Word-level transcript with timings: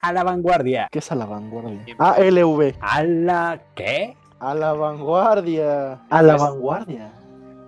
a 0.00 0.12
la 0.12 0.24
vanguardia. 0.24 0.88
¿Qué 0.90 1.00
es 1.00 1.10
a 1.12 1.14
la 1.14 1.26
vanguardia? 1.26 1.96
ALV. 1.98 2.74
¿A 2.80 3.02
la 3.02 3.60
qué? 3.74 4.16
A 4.40 4.54
la 4.54 4.72
vanguardia. 4.72 6.00
A 6.10 6.22
la 6.22 6.36
vanguardia. 6.36 7.12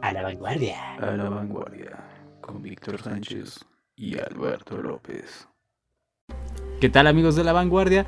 A 0.02 0.12
la 0.12 0.22
vanguardia. 0.22 0.94
A 0.94 1.10
la 1.12 1.28
vanguardia. 1.28 1.98
Con 2.40 2.62
Víctor 2.62 3.02
Sánchez 3.02 3.60
y 3.96 4.18
Alberto 4.18 4.76
López. 4.76 5.48
¿Qué 6.80 6.88
tal 6.88 7.06
amigos 7.06 7.36
de 7.36 7.44
la 7.44 7.52
vanguardia? 7.52 8.06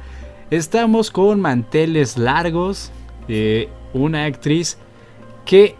Estamos 0.51 1.11
con 1.11 1.41
manteles 1.41 2.17
largos. 2.17 2.93
eh, 3.29 3.69
una 3.95 4.25
actriz 4.25 4.79
que, 5.45 5.77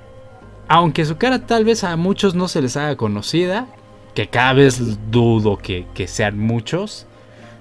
aunque 0.69 1.05
su 1.05 1.17
cara 1.17 1.47
tal 1.47 1.65
vez 1.65 1.83
a 1.83 1.97
muchos 1.97 2.35
no 2.35 2.47
se 2.47 2.61
les 2.63 2.77
haga 2.77 2.97
conocida, 2.97 3.67
que 4.15 4.29
cada 4.29 4.53
vez 4.53 5.11
dudo 5.11 5.57
que, 5.57 5.87
que 5.95 6.07
sean 6.07 6.39
muchos, 6.39 7.07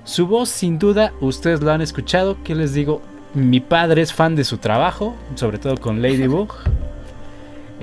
su 0.04 0.28
voz 0.28 0.50
sin 0.50 0.80
duda 0.80 1.14
ustedes 1.22 1.62
lo 1.62 1.72
han 1.72 1.82
escuchado. 1.82 2.38
Que 2.44 2.56
les 2.56 2.74
digo? 2.74 3.02
Mi 3.34 3.60
padre 3.62 4.02
es 4.02 4.14
fan 4.14 4.36
de 4.36 4.44
su 4.44 4.58
trabajo, 4.58 5.16
sobre 5.36 5.58
todo 5.58 5.78
con 5.78 6.02
Ladybug. 6.02 6.54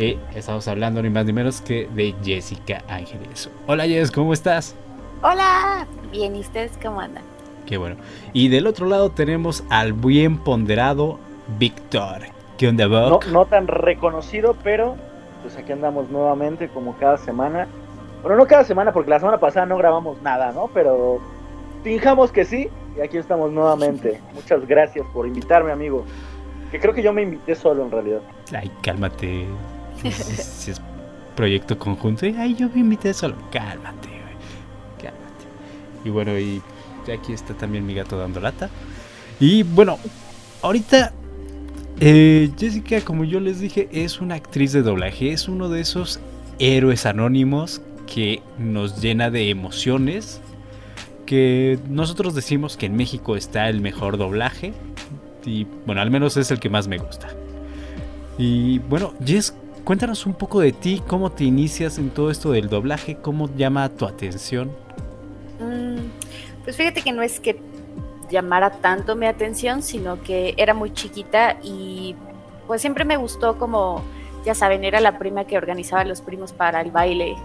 Eh, 0.01 0.17
estamos 0.33 0.69
hablando 0.69 1.03
ni 1.03 1.11
más 1.11 1.27
ni 1.27 1.33
menos 1.33 1.61
que 1.61 1.89
de 1.93 2.15
Jessica 2.23 2.85
Ángeles. 2.89 3.51
Hola 3.67 3.85
Jess, 3.85 4.13
¿cómo 4.13 4.33
estás? 4.33 4.77
Hola, 5.23 5.89
bien, 6.13 6.37
¿y 6.37 6.39
ustedes 6.39 6.71
cómo 6.81 7.01
andan? 7.01 7.25
Qué 7.67 7.79
bueno. 7.79 7.97
Y 8.33 8.47
del 8.47 8.69
otro 8.69 8.87
lado 8.87 9.11
tenemos 9.11 9.65
al 9.71 9.95
bien 9.95 10.39
ponderado 10.39 11.19
Víctor. 11.59 12.27
¿Qué 12.59 12.69
onda, 12.69 12.87
No, 12.87 13.11
Buck? 13.11 13.27
no 13.27 13.47
tan 13.47 13.67
reconocido, 13.67 14.55
pero 14.63 14.95
pues 15.43 15.57
aquí 15.57 15.73
andamos 15.73 16.09
nuevamente 16.11 16.69
como 16.69 16.95
cada 16.99 17.17
semana. 17.17 17.67
Bueno, 18.23 18.37
no 18.37 18.47
cada 18.47 18.63
semana 18.63 18.93
porque 18.93 19.11
la 19.11 19.19
semana 19.19 19.39
pasada 19.41 19.67
no 19.67 19.77
grabamos 19.79 20.23
nada, 20.23 20.53
¿no? 20.53 20.71
Pero 20.73 21.19
fijamos 21.89 22.31
que 22.31 22.45
sí 22.45 22.69
y 22.99 23.01
aquí 23.01 23.17
estamos 23.17 23.51
nuevamente. 23.51 24.21
Muchas 24.35 24.67
gracias 24.69 25.07
por 25.15 25.27
invitarme, 25.27 25.73
amigo. 25.73 26.05
Que 26.71 26.79
creo 26.79 26.93
que 26.93 27.03
yo 27.03 27.15
me 27.15 27.23
invité 27.23 27.55
solo 27.55 27.83
en 27.83 27.91
realidad. 27.91 28.21
Ay, 28.55 28.71
cálmate. 28.83 29.47
Si, 30.03 30.71
es 30.71 30.83
proyecto 31.35 31.79
conjunto. 31.79 32.27
Ay, 32.27 32.55
yo 32.55 32.69
me 32.69 32.81
invité 32.81 33.15
solo. 33.15 33.37
Cálmate, 33.51 34.09
güey. 34.09 35.03
Cálmate. 35.03 35.45
Y 36.05 36.11
bueno, 36.11 36.39
y 36.39 36.61
aquí 37.11 37.33
está 37.33 37.55
también 37.55 37.87
mi 37.87 37.95
gato 37.95 38.19
dando 38.19 38.39
lata. 38.39 38.69
Y 39.41 39.63
bueno, 39.63 39.99
ahorita 40.61 41.13
eh, 42.01 42.51
Jessica, 42.59 43.01
como 43.01 43.25
yo 43.25 43.41
les 43.41 43.61
dije, 43.61 43.89
es 43.91 44.21
una 44.21 44.35
actriz 44.35 44.73
de 44.73 44.83
doblaje. 44.83 45.33
Es 45.33 45.49
uno 45.49 45.71
de 45.71 45.81
esos 45.81 46.21
héroes 46.59 47.07
anónimos 47.07 47.81
que 48.07 48.43
nos 48.59 49.01
llena 49.01 49.31
de 49.31 49.49
emociones. 49.49 50.43
Que 51.29 51.79
nosotros 51.91 52.35
decimos 52.35 52.79
que 52.79 52.87
en 52.87 52.97
México 52.97 53.37
está 53.37 53.69
el 53.69 53.83
mejor 53.83 54.17
doblaje. 54.17 54.73
Y 55.45 55.67
bueno, 55.85 56.01
al 56.01 56.11
menos 56.11 56.39
es 56.39 56.51
el 56.51 56.59
que 56.59 56.71
más 56.71 56.89
me 56.89 56.97
gusta. 56.97 57.29
Y 58.39 58.79
bueno, 58.79 59.13
Jess, 59.23 59.55
cuéntanos 59.85 60.25
un 60.25 60.33
poco 60.33 60.61
de 60.61 60.73
ti, 60.73 61.03
cómo 61.07 61.31
te 61.31 61.45
inicias 61.45 61.99
en 61.99 62.09
todo 62.09 62.31
esto 62.31 62.51
del 62.53 62.71
doblaje, 62.71 63.17
cómo 63.17 63.55
llama 63.55 63.91
tu 63.91 64.07
atención. 64.07 64.71
Mm, 65.61 65.99
pues 66.65 66.79
fíjate 66.79 67.03
que 67.03 67.13
no 67.13 67.21
es 67.21 67.41
que 67.41 67.61
llamara 68.31 68.71
tanto 68.71 69.15
mi 69.15 69.27
atención, 69.27 69.83
sino 69.83 70.23
que 70.23 70.55
era 70.57 70.73
muy 70.73 70.95
chiquita 70.95 71.59
y 71.63 72.17
pues 72.67 72.81
siempre 72.81 73.05
me 73.05 73.19
gustó 73.19 73.59
como, 73.59 74.03
ya 74.47 74.55
saben, 74.55 74.83
era 74.83 75.01
la 75.01 75.19
prima 75.19 75.45
que 75.45 75.59
organizaba 75.59 76.01
a 76.01 76.07
los 76.07 76.23
primos 76.23 76.55
para 76.55 76.81
el 76.81 76.91
baile 76.91 77.37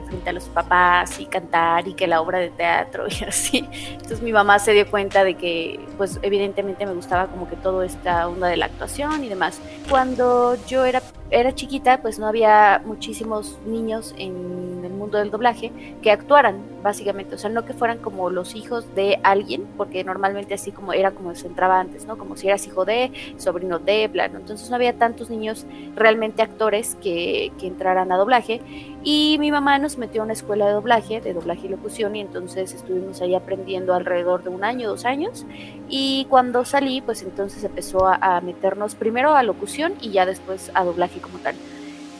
frente 0.00 0.30
a 0.30 0.32
los 0.32 0.44
papás 0.44 1.20
y 1.20 1.26
cantar 1.26 1.86
y 1.86 1.92
que 1.92 2.06
la 2.06 2.22
obra 2.22 2.38
de 2.38 2.48
teatro 2.48 3.04
y 3.20 3.24
así. 3.24 3.68
Entonces 3.90 4.22
mi 4.22 4.32
mamá 4.32 4.58
se 4.58 4.72
dio 4.72 4.90
cuenta 4.90 5.24
de 5.24 5.34
que 5.34 5.78
pues 5.98 6.18
evidentemente 6.22 6.86
me 6.86 6.94
gustaba 6.94 7.26
como 7.26 7.48
que 7.48 7.56
toda 7.56 7.84
esta 7.84 8.26
onda 8.28 8.48
de 8.48 8.56
la 8.56 8.66
actuación 8.66 9.24
y 9.24 9.28
demás. 9.28 9.60
Cuando 9.90 10.56
yo 10.66 10.84
era, 10.84 11.02
era 11.32 11.54
chiquita 11.54 12.02
pues 12.02 12.18
no 12.18 12.26
había 12.26 12.82
muchísimos 12.84 13.58
niños 13.66 14.14
en 14.18 14.82
el 14.84 14.92
mundo 14.92 15.18
del 15.18 15.30
doblaje 15.30 15.72
que 16.02 16.10
actuaran 16.10 16.60
básicamente, 16.82 17.36
o 17.36 17.38
sea, 17.38 17.48
no 17.48 17.64
que 17.64 17.72
fueran 17.74 17.98
como 17.98 18.28
los 18.30 18.54
hijos 18.54 18.94
de 18.94 19.18
alguien, 19.22 19.66
porque 19.76 20.04
normalmente 20.04 20.54
así 20.54 20.72
como 20.72 20.92
era 20.92 21.12
como 21.12 21.34
se 21.34 21.46
entraba 21.46 21.80
antes, 21.80 22.06
¿no? 22.06 22.18
Como 22.18 22.36
si 22.36 22.48
eras 22.48 22.66
hijo 22.66 22.84
de, 22.84 23.12
sobrino 23.38 23.78
de, 23.78 24.08
bla, 24.08 24.28
¿no? 24.28 24.38
Entonces 24.38 24.68
no 24.68 24.76
había 24.76 24.92
tantos 24.94 25.30
niños 25.30 25.64
realmente 25.94 26.42
actores 26.42 26.96
que, 26.96 27.52
que 27.58 27.68
entraran 27.68 28.10
a 28.10 28.16
doblaje 28.16 28.60
y 29.04 29.36
mi 29.40 29.50
mamá 29.50 29.78
nos 29.78 29.98
metió 29.98 30.22
a 30.22 30.24
una 30.24 30.32
escuela 30.32 30.66
de 30.66 30.72
doblaje, 30.72 31.20
de 31.20 31.32
doblaje 31.32 31.66
y 31.66 31.70
locución, 31.70 32.14
y 32.14 32.20
entonces 32.20 32.72
estuvimos 32.72 33.20
ahí 33.20 33.34
aprendiendo 33.34 33.94
alrededor 33.94 34.44
de 34.44 34.50
un 34.50 34.62
año, 34.62 34.88
dos 34.88 35.04
años. 35.04 35.44
Y 35.88 36.26
cuando 36.30 36.64
salí, 36.64 37.00
pues 37.00 37.22
entonces 37.22 37.64
empezó 37.64 38.06
a, 38.06 38.14
a 38.14 38.40
meternos 38.40 38.94
primero 38.94 39.34
a 39.34 39.42
locución 39.42 39.94
y 40.00 40.10
ya 40.10 40.24
después 40.24 40.70
a 40.74 40.84
doblaje 40.84 41.20
como 41.22 41.38
tal. 41.38 41.54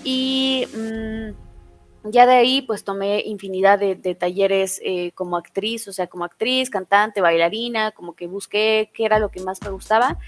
Y 0.04 0.66
mm, 0.74 2.10
ya 2.10 2.26
de 2.26 2.34
ahí, 2.34 2.62
pues 2.62 2.82
tomé 2.82 3.22
infinidad 3.24 3.78
de, 3.78 3.94
talleres 4.14 4.80
eh, 4.84 5.12
como 5.14 5.36
actriz, 5.36 5.86
o 5.86 5.92
sea, 5.92 6.08
como 6.08 6.24
actriz, 6.24 6.68
cantante, 6.68 7.20
bailarina, 7.20 7.92
como 7.92 8.14
que 8.14 8.26
busqué 8.26 8.90
qué 8.92 9.04
era 9.04 9.18
lo 9.18 9.30
que 9.30 9.40
más 9.40 9.62
me 9.62 9.70
gustaba. 9.70 10.18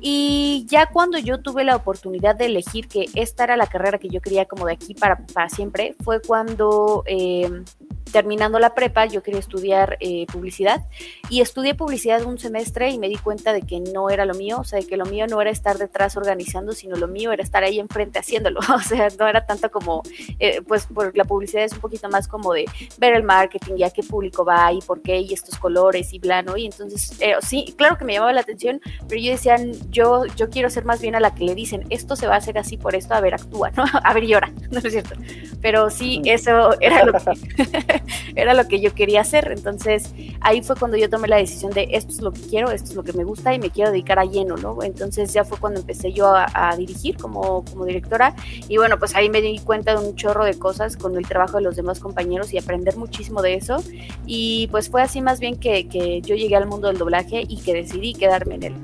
Y 0.00 0.66
ya 0.68 0.86
cuando 0.86 1.18
yo 1.18 1.40
tuve 1.40 1.64
la 1.64 1.74
oportunidad 1.74 2.36
de 2.36 2.46
elegir 2.46 2.86
que 2.86 3.06
esta 3.14 3.44
era 3.44 3.56
la 3.56 3.66
carrera 3.66 3.98
que 3.98 4.08
yo 4.08 4.20
quería 4.20 4.44
como 4.44 4.66
de 4.66 4.74
aquí 4.74 4.94
para, 4.94 5.26
para 5.26 5.48
siempre, 5.48 5.96
fue 6.04 6.20
cuando 6.22 7.02
eh, 7.06 7.64
terminando 8.12 8.58
la 8.58 8.74
prepa 8.74 9.06
yo 9.06 9.22
quería 9.22 9.40
estudiar 9.40 9.96
eh, 10.00 10.26
publicidad 10.26 10.84
y 11.28 11.40
estudié 11.40 11.74
publicidad 11.74 12.22
un 12.22 12.38
semestre 12.38 12.90
y 12.90 12.98
me 12.98 13.08
di 13.08 13.16
cuenta 13.16 13.52
de 13.52 13.62
que 13.62 13.80
no 13.80 14.10
era 14.10 14.24
lo 14.24 14.34
mío, 14.34 14.58
o 14.60 14.64
sea, 14.64 14.78
de 14.78 14.86
que 14.86 14.96
lo 14.96 15.06
mío 15.06 15.26
no 15.26 15.40
era 15.40 15.50
estar 15.50 15.78
detrás 15.78 16.16
organizando, 16.16 16.72
sino 16.72 16.96
lo 16.96 17.08
mío 17.08 17.32
era 17.32 17.42
estar 17.42 17.64
ahí 17.64 17.78
enfrente 17.78 18.18
haciéndolo, 18.18 18.60
o 18.74 18.80
sea, 18.80 19.08
no 19.18 19.26
era 19.26 19.44
tanto 19.44 19.70
como, 19.70 20.02
eh, 20.38 20.62
pues 20.62 20.86
por 20.86 21.16
la 21.16 21.24
publicidad 21.24 21.64
es 21.64 21.72
un 21.72 21.80
poquito 21.80 22.08
más 22.08 22.28
como 22.28 22.52
de 22.52 22.66
ver 22.98 23.14
el 23.14 23.22
marketing 23.22 23.74
y 23.78 23.84
a 23.84 23.90
qué 23.90 24.02
público 24.02 24.44
va 24.44 24.72
y 24.72 24.80
por 24.80 25.02
qué 25.02 25.18
y 25.20 25.32
estos 25.32 25.58
colores 25.58 26.12
y 26.12 26.18
bla, 26.18 26.42
¿no? 26.42 26.56
Y 26.56 26.66
entonces, 26.66 27.20
eh, 27.20 27.34
sí, 27.40 27.74
claro 27.76 27.98
que 27.98 28.04
me 28.04 28.14
llamaba 28.14 28.32
la 28.32 28.40
atención, 28.40 28.80
pero 29.08 29.20
yo 29.20 29.32
decía, 29.32 29.56
yo, 29.90 30.24
yo 30.36 30.48
quiero 30.50 30.70
ser 30.70 30.84
más 30.84 31.00
bien 31.00 31.14
a 31.14 31.20
la 31.20 31.34
que 31.34 31.44
le 31.44 31.54
dicen, 31.54 31.84
esto 31.90 32.16
se 32.16 32.26
va 32.26 32.34
a 32.34 32.38
hacer 32.38 32.58
así 32.58 32.76
por 32.76 32.94
esto, 32.94 33.14
a 33.14 33.20
ver, 33.20 33.34
actúa, 33.34 33.70
¿no? 33.70 33.84
A 34.04 34.12
ver, 34.12 34.26
llora, 34.26 34.52
¿no 34.70 34.78
es 34.78 34.92
cierto? 34.92 35.14
Pero 35.60 35.90
sí, 35.90 36.22
eso 36.24 36.78
era 36.80 37.04
lo 37.04 37.12
que, 37.12 37.95
era 38.34 38.54
lo 38.54 38.66
que 38.68 38.80
yo 38.80 38.94
quería 38.94 39.20
hacer, 39.20 39.52
entonces 39.52 40.14
ahí 40.40 40.62
fue 40.62 40.76
cuando 40.76 40.96
yo 40.96 41.08
tomé 41.08 41.28
la 41.28 41.36
decisión 41.36 41.72
de 41.72 41.88
esto 41.92 42.12
es 42.12 42.20
lo 42.20 42.32
que 42.32 42.40
quiero, 42.42 42.70
esto 42.70 42.90
es 42.90 42.96
lo 42.96 43.02
que 43.02 43.12
me 43.12 43.24
gusta 43.24 43.54
y 43.54 43.58
me 43.58 43.70
quiero 43.70 43.90
dedicar 43.90 44.18
a 44.18 44.24
lleno, 44.24 44.56
¿no? 44.56 44.82
Entonces 44.82 45.32
ya 45.32 45.44
fue 45.44 45.58
cuando 45.58 45.80
empecé 45.80 46.12
yo 46.12 46.26
a, 46.26 46.46
a 46.52 46.76
dirigir 46.76 47.16
como, 47.16 47.64
como 47.64 47.84
directora 47.84 48.34
y 48.68 48.76
bueno, 48.76 48.98
pues 48.98 49.14
ahí 49.14 49.28
me 49.28 49.40
di 49.40 49.58
cuenta 49.58 49.94
de 49.98 50.06
un 50.06 50.16
chorro 50.16 50.44
de 50.44 50.58
cosas 50.58 50.96
con 50.96 51.16
el 51.16 51.26
trabajo 51.26 51.56
de 51.58 51.62
los 51.62 51.76
demás 51.76 52.00
compañeros 52.00 52.52
y 52.52 52.58
aprender 52.58 52.96
muchísimo 52.96 53.42
de 53.42 53.54
eso 53.54 53.82
y 54.26 54.68
pues 54.70 54.90
fue 54.90 55.02
así 55.02 55.20
más 55.20 55.40
bien 55.40 55.58
que, 55.58 55.88
que 55.88 56.20
yo 56.22 56.34
llegué 56.34 56.56
al 56.56 56.66
mundo 56.66 56.88
del 56.88 56.98
doblaje 56.98 57.42
y 57.46 57.60
que 57.60 57.74
decidí 57.74 58.14
quedarme 58.14 58.56
en 58.56 58.62
él. 58.62 58.74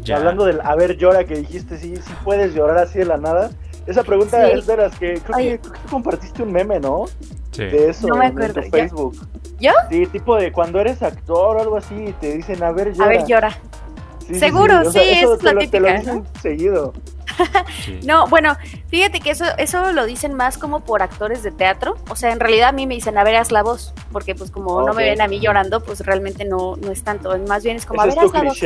Ya. 0.00 0.18
Hablando 0.18 0.44
del 0.44 0.60
a 0.60 0.76
ver 0.76 0.96
llora 0.96 1.24
que 1.24 1.34
dijiste, 1.34 1.78
sí, 1.78 1.96
sí 1.96 2.12
puedes 2.22 2.54
llorar 2.54 2.78
así 2.78 2.98
de 2.98 3.06
la 3.06 3.16
nada. 3.16 3.50
Esa 3.86 4.02
pregunta 4.02 4.44
Sí. 4.46 4.52
es 4.58 4.66
de 4.66 4.76
las 4.76 4.98
que 4.98 5.14
creo, 5.20 5.36
que 5.38 5.58
creo 5.60 5.72
que 5.72 5.88
compartiste 5.90 6.42
un 6.42 6.52
meme, 6.52 6.80
¿no? 6.80 7.04
Sí. 7.52 7.64
De 7.64 7.90
eso 7.90 8.06
No 8.08 8.16
me 8.16 8.26
en- 8.26 8.32
en 8.32 8.36
acuerdo, 8.38 8.54
tu 8.54 8.66
¿ya? 8.66 8.70
Facebook. 8.70 9.16
¿Yo? 9.60 9.70
Sí, 9.90 10.06
tipo 10.06 10.36
de 10.36 10.52
cuando 10.52 10.80
eres 10.80 11.02
actor 11.02 11.56
o 11.56 11.60
algo 11.60 11.76
así 11.76 11.94
y 11.94 12.12
te 12.14 12.34
dicen 12.36 12.62
a 12.62 12.72
ver 12.72 12.92
llora. 12.92 13.04
A 13.04 13.08
ver, 13.08 13.26
llora. 13.26 13.50
Sí, 14.20 14.34
sí, 14.34 14.40
Seguro, 14.40 14.80
O 14.80 14.90
sea, 14.90 15.02
sí, 15.02 15.08
es 15.10 15.22
la 15.22 15.36
te 15.38 15.54
lo- 15.54 15.70
te 15.70 15.80
lo 15.80 15.88
típica, 15.88 16.22
seguido. 16.42 16.92
Sí. 17.84 18.00
No, 18.06 18.26
bueno, 18.28 18.56
fíjate 18.88 19.20
que 19.20 19.30
eso, 19.30 19.44
eso 19.58 19.92
lo 19.92 20.06
dicen 20.06 20.34
más 20.34 20.58
como 20.58 20.80
por 20.80 21.02
actores 21.02 21.42
de 21.42 21.50
teatro. 21.50 21.96
O 22.08 22.16
sea, 22.16 22.30
en 22.32 22.40
realidad 22.40 22.68
a 22.68 22.72
mí 22.72 22.86
me 22.86 22.94
dicen, 22.94 23.18
a 23.18 23.24
ver, 23.24 23.36
haz 23.36 23.50
la 23.52 23.62
voz. 23.62 23.92
Porque 24.12 24.34
pues 24.34 24.50
como 24.50 24.80
no 24.82 24.94
me 24.94 25.02
ven 25.10 25.20
a 25.20 25.28
mí 25.28 25.40
llorando, 25.40 25.82
pues 25.82 26.00
realmente 26.00 26.44
no, 26.44 26.76
no 26.76 26.90
es 26.92 27.02
tanto. 27.02 27.36
Más 27.48 27.64
bien 27.64 27.76
es 27.76 27.84
como, 27.86 28.00
a 28.00 28.06
ver, 28.06 28.18
haz 28.26 28.32
la 28.32 28.38
voz. 28.48 28.58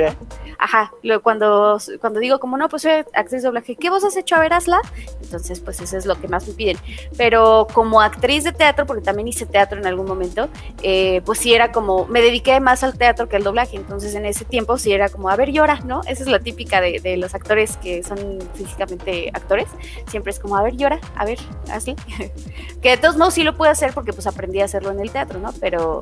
Ajá, 0.59 0.93
lo- 1.03 1.23
cuando, 1.23 1.79
cuando 2.01 2.21
digo 2.21 2.39
como 2.39 2.57
no, 2.59 2.69
pues 2.69 2.83
soy 2.83 2.93
actriz 3.15 3.43
de 3.43 3.49
doblaje, 3.49 3.77
¿qué 3.77 3.89
voz 3.91 4.05
has 4.05 4.17
hecho? 4.17 4.37
A 4.37 4.41
ver, 4.41 4.53
hazla. 4.53 4.81
Entonces, 5.23 5.61
pues 5.61 5.81
eso 5.81 5.97
es 5.97 6.05
lo 6.07 6.21
que 6.21 6.29
más 6.29 6.47
me 6.47 6.55
piden. 6.55 6.77
Pero 7.17 7.67
como 7.73 8.01
actriz 8.01 8.45
de 8.45 8.53
teatro, 8.53 8.87
porque 8.87 9.03
también 9.03 9.27
hice 9.29 9.47
teatro 9.47 9.79
en 9.79 9.87
algún 9.87 10.07
momento, 10.07 10.49
eh, 10.83 11.23
pues 11.25 11.39
sí 11.39 11.55
era 11.55 11.73
como, 11.73 12.07
me 12.07 12.21
dediqué 12.21 12.61
más 12.61 12.85
al 12.85 12.97
teatro 12.99 13.29
que 13.29 13.37
al 13.37 13.43
doblaje. 13.43 13.77
Entonces 13.77 14.15
en 14.15 14.27
ese 14.27 14.45
tiempo 14.45 14.77
sí 14.79 14.93
era 14.93 15.09
como, 15.09 15.31
a 15.31 15.37
ver, 15.37 15.51
llora, 15.51 15.81
¿no? 15.85 16.03
Esa 16.07 16.23
es 16.23 16.29
la 16.29 16.41
típica 16.41 16.81
de, 16.81 17.01
de 17.01 17.17
los 17.17 17.35
actores 17.35 17.77
que 17.79 18.03
son 18.03 18.19
físicamente 18.55 19.31
actores. 19.33 19.69
Siempre 20.09 20.33
es 20.33 20.39
como, 20.39 20.57
a 20.57 20.63
ver, 20.63 20.77
llora, 20.77 20.99
a 21.17 21.25
ver, 21.25 21.39
así. 21.73 21.95
que 22.83 22.91
de 22.91 22.97
todos 22.97 23.17
modos 23.17 23.35
sí 23.35 23.43
lo 23.43 23.57
puedo 23.57 23.71
hacer 23.71 23.93
porque 23.95 24.13
pues 24.13 24.27
aprendí 24.27 24.61
a 24.61 24.65
hacerlo 24.65 24.91
en 24.91 25.01
el 25.01 25.11
teatro, 25.11 25.39
¿no? 25.41 25.53
Pero, 25.61 26.01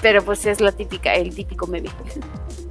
pero 0.00 0.22
pues 0.22 0.44
es 0.46 0.60
la 0.60 0.72
típica, 0.72 1.14
el 1.14 1.34
típico 1.34 1.66
meme. 1.66 1.90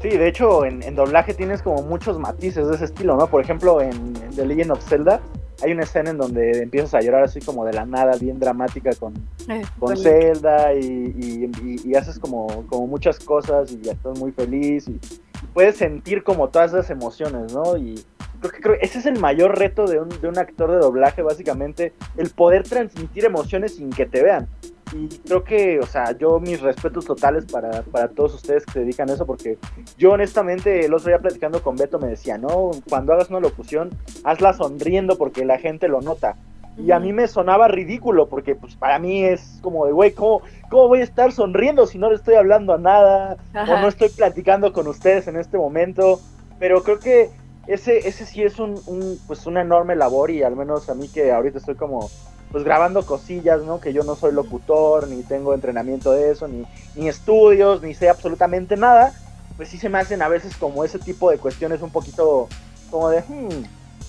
Sí, 0.01 0.09
de 0.09 0.27
hecho, 0.27 0.65
en, 0.65 0.81
en 0.83 0.95
doblaje 0.95 1.33
tienes 1.33 1.61
como 1.61 1.83
muchos 1.83 2.17
matices 2.17 2.67
de 2.67 2.75
ese 2.75 2.85
estilo, 2.85 3.15
¿no? 3.17 3.27
Por 3.27 3.41
ejemplo, 3.41 3.81
en, 3.81 3.91
en 3.91 4.35
The 4.35 4.45
Legend 4.47 4.71
of 4.71 4.83
Zelda, 4.83 5.21
hay 5.63 5.73
una 5.73 5.83
escena 5.83 6.09
en 6.09 6.17
donde 6.17 6.63
empiezas 6.63 6.95
a 6.95 7.01
llorar 7.01 7.23
así 7.23 7.39
como 7.39 7.63
de 7.65 7.73
la 7.73 7.85
nada, 7.85 8.13
bien 8.19 8.39
dramática 8.39 8.89
con, 8.99 9.13
Eh, 9.47 9.61
con 9.79 9.95
Zelda 9.95 10.73
y, 10.73 10.79
y- 10.79 11.51
y- 11.63 11.89
y 11.91 11.95
haces 11.95 12.17
como, 12.17 12.65
como 12.67 12.87
muchas 12.87 13.19
cosas 13.19 13.71
y 13.71 13.79
ya 13.81 13.91
estás 13.91 14.17
muy 14.17 14.31
feliz 14.31 14.87
y, 14.87 14.93
y 14.93 15.45
puedes 15.53 15.77
sentir 15.77 16.23
como 16.23 16.49
todas 16.49 16.73
esas 16.73 16.89
emociones, 16.89 17.53
¿no? 17.53 17.77
Y 17.77 18.03
creo 18.41 18.51
que 18.51 18.59
creo, 18.59 18.75
ese 18.81 18.99
es 18.99 19.05
el 19.05 19.19
mayor 19.19 19.57
reto 19.57 19.85
de 19.85 20.01
un, 20.01 20.09
de 20.09 20.27
un 20.27 20.37
actor 20.37 20.71
de 20.71 20.77
doblaje, 20.77 21.21
básicamente, 21.21 21.93
el 22.17 22.29
poder 22.31 22.63
transmitir 22.63 23.23
emociones 23.25 23.75
sin 23.75 23.91
que 23.91 24.05
te 24.05 24.23
vean. 24.23 24.47
Y 24.93 25.07
creo 25.19 25.43
que, 25.43 25.79
o 25.79 25.85
sea, 25.85 26.17
yo 26.17 26.39
mis 26.39 26.59
respetos 26.59 27.05
totales 27.05 27.45
para, 27.45 27.83
para 27.83 28.09
todos 28.09 28.33
ustedes 28.33 28.65
que 28.65 28.73
se 28.73 28.79
dedican 28.81 29.09
a 29.09 29.13
eso, 29.13 29.25
porque 29.25 29.57
yo 29.97 30.11
honestamente 30.11 30.85
el 30.85 30.93
otro 30.93 31.07
día 31.07 31.19
platicando 31.19 31.61
con 31.63 31.77
Beto 31.77 31.97
me 31.97 32.07
decía, 32.07 32.37
no, 32.37 32.71
cuando 32.89 33.13
hagas 33.13 33.29
una 33.29 33.39
locución, 33.39 33.91
hazla 34.25 34.53
sonriendo 34.53 35.17
porque 35.17 35.45
la 35.45 35.59
gente 35.59 35.87
lo 35.87 36.01
nota. 36.01 36.35
Y 36.77 36.91
a 36.91 36.99
mí 36.99 37.13
me 37.13 37.27
sonaba 37.27 37.67
ridículo, 37.67 38.27
porque 38.27 38.55
pues 38.55 38.75
para 38.75 38.97
mí 38.97 39.23
es 39.23 39.59
como 39.61 39.85
de, 39.85 39.91
güey, 39.91 40.13
¿cómo, 40.13 40.41
¿cómo 40.69 40.87
voy 40.87 41.01
a 41.01 41.03
estar 41.03 41.31
sonriendo 41.31 41.85
si 41.85 41.97
no 41.97 42.09
le 42.09 42.15
estoy 42.15 42.35
hablando 42.35 42.73
a 42.73 42.77
nada? 42.77 43.37
Ajá. 43.53 43.73
O 43.73 43.81
no 43.81 43.87
estoy 43.87 44.09
platicando 44.09 44.73
con 44.73 44.87
ustedes 44.87 45.27
en 45.27 45.35
este 45.35 45.57
momento. 45.57 46.19
Pero 46.59 46.83
creo 46.83 46.99
que 46.99 47.29
ese, 47.67 48.07
ese 48.07 48.25
sí 48.25 48.43
es 48.43 48.59
un, 48.59 48.81
un, 48.87 49.19
pues 49.27 49.45
una 49.45 49.61
enorme 49.61 49.95
labor 49.95 50.31
y 50.31 50.43
al 50.43 50.55
menos 50.55 50.89
a 50.89 50.95
mí 50.95 51.07
que 51.07 51.31
ahorita 51.31 51.59
estoy 51.59 51.75
como 51.75 52.09
pues 52.51 52.63
grabando 52.65 53.05
cosillas, 53.05 53.61
¿no? 53.63 53.79
Que 53.79 53.93
yo 53.93 54.03
no 54.03 54.15
soy 54.15 54.33
locutor, 54.33 55.07
ni 55.07 55.23
tengo 55.23 55.53
entrenamiento 55.53 56.11
de 56.11 56.31
eso, 56.31 56.47
ni, 56.47 56.65
ni 56.95 57.07
estudios, 57.07 57.81
ni 57.81 57.93
sé 57.93 58.09
absolutamente 58.09 58.75
nada, 58.75 59.13
pues 59.55 59.69
sí 59.69 59.77
se 59.77 59.87
me 59.87 59.99
hacen 59.99 60.21
a 60.21 60.27
veces 60.27 60.57
como 60.57 60.83
ese 60.83 60.99
tipo 60.99 61.31
de 61.31 61.37
cuestiones 61.37 61.81
un 61.81 61.91
poquito 61.91 62.49
como 62.89 63.09
de, 63.09 63.21
hmm. 63.21 63.63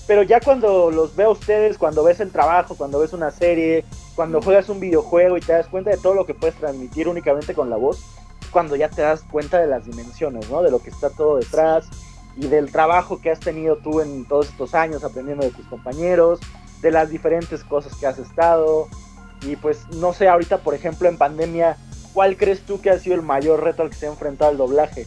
Pero 0.07 0.25
ya 0.25 0.41
cuando 0.41 0.91
los 0.91 1.15
veo 1.15 1.29
a 1.29 1.33
ustedes, 1.33 1.79
cuando 1.79 2.03
ves 2.03 2.19
el 2.19 2.33
trabajo, 2.33 2.75
cuando 2.75 2.99
ves 2.99 3.13
una 3.13 3.31
serie, 3.31 3.85
cuando 4.17 4.43
juegas 4.43 4.69
un 4.69 4.81
videojuego 4.81 5.37
y 5.37 5.41
te 5.41 5.53
das 5.53 5.69
cuenta 5.69 5.91
de 5.91 5.97
todo 5.97 6.15
lo 6.15 6.27
que 6.27 6.35
puedes 6.35 6.57
transmitir 6.57 7.07
únicamente 7.07 7.55
con 7.55 7.71
la 7.71 7.77
voz, 7.77 8.03
cuando 8.51 8.75
ya 8.75 8.89
te 8.89 9.03
das 9.03 9.23
cuenta 9.31 9.59
de 9.61 9.69
las 9.69 9.87
dimensiones, 9.87 10.51
¿no? 10.51 10.63
De 10.63 10.71
lo 10.73 10.81
que 10.81 10.91
está 10.91 11.09
todo 11.11 11.37
detrás 11.37 11.89
y 12.37 12.47
del 12.47 12.71
trabajo 12.73 13.21
que 13.21 13.31
has 13.31 13.41
tenido 13.41 13.77
tú 13.77 14.01
en 14.01 14.25
todos 14.27 14.49
estos 14.49 14.75
años 14.75 15.05
aprendiendo 15.05 15.45
de 15.45 15.51
tus 15.51 15.67
compañeros, 15.67 16.41
de 16.81 16.91
las 16.91 17.11
diferentes 17.11 17.63
cosas 17.65 17.95
que 17.97 18.07
has 18.07 18.19
estado. 18.19 18.89
Y 19.43 19.57
pues 19.57 19.87
no 19.95 20.13
sé, 20.13 20.29
ahorita 20.29 20.59
por 20.59 20.75
ejemplo 20.75 21.09
en 21.09 21.19
pandemia, 21.19 21.77
¿cuál 22.13 22.37
crees 22.37 22.61
tú 22.63 22.81
que 22.81 22.91
ha 22.91 22.99
sido 22.99 23.15
el 23.17 23.23
mayor 23.23 23.63
reto 23.63 23.83
al 23.83 23.91
que 23.91 23.97
se 23.97 24.07
ha 24.07 24.11
enfrentado 24.11 24.51
el 24.53 24.57
doblaje? 24.59 25.07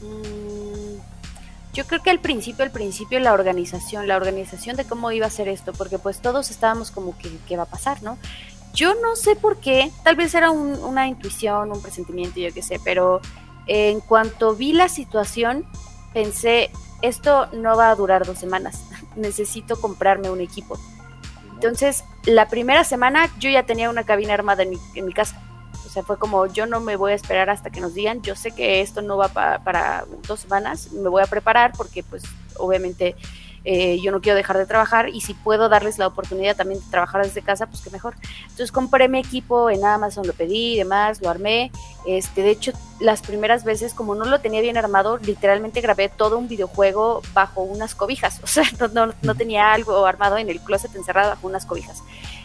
Mm, 0.00 0.98
Yo 1.72 1.84
creo 1.86 2.00
que 2.02 2.10
al 2.10 2.20
principio, 2.20 2.64
al 2.64 2.70
principio 2.70 3.18
la 3.18 3.32
organización, 3.32 4.06
la 4.06 4.14
organización 4.16 4.76
de 4.76 4.84
cómo 4.84 5.10
iba 5.10 5.26
a 5.26 5.30
ser 5.30 5.48
esto, 5.48 5.72
porque 5.72 5.98
pues 5.98 6.20
todos 6.20 6.50
estábamos 6.50 6.92
como 6.92 7.18
que 7.18 7.28
qué 7.48 7.56
va 7.56 7.64
a 7.64 7.66
pasar, 7.66 8.00
¿no? 8.02 8.16
Yo 8.74 8.94
no 9.02 9.16
sé 9.16 9.34
por 9.34 9.56
qué, 9.56 9.90
tal 10.04 10.14
vez 10.14 10.34
era 10.34 10.50
un- 10.52 10.78
una 10.84 11.08
intuición, 11.08 11.72
un 11.72 11.82
presentimiento, 11.82 12.38
yo 12.38 12.52
qué 12.54 12.62
sé, 12.62 12.78
pero 12.84 13.20
en 13.66 13.98
cuanto 14.00 14.54
vi 14.54 14.72
la 14.72 14.88
situación, 14.88 15.64
pensé, 16.14 16.70
esto 17.02 17.48
no 17.52 17.76
va 17.76 17.90
a 17.90 17.94
durar 17.94 18.24
dos 18.24 18.38
semanas, 18.38 18.84
necesito 19.16 19.78
comprarme 19.78 20.30
un 20.30 20.40
equipo. 20.40 20.78
Entonces, 21.54 22.04
la 22.24 22.48
primera 22.48 22.84
semana 22.84 23.30
yo 23.38 23.50
ya 23.50 23.64
tenía 23.64 23.90
una 23.90 24.04
cabina 24.04 24.34
armada 24.34 24.62
en 24.62 24.70
mi, 25.04 25.12
casa. 25.12 25.40
O 25.86 25.88
sea, 25.88 26.02
fue 26.02 26.18
como, 26.18 26.46
yo 26.46 26.66
no 26.66 26.80
me 26.80 26.96
voy 26.96 27.12
a 27.12 27.14
esperar 27.14 27.50
hasta 27.50 27.70
que 27.70 27.80
nos 27.80 27.94
digan, 27.94 28.22
yo 28.22 28.34
sé 28.34 28.50
que 28.50 28.80
esto 28.80 29.02
no 29.02 29.16
va 29.16 29.28
pa- 29.28 29.60
para 29.60 30.04
dos 30.26 30.40
semanas, 30.40 30.92
me 30.92 31.08
voy 31.08 31.22
a 31.22 31.26
preparar 31.26 31.72
porque 31.76 32.02
pues 32.02 32.22
obviamente 32.56 33.14
eh, 33.64 33.98
yo 34.02 34.12
no 34.12 34.20
quiero 34.20 34.36
dejar 34.36 34.58
de 34.58 34.66
trabajar 34.66 35.08
y 35.08 35.22
si 35.22 35.32
puedo 35.34 35.68
darles 35.68 35.98
la 35.98 36.06
oportunidad 36.06 36.54
también 36.56 36.80
de 36.80 36.86
trabajar 36.90 37.24
desde 37.24 37.42
casa, 37.42 37.66
pues 37.66 37.80
que 37.80 37.90
mejor. 37.90 38.14
Entonces 38.42 38.70
compré 38.70 39.08
mi 39.08 39.18
equipo 39.18 39.70
en 39.70 39.84
Amazon, 39.84 40.26
lo 40.26 40.32
pedí 40.34 40.74
y 40.74 40.78
demás, 40.78 41.22
lo 41.22 41.30
armé. 41.30 41.72
Este, 42.06 42.42
de 42.42 42.50
hecho, 42.50 42.72
las 43.00 43.22
primeras 43.22 43.64
veces, 43.64 43.94
como 43.94 44.14
no 44.14 44.26
lo 44.26 44.40
tenía 44.40 44.60
bien 44.60 44.76
armado, 44.76 45.16
literalmente 45.16 45.80
grabé 45.80 46.10
todo 46.10 46.36
un 46.38 46.48
videojuego 46.48 47.22
bajo 47.32 47.62
unas 47.62 47.94
cobijas. 47.94 48.40
O 48.44 48.46
sea, 48.46 48.64
no, 48.78 48.88
no, 48.88 49.14
no 49.22 49.34
tenía 49.34 49.72
algo 49.72 50.04
armado 50.06 50.36
en 50.38 50.48
el 50.50 50.60
closet 50.60 50.94
encerrado 50.94 51.30
bajo 51.30 51.46
unas 51.46 51.66
cobijas. 51.66 52.02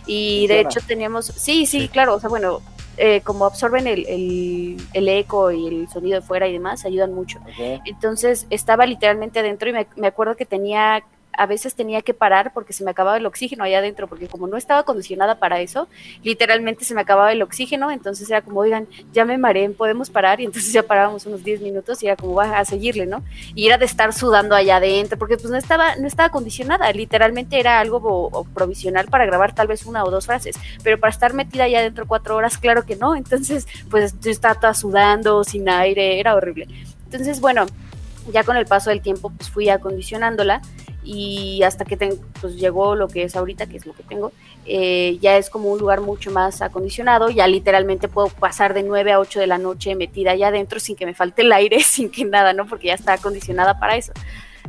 Y 0.07 0.47
de 0.47 0.61
hecho 0.61 0.79
teníamos, 0.87 1.25
sí, 1.27 1.65
Sí. 1.67 1.87
claro, 1.89 2.15
o 2.15 2.19
sea, 2.19 2.29
bueno, 2.29 2.61
eh, 3.01 3.21
como 3.21 3.45
absorben 3.45 3.87
el, 3.87 4.05
el, 4.07 4.77
el 4.93 5.07
eco 5.07 5.51
y 5.51 5.67
el 5.67 5.87
sonido 5.87 6.19
de 6.19 6.25
fuera 6.25 6.47
y 6.47 6.53
demás, 6.53 6.85
ayudan 6.85 7.13
mucho. 7.13 7.39
Entonces 7.85 8.45
estaba 8.49 8.85
literalmente 8.85 9.39
adentro 9.39 9.69
y 9.69 9.73
me, 9.73 9.87
me 9.95 10.07
acuerdo 10.07 10.35
que 10.35 10.45
tenía, 10.45 11.01
a 11.33 11.45
veces 11.45 11.75
tenía 11.75 12.01
que 12.01 12.13
parar 12.13 12.51
porque 12.53 12.73
se 12.73 12.83
me 12.83 12.91
acababa 12.91 13.17
el 13.17 13.25
oxígeno 13.25 13.63
allá 13.63 13.79
adentro, 13.79 14.07
porque 14.07 14.27
como 14.27 14.47
no 14.47 14.57
estaba 14.57 14.81
acondicionada 14.81 15.39
para 15.39 15.61
eso, 15.61 15.87
literalmente 16.23 16.83
se 16.83 16.93
me 16.93 17.01
acababa 17.01 17.31
el 17.31 17.41
oxígeno, 17.41 17.91
entonces 17.91 18.29
era 18.29 18.41
como, 18.41 18.59
oigan, 18.59 18.87
ya 19.13 19.25
me 19.25 19.37
mareé, 19.37 19.69
podemos 19.69 20.09
parar, 20.09 20.41
y 20.41 20.45
entonces 20.45 20.73
ya 20.73 20.83
parábamos 20.83 21.25
unos 21.25 21.43
10 21.43 21.61
minutos 21.61 22.01
y 22.03 22.07
era 22.07 22.15
como, 22.15 22.33
va 22.33 22.59
a 22.59 22.65
seguirle, 22.65 23.05
¿no? 23.05 23.23
Y 23.55 23.67
era 23.67 23.77
de 23.77 23.85
estar 23.85 24.13
sudando 24.13 24.55
allá 24.55 24.77
adentro, 24.77 25.17
porque 25.17 25.37
pues 25.37 25.49
no 25.49 25.57
estaba, 25.57 25.95
no 25.95 26.07
estaba 26.07 26.27
acondicionada, 26.27 26.91
literalmente 26.91 27.59
era 27.59 27.79
algo 27.79 28.45
provisional 28.53 29.07
para 29.07 29.25
grabar 29.25 29.53
tal 29.53 29.67
vez 29.67 29.85
una 29.85 30.03
o 30.03 30.11
dos 30.11 30.25
frases, 30.25 30.55
pero 30.83 30.99
para 30.99 31.11
estar 31.11 31.33
metida 31.33 31.65
allá 31.65 31.79
adentro 31.79 32.07
cuatro 32.07 32.35
horas, 32.35 32.57
claro 32.57 32.85
que 32.85 32.95
no, 32.95 33.15
entonces 33.15 33.67
pues 33.89 34.19
yo 34.19 34.31
estaba 34.31 34.55
toda 34.55 34.73
sudando, 34.73 35.43
sin 35.43 35.69
aire, 35.69 36.19
era 36.19 36.35
horrible. 36.35 36.67
Entonces, 37.05 37.39
bueno, 37.41 37.65
ya 38.31 38.43
con 38.43 38.57
el 38.57 38.65
paso 38.65 38.89
del 38.89 39.01
tiempo 39.01 39.31
pues 39.31 39.49
fui 39.49 39.69
acondicionándola 39.69 40.61
y 41.03 41.61
hasta 41.63 41.85
que 41.85 41.97
ten- 41.97 42.19
pues 42.41 42.55
llegó 42.55 42.95
lo 42.95 43.07
que 43.07 43.23
es 43.23 43.35
ahorita, 43.35 43.67
que 43.67 43.77
es 43.77 43.85
lo 43.85 43.93
que 43.93 44.03
tengo, 44.03 44.31
eh, 44.65 45.17
ya 45.21 45.37
es 45.37 45.49
como 45.49 45.69
un 45.71 45.79
lugar 45.79 46.01
mucho 46.01 46.31
más 46.31 46.61
acondicionado, 46.61 47.29
ya 47.29 47.47
literalmente 47.47 48.07
puedo 48.07 48.27
pasar 48.29 48.73
de 48.73 48.83
9 48.83 49.11
a 49.11 49.19
8 49.19 49.39
de 49.39 49.47
la 49.47 49.57
noche 49.57 49.95
metida 49.95 50.31
allá 50.31 50.49
adentro 50.49 50.79
sin 50.79 50.95
que 50.95 51.05
me 51.05 51.13
falte 51.13 51.41
el 51.43 51.51
aire, 51.51 51.79
sin 51.83 52.09
que 52.11 52.25
nada, 52.25 52.53
¿no? 52.53 52.65
Porque 52.67 52.87
ya 52.87 52.93
está 52.95 53.13
acondicionada 53.13 53.79
para 53.79 53.95
eso. 53.97 54.11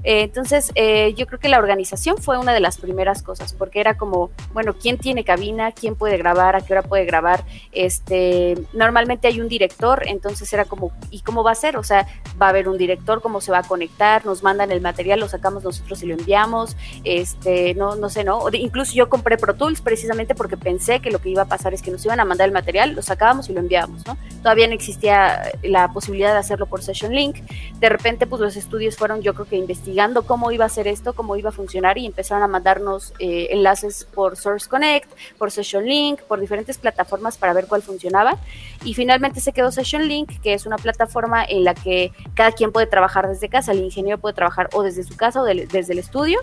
Eh, 0.03 0.23
entonces, 0.23 0.73
eh, 0.75 1.15
yo 1.17 1.27
creo 1.27 1.39
que 1.39 1.49
la 1.49 1.59
organización 1.59 2.19
fue 2.19 2.39
una 2.39 2.53
de 2.53 2.61
las 2.61 2.79
primeras 2.79 3.23
cosas, 3.23 3.53
porque 3.53 3.81
era 3.81 3.97
como, 3.97 4.31
bueno, 4.53 4.75
¿quién 4.75 4.99
tiene 4.99 5.25
cabina? 5.25 5.73
¿Quién 5.73 5.95
puede 5.95 6.17
grabar? 6.17 6.57
¿A 6.57 6.61
qué 6.61 6.73
hora 6.73 6.83
puede 6.83 7.05
grabar? 7.05 7.45
Este, 7.73 8.57
normalmente 8.73 9.29
hay 9.29 9.41
un 9.41 9.49
director, 9.49 10.03
entonces 10.07 10.51
era 10.53 10.65
como, 10.65 10.93
¿y 11.11 11.21
cómo 11.21 11.43
va 11.43 11.53
a 11.53 11.55
ser? 11.55 11.77
O 11.77 11.83
sea, 11.83 12.07
va 12.41 12.47
a 12.47 12.49
haber 12.51 12.69
un 12.69 12.79
director, 12.79 13.21
cómo 13.21 13.41
se 13.41 13.53
va 13.53 13.59
a 13.59 13.63
conectar, 13.63 14.25
nos 14.25 14.43
mandan 14.43 14.73
el 14.73 14.81
material, 14.81 15.21
lo 15.21 15.29
sacamos 15.29 15.63
nosotros 15.65 16.03
y 16.03 16.07
lo 16.07 16.15
enviamos, 16.15 16.77
este, 17.05 17.75
no, 17.75 17.95
no 17.97 18.09
sé, 18.09 18.25
¿no? 18.25 18.43
Incluso 18.53 18.95
yo 18.95 19.09
compré 19.09 19.37
Pro 19.37 19.55
Tools 19.55 19.81
precisamente 19.81 20.35
porque 20.35 20.57
pensé 20.57 21.01
que 21.01 21.11
lo 21.11 21.19
que 21.21 21.29
iba 21.29 21.43
a 21.43 21.49
pasar 21.49 21.75
es 21.75 21.83
que 21.83 21.91
nos 21.91 22.05
iban 22.05 22.21
a 22.21 22.25
mandar 22.25 22.49
el 22.49 22.53
material, 22.53 22.95
lo 22.95 23.03
sacábamos 23.03 23.49
y 23.49 23.53
lo 23.53 23.61
enviábamos, 23.61 24.07
¿no? 24.07 24.17
Todavía 24.43 24.67
no 24.67 24.75
existía 24.75 25.53
la 25.63 25.93
posibilidad 25.93 26.33
de 26.33 26.39
hacerlo 26.39 26.67
por 26.67 26.83
Session 26.83 27.15
Link. 27.15 27.37
De 27.79 27.89
repente, 27.89 28.27
pues 28.27 28.41
los 28.41 28.57
estudios 28.57 28.97
fueron, 28.97 29.21
yo 29.21 29.35
creo 29.35 29.47
que 29.47 29.57
investigando 29.57 29.90
cómo 30.27 30.51
iba 30.53 30.65
a 30.65 30.69
ser 30.69 30.89
esto, 30.89 31.13
cómo 31.13 31.37
iba 31.37 31.51
a 31.51 31.53
funcionar 31.53 31.99
y 31.99 32.07
empezaron 32.07 32.43
a 32.43 32.49
mandarnos 32.49 33.13
eh, 33.19 33.49
enlaces 33.51 34.05
por 34.05 34.37
Source 34.37 34.69
Connect, 34.69 35.11
por 35.39 35.51
Session 35.51 35.85
Link, 35.85 36.21
por 36.23 36.41
diferentes 36.41 36.79
plataformas 36.79 37.37
para 37.37 37.53
ver 37.53 37.67
cuál 37.67 37.83
funcionaba. 37.83 38.39
Y 38.85 38.95
finalmente 38.95 39.41
se 39.41 39.53
quedó 39.53 39.71
Session 39.71 40.07
Link, 40.07 40.41
que 40.43 40.55
es 40.55 40.67
una 40.67 40.77
plataforma 40.77 41.45
en 41.45 41.65
la 41.65 41.75
que 41.75 42.13
cada 42.35 42.53
quien 42.53 42.73
puede 42.73 42.87
trabajar 42.87 43.29
desde 43.29 43.49
casa. 43.49 43.73
El 43.73 43.81
ingeniero 43.81 44.19
puede 44.19 44.35
trabajar 44.35 44.69
o 44.73 44.83
desde 44.83 45.03
su 45.03 45.17
casa 45.17 45.43
o 45.43 45.45
desde 45.45 45.93
el 45.93 45.99
estudio, 45.99 46.41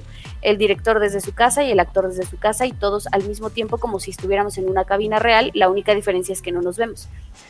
el 0.47 0.57
director 0.57 1.01
desde 1.01 1.19
su 1.19 1.33
casa 1.33 1.61
y 1.65 1.71
el 1.71 1.79
actor 1.81 2.07
desde 2.07 2.25
su 2.25 2.37
casa 2.37 2.65
y 2.65 2.71
todos 2.71 3.07
al 3.11 3.27
mismo 3.27 3.49
tiempo 3.49 3.79
como 3.79 3.99
si 3.99 4.11
estuviéramos 4.11 4.57
en 4.57 4.69
una 4.69 4.85
cabina 4.85 5.19
real. 5.19 5.51
La 5.53 5.67
única 5.67 5.93
diferencia 5.93 6.31
es 6.31 6.41
que 6.41 6.53
no 6.53 6.61
nos 6.61 6.77
vemos. 6.77 7.09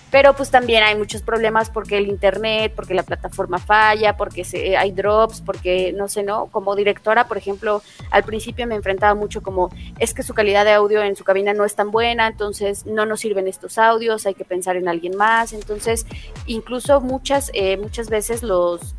Pero 0.10 0.34
pues 0.34 0.50
también 0.50 0.82
hay 0.84 0.96
muchos 0.96 1.22
problemas 1.22 1.70
porque 1.70 2.00
el 2.00 2.08
internet, 2.08 2.74
porque 2.76 2.96
la 2.96 3.04
plataforma 3.04 3.60
falla, 3.60 4.18
porque 4.18 4.44
se, 4.44 4.76
hay 4.76 4.92
drops, 4.94 5.42
porque 5.42 5.94
no 5.94 6.08
sé, 6.08 6.24
¿no? 6.24 6.48
Como 6.48 6.76
directora, 6.76 7.28
por 7.28 7.38
ejemplo, 7.38 7.84
al 8.10 8.24
principio 8.24 8.66
me 8.66 8.74
enfrentaba 8.74 9.14
mucho 9.14 9.44
como, 9.44 9.70
es 10.00 10.16
que 10.16 10.24
su 10.24 10.34
calidad 10.34 10.66
de 10.66 10.72
audio 10.72 11.04
en 11.04 11.16
su 11.16 11.24
cabina 11.24 11.54
no 11.54 11.66
es 11.66 11.76
tan 11.76 11.92
buena, 11.92 12.26
entonces 12.26 12.88
no 12.88 13.06
nos 13.06 13.20
sirven 13.20 13.48
estos 13.48 13.78
audios, 13.78 14.26
hay 14.26 14.34
que 14.34 14.46
pensar 14.46 14.76
en 14.76 14.88
alguien 14.88 15.16
más. 15.16 15.54
Entonces, 15.54 16.08
incluso 16.48 17.00
muchas, 17.00 17.52
eh, 17.54 17.78
muchas 17.78 18.10
veces 18.10 18.42
los 18.42 18.96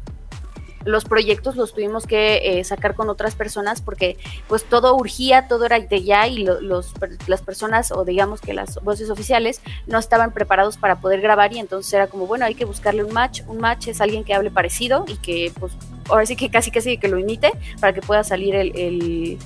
los 0.89 1.05
proyectos 1.05 1.55
los 1.57 1.75
tuvimos 1.75 2.07
que 2.07 2.59
eh, 2.59 2.65
sacar 2.65 2.95
con 2.95 3.09
otras 3.11 3.35
personas 3.35 3.81
porque 3.83 4.17
pues 4.49 4.65
todo 4.65 4.95
urgía, 4.97 5.47
todo 5.49 5.67
era 5.67 5.79
de 5.79 6.03
ya 6.03 6.27
y 6.27 6.39
lo- 6.45 6.61
los, 6.61 6.93
las 7.27 7.43
personas 7.43 7.93
o 7.93 8.05
digamos 8.05 8.41
que 8.41 8.55
las 8.55 8.83
voces 8.83 9.11
oficiales 9.11 9.61
no 9.87 9.99
estaban 9.99 10.33
preparados 10.33 10.77
para 10.79 10.97
poder 11.01 11.21
grabar 11.21 11.53
y 11.53 11.59
entonces 11.59 11.93
era 11.93 12.07
como 12.07 12.27
bueno 12.27 12.45
hay 12.47 12.55
que 12.55 12.65
buscarle 12.65 13.05
un 13.05 13.13
match, 13.13 13.43
un 13.49 13.59
match 13.59 13.89
es 13.89 14.01
alguien 14.01 14.25
que 14.25 14.35
hable 14.35 14.51
parecido 14.51 15.05
y 15.07 15.17
que 15.17 15.53
pues 15.61 15.73
ahora 16.09 16.25
sí 16.27 16.37
que 16.37 16.51
casi 16.51 16.71
casi 16.71 16.97
que 16.99 17.09
lo 17.09 17.19
imite 17.19 17.53
para 17.81 17.93
que 17.93 18.01
pueda 18.01 18.25
salir 18.25 18.55
el, 18.55 18.75
el, 18.77 19.39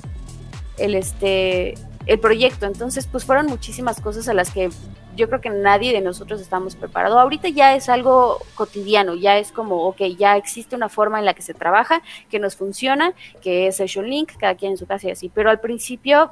el, 0.79 0.95
este 0.95 1.75
el 2.07 2.19
proyecto. 2.19 2.67
Entonces 2.67 3.07
pues 3.11 3.25
fueron 3.25 3.47
muchísimas 3.47 4.01
cosas 4.01 4.29
a 4.29 4.35
las 4.35 4.51
que 4.51 4.71
yo 5.17 5.29
creo 5.29 5.41
que 5.41 5.51
nadie 5.51 5.93
de 5.93 6.01
nosotros 6.01 6.41
estamos 6.41 6.75
preparados. 6.77 7.19
Ahorita 7.19 7.49
ya 7.49 7.75
es 7.75 7.89
algo 7.89 8.39
cotidiano, 8.55 9.15
ya 9.15 9.39
es 9.39 9.53
como, 9.53 9.87
ok, 9.87 10.03
ya 10.19 10.37
existe 10.37 10.77
una 10.77 10.89
forma 10.89 11.19
en 11.19 11.25
la 11.25 11.35
que 11.35 11.43
se 11.43 11.55
trabaja, 11.55 12.03
que 12.31 12.39
nos 12.39 12.57
funciona, 12.57 13.13
que 13.41 13.67
es 13.67 13.77
Session 13.77 14.09
Link, 14.09 14.33
cada 14.39 14.55
quien 14.55 14.73
en 14.73 14.79
su 14.79 14.87
casa 14.87 15.09
y 15.09 15.11
así. 15.11 15.29
Pero 15.29 15.51
al 15.51 15.61
principio, 15.61 16.31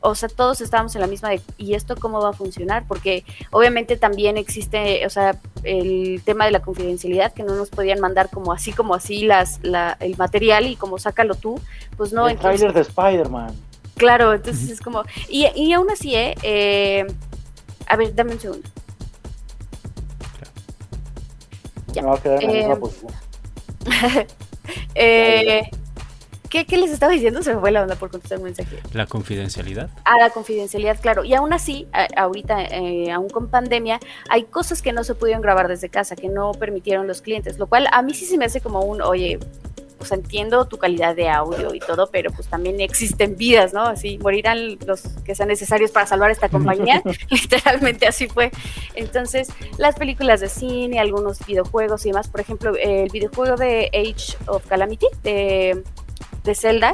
o 0.00 0.14
sea, 0.14 0.28
todos 0.28 0.60
estábamos 0.60 0.94
en 0.94 1.00
la 1.00 1.06
misma 1.06 1.30
de, 1.30 1.40
¿y 1.58 1.74
esto 1.74 1.96
cómo 1.96 2.20
va 2.20 2.30
a 2.30 2.32
funcionar? 2.32 2.84
Porque 2.86 3.24
obviamente 3.50 3.96
también 3.96 4.36
existe, 4.36 5.04
o 5.04 5.10
sea, 5.10 5.36
el 5.64 6.22
tema 6.24 6.44
de 6.44 6.52
la 6.52 6.60
confidencialidad, 6.60 7.32
que 7.32 7.42
no 7.42 7.56
nos 7.56 7.68
podían 7.68 8.00
mandar 8.00 8.30
como 8.30 8.52
así, 8.52 8.72
como 8.72 8.94
así 8.94 9.24
las, 9.24 9.58
la, 9.62 9.96
el 10.00 10.16
material 10.16 10.66
y 10.66 10.76
como 10.76 10.98
sácalo 10.98 11.34
tú, 11.34 11.60
pues 11.96 12.12
no. 12.12 12.26
el 12.28 12.36
entonces- 12.36 12.60
trailer 12.60 12.74
de 12.74 12.80
Spider-Man. 12.82 13.54
Claro, 13.96 14.32
entonces 14.32 14.70
es 14.70 14.80
como. 14.80 15.02
Y, 15.28 15.48
y 15.56 15.72
aún 15.72 15.90
así, 15.90 16.14
¿eh? 16.14 16.36
Eh, 16.44 17.04
A 17.88 17.96
ver, 17.96 18.14
dame 18.14 18.32
un 18.32 18.40
segundo. 18.40 18.68
Ya. 21.92 22.02
Me 22.02 22.08
va 22.08 22.14
a 22.16 22.22
quedar 22.22 22.42
en 22.44 22.48
la 22.50 22.54
Eh, 22.54 22.58
misma 22.60 22.76
posición. 22.76 23.12
Eh, 24.94 25.62
¿qué, 26.50 26.66
qué 26.66 26.76
les 26.76 26.90
estaba 26.90 27.12
diciendo? 27.12 27.42
Se 27.42 27.54
me 27.54 27.60
fue 27.60 27.70
la 27.70 27.82
onda 27.82 27.94
por 27.96 28.10
contestar 28.10 28.38
un 28.38 28.44
mensaje. 28.44 28.78
La 28.92 29.06
confidencialidad. 29.06 29.88
A 30.04 30.18
la 30.18 30.30
confidencialidad, 30.30 31.00
claro. 31.00 31.24
Y 31.24 31.34
aún 31.34 31.52
así, 31.52 31.86
a- 31.92 32.08
ahorita, 32.22 32.64
eh, 32.64 33.10
aún 33.10 33.28
con 33.30 33.48
pandemia, 33.48 34.00
hay 34.28 34.44
cosas 34.44 34.82
que 34.82 34.92
no 34.92 35.04
se 35.04 35.14
pudieron 35.14 35.40
grabar 35.42 35.68
desde 35.68 35.88
casa, 35.88 36.16
que 36.16 36.28
no 36.28 36.52
permitieron 36.52 37.06
los 37.06 37.22
clientes, 37.22 37.58
lo 37.58 37.66
cual 37.66 37.88
a 37.92 38.02
mí 38.02 38.12
sí 38.14 38.26
se 38.26 38.36
me 38.36 38.44
hace 38.44 38.60
como 38.60 38.80
un, 38.82 39.00
oye, 39.02 39.38
pues 39.98 40.12
entiendo 40.12 40.66
tu 40.66 40.78
calidad 40.78 41.16
de 41.16 41.28
audio 41.28 41.74
y 41.74 41.80
todo, 41.80 42.08
pero 42.10 42.30
pues 42.30 42.48
también 42.48 42.80
existen 42.80 43.36
vidas, 43.36 43.74
¿no? 43.74 43.82
Así 43.82 44.18
morirán 44.18 44.78
los 44.86 45.02
que 45.24 45.34
sean 45.34 45.48
necesarios 45.48 45.90
para 45.90 46.06
salvar 46.06 46.30
esta 46.30 46.48
compañía. 46.48 47.02
Literalmente 47.30 48.06
así 48.06 48.28
fue. 48.28 48.50
Entonces, 48.94 49.48
las 49.76 49.96
películas 49.96 50.40
de 50.40 50.48
cine, 50.48 51.00
algunos 51.00 51.44
videojuegos 51.44 52.06
y 52.06 52.10
demás, 52.10 52.28
por 52.28 52.40
ejemplo, 52.40 52.72
el 52.76 53.10
videojuego 53.10 53.56
de 53.56 53.90
Age 53.92 54.36
of 54.46 54.64
Calamity 54.66 55.06
de, 55.22 55.82
de 56.44 56.54
Zelda, 56.54 56.92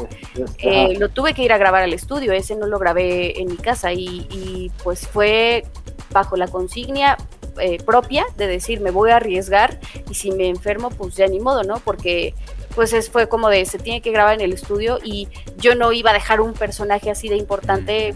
eh, 0.58 0.96
lo 0.98 1.10
tuve 1.10 1.34
que 1.34 1.42
ir 1.42 1.52
a 1.52 1.58
grabar 1.58 1.82
al 1.82 1.92
estudio, 1.92 2.32
ese 2.32 2.56
no 2.56 2.66
lo 2.66 2.78
grabé 2.78 3.40
en 3.40 3.48
mi 3.48 3.56
casa 3.56 3.92
y, 3.92 4.26
y, 4.30 4.72
pues 4.82 5.06
fue 5.06 5.64
bajo 6.10 6.36
la 6.36 6.48
consignia 6.48 7.16
eh, 7.60 7.78
propia 7.84 8.24
de 8.36 8.46
decir 8.46 8.80
me 8.80 8.90
voy 8.90 9.10
a 9.10 9.16
arriesgar 9.16 9.78
y 10.10 10.14
si 10.14 10.32
me 10.32 10.48
enfermo 10.48 10.90
pues 10.90 11.14
ya 11.14 11.26
ni 11.26 11.38
modo, 11.38 11.62
¿no? 11.62 11.78
Porque 11.80 12.34
pues 12.74 12.92
es, 12.92 13.10
fue 13.10 13.28
como 13.28 13.48
de 13.48 13.64
se 13.66 13.78
tiene 13.78 14.00
que 14.02 14.10
grabar 14.10 14.34
en 14.34 14.40
el 14.40 14.52
estudio 14.52 14.98
y 15.02 15.28
yo 15.58 15.74
no 15.74 15.92
iba 15.92 16.10
a 16.10 16.14
dejar 16.14 16.40
un 16.40 16.52
personaje 16.54 17.10
así 17.10 17.28
de 17.28 17.36
importante 17.36 18.14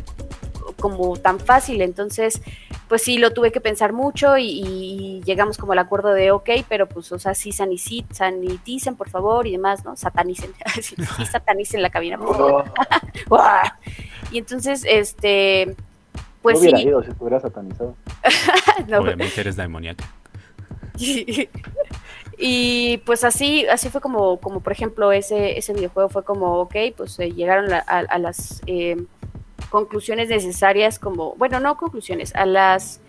como 0.81 1.17
tan 1.17 1.41
fácil, 1.41 1.83
entonces 1.83 2.41
pues 2.89 3.03
sí 3.03 3.19
lo 3.19 3.33
tuve 3.33 3.53
que 3.53 3.61
pensar 3.61 3.93
mucho 3.93 4.39
y, 4.39 4.47
y 4.47 5.23
llegamos 5.25 5.59
como 5.59 5.73
al 5.73 5.79
acuerdo 5.79 6.15
de 6.15 6.31
ok, 6.31 6.49
pero 6.69 6.89
pues 6.89 7.13
o 7.13 7.19
sea 7.19 7.35
sí 7.35 7.51
sanici- 7.51 8.07
saniticen 8.13 8.97
por 8.97 9.11
favor 9.11 9.47
y 9.47 9.53
demás, 9.53 9.85
¿no? 9.85 9.95
Satanicen, 9.97 10.53
sí, 10.75 10.95
sí 10.97 11.27
satanicen 11.27 11.83
la 11.83 11.91
cabina 11.91 12.17
por 12.17 12.37
favor. 12.37 12.65
Oh, 12.67 12.75
¡Guau! 13.29 13.63
Y 14.31 14.39
entonces, 14.39 14.85
este, 14.89 15.75
pues 16.43 16.57
no 16.57 16.61
hubiera 16.61 16.79
sí, 16.79 16.85
ido 16.85 17.03
si 17.03 17.11
estuviera 17.11 17.41
satanizado. 17.41 17.95
no, 18.89 18.99
Obviamente 19.01 19.41
eres 19.41 19.57
demoníaca. 19.57 20.05
Y 22.39 22.99
pues 22.99 23.25
así, 23.25 23.67
así 23.67 23.89
fue 23.89 24.01
como, 24.01 24.39
como 24.39 24.61
por 24.61 24.73
ejemplo, 24.73 25.11
ese, 25.13 25.59
ese 25.59 25.73
videojuego 25.73 26.09
fue 26.09 26.25
como, 26.25 26.61
ok, 26.61 26.75
pues 26.97 27.19
eh, 27.19 27.33
llegaron 27.33 27.73
a, 27.73 28.19
las 28.19 28.63
eh, 28.67 28.97
conclusiones 29.71 30.29
necesarias, 30.29 30.99
como, 30.99 31.35
bueno, 31.37 31.59
no 31.61 31.77
conclusiones, 31.77 32.35
a 32.35 32.47
las 32.47 33.01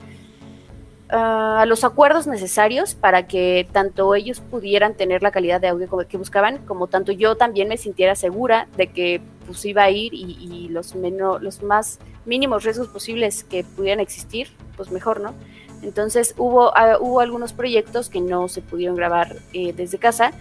ah, 1.10 1.62
a 1.62 1.66
los 1.66 1.84
acuerdos 1.84 2.28
necesarios 2.28 2.96
para 2.96 3.28
que 3.28 3.68
tanto 3.72 4.16
ellos 4.16 4.40
pudieran 4.42 4.96
tener 4.96 5.22
la 5.24 5.32
calidad 5.32 5.62
de 5.62 5.68
audio 5.68 5.88
que 6.08 6.18
buscaban, 6.18 6.58
como 6.66 6.88
tanto 6.88 7.12
yo 7.12 7.36
también 7.36 7.68
me 7.68 7.78
sintiera 7.78 8.16
segura 8.16 8.68
de 8.78 8.88
que 8.88 9.22
pues 9.46 9.64
iba 9.66 9.84
a 9.84 9.90
ir 9.90 10.14
y, 10.14 10.38
y 10.40 10.68
los, 10.70 10.96
meno- 10.96 11.40
los 11.40 11.64
más 11.64 12.00
mínimos 12.26 12.64
riesgos 12.64 12.88
posibles 12.88 13.44
que 13.44 13.64
pudieran 13.64 14.00
existir, 14.00 14.50
pues 14.78 14.92
mejor, 14.92 15.20
¿no? 15.20 15.34
Entonces 15.82 16.36
hubo, 16.38 16.76
ah, 16.78 16.98
hubo 17.00 17.20
algunos 17.20 17.54
proyectos 17.54 18.10
que 18.10 18.22
no 18.22 18.48
se 18.48 18.62
pudieron 18.62 18.96
grabar 18.96 19.36
eh, 19.54 19.74
desde 19.74 19.98
casa 19.98 20.32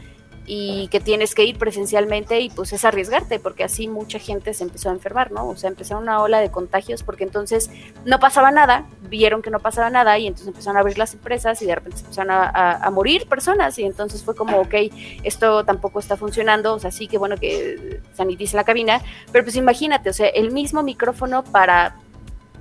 y 0.51 0.89
que 0.89 0.99
tienes 0.99 1.35
que 1.35 1.45
ir 1.45 1.59
presencialmente 1.59 2.41
y 2.41 2.49
pues 2.49 2.73
es 2.73 2.87
arriesgarte 2.87 3.39
porque 3.39 3.65
así 3.65 3.87
mucha 3.87 4.19
gente 4.19 4.55
se 4.55 4.65
empezó 4.65 4.89
a 4.89 4.93
enfermar, 4.93 5.31
¿no? 5.31 5.47
O 5.47 5.57
sea, 5.57 5.69
empezaron 5.69 6.05
una 6.05 6.23
ola 6.23 6.41
de 6.41 6.51
contagios 6.51 7.03
porque 7.03 7.25
entonces 7.25 7.69
no 8.07 8.19
pasaba 8.19 8.51
nada, 8.51 8.87
vieron 9.11 9.43
que 9.43 9.51
no 9.51 9.59
pasaba 9.61 9.91
nada 9.91 10.19
y 10.19 10.27
entonces 10.27 10.49
empezaron 10.49 10.79
a 10.79 10.81
abrir 10.81 10.97
las 10.97 11.13
empresas 11.13 11.61
y 11.61 11.67
de 11.67 11.75
repente 11.75 12.01
empezaron 12.01 12.31
a, 12.31 12.45
a- 12.49 12.77
a 12.83 12.91
morir 12.91 13.29
personas 13.29 13.79
y 13.79 13.85
entonces 13.85 14.25
fue 14.25 14.35
como, 14.35 14.59
ok, 14.59 14.75
esto 15.23 15.65
tampoco 15.67 16.01
está 16.01 16.17
funcionando, 16.17 16.73
o 16.73 16.79
sea, 16.79 16.93
sí 16.93 17.09
que 17.09 17.19
bueno 17.19 17.37
que 17.37 18.01
sanitice 18.15 18.57
la 18.57 18.65
cabina, 18.65 19.03
pero 19.31 19.45
pues 19.45 19.55
imagínate, 19.55 20.09
o 20.09 20.15
sea, 20.15 20.29
el 20.29 20.51
mismo 20.51 20.83
micrófono 20.83 21.45
para, 21.45 21.97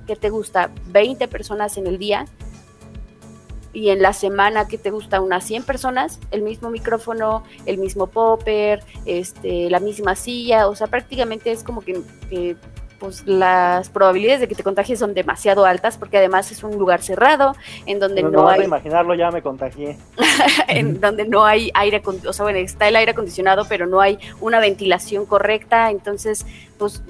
¿qué 0.06 0.14
te 0.14 0.28
gusta? 0.28 0.70
20 0.88 1.26
personas 1.26 1.78
en 1.78 1.86
el 1.86 1.96
día 1.98 2.26
y 3.78 3.90
en 3.90 4.02
la 4.02 4.12
semana 4.12 4.66
que 4.66 4.76
te 4.76 4.90
gusta 4.90 5.20
unas 5.20 5.44
100 5.44 5.62
personas, 5.62 6.18
el 6.32 6.42
mismo 6.42 6.68
micrófono, 6.68 7.44
el 7.64 7.78
mismo 7.78 8.08
popper, 8.08 8.82
este, 9.06 9.70
la 9.70 9.78
misma 9.78 10.16
silla, 10.16 10.66
o 10.66 10.74
sea, 10.74 10.88
prácticamente 10.88 11.52
es 11.52 11.62
como 11.62 11.82
que, 11.82 12.00
que, 12.28 12.56
pues 12.98 13.24
las 13.24 13.88
probabilidades 13.88 14.40
de 14.40 14.48
que 14.48 14.56
te 14.56 14.64
contagies 14.64 14.98
son 14.98 15.14
demasiado 15.14 15.64
altas 15.64 15.96
porque 15.96 16.18
además 16.18 16.50
es 16.50 16.64
un 16.64 16.76
lugar 16.76 17.02
cerrado 17.02 17.54
en 17.86 18.00
donde 18.00 18.24
No, 18.24 18.30
no, 18.30 18.42
no, 18.42 18.48
hay 18.48 18.58
de 18.58 18.64
imaginarlo 18.64 19.14
ya 19.14 19.30
me 19.30 19.42
contagié. 19.42 19.96
en 20.68 21.00
donde 21.00 21.24
no 21.24 21.44
hay 21.44 21.70
aire, 21.74 22.02
o 22.04 22.32
sea, 22.32 22.42
bueno, 22.42 22.58
está 22.58 22.88
el 22.88 22.96
aire 22.96 23.12
acondicionado, 23.12 23.64
pero 23.68 23.86
no 23.86 24.00
hay 24.00 24.18
una 24.40 24.58
ventilación 24.58 25.24
correcta, 25.24 25.92
entonces, 25.92 26.44
pues, 26.78 27.00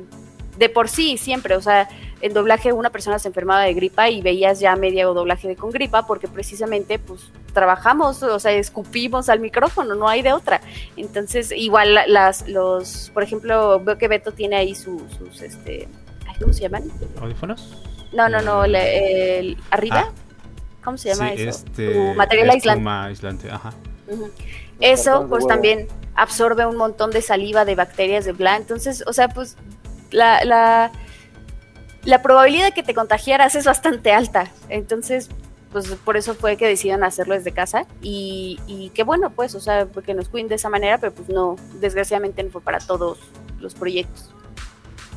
de 0.58 0.68
por 0.68 0.90
sí, 0.90 1.16
siempre, 1.16 1.56
o 1.56 1.62
sea, 1.62 1.88
en 2.20 2.32
doblaje 2.34 2.72
una 2.72 2.90
persona 2.90 3.18
se 3.18 3.28
enfermaba 3.28 3.62
de 3.62 3.74
gripa 3.74 4.08
y 4.10 4.20
veías 4.22 4.58
ya 4.60 4.74
media 4.76 5.08
o 5.10 5.14
doblaje 5.14 5.46
de 5.48 5.56
con 5.56 5.70
gripa, 5.70 6.06
porque 6.06 6.26
precisamente, 6.28 6.98
pues, 6.98 7.30
trabajamos, 7.52 8.22
o 8.22 8.38
sea, 8.38 8.52
escupimos 8.52 9.28
al 9.28 9.40
micrófono, 9.40 9.94
no 9.94 10.08
hay 10.08 10.22
de 10.22 10.32
otra. 10.32 10.60
Entonces, 10.96 11.52
igual 11.52 11.94
la- 11.94 12.06
las, 12.06 12.48
los, 12.48 13.10
por 13.14 13.22
ejemplo, 13.22 13.80
veo 13.80 13.98
que 13.98 14.08
Beto 14.08 14.32
tiene 14.32 14.56
ahí 14.56 14.74
su- 14.74 15.06
sus, 15.16 15.42
este, 15.42 15.88
¿cómo 16.40 16.52
se 16.52 16.62
llaman? 16.62 16.84
¿Audífonos? 17.20 17.82
No, 18.12 18.28
no, 18.28 18.40
no, 18.42 18.64
el, 18.64 18.74
el- 18.74 19.56
arriba, 19.70 20.10
¿cómo 20.82 20.96
se 20.96 21.10
llama 21.14 21.30
sí, 21.36 21.42
eso? 21.42 21.50
este. 21.66 21.92
Tu 21.92 22.14
material 22.14 22.50
aislante. 22.50 22.68
espuma 22.78 23.04
aislante, 23.04 23.50
ajá. 23.50 23.72
Eso, 24.80 25.26
pues 25.28 25.44
huevo. 25.44 25.48
también 25.48 25.88
absorbe 26.14 26.64
un 26.66 26.76
montón 26.76 27.10
de 27.10 27.22
saliva, 27.22 27.64
de 27.64 27.74
bacterias, 27.74 28.24
de 28.24 28.32
bla. 28.32 28.56
Entonces, 28.56 29.04
o 29.06 29.12
sea, 29.12 29.28
pues 29.28 29.56
la, 30.10 30.44
la, 30.44 30.90
la 32.04 32.22
probabilidad 32.22 32.66
de 32.66 32.72
que 32.72 32.82
te 32.82 32.94
contagiaras 32.94 33.54
es 33.54 33.64
bastante 33.64 34.12
alta. 34.12 34.50
Entonces, 34.68 35.28
pues 35.72 35.86
por 36.04 36.16
eso 36.16 36.34
fue 36.34 36.56
que 36.56 36.66
decidieron 36.66 37.04
hacerlo 37.04 37.34
desde 37.34 37.52
casa. 37.52 37.86
Y, 38.00 38.58
y 38.66 38.90
qué 38.90 39.02
bueno, 39.02 39.30
pues, 39.30 39.54
o 39.54 39.60
sea, 39.60 39.86
porque 39.86 40.14
nos 40.14 40.28
cuiden 40.28 40.48
de 40.48 40.54
esa 40.54 40.68
manera, 40.68 40.98
pero 40.98 41.12
pues 41.12 41.28
no, 41.28 41.56
desgraciadamente 41.80 42.42
no 42.42 42.50
fue 42.50 42.60
para 42.60 42.78
todos 42.78 43.18
los 43.60 43.74
proyectos. 43.74 44.32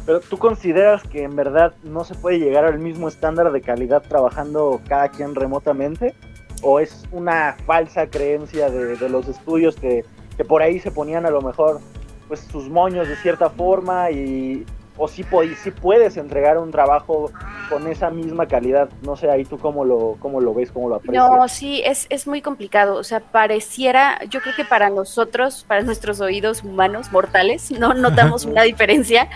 Pero 0.06 0.20
tú 0.20 0.38
consideras 0.38 1.04
que 1.04 1.24
en 1.24 1.36
verdad 1.36 1.74
no 1.84 2.04
se 2.04 2.16
puede 2.16 2.40
llegar 2.40 2.66
al 2.66 2.80
mismo 2.80 3.08
estándar 3.08 3.52
de 3.52 3.62
calidad 3.62 4.02
trabajando 4.02 4.82
cada 4.88 5.10
quien 5.10 5.36
remotamente? 5.36 6.16
¿O 6.64 6.80
es 6.80 7.04
una 7.12 7.56
falsa 7.66 8.08
creencia 8.08 8.70
de, 8.70 8.96
de 8.98 9.10
los 9.10 9.28
estudios 9.28 9.76
que, 9.76 10.04
que 10.38 10.44
por 10.44 10.62
ahí 10.62 10.80
se 10.80 10.92
ponían 10.92 11.26
a 11.26 11.32
lo 11.32 11.42
mejor 11.42 11.80
pues 12.28 12.42
sus 12.52 12.70
moños 12.70 13.08
de 13.08 13.16
cierta 13.18 13.50
forma 13.50 14.10
y 14.12 14.66
o 14.98 15.08
po- 15.24 15.44
sí 15.44 15.72
puedes 15.72 16.18
entregar 16.18 16.58
un 16.58 16.72
trabajo 16.72 17.32
con 17.70 17.88
esa 17.88 18.10
misma 18.10 18.48
calidad? 18.48 18.90
No 19.02 19.16
sé, 19.16 19.30
ahí 19.30 19.46
tú 19.46 19.58
cómo 19.58 19.86
lo, 19.86 20.18
cómo 20.20 20.42
lo 20.42 20.54
ves, 20.54 20.72
cómo 20.72 20.90
lo 20.90 20.96
aprecias. 20.96 21.30
No, 21.30 21.48
sí, 21.48 21.82
es, 21.86 22.08
es 22.10 22.28
muy 22.28 22.42
complicado. 22.42 22.96
O 22.96 23.04
sea, 23.04 23.20
pareciera, 23.20 24.20
yo 24.30 24.42
creo 24.42 24.56
que 24.56 24.66
para 24.66 24.90
nosotros, 24.90 25.66
para 25.68 25.82
nuestros 25.82 26.20
oídos 26.22 26.64
humanos, 26.64 27.12
mortales, 27.12 27.72
no 27.72 27.94
notamos 27.94 28.46
una 28.46 28.62
diferencia, 28.72 29.30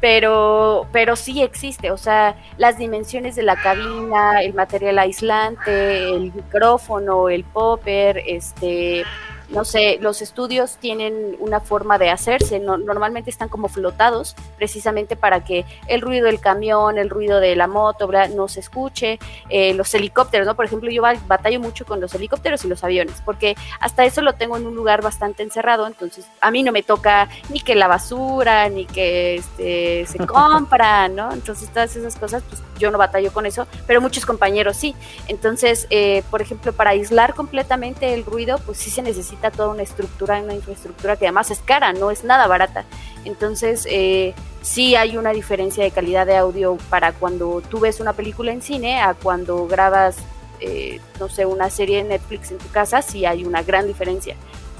pero, 0.00 0.86
pero 0.92 1.16
sí 1.16 1.42
existe. 1.42 1.90
O 1.90 1.96
sea, 1.96 2.36
las 2.56 2.78
dimensiones 2.78 3.34
de 3.36 3.42
la 3.42 3.56
cabina, 3.56 4.42
el 4.42 4.54
material 4.54 4.98
aislante, 4.98 6.10
el 6.14 6.32
micrófono, 6.32 7.28
el 7.28 7.44
popper, 7.44 8.22
este. 8.26 9.04
No 9.48 9.64
sé, 9.64 9.96
los 10.00 10.20
estudios 10.20 10.76
tienen 10.76 11.34
una 11.38 11.60
forma 11.60 11.96
de 11.96 12.10
hacerse, 12.10 12.58
no- 12.60 12.76
normalmente 12.76 13.30
están 13.30 13.48
como 13.48 13.68
flotados, 13.68 14.36
precisamente 14.58 15.16
para 15.16 15.42
que 15.44 15.64
el 15.86 16.02
ruido 16.02 16.26
del 16.26 16.38
camión, 16.38 16.98
el 16.98 17.08
ruido 17.08 17.40
de 17.40 17.56
la 17.56 17.66
moto, 17.66 18.10
no 18.34 18.48
se 18.48 18.60
escuche, 18.60 19.18
eh, 19.48 19.72
los 19.72 19.94
helicópteros, 19.94 20.46
¿no? 20.46 20.54
Por 20.54 20.66
ejemplo, 20.66 20.90
yo 20.90 21.00
ba- 21.00 21.14
batallo 21.26 21.60
mucho 21.60 21.86
con 21.86 21.98
los 22.00 22.14
helicópteros 22.14 22.64
y 22.64 22.68
los 22.68 22.84
aviones, 22.84 23.22
porque 23.24 23.54
hasta 23.80 24.04
eso 24.04 24.20
lo 24.20 24.34
tengo 24.34 24.56
en 24.58 24.66
un 24.66 24.74
lugar 24.74 25.00
bastante 25.02 25.42
encerrado, 25.42 25.86
entonces 25.86 26.26
a 26.42 26.50
mí 26.50 26.62
no 26.62 26.70
me 26.72 26.82
toca 26.82 27.28
ni 27.48 27.60
que 27.60 27.74
la 27.74 27.86
basura, 27.88 28.68
ni 28.68 28.84
que 28.84 29.36
este, 29.36 30.04
se 30.06 30.18
compra, 30.26 31.08
¿no? 31.08 31.32
Entonces 31.32 31.70
todas 31.70 31.96
esas 31.96 32.16
cosas, 32.16 32.42
pues 32.48 32.62
yo 32.78 32.90
no 32.90 32.98
batallo 32.98 33.32
con 33.32 33.46
eso, 33.46 33.66
pero 33.86 34.00
muchos 34.00 34.26
compañeros 34.26 34.76
sí. 34.76 34.94
Entonces, 35.26 35.86
eh, 35.90 36.22
por 36.30 36.42
ejemplo, 36.42 36.72
para 36.72 36.90
aislar 36.90 37.34
completamente 37.34 38.12
el 38.14 38.24
ruido, 38.24 38.58
pues 38.66 38.78
sí 38.78 38.90
se 38.90 39.02
necesita 39.02 39.37
toda 39.50 39.68
una 39.68 39.82
estructura, 39.82 40.40
una 40.40 40.54
infraestructura 40.54 41.16
que 41.16 41.26
además 41.26 41.50
es 41.50 41.60
cara, 41.60 41.92
no 41.92 42.10
es 42.10 42.24
nada 42.24 42.46
barata. 42.46 42.84
Entonces, 43.24 43.86
eh, 43.90 44.34
sí 44.62 44.96
hay 44.96 45.16
una 45.16 45.32
diferencia 45.32 45.84
de 45.84 45.90
calidad 45.90 46.26
de 46.26 46.36
audio 46.36 46.76
para 46.90 47.12
cuando 47.12 47.62
tú 47.68 47.80
ves 47.80 48.00
una 48.00 48.12
película 48.12 48.52
en 48.52 48.62
cine 48.62 49.00
a 49.00 49.14
cuando 49.14 49.66
grabas, 49.66 50.16
eh, 50.60 51.00
no 51.18 51.28
sé, 51.28 51.46
una 51.46 51.70
serie 51.70 52.02
de 52.02 52.10
Netflix 52.10 52.50
en 52.50 52.58
tu 52.58 52.68
casa, 52.70 53.02
sí 53.02 53.24
hay 53.24 53.44
una 53.44 53.62
gran 53.62 53.86
diferencia. 53.86 54.36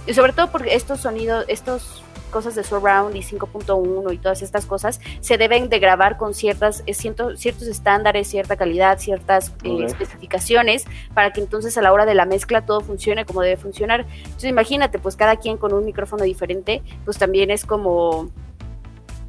Y 0.06 0.14
sobre 0.14 0.32
todo 0.32 0.50
porque 0.50 0.74
estos 0.74 1.00
sonidos, 1.00 1.44
estos 1.48 2.02
cosas 2.28 2.54
de 2.54 2.64
surround 2.64 3.16
y 3.16 3.20
5.1 3.20 4.12
y 4.12 4.18
todas 4.18 4.42
estas 4.42 4.66
cosas 4.66 5.00
se 5.20 5.36
deben 5.36 5.68
de 5.68 5.78
grabar 5.78 6.16
con 6.16 6.34
ciertas 6.34 6.82
eh, 6.86 6.94
ciertos 6.94 7.62
estándares, 7.62 8.28
cierta 8.28 8.56
calidad, 8.56 8.98
ciertas 8.98 9.52
eh, 9.64 9.84
especificaciones 9.84 10.84
para 11.14 11.32
que 11.32 11.40
entonces 11.40 11.76
a 11.78 11.82
la 11.82 11.92
hora 11.92 12.06
de 12.06 12.14
la 12.14 12.26
mezcla 12.26 12.64
todo 12.64 12.80
funcione 12.80 13.24
como 13.24 13.42
debe 13.42 13.56
funcionar. 13.56 14.06
Entonces 14.24 14.50
imagínate, 14.50 14.98
pues 14.98 15.16
cada 15.16 15.36
quien 15.36 15.56
con 15.56 15.72
un 15.72 15.84
micrófono 15.84 16.24
diferente, 16.24 16.82
pues 17.04 17.18
también 17.18 17.50
es 17.50 17.64
como 17.64 18.30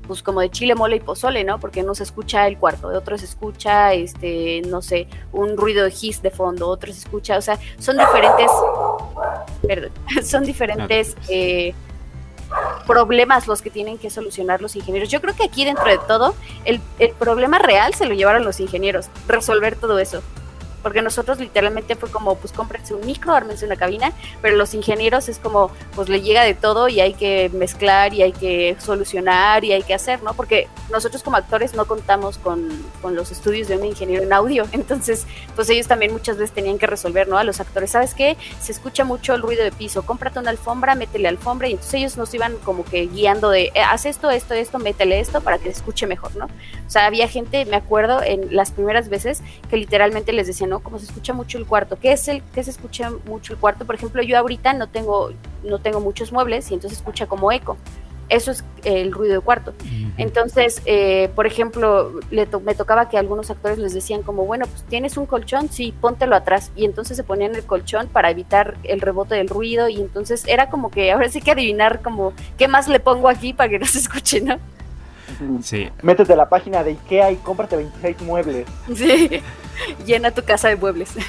pues 0.10 0.24
como 0.24 0.42
de 0.42 0.50
chile, 0.50 0.74
mole 0.74 0.96
y 0.96 1.00
pozole, 1.02 1.44
¿no? 1.44 1.60
Porque 1.60 1.84
no 1.84 1.94
se 1.94 2.02
escucha 2.02 2.48
el 2.48 2.58
cuarto, 2.58 2.90
de 2.90 2.98
otros 2.98 3.20
se 3.20 3.28
escucha, 3.28 3.94
este, 3.94 4.64
no 4.64 4.82
sé, 4.82 5.08
un 5.32 5.56
ruido 5.56 5.86
de 5.86 5.94
his 6.02 6.24
de 6.24 6.32
fondo, 6.32 6.68
otros 6.68 6.96
se 6.96 7.02
escucha, 7.02 7.38
o 7.38 7.42
sea, 7.42 7.60
son 7.78 7.96
diferentes, 7.96 8.52
perdón, 9.62 9.92
son 10.24 10.44
diferentes 10.46 11.16
eh, 11.30 11.76
problemas 12.88 13.48
los 13.48 13.62
que 13.62 13.70
tienen 13.70 13.98
que 13.98 14.10
solucionar 14.10 14.62
los 14.62 14.76
ingenieros. 14.76 15.10
Yo 15.10 15.22
creo 15.22 15.36
que 15.36 15.44
aquí 15.44 15.66
dentro 15.66 15.86
de 15.86 16.00
todo, 16.08 16.36
el, 16.66 16.82
el 16.98 17.12
problema 17.12 17.60
real 17.60 17.94
se 17.94 18.06
lo 18.06 18.14
llevaron 18.14 18.44
los 18.44 18.60
ingenieros, 18.60 19.10
resolver 19.28 19.76
todo 19.76 20.00
eso 20.00 20.22
porque 20.82 21.02
nosotros 21.02 21.40
literalmente 21.40 21.96
fue 21.96 22.10
como, 22.10 22.36
pues 22.36 22.54
cómprense 22.54 22.94
un 22.94 23.06
micro, 23.06 23.34
ármense 23.34 23.66
una 23.66 23.76
cabina, 23.76 24.12
pero 24.42 24.56
los 24.56 24.74
ingenieros 24.74 25.30
es 25.30 25.40
como, 25.40 25.72
pues 25.96 26.10
le 26.10 26.22
llega 26.22 26.44
de 26.44 26.54
todo 26.54 26.88
y 26.88 27.00
hay 27.00 27.14
que 27.14 27.50
mezclar 27.54 28.14
y 28.14 28.22
hay 28.22 28.32
que 28.32 28.76
solucionar 28.80 29.64
y 29.64 29.74
hay 29.74 29.84
que 29.84 29.94
hacer, 29.94 30.22
¿no? 30.24 30.34
Porque 30.34 30.68
nosotros 30.92 31.24
como 31.24 31.38
actores 31.38 31.74
no 31.74 31.86
contamos 31.86 32.38
con, 32.38 32.70
con 33.02 33.16
los 33.16 33.32
estudios 33.32 33.68
de 33.68 33.78
un 33.78 33.86
ingeniero 33.86 34.24
en 34.24 34.34
audio, 34.34 34.66
entonces, 34.72 35.26
pues 35.56 35.70
ellos 35.70 35.88
también 35.88 36.12
muchas 36.12 36.38
veces 36.38 36.54
tenían 36.54 36.78
que 36.78 36.88
resolver, 36.88 37.28
¿no? 37.28 37.38
A 37.38 37.44
los 37.44 37.60
actores, 37.60 37.92
¿sabes 37.92 38.14
qué? 38.14 38.38
Se 38.62 38.72
escucha 38.72 39.04
mucho 39.04 39.34
el 39.36 39.42
ruido 39.42 39.64
de 39.64 39.72
piso, 39.72 40.06
cómprate 40.06 40.40
una 40.40 40.52
alfombra, 40.52 40.96
métele 40.96 41.28
alfombra, 41.28 41.68
y 41.68 41.72
entonces 41.72 41.94
ellos 41.96 42.18
nos 42.18 42.34
iban 42.34 42.56
como 42.64 42.86
que 42.86 43.08
guiando 43.08 43.50
de, 43.50 43.72
eh, 43.74 43.82
haz 43.82 44.06
esto, 44.06 44.30
esto, 44.30 44.54
esto, 44.54 44.80
métele 44.80 45.20
esto 45.20 45.42
para 45.42 45.58
que 45.58 45.66
se 45.66 45.78
escuche 45.78 46.08
mejor, 46.08 46.36
¿no? 46.36 46.46
O 46.46 46.90
sea, 46.90 47.06
había 47.06 47.28
gente, 47.28 47.66
me 47.66 47.76
acuerdo, 47.76 48.22
en 48.24 48.56
las 48.56 48.72
primeras 48.72 49.10
veces 49.10 49.42
que 49.70 49.78
literalmente 49.78 50.34
les 50.34 50.48
decían, 50.48 50.69
¿no? 50.70 50.80
Como 50.80 51.00
se 51.00 51.06
escucha 51.06 51.34
mucho 51.34 51.58
el 51.58 51.66
cuarto. 51.66 51.98
¿Qué 52.00 52.14
es 52.14 52.28
el 52.28 52.42
que 52.54 52.64
se 52.64 52.72
escucha 52.72 53.12
mucho 53.26 53.54
el 53.54 53.60
cuarto? 53.60 53.86
Por 53.86 53.96
ejemplo, 53.96 54.22
yo 54.22 54.38
ahorita 54.38 54.74
no 54.74 54.88
tengo, 54.88 55.32
no 55.64 55.80
tengo 55.80 56.00
muchos 56.00 56.32
muebles 56.32 56.70
y 56.72 56.76
entonces 56.76 57.00
escucha 57.00 57.28
como 57.28 57.52
eco. 57.52 57.78
Eso 58.30 58.52
es 58.52 58.64
el 58.84 59.12
ruido 59.12 59.34
de 59.34 59.40
cuarto. 59.40 59.74
Entonces, 60.18 60.84
eh, 60.86 61.32
por 61.36 61.48
ejemplo, 61.48 62.20
le 62.30 62.48
me 62.64 62.76
tocaba 62.76 63.10
que 63.10 63.18
algunos 63.18 63.50
actores 63.50 63.80
les 63.80 63.96
decían 63.96 64.22
como, 64.22 64.46
bueno, 64.46 64.66
pues 64.68 64.84
tienes 64.84 65.18
un 65.18 65.26
colchón, 65.26 65.70
sí, 65.70 65.96
póntelo 66.00 66.36
atrás. 66.36 66.72
Y 66.76 66.86
entonces 66.86 67.18
se 67.18 67.24
ponían 67.24 67.56
el 67.56 67.64
colchón 67.64 68.08
para 68.08 68.30
evitar 68.30 68.78
el 68.84 69.02
rebote 69.02 69.34
del 69.34 69.50
ruido. 69.50 69.90
Y 69.90 70.00
entonces 70.00 70.46
era 70.48 70.70
como 70.70 70.92
que 70.92 71.12
ahora 71.12 71.30
sí 71.30 71.42
que 71.42 71.52
adivinar 71.52 72.04
como, 72.04 72.34
¿qué 72.58 72.68
más 72.68 72.88
le 72.88 73.00
pongo 73.00 73.30
aquí 73.30 73.54
para 73.54 73.70
que 73.70 73.80
no 73.80 73.86
se 73.88 73.98
escuche, 73.98 74.42
no? 74.42 74.60
Sí. 75.62 75.90
Métete 76.02 76.34
a 76.34 76.36
la 76.36 76.50
página 76.50 76.84
de 76.84 76.92
Ikea 76.92 77.32
y 77.32 77.36
cómprate 77.38 77.76
26 77.76 78.22
muebles. 78.22 78.68
Sí, 78.94 79.42
llena 80.06 80.32
tu 80.32 80.44
casa 80.44 80.70
de 80.70 80.76
muebles. 80.76 81.12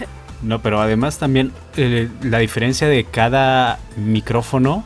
No, 0.43 0.63
pero 0.63 0.81
además 0.81 1.19
también 1.19 1.53
eh, 1.77 2.09
la 2.23 2.39
diferencia 2.39 2.89
de 2.89 3.05
cada 3.05 3.79
micrófono 3.97 4.85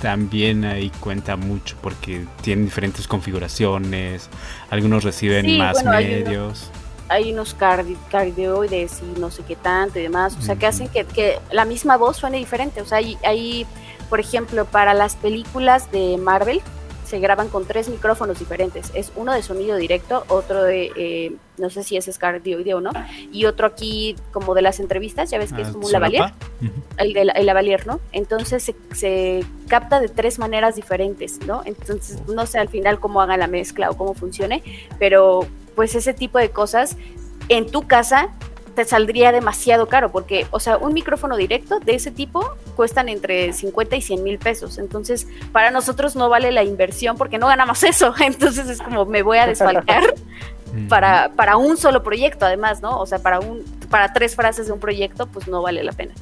también 0.00 0.64
ahí 0.64 0.90
cuenta 1.00 1.36
mucho 1.36 1.76
porque 1.80 2.26
tienen 2.42 2.66
diferentes 2.66 3.08
configuraciones, 3.08 4.28
algunos 4.70 5.04
reciben 5.04 5.58
más 5.58 5.82
medios. 5.84 6.70
Hay 7.08 7.32
unos, 7.32 7.54
cardioides 7.54 9.00
y 9.00 9.20
no 9.20 9.30
sé 9.30 9.44
qué 9.44 9.54
tanto 9.54 9.98
y 9.98 10.02
demás, 10.02 10.36
o 10.38 10.42
sea, 10.42 10.56
que 10.56 10.66
hacen 10.66 10.88
que, 10.88 11.04
que, 11.04 11.38
la 11.52 11.64
misma 11.64 11.96
voz 11.96 12.16
suene 12.16 12.38
diferente. 12.38 12.80
O 12.80 12.84
sea, 12.84 12.98
hay, 12.98 13.16
hay, 13.24 13.64
por 14.10 14.18
ejemplo, 14.18 14.64
para 14.64 14.92
las 14.92 15.14
películas 15.14 15.90
de 15.92 16.18
Marvel, 16.18 16.60
se 17.06 17.20
graban 17.20 17.48
con 17.48 17.64
tres 17.66 17.88
micrófonos 17.88 18.38
diferentes. 18.38 18.90
Es 18.94 19.12
uno 19.14 19.32
de 19.32 19.42
sonido 19.42 19.76
directo, 19.76 20.24
otro 20.28 20.64
de, 20.64 20.90
eh, 20.96 21.32
no 21.56 21.70
sé 21.70 21.84
si 21.84 21.96
es 21.96 22.08
escardioide 22.08 22.74
o 22.74 22.80
no, 22.80 22.90
y 23.32 23.44
otro 23.44 23.66
aquí 23.66 24.16
como 24.32 24.54
de 24.54 24.62
las 24.62 24.80
entrevistas, 24.80 25.30
ya 25.30 25.38
ves 25.38 25.52
que 25.52 25.62
es 25.62 25.68
ah, 25.68 25.72
como 25.72 25.86
un 25.86 25.92
lavalier, 25.92 26.32
el, 26.98 27.12
de 27.12 27.20
el 27.20 27.46
lavalier, 27.46 27.86
¿no? 27.86 28.00
Entonces 28.12 28.62
se, 28.62 28.74
se, 28.92 29.44
capta 29.68 30.00
de 30.00 30.08
tres 30.08 30.38
maneras 30.38 30.76
diferentes, 30.76 31.38
¿no? 31.46 31.62
Entonces 31.64 32.18
no 32.28 32.46
sé 32.46 32.58
al 32.58 32.68
final 32.68 32.98
cómo 32.98 33.20
haga 33.20 33.36
la 33.36 33.46
mezcla 33.46 33.90
o 33.90 33.96
cómo 33.96 34.14
funcione, 34.14 34.62
pero 34.98 35.46
pues 35.74 35.94
ese 35.94 36.12
tipo 36.12 36.38
de 36.38 36.50
cosas 36.50 36.96
en 37.48 37.70
tu 37.70 37.86
casa 37.86 38.30
te 38.76 38.84
saldría 38.84 39.32
demasiado 39.32 39.88
caro, 39.88 40.12
porque, 40.12 40.46
o 40.52 40.60
sea, 40.60 40.76
un 40.76 40.92
micrófono 40.92 41.36
directo 41.36 41.80
de 41.80 41.94
ese 41.94 42.12
tipo 42.12 42.54
cuestan 42.76 43.08
entre 43.08 43.52
50 43.52 43.96
y 43.96 44.02
100 44.02 44.22
mil 44.22 44.38
pesos. 44.38 44.78
Entonces, 44.78 45.26
para 45.50 45.72
nosotros 45.72 46.14
no 46.14 46.28
vale 46.28 46.52
la 46.52 46.62
inversión 46.62 47.16
porque 47.16 47.38
no 47.38 47.48
ganamos 47.48 47.82
eso. 47.82 48.14
Entononces, 48.20 48.68
es 48.68 48.80
como 48.80 49.06
me 49.06 49.22
voy 49.22 49.38
a 49.38 49.46
desfalcar 49.46 50.14
para, 50.88 51.32
para 51.34 51.56
un 51.56 51.76
solo 51.76 52.04
proyecto, 52.04 52.46
además, 52.46 52.82
¿no? 52.82 53.00
O 53.00 53.06
sea, 53.06 53.18
para, 53.18 53.40
un, 53.40 53.64
para 53.90 54.12
tres 54.12 54.36
frases 54.36 54.66
de 54.66 54.72
un 54.72 54.78
proyecto, 54.78 55.26
pues 55.26 55.48
no 55.48 55.62
vale 55.62 55.82
la 55.82 55.92
pena. 55.92 56.12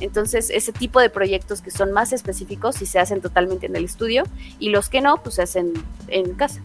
Entonces, 0.00 0.50
ese 0.50 0.72
tipo 0.72 0.98
de 1.00 1.10
proyectos 1.10 1.62
que 1.62 1.70
son 1.70 1.92
más 1.92 2.12
específicos 2.12 2.82
y 2.82 2.86
se 2.86 2.98
hacen 2.98 3.20
totalmente 3.20 3.66
en 3.66 3.76
el 3.76 3.84
estudio 3.84 4.24
y 4.58 4.70
los 4.70 4.88
que 4.88 5.00
no, 5.00 5.22
pues 5.22 5.36
se 5.36 5.42
hacen 5.42 5.72
en 6.08 6.34
casa. 6.34 6.60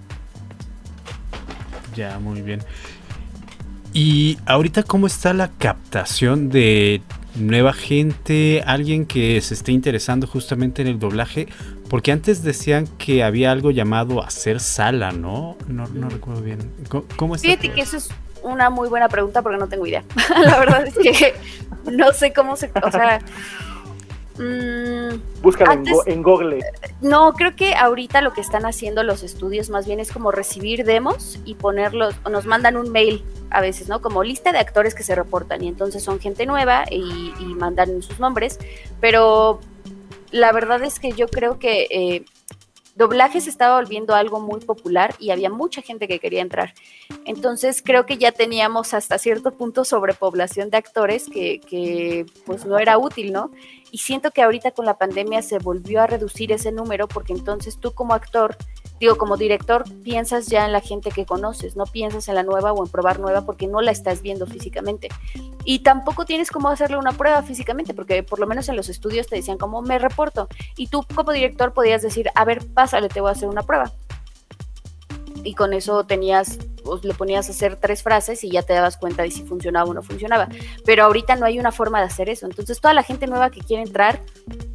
Ya, 1.96 2.18
muy 2.20 2.42
bien. 2.42 2.62
Y 3.96 4.38
ahorita, 4.46 4.84
¿cómo 4.84 5.08
está 5.08 5.34
la 5.34 5.48
captación 5.58 6.50
de 6.50 7.02
nueva 7.36 7.72
gente? 7.72 8.62
Alguien 8.68 9.06
que 9.06 9.40
se 9.40 9.54
esté 9.54 9.72
interesando 9.72 10.28
justamente 10.28 10.82
en 10.82 10.90
el 10.90 11.00
doblaje. 11.00 11.48
Porque 11.90 12.12
antes 12.12 12.44
decían 12.44 12.88
que 12.98 13.24
había 13.24 13.54
algo 13.54 13.72
llamado 13.72 14.22
hacer 14.22 14.60
sala, 14.60 15.14
¿no? 15.14 15.56
No, 15.70 15.88
no 15.88 16.10
recuerdo 16.10 16.42
bien. 16.42 16.60
¿Cómo, 17.16 17.36
está? 17.36 17.48
Fíjate 17.48 17.72
que 17.72 17.80
eso 17.80 17.96
es 17.96 18.10
una 18.44 18.70
muy 18.70 18.90
buena 18.90 19.08
pregunta 19.08 19.42
porque 19.42 19.58
no 19.58 19.70
tengo 19.70 19.88
idea. 19.88 20.04
la 20.44 20.60
verdad 20.60 20.86
es 20.88 20.94
que 20.96 21.34
no 21.90 22.12
sé 22.12 22.34
cómo 22.34 22.58
se. 22.58 22.70
O 22.84 22.92
sea. 22.92 23.22
Mmm, 24.38 25.42
Búscalo 25.42 25.82
en, 26.06 26.22
Google. 26.22 26.60
No, 27.02 27.34
creo 27.34 27.56
que 27.56 27.76
ahorita 27.76 28.22
lo 28.22 28.34
que 28.34 28.42
están 28.42 28.66
haciendo 28.66 29.04
los 29.04 29.24
estudios 29.24 29.70
más 29.70 29.86
bien 29.86 30.00
es 30.00 30.12
como 30.12 30.32
recibir 30.32 30.84
demos 30.84 31.40
y 31.46 31.56
ponerlos, 31.56 32.16
o 32.26 32.30
nos 32.30 32.46
mandan 32.46 32.76
un 32.76 32.92
mail 32.92 33.24
a 33.50 33.62
veces, 33.62 33.88
¿no? 33.88 34.02
Como 34.02 34.24
lista 34.24 34.52
de 34.52 34.60
actores 34.60 34.94
que 34.94 35.04
se 35.04 35.16
reportan 35.16 35.64
y 35.64 35.68
entonces 35.68 36.04
son 36.04 36.20
gente 36.20 36.46
nueva 36.46 36.84
y, 36.92 37.32
mandan 37.56 38.02
sus 38.02 38.20
nombres, 38.20 38.60
pero 39.00 39.62
la 40.32 40.52
verdad 40.52 40.84
es 40.84 41.00
que 41.00 41.14
yo 41.14 41.28
creo 41.28 41.58
que 41.58 41.88
eh, 41.90 42.26
doblaje 42.96 43.42
se 43.42 43.50
estaba 43.50 43.76
volviendo 43.76 44.16
algo 44.16 44.40
muy 44.40 44.62
popular 44.62 45.14
y 45.20 45.32
había 45.32 45.50
mucha 45.50 45.82
gente 45.82 46.08
que 46.08 46.20
quería 46.20 46.42
entrar. 46.42 46.74
Entonces 47.26 47.82
creo 47.86 48.06
que 48.06 48.18
ya 48.18 48.32
teníamos 48.32 48.94
hasta 48.94 49.18
cierto 49.18 49.52
punto 49.52 49.84
sobrepoblación 49.84 50.70
de 50.70 50.78
actores 50.78 51.30
que, 51.30 51.60
que 51.60 52.26
pues 52.46 52.66
no 52.66 52.80
era 52.80 52.98
útil, 52.98 53.34
¿no? 53.34 53.52
Y 53.92 54.00
siento 54.00 54.32
que 54.32 54.42
ahorita 54.42 54.72
con 54.72 54.86
la 54.86 54.98
pandemia 54.98 55.42
se 55.42 55.60
volvió 55.60 56.02
a 56.02 56.08
reducir 56.08 56.52
ese 56.52 56.72
número 56.72 57.08
porque 57.08 57.34
entonces 57.34 57.78
tú 57.80 57.94
como 57.94 58.14
actor 58.14 58.58
digo, 59.00 59.18
como 59.18 59.38
director 59.38 59.84
piensas 60.04 60.48
ya 60.48 60.66
en 60.66 60.72
la 60.72 60.82
gente 60.82 61.12
que 61.12 61.26
conoces, 61.26 61.76
no 61.76 61.86
piensas 61.86 62.28
en 62.28 62.36
la 62.36 62.44
nueva 62.44 62.74
o 62.74 62.84
en 62.84 62.92
probar 62.92 63.20
nueva 63.20 63.42
porque 63.42 63.68
no 63.68 63.82
la 63.82 63.92
estás 63.92 64.22
viendo 64.22 64.46
físicamente. 64.46 65.10
Y 65.64 65.80
tampoco 65.80 66.26
tienes 66.26 66.52
cómo 66.52 66.70
hacerle 66.70 66.98
una 66.98 67.12
prueba 67.12 67.42
físicamente, 67.44 67.94
porque 67.94 68.24
por 68.24 68.40
lo 68.40 68.48
menos 68.48 68.70
en 68.70 68.76
los 68.76 68.90
estudios 68.90 69.28
te 69.28 69.36
decían 69.36 69.58
como 69.58 69.82
me 69.82 70.00
reporto. 70.00 70.48
Y 70.78 70.88
tú 70.88 71.06
como 71.14 71.32
director 71.32 71.74
podías 71.74 72.02
decir, 72.02 72.30
a 72.36 72.46
ver, 72.46 72.66
pásale, 72.74 73.10
te 73.10 73.22
voy 73.22 73.30
a 73.30 73.34
hacer 73.34 73.50
una 73.50 73.64
prueba 73.64 73.92
y 75.46 75.54
con 75.54 75.74
eso 75.74 76.06
tenías, 76.06 76.58
pues, 76.84 77.04
le 77.06 77.14
ponías 77.14 77.48
a 77.48 77.52
hacer 77.52 77.78
tres 77.78 78.04
frases 78.04 78.44
y 78.44 78.50
ya 78.50 78.64
te 78.64 78.74
dabas 78.74 78.98
cuenta 78.98 79.24
de 79.24 79.32
si 79.32 79.44
funcionaba 79.44 79.90
o 79.90 79.94
no 79.94 80.02
funcionaba. 80.02 80.50
Pero 80.86 81.04
ahorita 81.06 81.36
no 81.36 81.46
hay 81.46 81.60
una 81.60 81.72
forma 81.72 82.00
de 82.00 82.08
hacer 82.08 82.30
eso. 82.30 82.46
Entonces 82.46 82.82
toda 82.82 82.94
la 82.94 83.04
gente 83.04 83.28
nueva 83.28 83.52
que 83.52 83.62
quiere 83.62 83.84
entrar, 83.84 84.22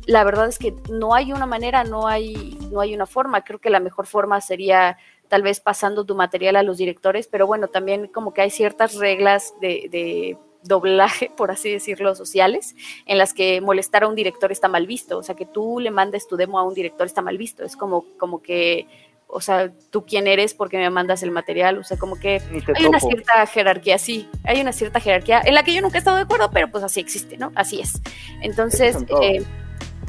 la 0.07 0.25
verdad 0.25 0.49
es 0.49 0.59
que 0.59 0.75
no 0.91 1.15
hay 1.15 1.33
una 1.33 1.47
manera, 1.47 1.85
no 1.85 2.07
hay, 2.07 2.57
no 2.71 2.81
hay 2.81 2.95
una 2.95 3.07
forma. 3.07 3.43
Creo 3.43 3.59
que 3.59 3.71
la 3.71 3.81
mejor 3.81 4.07
forma 4.07 4.41
sería 4.41 4.97
tal 5.29 5.43
vez 5.43 5.61
pasando 5.61 6.05
tu 6.05 6.15
material 6.15 6.57
a 6.57 6.63
los 6.63 6.79
directores, 6.79 7.27
pero 7.29 7.47
bueno, 7.47 7.69
también 7.69 8.07
como 8.07 8.33
que 8.33 8.43
hay 8.43 8.51
ciertas 8.51 8.95
reglas 8.95 9.55
de, 9.61 9.89
de 9.91 10.39
doblaje, 10.63 11.31
por 11.37 11.51
así 11.51 11.71
decirlo, 11.71 12.15
sociales, 12.15 12.75
en 13.07 13.19
las 13.19 13.33
que 13.33 13.61
molestar 13.61 14.05
a 14.05 14.09
un 14.09 14.15
director 14.15 14.53
está 14.53 14.69
mal 14.69 14.87
visto, 14.87 15.19
o 15.19 15.23
sea, 15.23 15.35
que 15.35 15.47
tú 15.47 15.81
le 15.81 15.91
mandes 15.91 16.27
tu 16.27 16.37
demo 16.37 16.59
a 16.59 16.65
un 16.65 16.75
director 16.75 17.07
está 17.07 17.23
mal 17.23 17.39
visto, 17.39 17.65
es 17.65 17.77
como, 17.77 18.05
como 18.19 18.43
que 18.43 18.87
o 19.33 19.41
sea, 19.41 19.71
tú 19.91 20.05
quién 20.05 20.27
eres 20.27 20.55
porque 20.55 20.79
me 20.79 20.91
mandas 20.91 21.23
el 21.23 21.31
material, 21.31 21.79
o 21.79 21.85
sea, 21.85 21.99
como 21.99 22.19
que 22.19 22.43
hay 22.77 22.85
una 22.85 23.01
cierta 23.01 23.47
jerarquía, 23.47 23.99
sí, 23.99 24.29
hay 24.45 24.61
una 24.61 24.73
cierta 24.73 25.01
jerarquía 25.01 25.41
en 25.45 25.55
la 25.55 25.63
que 25.63 25.73
yo 25.73 25.81
nunca 25.81 25.99
he 25.99 26.01
estado 26.01 26.17
de 26.17 26.25
acuerdo, 26.25 26.51
pero 26.53 26.71
pues 26.71 26.85
así 26.85 27.01
existe, 27.01 27.37
¿no? 27.37 27.53
Así 27.55 27.81
es. 27.81 28.01
Entonces, 28.43 28.97
eh, 29.23 29.45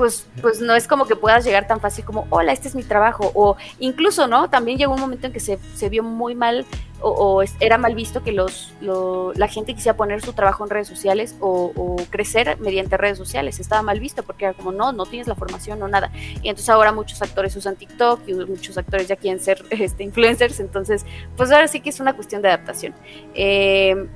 pues, 0.02 0.26
pues 0.42 0.60
no 0.62 0.74
es 0.74 0.88
como 0.88 1.06
que 1.06 1.16
puedas 1.16 1.46
llegar 1.46 1.68
tan 1.68 1.80
fácil 1.80 2.04
como, 2.04 2.26
hola, 2.32 2.54
este 2.54 2.68
es 2.68 2.74
mi 2.74 2.82
trabajo, 2.82 3.32
o 3.36 3.56
incluso, 3.78 4.26
¿no? 4.28 4.50
También 4.50 4.80
llegó 4.80 4.96
un 4.96 5.00
momento 5.00 5.28
en 5.28 5.34
que 5.34 5.40
se, 5.40 5.60
se 5.76 5.90
vio 5.90 6.02
muy 6.02 6.34
mal 6.34 6.66
o, 7.02 7.10
o 7.12 7.44
era 7.60 7.78
mal 7.78 7.94
visto 7.94 8.24
que 8.24 8.32
los, 8.32 8.74
lo- 8.82 9.32
la 9.36 9.48
gente 9.48 9.76
quisiera 9.76 9.96
poner 9.96 10.22
su 10.24 10.34
trabajo 10.34 10.64
en 10.64 10.72
redes 10.72 10.88
sociales 10.88 11.36
o, 11.40 11.72
o 11.76 11.98
crecer 12.10 12.58
mediante 12.60 12.98
redes 12.98 13.20
sociales, 13.20 13.60
estaba 13.60 13.84
mal 13.84 14.00
visto 14.00 14.24
porque 14.24 14.46
era 14.46 14.56
como, 14.56 14.72
no, 14.72 14.92
no 14.92 15.06
tienes 15.06 15.28
la 15.28 15.36
formación, 15.36 15.78
no 15.78 15.88
nada. 15.88 16.12
Y 16.42 16.50
entonces 16.50 16.70
ahora 16.70 16.92
muchos 16.92 17.22
actores 17.22 17.56
usan 17.56 17.76
TikTok 17.76 18.22
y 18.28 18.34
muchos 18.34 18.80
actores 18.80 19.08
ya 19.08 19.18
quieren 19.18 19.40
ser 19.40 19.64
este, 19.70 20.04
influencers, 20.04 20.60
entonces, 20.60 21.06
pues 21.38 21.52
ahora 21.52 21.68
sí 21.68 21.80
que 21.80 21.92
es 21.92 22.00
una 22.00 22.14
cuestión 22.16 22.42
de 22.42 22.48
adaptación. 22.48 22.96
Eh, 23.36 24.08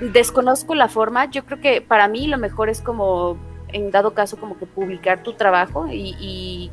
desconozco 0.00 0.74
la 0.74 0.88
forma, 0.88 1.30
yo 1.30 1.44
creo 1.46 1.58
que 1.60 1.80
para 1.80 2.06
mí 2.08 2.26
lo 2.26 2.36
mejor 2.38 2.68
es 2.68 2.82
como, 2.82 3.38
en 3.72 3.90
dado 3.90 4.14
caso, 4.14 4.36
como 4.36 4.58
que 4.58 4.66
publicar 4.66 5.22
tu 5.22 5.34
trabajo 5.34 5.86
y, 5.88 6.14
y, 6.20 6.70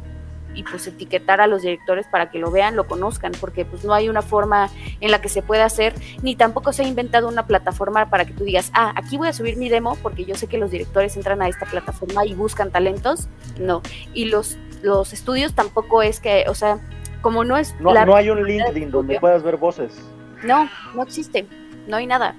y, 0.56 0.64
pues 0.64 0.88
etiquetar 0.88 1.42
a 1.42 1.48
los 1.48 1.62
directores 1.62 2.08
para 2.08 2.30
que 2.30 2.40
lo 2.40 2.52
vean, 2.52 2.76
lo 2.76 2.88
conozcan, 2.88 3.32
porque 3.40 3.66
pues 3.66 3.84
no 3.84 3.94
hay 3.94 4.10
una 4.10 4.22
forma 4.22 4.70
en 5.00 5.12
la 5.12 5.22
que 5.22 5.30
se 5.30 5.42
pueda 5.42 5.66
hacer, 5.66 5.94
ni 6.22 6.36
tampoco 6.36 6.74
se 6.74 6.84
ha 6.84 6.88
inventado 6.88 7.28
una 7.28 7.48
plataforma 7.48 8.10
para 8.10 8.26
que 8.26 8.34
tú 8.34 8.44
digas, 8.44 8.72
ah, 8.74 8.94
aquí 8.96 9.18
voy 9.18 9.28
a 9.28 9.34
subir 9.34 9.58
mi 9.58 9.70
demo 9.70 9.98
porque 10.02 10.26
yo 10.26 10.36
sé 10.36 10.48
que 10.48 10.58
los 10.58 10.72
directores 10.72 11.16
entran 11.16 11.42
a 11.42 11.48
esta 11.48 11.66
plataforma 11.66 12.26
y 12.26 12.34
buscan 12.34 12.72
talentos, 12.72 13.28
no, 13.60 13.82
y 14.14 14.26
los, 14.26 14.58
los 14.82 15.14
estudios 15.14 15.54
tampoco 15.54 16.02
es 16.02 16.20
que, 16.20 16.46
o 16.48 16.56
sea, 16.56 16.80
como 17.22 17.44
no 17.44 17.58
es... 17.58 17.76
No, 17.80 17.94
no 17.94 18.16
hay 18.16 18.30
un 18.30 18.44
LinkedIn 18.44 18.92
donde 18.92 19.20
puedas 19.20 19.44
ver 19.44 19.58
voces. 19.58 20.00
no, 20.44 20.70
no 20.96 21.04
existe, 21.04 21.46
no 21.88 21.98
hay 21.98 22.08
nada. 22.08 22.36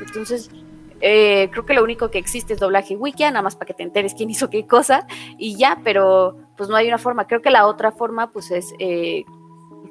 Entonces, 0.00 0.50
eh, 1.04 1.48
creo 1.50 1.66
que 1.66 1.74
lo 1.74 1.82
único 1.82 2.10
que 2.10 2.18
existe 2.18 2.54
es 2.54 2.60
doblaje 2.60 2.96
wiki, 2.96 3.24
nada 3.24 3.42
más 3.42 3.56
para 3.56 3.66
que 3.66 3.74
te 3.74 3.82
enteres 3.82 4.14
quién 4.14 4.30
hizo 4.30 4.48
qué 4.48 4.66
cosa 4.66 5.06
y 5.36 5.56
ya, 5.56 5.80
pero 5.82 6.36
pues 6.56 6.70
no 6.70 6.76
hay 6.76 6.86
una 6.86 6.98
forma. 6.98 7.26
Creo 7.26 7.42
que 7.42 7.50
la 7.50 7.66
otra 7.66 7.90
forma 7.90 8.30
pues 8.30 8.52
es 8.52 8.72
eh, 8.78 9.24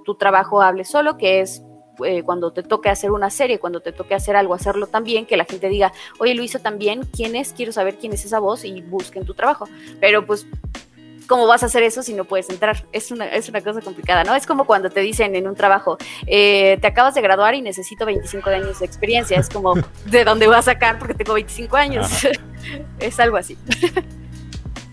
tu 0.05 0.15
trabajo 0.15 0.61
hable 0.61 0.85
solo, 0.85 1.17
que 1.17 1.41
es 1.41 1.63
eh, 2.05 2.23
cuando 2.23 2.53
te 2.53 2.63
toque 2.63 2.89
hacer 2.89 3.11
una 3.11 3.29
serie, 3.29 3.59
cuando 3.59 3.81
te 3.81 3.91
toque 3.91 4.15
hacer 4.15 4.37
algo, 4.37 4.53
hacerlo 4.53 4.87
también, 4.87 5.25
que 5.25 5.35
la 5.35 5.43
gente 5.43 5.67
diga, 5.67 5.91
oye, 6.17 6.33
lo 6.33 6.43
hizo 6.43 6.59
también, 6.59 7.01
¿quién 7.13 7.35
es? 7.35 7.51
Quiero 7.51 7.73
saber 7.73 7.97
quién 7.97 8.13
es 8.13 8.23
esa 8.23 8.39
voz 8.39 8.63
y 8.63 8.81
busquen 8.81 9.25
tu 9.25 9.33
trabajo. 9.33 9.67
Pero 9.99 10.25
pues 10.25 10.47
¿cómo 11.27 11.47
vas 11.47 11.63
a 11.63 11.67
hacer 11.67 11.83
eso 11.83 12.03
si 12.03 12.13
no 12.13 12.25
puedes 12.25 12.49
entrar? 12.49 12.85
Es 12.91 13.11
una, 13.11 13.25
es 13.27 13.49
una 13.49 13.61
cosa 13.61 13.81
complicada, 13.81 14.23
¿no? 14.23 14.35
Es 14.35 14.45
como 14.45 14.65
cuando 14.65 14.89
te 14.89 15.01
dicen 15.01 15.35
en 15.35 15.47
un 15.47 15.55
trabajo, 15.55 15.97
eh, 16.27 16.77
te 16.81 16.87
acabas 16.87 17.15
de 17.15 17.21
graduar 17.21 17.55
y 17.55 17.61
necesito 17.61 18.05
25 18.05 18.49
años 18.49 18.79
de 18.79 18.85
experiencia. 18.85 19.37
Es 19.37 19.49
como, 19.49 19.73
¿de 20.05 20.23
dónde 20.23 20.47
voy 20.47 20.55
a 20.55 20.61
sacar? 20.61 20.99
Porque 20.99 21.13
tengo 21.13 21.33
25 21.33 21.77
años. 21.77 22.27
es 22.99 23.19
algo 23.19 23.37
así. 23.37 23.57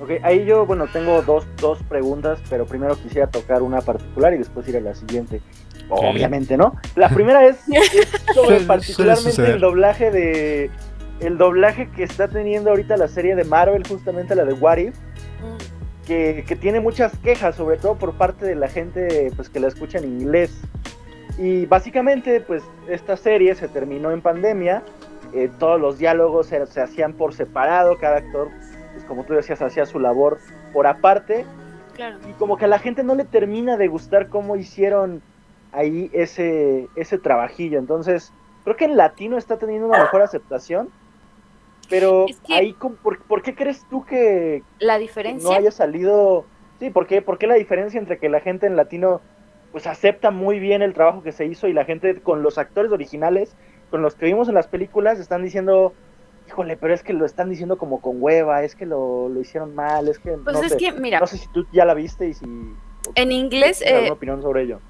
Ok, 0.00 0.10
ahí 0.22 0.44
yo, 0.44 0.64
bueno, 0.64 0.86
tengo 0.86 1.22
dos, 1.22 1.44
dos 1.56 1.82
preguntas, 1.82 2.38
pero 2.48 2.66
primero 2.66 2.94
quisiera 2.94 3.26
tocar 3.26 3.62
una 3.62 3.80
particular 3.80 4.32
y 4.32 4.38
después 4.38 4.68
ir 4.68 4.76
a 4.76 4.80
la 4.80 4.94
siguiente. 4.94 5.40
Obviamente, 5.88 6.56
¿no? 6.56 6.76
La 6.94 7.08
primera 7.08 7.44
es, 7.44 7.56
es 7.68 8.08
sobre 8.32 8.60
particularmente 8.60 9.44
el 9.44 9.60
doblaje 9.60 10.12
de... 10.12 10.70
El 11.18 11.36
doblaje 11.36 11.90
que 11.90 12.04
está 12.04 12.28
teniendo 12.28 12.70
ahorita 12.70 12.96
la 12.96 13.08
serie 13.08 13.34
de 13.34 13.42
Marvel, 13.42 13.82
justamente 13.88 14.36
la 14.36 14.44
de 14.44 14.52
What 14.52 14.76
If, 14.76 14.94
que, 16.08 16.44
que 16.48 16.56
tiene 16.56 16.80
muchas 16.80 17.16
quejas, 17.18 17.54
sobre 17.54 17.76
todo 17.76 17.94
por 17.96 18.14
parte 18.14 18.44
de 18.46 18.56
la 18.56 18.66
gente 18.68 19.30
pues, 19.36 19.48
que 19.48 19.60
la 19.60 19.68
escucha 19.68 19.98
en 19.98 20.04
inglés. 20.04 20.60
Y 21.38 21.66
básicamente, 21.66 22.40
pues 22.40 22.64
esta 22.88 23.16
serie 23.16 23.54
se 23.54 23.68
terminó 23.68 24.10
en 24.10 24.20
pandemia, 24.22 24.82
eh, 25.32 25.48
todos 25.60 25.80
los 25.80 25.98
diálogos 25.98 26.46
se, 26.48 26.66
se 26.66 26.80
hacían 26.80 27.12
por 27.12 27.34
separado, 27.34 27.96
cada 27.98 28.16
actor, 28.16 28.48
pues 28.92 29.04
como 29.04 29.22
tú 29.24 29.34
decías, 29.34 29.62
hacía 29.62 29.86
su 29.86 30.00
labor 30.00 30.38
por 30.72 30.86
aparte, 30.88 31.44
Claro. 31.94 32.16
y 32.28 32.32
como 32.32 32.56
que 32.56 32.64
a 32.64 32.68
la 32.68 32.78
gente 32.78 33.02
no 33.04 33.14
le 33.14 33.24
termina 33.24 33.76
de 33.76 33.88
gustar 33.88 34.28
cómo 34.28 34.56
hicieron 34.56 35.20
ahí 35.72 36.10
ese, 36.12 36.88
ese 36.96 37.18
trabajillo. 37.18 37.78
Entonces, 37.78 38.32
creo 38.64 38.76
que 38.76 38.86
en 38.86 38.96
latino 38.96 39.36
está 39.36 39.58
teniendo 39.58 39.86
una 39.86 39.98
mejor 39.98 40.22
aceptación, 40.22 40.88
pero 41.88 42.26
Es 42.28 42.38
que- 42.40 42.54
ahí, 42.54 42.72
¿cómo- 42.74 42.96
por, 42.96 43.22
por 43.24 43.42
qué 43.42 43.54
crees 43.54 43.84
tú 43.88 44.04
que, 44.04 44.62
La 44.78 44.94
que 44.96 45.00
diferencia. 45.02 45.48
no 45.48 45.54
haya 45.56 45.70
salido. 45.70 46.44
Sí, 46.78 46.90
¿por 46.90 47.06
qué, 47.06 47.22
¿por 47.22 47.38
qué 47.38 47.46
la 47.46 47.54
diferencia 47.54 47.98
entre 47.98 48.18
que 48.18 48.28
la 48.28 48.40
gente 48.40 48.66
en 48.66 48.76
latino 48.76 49.20
pues 49.72 49.86
acepta 49.86 50.30
muy 50.30 50.58
bien 50.60 50.80
el 50.80 50.94
trabajo 50.94 51.22
que 51.22 51.32
se 51.32 51.44
hizo 51.44 51.68
y 51.68 51.72
la 51.74 51.84
gente 51.84 52.20
con 52.22 52.42
los 52.42 52.56
actores 52.56 52.90
originales, 52.90 53.54
con 53.90 54.00
los 54.00 54.14
que 54.14 54.24
vimos 54.26 54.48
en 54.48 54.54
las 54.54 54.66
películas, 54.66 55.18
están 55.18 55.42
diciendo, 55.42 55.92
híjole, 56.48 56.76
pero 56.78 56.94
es 56.94 57.02
que 57.02 57.12
lo 57.12 57.26
están 57.26 57.50
diciendo 57.50 57.76
como 57.76 58.00
con 58.00 58.22
hueva, 58.22 58.62
es 58.62 58.74
que 58.74 58.86
lo, 58.86 59.28
lo 59.28 59.40
hicieron 59.40 59.74
mal, 59.74 60.08
es 60.08 60.18
que 60.18 60.30
Pues 60.32 60.56
no 60.56 60.62
es 60.62 60.72
sé, 60.72 60.78
que, 60.78 60.92
mira, 60.92 61.20
no 61.20 61.26
sé 61.26 61.36
si 61.36 61.48
tú 61.52 61.66
ya 61.72 61.84
la 61.84 61.92
viste 61.94 62.28
y 62.28 62.32
si 62.34 62.46
en 63.14 63.32
inglés 63.32 63.82
eh, 63.84 64.10
opinión 64.10 64.40
sobre 64.40 64.62
ello. 64.62 64.80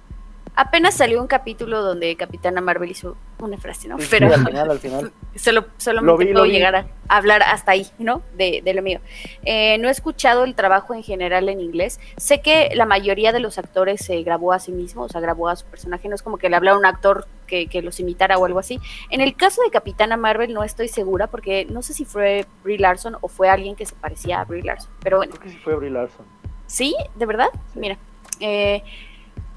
Apenas 0.59 0.97
salió 0.97 1.21
un 1.23 1.29
capítulo 1.29 1.83
donde 1.83 2.17
Capitana 2.17 2.61
Marvel 2.61 2.91
hizo 2.91 3.17
una 3.39 3.57
frase, 3.59 3.87
¿no? 3.87 3.97
Sí, 3.99 4.05
sí, 4.05 4.09
Pero 4.11 4.35
al 4.35 4.45
final, 4.45 4.71
al 4.73 4.79
final. 4.81 5.13
solo, 5.37 5.67
solamente 5.77 6.13
Lo 6.13 6.19
vi, 6.19 6.33
puedo 6.33 6.47
llegar 6.47 6.75
a 6.75 6.87
hablar 7.07 7.43
hasta 7.45 7.71
ahí, 7.73 7.87
¿no? 7.99 8.23
De, 8.37 8.61
de 8.65 8.75
lo 8.75 8.83
mío. 8.83 9.01
Eh, 9.45 9.79
no 9.79 9.87
he 9.87 9.93
escuchado 9.93 10.43
el 10.43 10.57
trabajo 10.57 10.95
en 10.95 11.05
general 11.05 11.49
en 11.49 11.61
inglés. 11.61 12.01
Sé 12.17 12.41
que 12.41 12.71
la 12.75 12.85
mayoría 12.87 13.31
de 13.33 13.39
los 13.39 13.57
actores 13.57 14.05
se 14.05 14.21
grabó 14.25 14.53
a 14.53 14.59
sí 14.59 14.73
mismo, 14.73 15.03
o 15.05 15.09
sea, 15.09 15.21
grabó 15.21 15.49
a 15.49 15.55
su 15.55 15.65
personaje. 15.67 16.09
No 16.09 16.17
es 16.17 16.23
como 16.23 16.37
que 16.39 16.49
le 16.51 16.57
hablara 16.57 16.75
a 16.77 16.79
un 16.81 16.87
actor 16.87 17.27
que, 17.47 17.69
que 17.69 17.81
los 17.81 18.01
imitara 18.01 18.37
o 18.37 18.45
algo 18.45 18.59
así. 18.59 18.81
En 19.11 19.21
el 19.21 19.37
caso 19.37 19.63
de 19.63 19.71
Capitana 19.71 20.17
Marvel 20.17 20.53
no 20.53 20.65
estoy 20.65 20.89
segura 20.89 21.29
porque 21.29 21.67
no 21.67 21.83
sé 21.83 21.95
si 21.95 22.05
fue 22.05 22.47
Brie 22.65 22.79
Larson 22.79 23.17
o 23.21 23.29
fue 23.29 23.49
alguien 23.49 23.77
que 23.77 23.87
se 23.87 23.95
parecía 23.95 24.41
a 24.41 24.45
Brie 24.45 24.63
Larson. 24.65 24.91
Pero 25.03 25.19
bueno, 25.19 25.33
Creo 25.37 25.43
que 25.45 25.51
sí 25.51 25.59
fue 25.63 25.77
Brie 25.77 25.91
Larson. 25.91 26.27
¿Sí? 26.67 26.97
¿De 27.15 27.25
verdad? 27.27 27.49
Mira. 27.75 27.97
eh, 28.41 28.83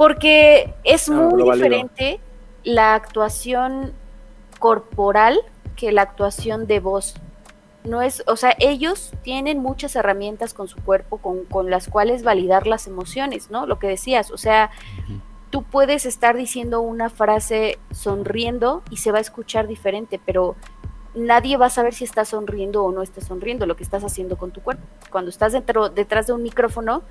porque 0.01 0.73
es 0.83 1.09
muy 1.09 1.43
diferente 1.43 2.19
la 2.63 2.95
actuación 2.95 3.93
corporal 4.57 5.37
que 5.75 5.91
la 5.91 6.01
actuación 6.01 6.65
de 6.65 6.79
voz. 6.79 7.13
No 7.83 8.01
es, 8.01 8.23
o 8.25 8.35
sea, 8.35 8.55
ellos 8.57 9.11
tienen 9.21 9.59
muchas 9.59 9.95
herramientas 9.95 10.55
con 10.55 10.67
su 10.67 10.81
cuerpo 10.81 11.19
con, 11.19 11.45
con 11.45 11.69
las 11.69 11.87
cuales 11.87 12.23
validar 12.23 12.65
las 12.65 12.87
emociones, 12.87 13.51
¿no? 13.51 13.67
Lo 13.67 13.77
que 13.77 13.85
decías, 13.85 14.31
o 14.31 14.39
sea, 14.39 14.71
tú 15.51 15.61
puedes 15.61 16.07
estar 16.07 16.35
diciendo 16.35 16.81
una 16.81 17.11
frase 17.11 17.77
sonriendo 17.91 18.81
y 18.89 18.97
se 18.97 19.11
va 19.11 19.19
a 19.19 19.21
escuchar 19.21 19.67
diferente, 19.67 20.19
pero 20.25 20.55
nadie 21.13 21.57
va 21.57 21.67
a 21.67 21.69
saber 21.69 21.93
si 21.93 22.05
estás 22.05 22.29
sonriendo 22.29 22.83
o 22.83 22.91
no 22.91 23.03
estás 23.03 23.27
sonriendo, 23.27 23.67
lo 23.67 23.75
que 23.75 23.83
estás 23.83 24.03
haciendo 24.03 24.35
con 24.35 24.49
tu 24.49 24.61
cuerpo. 24.61 24.83
Cuando 25.11 25.29
estás 25.29 25.53
dentro, 25.53 25.89
detrás 25.89 26.25
de 26.25 26.33
un 26.33 26.41
micrófono, 26.41 27.03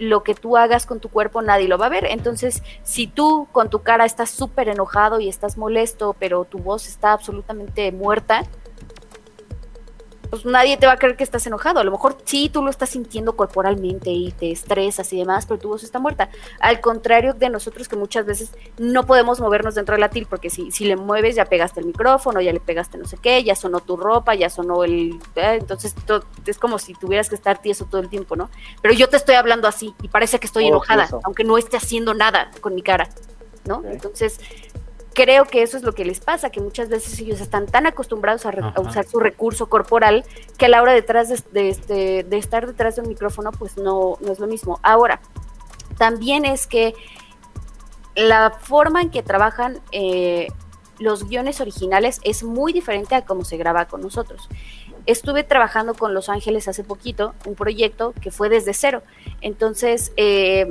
lo 0.00 0.22
que 0.22 0.34
tú 0.34 0.56
hagas 0.56 0.86
con 0.86 0.98
tu 0.98 1.10
cuerpo 1.10 1.42
nadie 1.42 1.68
lo 1.68 1.76
va 1.76 1.86
a 1.86 1.90
ver. 1.90 2.06
Entonces, 2.06 2.62
si 2.82 3.06
tú 3.06 3.46
con 3.52 3.68
tu 3.68 3.82
cara 3.82 4.06
estás 4.06 4.30
súper 4.30 4.70
enojado 4.70 5.20
y 5.20 5.28
estás 5.28 5.58
molesto, 5.58 6.16
pero 6.18 6.46
tu 6.46 6.58
voz 6.58 6.88
está 6.88 7.12
absolutamente 7.12 7.92
muerta, 7.92 8.44
pues 10.30 10.44
nadie 10.44 10.76
te 10.76 10.86
va 10.86 10.92
a 10.92 10.96
creer 10.96 11.16
que 11.16 11.24
estás 11.24 11.46
enojado. 11.46 11.80
A 11.80 11.84
lo 11.84 11.90
mejor 11.90 12.16
sí, 12.24 12.48
tú 12.48 12.62
lo 12.62 12.70
estás 12.70 12.90
sintiendo 12.90 13.34
corporalmente 13.36 14.10
y 14.10 14.30
te 14.30 14.50
estresas 14.52 15.12
y 15.12 15.18
demás, 15.18 15.44
pero 15.46 15.58
tu 15.60 15.68
voz 15.68 15.82
está 15.82 15.98
muerta. 15.98 16.30
Al 16.60 16.80
contrario 16.80 17.34
de 17.34 17.50
nosotros 17.50 17.88
que 17.88 17.96
muchas 17.96 18.24
veces 18.26 18.52
no 18.78 19.04
podemos 19.06 19.40
movernos 19.40 19.74
dentro 19.74 19.94
del 19.94 20.00
latil, 20.02 20.26
porque 20.30 20.48
si, 20.48 20.70
si 20.70 20.84
le 20.84 20.96
mueves 20.96 21.34
ya 21.34 21.44
pegaste 21.46 21.80
el 21.80 21.86
micrófono, 21.86 22.40
ya 22.40 22.52
le 22.52 22.60
pegaste 22.60 22.96
no 22.96 23.06
sé 23.06 23.16
qué, 23.18 23.42
ya 23.42 23.56
sonó 23.56 23.80
tu 23.80 23.96
ropa, 23.96 24.34
ya 24.34 24.48
sonó 24.48 24.84
el... 24.84 25.18
eh, 25.34 25.56
entonces 25.60 25.94
to- 26.06 26.24
es 26.46 26.58
como 26.58 26.78
si 26.78 26.94
tuvieras 26.94 27.28
que 27.28 27.34
estar 27.34 27.60
tieso 27.60 27.86
todo 27.86 28.00
el 28.00 28.08
tiempo, 28.08 28.36
¿no? 28.36 28.50
Pero 28.82 28.94
yo 28.94 29.08
te 29.08 29.16
estoy 29.16 29.34
hablando 29.34 29.66
así 29.66 29.94
y 30.02 30.08
parece 30.08 30.38
que 30.38 30.46
estoy 30.46 30.64
Oh, 30.64 30.68
enojada, 30.68 31.08
aunque 31.24 31.42
no 31.44 31.58
esté 31.58 31.76
haciendo 31.76 32.14
nada 32.14 32.50
con 32.60 32.74
mi 32.74 32.82
cara, 32.82 33.08
¿no? 33.66 33.82
Entonces 33.84 34.38
creo 35.22 35.44
que 35.44 35.62
eso 35.62 35.76
es 35.76 35.82
lo 35.82 35.92
que 35.94 36.04
les 36.04 36.20
pasa, 36.20 36.50
que 36.50 36.60
muchas 36.60 36.88
veces 36.88 37.18
ellos 37.20 37.40
están 37.40 37.66
tan 37.66 37.86
acostumbrados 37.86 38.46
a, 38.46 38.50
re- 38.50 38.62
a 38.62 38.68
Ajá. 38.68 38.80
usar 38.80 39.06
su 39.06 39.18
recurso 39.20 39.68
corporal 39.68 40.24
que 40.58 40.66
a 40.66 40.68
la 40.68 40.82
hora 40.82 40.92
detrás 40.92 41.28
de, 41.28 41.42
de 41.52 41.68
este- 41.70 42.24
de 42.24 42.36
estar 42.38 42.66
detrás 42.66 42.96
de 42.96 43.02
un 43.02 43.08
micrófono, 43.08 43.50
pues 43.52 43.76
no, 43.76 44.16
no 44.20 44.32
es 44.32 44.38
lo 44.38 44.46
mismo. 44.46 44.78
Ahora, 44.82 45.20
también 45.98 46.44
es 46.44 46.66
que 46.66 46.94
la 48.16 48.50
forma 48.60 49.00
en 49.02 49.10
que 49.10 49.22
trabajan 49.22 49.80
eh, 49.92 50.48
los 50.98 51.28
guiones 51.28 51.60
originales 51.60 52.20
es 52.24 52.42
muy 52.42 52.72
diferente 52.72 53.14
a 53.14 53.24
cómo 53.24 53.44
se 53.44 53.56
graba 53.56 53.86
con 53.86 54.02
nosotros. 54.02 54.48
Estuve 55.06 55.44
trabajando 55.44 55.94
con 55.94 56.12
Los 56.12 56.28
Ángeles 56.28 56.68
hace 56.68 56.84
poquito, 56.84 57.34
un 57.46 57.54
proyecto 57.54 58.12
que 58.20 58.30
fue 58.30 58.48
desde 58.50 58.74
cero. 58.74 59.02
Entonces, 59.40 60.12
eh, 60.16 60.70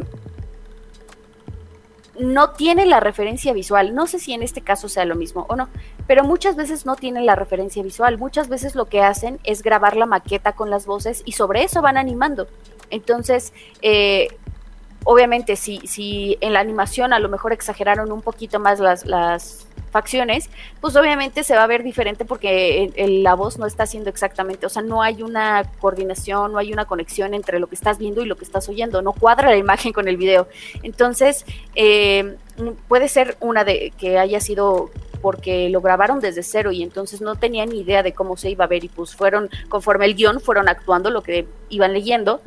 no 2.20 2.52
tiene 2.52 2.86
la 2.86 3.00
referencia 3.00 3.54
visual. 3.54 3.96
No 3.96 4.06
sé 4.06 4.20
si 4.20 4.34
en 4.34 4.44
este 4.44 4.62
caso 4.62 4.90
sea 4.90 5.06
lo 5.06 5.16
mismo 5.16 5.46
o 5.50 5.56
no, 5.56 5.70
pero 6.06 6.24
muchas 6.24 6.56
veces 6.56 6.86
no 6.86 6.96
tienen 6.96 7.26
la 7.26 7.36
referencia 7.36 7.82
visual. 7.82 8.18
Muchas 8.18 8.50
veces 8.50 8.76
lo 8.76 8.86
que 8.86 9.02
hacen 9.02 9.40
es 9.44 9.64
grabar 9.64 9.96
la 9.96 10.06
maqueta 10.06 10.52
con 10.52 10.70
las 10.70 10.86
voces 10.86 11.24
y 11.26 11.32
sobre 11.32 11.64
eso 11.64 11.82
van 11.82 11.98
animando. 11.98 12.48
Entonces, 12.90 13.54
eh, 13.82 14.28
obviamente 15.04 15.56
si, 15.56 15.80
si 15.88 16.38
en 16.42 16.54
la 16.54 16.60
animación 16.60 17.14
a 17.14 17.20
lo 17.20 17.30
mejor 17.30 17.54
exageraron 17.54 18.12
un 18.12 18.22
poquito 18.22 18.60
más 18.60 18.80
las, 18.80 19.06
las 19.06 19.68
facciones, 19.92 20.50
pues 20.82 20.96
obviamente 20.96 21.44
se 21.44 21.56
va 21.56 21.64
a 21.64 21.68
ver 21.68 21.84
diferente 21.84 22.26
porque 22.26 22.92
la 23.24 23.34
voz 23.34 23.58
no 23.58 23.66
está 23.66 23.84
haciendo 23.84 24.10
exactamente, 24.10 24.66
o 24.66 24.70
sea, 24.70 24.82
no 24.82 25.02
hay 25.02 25.24
una 25.24 25.64
coordinación, 25.80 26.52
no 26.52 26.58
hay 26.58 26.74
una 26.74 26.86
conexión 26.86 27.34
entre 27.34 27.60
lo 27.60 27.68
que 27.68 27.76
estás 27.76 27.98
viendo 27.98 28.22
y 28.22 28.26
lo 28.26 28.38
que 28.38 28.46
estás 28.46 28.70
oyendo, 28.70 29.02
no 29.02 29.14
cuadra 29.14 29.50
la 29.50 29.58
imagen 29.58 29.94
con 29.94 30.08
el 30.08 30.18
video. 30.18 30.48
Entonces, 30.84 31.46
eh, 31.76 32.36
puede 32.88 33.08
ser 33.08 33.38
una 33.40 33.64
de 33.64 33.94
que 33.98 34.18
haya 34.18 34.40
sido 34.40 34.90
porque 35.22 35.70
lo 35.70 35.82
grabaron 35.82 36.20
desde 36.20 36.44
cero 36.44 36.72
y 36.72 36.82
entonces 36.82 37.20
no 37.22 37.36
tenían 37.36 37.74
idea 37.74 38.04
de 38.04 38.14
cómo 38.14 38.38
se 38.38 38.50
iba 38.50 38.66
a 38.66 38.68
ver 38.68 38.84
y 38.86 38.90
pues 38.90 39.16
fueron, 39.16 39.50
conforme 39.68 40.06
el 40.06 40.16
guion, 40.16 40.40
fueron 40.40 40.70
actuando 40.70 41.10
lo 41.10 41.24
que 41.24 41.46
iban 41.70 41.94
leyendo 41.94 42.42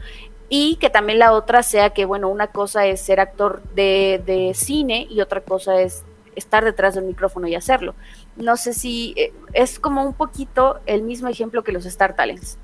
y 0.48 0.76
que 0.76 0.90
también 0.90 1.18
la 1.18 1.33
otra 1.33 1.62
sea 1.62 1.90
que, 1.90 2.05
bueno, 2.05 2.28
una 2.28 2.48
cosa 2.48 2.87
es 2.87 3.00
ser 3.00 3.20
actor 3.20 3.62
de, 3.74 4.22
de 4.26 4.52
cine 4.55 5.07
y 5.09 5.20
otra 5.20 5.40
cosa 5.40 5.81
es 5.81 6.05
estar 6.37 6.64
detrás 6.64 6.95
del 6.95 7.05
micrófono 7.05 7.47
y 7.49 7.55
hacerlo. 7.55 7.95
No 8.37 8.57
sé 8.57 8.75
si 8.75 9.14
eh, 9.16 9.33
es 9.53 9.79
como 9.79 10.05
un 10.05 10.14
poquito 10.14 10.81
el 10.87 11.03
mismo 11.03 11.29
ejemplo 11.29 11.62
que 11.62 11.73
los 11.73 11.87
Star 11.87 12.14
Talents. 12.14 12.59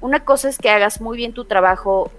Una 0.00 0.24
cosa 0.24 0.48
es 0.48 0.58
que 0.58 0.70
hagas 0.70 1.00
muy 1.00 1.16
bien 1.16 1.32
tu 1.32 1.44
trabajo 1.44 2.10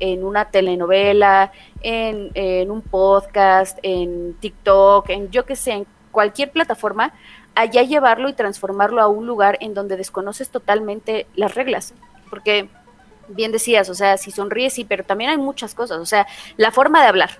en 0.00 0.24
una 0.24 0.46
telenovela, 0.46 1.52
en, 1.82 2.70
un 2.70 2.82
podcast, 2.82 3.78
en 3.82 4.34
TikTok, 4.40 5.10
en 5.10 5.30
yo 5.30 5.44
que 5.44 5.56
sé, 5.56 5.72
en 5.72 5.86
cualquier 6.10 6.50
plataforma, 6.50 7.12
allá 7.54 7.82
llevarlo 7.82 8.28
y 8.28 8.32
transformarlo 8.32 9.00
a 9.02 9.08
un 9.08 9.26
lugar 9.26 9.58
en 9.60 9.74
donde 9.74 9.96
desconoces 9.96 10.48
totalmente 10.48 11.26
las 11.34 11.54
reglas. 11.54 11.94
Porque 12.30 12.68
bien 13.28 13.52
decías, 13.52 13.88
o 13.90 13.94
sea, 13.94 14.16
si 14.16 14.30
sonríes, 14.30 14.72
sí, 14.72 14.84
pero 14.84 15.04
también 15.04 15.30
hay 15.30 15.38
muchas 15.38 15.74
cosas, 15.74 15.98
o 15.98 16.06
sea, 16.06 16.26
la 16.56 16.72
forma 16.72 17.02
de 17.02 17.08
hablar. 17.08 17.30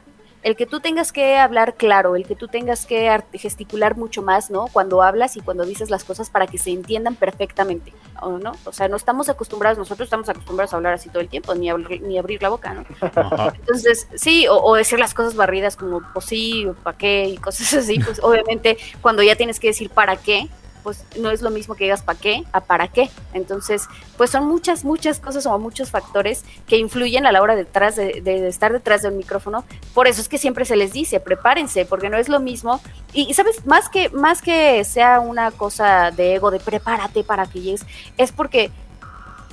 El 0.42 0.56
que 0.56 0.64
tú 0.64 0.80
tengas 0.80 1.12
que 1.12 1.36
hablar 1.36 1.74
claro, 1.74 2.16
el 2.16 2.26
que 2.26 2.34
tú 2.34 2.48
tengas 2.48 2.86
que 2.86 3.22
gesticular 3.34 3.96
mucho 3.96 4.22
más, 4.22 4.50
¿no? 4.50 4.68
Cuando 4.72 5.02
hablas 5.02 5.36
y 5.36 5.40
cuando 5.40 5.66
dices 5.66 5.90
las 5.90 6.02
cosas 6.02 6.30
para 6.30 6.46
que 6.46 6.56
se 6.56 6.70
entiendan 6.70 7.14
perfectamente, 7.14 7.92
¿o 8.22 8.38
no? 8.38 8.52
O 8.64 8.72
sea, 8.72 8.88
no 8.88 8.96
estamos 8.96 9.28
acostumbrados, 9.28 9.76
nosotros 9.76 10.06
estamos 10.06 10.28
acostumbrados 10.30 10.72
a 10.72 10.76
hablar 10.76 10.94
así 10.94 11.10
todo 11.10 11.20
el 11.20 11.28
tiempo, 11.28 11.54
ni, 11.54 11.68
abrir- 11.70 12.00
ni 12.00 12.16
abrir 12.18 12.42
la 12.42 12.48
boca, 12.48 12.72
¿no? 12.72 12.84
Ajá. 13.00 13.52
Entonces, 13.54 14.08
sí, 14.14 14.48
o, 14.48 14.56
o 14.56 14.74
decir 14.76 14.98
las 14.98 15.12
cosas 15.12 15.34
barridas 15.36 15.76
como, 15.76 16.00
pues 16.14 16.24
sí, 16.24 16.64
o 16.66 16.72
para 16.74 16.96
qué, 16.96 17.26
y 17.28 17.36
cosas 17.36 17.74
así, 17.74 17.98
pues 18.00 18.18
obviamente 18.22 18.78
cuando 19.02 19.22
ya 19.22 19.36
tienes 19.36 19.60
que 19.60 19.66
decir 19.68 19.90
para 19.90 20.16
qué, 20.16 20.48
pues 20.82 21.04
no 21.18 21.30
es 21.30 21.42
lo 21.42 21.50
mismo 21.50 21.74
que 21.74 21.84
digas 21.84 22.02
para 22.02 22.18
qué 22.18 22.44
a 22.52 22.60
para 22.60 22.88
qué. 22.88 23.10
Entonces, 23.32 23.86
pues 24.16 24.30
son 24.30 24.46
muchas, 24.46 24.84
muchas 24.84 25.20
cosas 25.20 25.46
o 25.46 25.58
muchos 25.58 25.90
factores 25.90 26.44
que 26.66 26.76
influyen 26.76 27.26
a 27.26 27.32
la 27.32 27.42
hora 27.42 27.56
de, 27.56 27.64
de 27.64 28.48
estar 28.48 28.72
detrás 28.72 29.02
del 29.02 29.12
micrófono. 29.12 29.64
Por 29.94 30.06
eso 30.06 30.20
es 30.20 30.28
que 30.28 30.38
siempre 30.38 30.64
se 30.64 30.76
les 30.76 30.92
dice, 30.92 31.20
prepárense, 31.20 31.84
porque 31.84 32.10
no 32.10 32.16
es 32.16 32.28
lo 32.28 32.40
mismo. 32.40 32.80
Y, 33.12 33.30
y, 33.30 33.34
sabes, 33.34 33.66
más 33.66 33.88
que, 33.88 34.08
más 34.10 34.42
que 34.42 34.84
sea 34.84 35.20
una 35.20 35.50
cosa 35.50 36.10
de 36.10 36.34
ego, 36.34 36.50
de 36.50 36.60
prepárate 36.60 37.24
para 37.24 37.46
que 37.46 37.60
llegues, 37.60 37.84
es 38.16 38.32
porque 38.32 38.70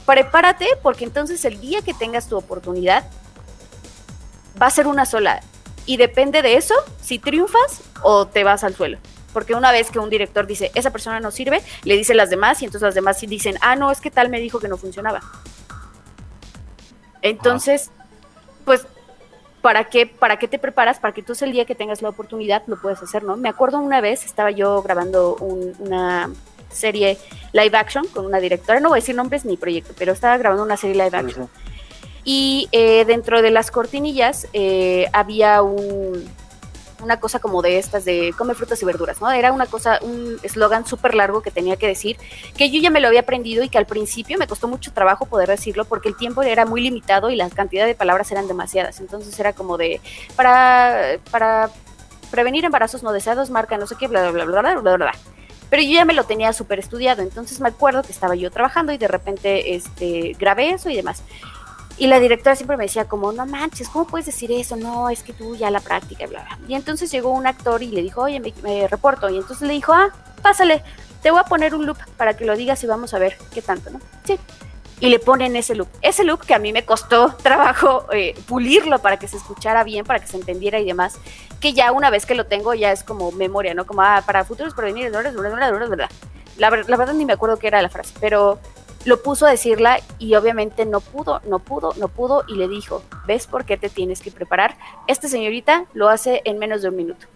prepárate, 0.06 0.68
porque 0.82 1.04
entonces 1.04 1.44
el 1.46 1.60
día 1.60 1.82
que 1.82 1.94
tengas 1.94 2.28
tu 2.28 2.38
oportunidad, 2.38 3.04
va 4.60 4.68
a 4.68 4.72
ser 4.72 4.88
una 4.88 5.06
sola. 5.06 5.42
Y 5.86 5.98
depende 5.98 6.42
de 6.42 6.56
eso, 6.56 6.74
si 7.02 7.20
triunfas 7.20 7.82
o 8.02 8.26
te 8.28 8.44
vas 8.44 8.64
al 8.64 8.76
suelo. 8.76 8.98
Porque 9.38 9.54
una 9.54 9.72
vez 9.72 9.92
que 9.92 10.00
un 10.00 10.10
director 10.10 10.48
dice, 10.48 10.72
esa 10.74 10.90
persona 10.90 11.20
no 11.20 11.30
sirve, 11.30 11.62
le 11.84 11.96
dice 11.96 12.16
las 12.16 12.32
demás 12.32 12.60
y 12.64 12.66
entonces 12.66 12.82
las 12.88 12.96
demás 12.96 13.20
sí 13.20 13.28
dicen, 13.28 13.56
ah, 13.62 13.76
no, 13.76 13.92
es 13.92 14.02
que 14.02 14.10
tal 14.10 14.30
me 14.30 14.40
dijo 14.40 14.60
que 14.60 14.68
no 14.68 14.78
funcionaba. 14.78 15.22
Entonces, 17.22 17.92
pues, 18.66 18.88
¿para 19.62 19.84
qué, 19.84 20.08
¿para 20.08 20.40
qué 20.40 20.48
te 20.48 20.58
preparas? 20.58 20.98
Para 21.00 21.14
que 21.14 21.20
entonces 21.20 21.44
el 21.44 21.52
día 21.52 21.66
que 21.66 21.76
tengas 21.76 22.02
la 22.02 22.10
oportunidad 22.10 22.64
lo 22.66 22.82
puedes 22.82 23.00
hacer, 23.04 23.22
¿no? 23.22 23.38
Me 23.38 23.48
acuerdo 23.48 23.78
una 23.78 24.02
vez, 24.02 24.26
estaba 24.26 24.50
yo 24.50 24.82
grabando 24.82 25.36
un- 25.36 25.76
una 25.78 26.32
serie 26.72 27.20
live 27.54 27.78
action 27.78 28.08
con 28.08 28.26
una 28.26 28.40
directora, 28.40 28.80
no 28.80 28.90
voy 28.90 28.98
a 28.98 29.02
decir 29.02 29.14
nombres 29.14 29.46
ni 29.46 29.56
proyecto, 29.56 29.94
pero 30.00 30.14
estaba 30.14 30.36
grabando 30.38 30.64
una 30.64 30.78
serie 30.78 30.96
live 30.96 31.16
action. 31.16 31.48
Y 32.24 32.70
eh, 32.72 33.06
dentro 33.06 33.44
de 33.44 33.52
las 33.52 33.70
cortinillas 33.70 34.48
eh, 34.54 35.06
había 35.14 35.62
un, 35.62 36.28
una 37.02 37.20
cosa 37.20 37.40
como 37.40 37.62
de 37.62 37.78
estas 37.78 38.06
de 38.06 38.34
come 38.38 38.54
frutas 38.54 38.82
y 38.82 38.86
verduras, 38.86 39.22
¿no? 39.22 39.32
Era 39.32 39.52
una 39.52 39.66
cosa, 39.66 40.00
un 40.02 40.40
eslogan 40.44 40.86
súper 40.86 41.16
largo 41.16 41.42
que 41.42 41.52
tenía 41.52 41.76
que 41.76 41.88
decir, 41.88 42.18
que 42.56 42.70
yo 42.70 42.80
ya 42.82 42.90
me 42.90 43.00
lo 43.00 43.08
había 43.08 43.22
aprendido 43.22 43.64
y 43.64 43.70
que 43.70 43.78
al 43.78 43.86
principio 43.86 44.38
me 44.38 44.48
costó 44.48 44.68
mucho 44.68 44.92
trabajo 44.92 45.26
poder 45.26 45.50
decirlo 45.50 45.86
porque 45.86 46.10
el 46.10 46.18
tiempo 46.18 46.42
era 46.44 46.66
muy 46.66 46.82
limitado 46.82 47.30
y 47.30 47.36
la 47.36 47.50
cantidad 47.50 47.86
de 47.86 47.96
palabras 47.96 48.32
eran 48.32 48.48
demasiadas. 48.48 49.00
Entonces 49.00 49.40
era 49.40 49.54
como 49.54 49.78
de, 49.78 50.02
para, 50.36 51.18
para 51.32 51.70
prevenir 52.32 52.66
embarazos 52.66 53.04
no 53.04 53.12
deseados, 53.12 53.50
marca 53.50 53.78
no 53.78 53.88
sé 53.88 53.96
qué, 54.00 54.08
bla, 54.08 54.30
bla, 54.32 54.46
bla, 54.46 54.62
bla, 54.62 54.76
bla, 54.76 54.96
bla. 54.98 55.12
Pero 55.70 55.84
yo 55.84 55.92
ya 55.92 56.06
me 56.06 56.14
lo 56.14 56.24
tenía 56.24 56.54
súper 56.54 56.80
estudiado, 56.80 57.22
entonces 57.22 57.60
me 57.60 57.70
acuerdo 57.70 58.02
que 58.02 58.12
estaba 58.12 58.36
yo 58.36 58.50
trabajando 58.52 58.94
y 58.94 58.98
de 58.98 59.08
repente 59.08 59.76
este, 59.76 60.34
grabé 60.40 60.70
eso 60.70 60.90
y 60.90 60.96
demás. 60.96 61.24
Y 61.98 62.08
la 62.08 62.20
directora 62.20 62.56
siempre 62.56 62.78
me 62.78 62.84
decía 62.84 63.06
como, 63.06 63.32
no 63.32 63.46
manches, 63.46 63.90
¿cómo 63.90 64.06
puedes 64.06 64.28
decir 64.28 64.52
eso? 64.52 64.76
No, 64.76 65.10
es 65.10 65.24
que 65.24 65.34
tú 65.34 65.56
ya 65.56 65.72
la 65.72 65.80
práctica, 65.80 66.28
bla, 66.28 66.44
bla. 66.44 66.60
Y 66.68 66.76
entonces 66.76 67.12
llegó 67.12 67.32
un 67.32 67.48
actor 67.48 67.82
y 67.82 67.88
le 67.88 68.04
dijo, 68.04 68.22
oye, 68.22 68.40
me, 68.40 68.54
me 68.62 68.88
reporto. 68.88 69.30
Y 69.30 69.38
entonces 69.38 69.68
le 69.68 69.74
dijo, 69.74 69.94
ah, 69.94 70.14
pásale, 70.44 70.84
te 71.22 71.32
voy 71.32 71.40
a 71.40 71.44
poner 71.44 71.74
un 71.74 71.86
loop 71.86 71.98
para 72.16 72.36
que 72.38 72.46
lo 72.46 72.56
digas 72.56 72.84
y 72.84 72.88
vamos 72.88 73.14
a 73.14 73.20
ver 73.20 73.38
qué 73.54 73.62
tanto, 73.62 73.90
¿no? 73.90 74.00
Sí. 74.26 74.40
Y 75.00 75.10
le 75.10 75.20
ponen 75.20 75.56
ese 75.56 75.76
loop. 75.76 75.88
Ese 76.02 76.24
loop 76.24 76.42
que 76.42 76.54
a 76.54 76.60
mí 76.60 76.72
me 76.72 76.86
costó 76.86 77.36
trabajo 77.44 78.06
eh, 78.14 78.36
pulirlo 78.48 79.00
para 79.00 79.18
que 79.18 79.28
se 79.28 79.38
escuchara 79.38 79.84
bien, 79.84 80.06
para 80.06 80.20
que 80.20 80.28
se 80.28 80.38
entendiera 80.38 80.80
y 80.80 80.86
demás, 80.86 81.18
que 81.60 81.74
ya 81.74 81.92
una 81.92 82.10
vez 82.10 82.26
que 82.26 82.36
lo 82.36 82.46
tengo 82.46 82.74
ya 82.74 82.92
es 82.92 83.04
como 83.04 83.32
memoria, 83.32 83.74
¿no? 83.74 83.86
Como, 83.86 84.04
ah, 84.04 84.24
para 84.26 84.46
futuros 84.46 84.74
porvenires, 84.74 85.12
bla, 85.12 85.22
bla, 85.22 85.32
bla, 85.32 85.72
bla, 85.72 85.88
bla. 85.88 86.10
La, 86.58 86.70
la 86.70 86.98
verdad 86.98 87.14
ni 87.14 87.26
me 87.26 87.34
acuerdo 87.34 87.58
qué 87.58 87.68
era 87.68 87.82
la 87.82 87.90
frase, 87.90 88.14
pero 88.20 88.60
lo 89.06 89.22
puso 89.22 89.46
a 89.46 89.52
decirla 89.52 90.00
y 90.20 90.36
obviamente 90.36 90.86
no 90.86 91.00
pudo, 91.00 91.42
no 91.48 91.60
pudo, 91.60 91.94
no 91.98 92.08
pudo 92.08 92.44
y 92.48 92.56
le 92.56 92.68
dijo, 92.68 93.04
¿ves 93.26 93.48
por 93.48 93.66
qué 93.66 93.78
te 93.78 93.90
tienes 93.90 94.22
que 94.22 94.32
preparar? 94.32 94.76
Esta 95.08 95.28
señorita 95.28 95.86
lo 95.94 96.10
hace 96.10 96.42
en 96.46 96.60
menos 96.60 96.82
de 96.82 96.90
un 96.90 96.96
minuto. 96.96 97.28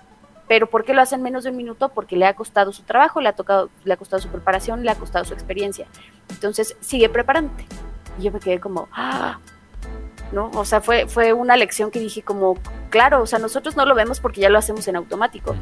Pero 0.48 0.68
¿por 0.68 0.84
qué 0.84 0.94
lo 0.94 1.02
hace 1.02 1.16
en 1.16 1.22
menos 1.22 1.46
de 1.46 1.52
un 1.52 1.56
minuto? 1.56 1.90
Porque 1.90 2.18
le 2.18 2.26
ha 2.26 2.36
costado 2.36 2.74
su 2.74 2.84
trabajo, 2.84 3.22
le 3.22 3.30
ha, 3.30 3.34
tocado, 3.34 3.70
le 3.86 3.94
ha 3.94 3.98
costado 3.98 4.22
su 4.22 4.28
preparación, 4.28 4.84
le 4.84 4.92
ha 4.92 4.96
costado 4.96 5.24
su 5.24 5.34
experiencia. 5.34 5.88
Entonces, 6.30 6.76
sigue 6.82 7.08
preparándote. 7.08 7.66
Y 8.20 8.24
yo 8.24 8.34
me 8.34 8.42
quedé 8.42 8.60
como, 8.60 8.90
ah, 8.92 9.40
¿no? 10.34 10.52
O 10.56 10.66
sea, 10.66 10.82
fue, 10.82 11.08
fue 11.08 11.32
una 11.32 11.56
lección 11.56 11.90
que 11.90 12.00
dije 12.00 12.22
como, 12.22 12.58
claro, 12.90 13.22
o 13.22 13.28
sea, 13.28 13.40
nosotros 13.40 13.78
no 13.78 13.86
lo 13.86 13.96
vemos 13.96 14.20
porque 14.20 14.42
ya 14.42 14.50
lo 14.50 14.58
hacemos 14.58 14.86
en 14.90 14.98
automático. 14.98 15.56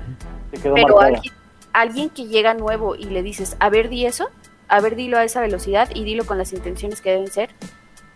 Pero 0.64 1.00
alguien, 1.00 1.34
alguien 1.72 2.10
que 2.10 2.26
llega 2.26 2.56
nuevo 2.56 2.96
y 2.96 3.06
le 3.06 3.22
dices, 3.22 3.58
a 3.60 3.70
ver, 3.70 3.90
di 3.90 4.08
eso, 4.08 4.30
a 4.70 4.80
ver, 4.82 4.96
dilo 4.96 5.18
a 5.18 5.24
esa 5.24 5.42
velocidad 5.42 5.90
y 5.94 6.04
dilo 6.04 6.26
con 6.26 6.38
las 6.38 6.54
intenciones 6.54 7.02
que 7.02 7.12
deben 7.12 7.28
ser, 7.28 7.50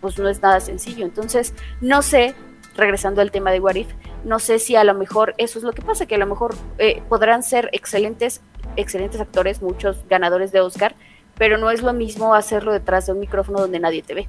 pues 0.02 0.18
no 0.20 0.30
es 0.30 0.42
nada 0.42 0.60
sencillo. 0.60 1.06
Entonces, 1.06 1.54
no 1.82 2.02
sé, 2.02 2.36
regresando 2.76 3.22
al 3.22 3.32
tema 3.32 3.52
de 3.52 3.60
What 3.60 3.76
If, 3.76 3.88
no 4.24 4.40
sé 4.40 4.60
si 4.60 4.76
a 4.76 4.84
lo 4.84 4.94
mejor 4.94 5.34
eso 5.38 5.58
es 5.60 5.64
lo 5.66 5.74
que 5.74 5.82
pasa, 5.82 6.06
que 6.06 6.16
a 6.16 6.18
lo 6.18 6.28
mejor 6.28 6.56
eh, 6.78 7.02
podrán 7.10 7.44
ser 7.44 7.70
excelentes, 7.74 8.42
excelentes 8.76 9.20
actores, 9.22 9.62
muchos 9.62 9.98
ganadores 10.10 10.52
de 10.52 10.62
Oscar, 10.62 10.96
pero 11.38 11.58
no 11.58 11.72
es 11.72 11.82
lo 11.82 11.94
mismo 11.94 12.34
hacerlo 12.36 12.72
detrás 12.72 13.06
de 13.08 13.14
un 13.14 13.20
micrófono 13.20 13.60
donde 13.60 13.80
nadie 13.80 14.02
te 14.04 14.14
ve, 14.14 14.26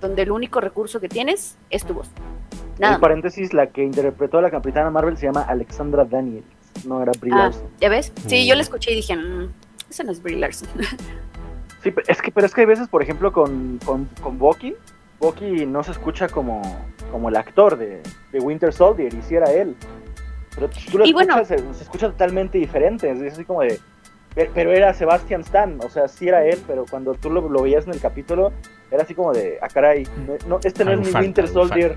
donde 0.00 0.22
el 0.22 0.30
único 0.30 0.60
recurso 0.60 1.00
que 1.00 1.08
tienes 1.08 1.56
es 1.70 1.84
tu 1.84 1.94
voz. 1.94 2.08
Nada 2.78 2.96
En 2.96 3.00
paréntesis, 3.00 3.54
la 3.54 3.68
que 3.68 3.82
interpretó 3.84 4.38
a 4.38 4.42
la 4.42 4.50
Capitana 4.50 4.90
Marvel 4.90 5.16
se 5.16 5.26
llama 5.26 5.42
Alexandra 5.42 6.04
Daniels, 6.04 6.44
no 6.86 7.00
era 7.02 7.12
Brie 7.20 7.32
Ah, 7.32 7.36
Larson. 7.44 7.68
¿Ya 7.80 7.88
ves? 7.88 8.12
Sí, 8.26 8.46
yo 8.46 8.54
Mm. 8.54 8.56
la 8.56 8.62
escuché 8.62 8.92
y 8.92 8.96
dije, 8.96 9.16
"Mm, 9.16 9.52
ese 9.94 10.04
no 10.04 10.12
es 10.12 10.22
Brie 10.22 10.36
Larson. 10.36 10.68
Sí, 11.82 11.92
es 12.08 12.20
que, 12.22 12.32
pero 12.32 12.46
es 12.46 12.54
que 12.54 12.62
hay 12.62 12.66
veces, 12.66 12.88
por 12.88 13.02
ejemplo, 13.02 13.32
con, 13.32 13.78
con, 13.84 14.06
con 14.22 14.38
Bucky, 14.38 14.74
Bucky 15.20 15.66
no 15.66 15.82
se 15.84 15.92
escucha 15.92 16.28
como, 16.28 16.62
como 17.12 17.28
el 17.28 17.36
actor 17.36 17.76
de, 17.76 18.02
de 18.32 18.38
Winter 18.40 18.72
Soldier, 18.72 19.12
y 19.14 19.22
si 19.22 19.34
era 19.36 19.52
él. 19.52 19.76
Pero 20.54 20.68
tú 20.90 20.98
lo 20.98 21.04
Y 21.06 21.12
bueno- 21.12 21.40
escuchas, 21.40 21.60
se, 21.60 21.74
se 21.74 21.82
escucha 21.84 22.06
totalmente 22.10 22.58
diferente, 22.58 23.10
es 23.10 23.34
así 23.34 23.44
como 23.44 23.60
de... 23.62 23.78
pe- 24.34 24.50
Pero 24.54 24.72
era 24.72 24.94
Sebastian 24.94 25.42
Stan, 25.42 25.78
o 25.84 25.88
sea, 25.90 26.08
sí 26.08 26.26
era 26.28 26.44
él, 26.44 26.58
pero 26.66 26.86
cuando 26.88 27.14
tú 27.14 27.30
lo, 27.30 27.48
lo 27.48 27.62
veías 27.62 27.86
en 27.86 27.92
el 27.92 28.00
capítulo, 28.00 28.52
era 28.90 29.02
así 29.02 29.14
como 29.14 29.32
de, 29.32 29.58
ah, 29.60 29.68
caray, 29.68 30.06
no, 30.48 30.58
este 30.64 30.84
no 30.84 30.92
es 30.92 31.00
mi 31.00 31.12
Winter 31.12 31.46
Soldier. 31.48 31.96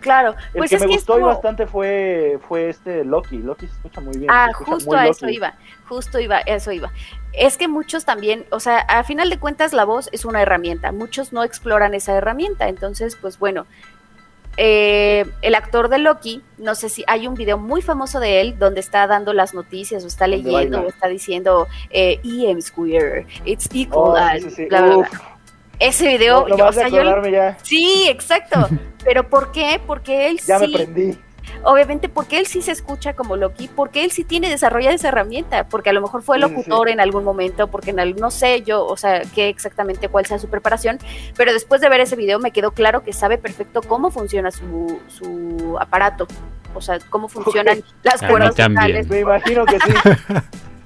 Claro, 0.00 0.34
El 0.54 0.58
pues 0.58 0.70
que 0.70 0.76
es 0.76 0.82
me 0.82 0.88
que 0.88 0.94
gustó 0.94 1.14
es 1.14 1.18
y 1.18 1.22
como... 1.22 1.32
bastante 1.32 1.66
fue, 1.66 2.38
fue 2.48 2.68
este 2.68 3.04
Loki. 3.04 3.38
Loki 3.38 3.66
se 3.66 3.72
escucha 3.72 4.00
muy 4.00 4.16
bien. 4.16 4.30
Ah, 4.30 4.48
justo 4.54 4.94
a 4.94 5.06
eso 5.08 5.26
Loki. 5.26 5.36
iba, 5.36 5.54
justo 5.88 6.20
iba, 6.20 6.38
eso 6.40 6.70
iba. 6.72 6.92
Es 7.32 7.56
que 7.56 7.68
muchos 7.68 8.04
también, 8.04 8.44
o 8.50 8.60
sea, 8.60 8.78
a 8.78 9.02
final 9.04 9.28
de 9.30 9.38
cuentas 9.38 9.72
la 9.72 9.84
voz 9.84 10.08
es 10.12 10.24
una 10.24 10.40
herramienta, 10.42 10.92
muchos 10.92 11.32
no 11.32 11.42
exploran 11.44 11.94
esa 11.94 12.14
herramienta, 12.14 12.68
entonces, 12.68 13.16
pues 13.16 13.38
bueno, 13.38 13.66
eh, 14.56 15.24
el 15.42 15.54
actor 15.54 15.88
de 15.88 15.98
Loki, 15.98 16.42
no 16.58 16.74
sé 16.74 16.88
si 16.88 17.04
hay 17.06 17.28
un 17.28 17.34
video 17.34 17.58
muy 17.58 17.80
famoso 17.80 18.18
de 18.18 18.40
él 18.40 18.58
donde 18.58 18.80
está 18.80 19.06
dando 19.06 19.32
las 19.32 19.54
noticias 19.54 20.02
o 20.02 20.08
está 20.08 20.26
leyendo 20.26 20.80
o 20.82 20.88
está 20.88 21.06
diciendo 21.06 21.68
eh, 21.90 22.20
EM 22.24 22.60
Square, 22.60 23.26
it's 23.44 23.68
equal 23.72 24.14
Oh, 24.14 24.16
a 24.16 24.32
sí, 24.34 24.40
sí, 24.40 24.50
sí. 24.50 24.66
bla, 24.66 24.82
bla, 24.82 24.96
bla. 24.96 25.37
Ese 25.78 26.08
video, 26.08 26.42
No, 26.42 26.48
no 26.48 26.56
yo- 26.58 26.64
vas 26.64 26.76
o 26.76 26.80
a 26.80 26.82
sea, 26.82 26.88
yo- 26.90 27.00
acordarme 27.02 27.30
ya. 27.32 27.58
sí, 27.62 28.06
exacto. 28.08 28.68
Pero 29.04 29.28
¿por 29.28 29.52
qué? 29.52 29.80
Porque 29.86 30.28
él 30.28 30.40
Ya 30.46 30.58
me 30.58 30.66
sí, 30.66 30.72
prendí. 30.74 31.18
obviamente 31.62 32.08
porque 32.08 32.38
él 32.38 32.46
sí 32.46 32.62
se 32.62 32.72
escucha 32.72 33.14
como 33.14 33.36
Loki, 33.36 33.68
porque 33.68 34.04
él 34.04 34.10
sí 34.10 34.24
tiene 34.24 34.50
desarrollada 34.50 34.94
esa 34.94 35.08
herramienta, 35.08 35.68
porque 35.68 35.90
a 35.90 35.92
lo 35.92 36.00
mejor 36.02 36.22
fue 36.22 36.36
Sí, 36.36 36.42
sí, 36.44 36.48
locutor 36.50 36.88
en 36.88 37.00
algún 37.00 37.22
momento, 37.24 37.68
porque 37.68 37.90
en 37.90 38.00
al- 38.00 38.16
no 38.16 38.30
sé 38.30 38.62
yo, 38.62 38.84
o 38.84 38.96
sea, 38.96 39.22
qué 39.34 39.48
exactamente 39.48 40.08
cuál 40.08 40.26
sea 40.26 40.38
su 40.38 40.48
preparación, 40.48 40.98
pero 41.36 41.52
después 41.52 41.80
de 41.80 41.88
ver 41.88 42.00
ese 42.00 42.16
video 42.16 42.38
me 42.40 42.50
quedó 42.50 42.72
claro 42.72 43.02
que 43.04 43.12
sabe 43.12 43.38
perfecto 43.38 43.80
cómo 43.82 44.10
funciona 44.10 44.50
su, 44.50 45.00
su 45.08 45.76
aparato, 45.80 46.26
o 46.74 46.80
sea, 46.82 46.98
cómo 47.08 47.28
funcionan 47.28 47.82
las 48.02 48.20
A 48.22 48.26
mí 48.26 48.30
cuerdas 48.32 48.54
también. 48.56 48.82
vocales. 48.82 49.08
Me 49.08 49.20
imagino 49.20 49.64
que 49.64 49.78
sí. 49.80 49.92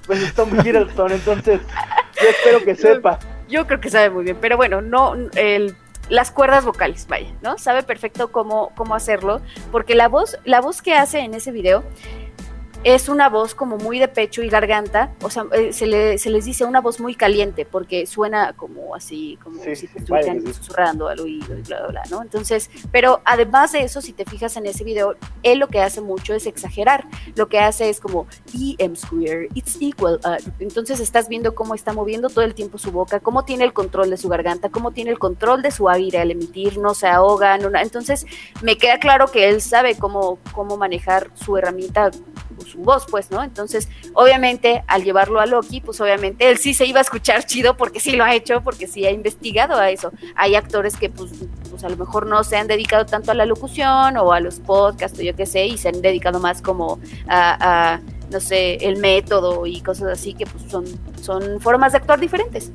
Pues 0.05 0.21
es 0.21 0.33
Tom 0.33 0.49
Hiddleston, 0.53 1.11
entonces 1.13 1.61
yo 2.21 2.29
espero 2.29 2.63
que 2.63 2.75
sepa. 2.75 3.19
Yo 3.53 3.67
creo 3.67 3.79
que 3.79 3.91
sabe 3.91 4.09
muy 4.09 4.23
bien, 4.23 4.37
pero 4.41 4.57
bueno, 4.57 4.81
no 4.81 5.13
el 5.35 5.75
las 6.09 6.31
cuerdas 6.31 6.65
vocales, 6.65 7.05
vaya, 7.07 7.31
¿no? 7.43 7.59
Sabe 7.59 7.83
perfecto 7.83 8.31
cómo, 8.31 8.71
cómo 8.75 8.95
hacerlo, 8.95 9.41
porque 9.71 9.93
la 9.93 10.07
voz, 10.07 10.39
la 10.43 10.59
voz 10.59 10.81
que 10.81 10.95
hace 10.95 11.19
en 11.19 11.35
ese 11.35 11.51
video 11.51 11.83
es 12.83 13.07
una 13.09 13.29
voz 13.29 13.55
como 13.55 13.77
muy 13.77 13.99
de 13.99 14.07
pecho 14.07 14.43
y 14.43 14.49
garganta, 14.49 15.11
o 15.21 15.29
sea, 15.29 15.45
eh, 15.53 15.71
se, 15.73 15.85
le- 15.87 16.17
se 16.17 16.29
les 16.29 16.45
dice 16.45 16.65
una 16.65 16.81
voz 16.81 16.99
muy 16.99 17.15
caliente, 17.15 17.65
porque 17.65 18.05
suena 18.05 18.53
como 18.53 18.95
así, 18.95 19.37
como 19.43 19.63
Sí, 19.63 19.75
si 19.75 19.87
te 19.87 19.99
estuvieran 19.99 20.41
susurrando 20.53 21.07
al 21.07 21.19
oído 21.19 21.57
y 21.57 21.61
bla, 21.61 21.79
bla, 21.79 21.87
bla, 21.87 22.01
¿no? 22.09 22.21
Entonces, 22.21 22.69
pero 22.91 23.21
además 23.25 23.71
de 23.71 23.83
eso, 23.83 24.01
si 24.01 24.11
te 24.13 24.25
fijas 24.25 24.57
en 24.57 24.65
ese 24.65 24.83
video, 24.83 25.15
él 25.43 25.59
lo 25.59 25.67
que 25.67 25.81
hace 25.81 26.01
mucho 26.01 26.33
es 26.33 26.45
exagerar, 26.45 27.05
lo 27.35 27.47
que 27.47 27.59
hace 27.59 27.89
es 27.89 27.99
como 27.99 28.27
EM 28.53 28.95
square, 28.95 29.47
it's 29.53 29.77
equal 29.79 30.19
a, 30.23 30.37
entonces 30.59 30.99
estás 30.99 31.29
viendo 31.29 31.55
cómo 31.55 31.75
está 31.75 31.93
moviendo 31.93 32.29
todo 32.29 32.43
el 32.43 32.53
tiempo 32.53 32.77
su 32.77 32.91
boca, 32.91 33.19
cómo 33.19 33.45
tiene 33.45 33.63
el 33.63 33.73
control 33.73 34.09
de 34.09 34.17
su 34.17 34.27
garganta, 34.29 34.69
cómo 34.69 34.91
tiene 34.91 35.11
el 35.11 35.19
control 35.19 35.61
de 35.61 35.71
su 35.71 35.89
aire 35.89 36.19
al 36.19 36.31
emitir, 36.31 36.77
no 36.79 36.93
se 36.93 37.07
ahoga, 37.07 37.57
no, 37.57 37.69
entonces 37.79 38.25
me 38.61 38.77
queda 38.77 38.99
claro 38.99 39.27
que 39.27 39.47
él 39.49 39.61
sabe 39.61 39.97
cómo, 39.97 40.39
cómo 40.51 40.75
manejar 40.77 41.29
su 41.35 41.57
herramienta, 41.57 42.11
su 42.65 42.72
voz, 42.75 43.05
pues, 43.09 43.31
¿no? 43.31 43.43
Entonces, 43.43 43.89
obviamente, 44.13 44.83
al 44.87 45.03
llevarlo 45.03 45.39
a 45.39 45.45
Loki, 45.45 45.81
pues 45.81 45.99
obviamente 46.01 46.49
él 46.49 46.57
sí 46.57 46.73
se 46.73 46.85
iba 46.85 46.99
a 46.99 47.01
escuchar 47.01 47.45
chido 47.45 47.77
porque 47.77 47.99
sí 47.99 48.15
lo 48.15 48.23
ha 48.23 48.33
hecho, 48.33 48.61
porque 48.61 48.87
sí 48.87 49.05
ha 49.05 49.11
investigado 49.11 49.75
a 49.75 49.89
eso. 49.89 50.11
Hay 50.35 50.55
actores 50.55 50.97
que, 50.97 51.09
pues, 51.09 51.31
pues 51.69 51.83
a 51.83 51.89
lo 51.89 51.97
mejor 51.97 52.27
no 52.27 52.43
se 52.43 52.57
han 52.57 52.67
dedicado 52.67 53.05
tanto 53.05 53.31
a 53.31 53.33
la 53.33 53.45
locución 53.45 54.17
o 54.17 54.31
a 54.33 54.39
los 54.39 54.59
podcasts 54.59 55.19
o 55.19 55.21
yo 55.21 55.35
qué 55.35 55.45
sé, 55.45 55.65
y 55.65 55.77
se 55.77 55.89
han 55.89 56.01
dedicado 56.01 56.39
más 56.39 56.61
como 56.61 56.99
a, 57.27 57.93
a, 57.93 58.01
no 58.31 58.39
sé, 58.39 58.75
el 58.75 58.97
método 58.97 59.65
y 59.65 59.81
cosas 59.81 60.09
así 60.09 60.33
que 60.33 60.45
pues 60.45 60.63
son, 60.69 60.85
son 61.21 61.61
formas 61.61 61.93
de 61.93 61.99
actuar 61.99 62.19
diferentes. 62.19 62.71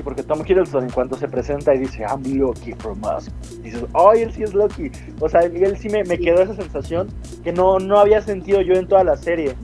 Sí, 0.00 0.04
porque 0.04 0.22
Tom 0.22 0.40
Hiddleston 0.46 0.84
en 0.84 0.90
cuanto 0.90 1.14
se 1.18 1.28
presenta 1.28 1.74
y 1.74 1.78
dice, 1.80 2.04
I'm 2.08 2.22
Loki 2.38 2.72
from 2.72 3.02
us, 3.04 3.28
dices, 3.62 3.84
¡ay, 3.92 4.22
él 4.22 4.32
sí 4.32 4.42
es 4.44 4.54
Loki! 4.54 4.90
O 5.20 5.28
sea, 5.28 5.42
él, 5.42 5.76
sí 5.78 5.90
me, 5.90 6.02
me 6.04 6.16
quedó 6.18 6.40
esa 6.40 6.54
sensación 6.54 7.08
que 7.44 7.52
no, 7.52 7.78
no 7.78 7.98
había 7.98 8.22
sentido 8.22 8.62
yo 8.62 8.72
en 8.72 8.88
toda 8.88 9.04
la 9.04 9.18
serie. 9.18 9.54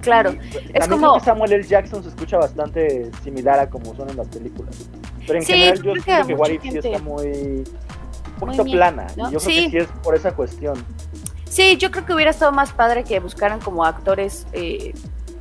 Claro, 0.00 0.32
Y, 0.32 0.38
es 0.74 0.88
como- 0.88 0.98
creo 0.98 1.14
que 1.14 1.20
Samuel 1.20 1.52
L. 1.52 1.62
Jackson 1.62 2.02
se 2.02 2.08
escucha 2.08 2.36
bastante 2.36 3.12
similar 3.22 3.60
a 3.60 3.70
como 3.70 3.94
son 3.94 4.10
en 4.10 4.16
las 4.16 4.26
películas. 4.26 4.74
Pero 5.24 5.38
en 5.38 5.44
Sí, 5.44 5.52
general 5.52 5.76
yo 5.82 5.92
creo 6.02 6.26
que 6.26 6.34
What 6.34 6.48
If 6.50 6.62
sí 6.62 6.78
está 6.78 6.98
muy... 6.98 7.28
Un 7.28 8.40
poquito 8.40 8.64
bien, 8.64 8.76
plana. 8.78 9.06
¿no? 9.16 9.28
Y 9.30 9.34
yo 9.34 9.38
creo 9.38 9.48
que 9.62 9.70
sí 9.70 9.76
es 9.78 9.86
por 10.02 10.16
esa 10.16 10.32
cuestión. 10.34 10.74
Sí, 11.48 11.76
yo 11.76 11.92
creo 11.92 12.04
que 12.04 12.12
hubiera 12.12 12.32
estado 12.32 12.50
más 12.50 12.72
padre 12.72 13.04
que 13.04 13.20
buscaran 13.20 13.60
como 13.60 13.84
actores 13.84 14.48
eh, 14.52 14.94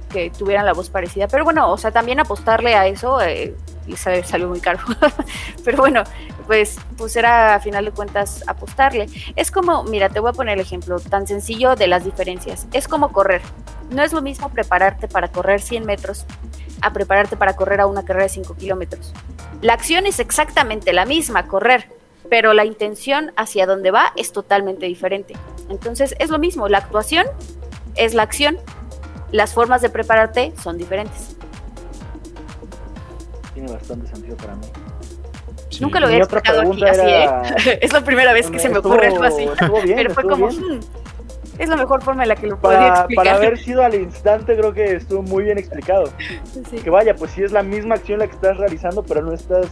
que 0.09 0.29
tuvieran 0.29 0.67
la 0.67 0.73
voz 0.73 0.91
parecida. 0.91 1.27
Pero 1.27 1.43
bueno, 1.45 1.71
o 1.71 1.77
sea, 1.77 1.89
también 1.89 2.19
apostarle 2.19 2.75
a 2.75 2.85
eso 2.85 3.19
eh, 3.21 3.55
y 3.87 3.95
sale- 3.95 4.23
salió 4.23 4.47
muy 4.47 4.59
caro. 4.59 4.79
Pero 5.63 5.77
bueno, 5.77 6.03
pues, 6.47 6.77
pues 6.97 7.17
a 7.17 7.59
final 7.59 7.85
de 7.85 7.91
cuentas 7.91 8.43
apostarle. 8.47 9.07
Es 9.35 9.51
como, 9.51 9.83
mira, 9.83 10.09
te 10.09 10.19
voy 10.19 10.29
a 10.29 10.33
poner 10.33 10.55
el 10.55 10.61
ejemplo 10.61 10.99
tan 10.99 11.27
sencillo 11.27 11.75
de 11.75 11.87
las 11.87 12.03
diferencias. 12.05 12.67
Es 12.73 12.87
como 12.87 13.11
correr. 13.11 13.41
No 13.89 14.03
es 14.03 14.13
lo 14.13 14.21
mismo 14.21 14.49
prepararte 14.49 15.07
para 15.07 15.27
correr 15.29 15.61
100 15.61 15.85
metros 15.85 16.25
a 16.81 16.91
prepararte 16.93 17.37
para 17.37 17.55
correr 17.55 17.81
a 17.81 17.87
una 17.87 18.03
carrera 18.03 18.23
de 18.25 18.29
5 18.29 18.55
kilómetros. 18.55 19.13
La 19.61 19.73
acción 19.73 20.05
es 20.05 20.19
exactamente 20.19 20.91
la 20.93 21.05
misma, 21.05 21.47
correr, 21.47 21.89
pero 22.29 22.53
la 22.53 22.65
intención 22.65 23.31
hacia 23.37 23.65
dónde 23.65 23.91
va 23.91 24.11
es 24.15 24.31
totalmente 24.33 24.85
diferente. 24.85 25.35
Entonces 25.69 26.15
es 26.19 26.29
lo 26.29 26.37
mismo, 26.37 26.67
la 26.67 26.79
actuación 26.79 27.25
es 27.95 28.13
la 28.13 28.23
acción, 28.23 28.57
las 29.31 29.53
formas 29.53 29.81
de 29.81 29.89
prepararte 29.89 30.53
son 30.61 30.77
diferentes. 30.77 31.35
Tiene 33.55 33.71
bastante 33.71 34.05
sentido 34.07 34.37
para 34.37 34.55
mí. 34.57 34.67
Sí. 35.69 35.81
Nunca 35.81 35.99
lo 35.99 36.05
había 36.05 36.19
explicado 36.19 36.61
aquí 36.61 36.83
así, 36.85 37.01
¿eh? 37.03 37.79
es 37.81 37.91
la 37.91 38.01
primera 38.01 38.31
vez 38.33 38.51
que 38.51 38.59
se 38.59 38.69
me 38.69 38.77
ocurre 38.77 39.07
algo 39.07 39.23
así. 39.23 39.47
bien, 39.83 39.95
pero 39.97 40.13
fue 40.13 40.23
como. 40.23 40.47
"Hmm, 40.49 40.79
es 41.57 41.69
la 41.69 41.77
mejor 41.77 42.01
forma 42.03 42.23
en 42.23 42.29
la 42.29 42.35
que 42.35 42.47
lo 42.47 42.59
podría 42.59 42.79
Para, 42.79 42.95
explicar. 42.99 43.25
para 43.25 43.37
haber 43.37 43.57
sido 43.57 43.81
al 43.83 43.95
instante 43.95 44.55
creo 44.57 44.73
que 44.73 44.95
estuvo 44.97 45.23
muy 45.23 45.43
bien 45.45 45.57
explicado. 45.57 46.11
Sí. 46.69 46.77
Que 46.77 46.89
vaya, 46.89 47.15
pues 47.15 47.31
sí 47.31 47.43
es 47.43 47.51
la 47.51 47.63
misma 47.63 47.95
acción 47.95 48.19
la 48.19 48.27
que 48.27 48.33
estás 48.35 48.57
realizando, 48.57 49.03
pero 49.03 49.21
no 49.21 49.33
estás 49.33 49.67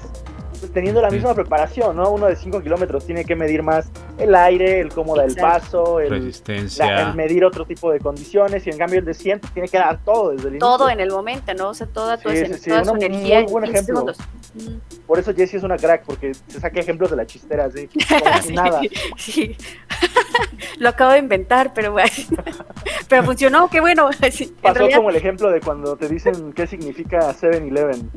teniendo 0.72 1.02
la 1.02 1.10
misma 1.10 1.34
preparación, 1.34 1.96
¿no? 1.96 2.10
Uno 2.12 2.28
de 2.28 2.36
5 2.36 2.62
kilómetros 2.62 3.06
tiene 3.06 3.26
que 3.26 3.36
medir 3.36 3.64
más 3.64 3.90
el 4.18 4.34
aire, 4.36 4.80
el 4.80 4.90
cómo 4.94 5.16
da 5.16 5.26
el 5.26 5.36
paso, 5.36 6.00
el, 6.00 6.10
Resistencia. 6.10 6.86
la- 6.86 7.02
el 7.10 7.16
medir 7.16 7.44
otro 7.46 7.66
tipo 7.66 7.92
de 7.92 8.00
condiciones, 8.00 8.66
y 8.68 8.70
en 8.70 8.78
cambio 8.78 9.00
el 9.00 9.06
de 9.06 9.14
100 9.14 9.40
tiene 9.54 9.68
que 9.68 9.78
dar 9.78 10.00
todo 10.04 10.30
desde 10.32 10.50
el 10.50 10.60
Todo 10.60 10.86
inicio. 10.86 10.90
en 10.94 11.00
el 11.00 11.12
momento, 11.12 11.54
¿no? 11.54 11.70
O 11.70 11.74
sea, 11.74 11.88
toda, 11.88 12.18
tu 12.18 12.30
Sí, 12.30 12.38
sí, 12.46 12.54
sí, 12.56 12.70
toda 12.70 12.84
su 12.86 12.92
una- 12.92 13.00
un 13.00 13.04
energía 13.04 13.36
muy 13.40 13.46
en 13.48 13.52
buen 13.52 13.64
15 13.66 13.80
ejemplo. 13.80 13.96
segundos. 14.14 14.18
Mm. 14.56 15.06
Por 15.08 15.20
eso 15.20 15.34
Jessie 15.34 15.58
es 15.58 15.64
una 15.64 15.78
crack, 15.78 16.04
porque 16.06 16.34
se 16.34 16.60
saca 16.60 16.80
ejemplos 16.80 17.10
de 17.10 17.18
la 17.18 17.26
chistera, 17.26 17.66
así, 17.66 17.88
como 18.10 18.42
Sí, 18.42 18.54
nada. 18.54 18.82
sí. 19.18 19.56
Lo 20.80 20.90
acabo 20.90 21.12
de 21.12 21.20
inventar, 21.20 21.74
pero 21.74 21.92
bueno. 21.92 22.10
Pero 23.10 23.24
funcionó, 23.26 23.70
qué 23.70 23.80
bueno. 23.82 24.10
Pasó 24.62 24.74
realidad, 24.80 24.98
como 24.98 25.10
el 25.12 25.16
ejemplo 25.18 25.52
de 25.52 25.60
cuando 25.60 25.96
te 25.98 26.08
dicen 26.08 26.52
qué 26.54 26.66
significa 26.66 27.32
7-Eleven. 27.34 28.10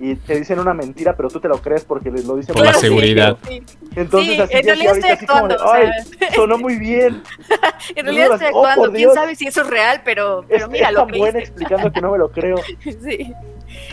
Y 0.00 0.14
te 0.16 0.36
dicen 0.38 0.58
una 0.58 0.74
mentira, 0.74 1.16
pero 1.16 1.28
tú 1.28 1.40
te 1.40 1.48
lo 1.48 1.58
crees 1.60 1.84
porque 1.84 2.10
les 2.10 2.24
lo 2.24 2.36
dicen 2.36 2.54
Por 2.54 2.64
la 2.64 2.74
seguridad. 2.74 3.36
sí. 3.48 3.62
Entonces 3.96 4.34
Sí, 4.36 4.40
así 4.40 4.56
en 4.56 4.64
realidad 4.64 4.96
estoy 4.96 5.26
como 5.26 5.38
actuando, 5.46 5.72
"Ay, 5.72 5.88
sonó 6.34 6.58
muy 6.58 6.76
bien. 6.78 7.22
En 7.96 8.04
realidad 8.04 8.32
estoy 8.34 8.48
Oh, 8.52 8.66
actuando. 8.66 8.90
¿Quién 8.92 9.02
Dios. 9.02 9.14
sabe 9.14 9.34
si 9.34 9.46
eso 9.46 9.62
es 9.62 9.66
real? 9.68 10.02
Pero, 10.04 10.40
Es, 10.42 10.46
pero 10.48 10.68
mira, 10.68 10.88
es 10.88 10.94
lo 10.94 11.06
tan 11.06 11.18
buena 11.18 11.38
explicando 11.38 11.92
que 11.92 12.00
no 12.00 12.12
me 12.12 12.18
lo 12.18 12.30
creo. 12.30 12.56
Sí. 13.02 13.32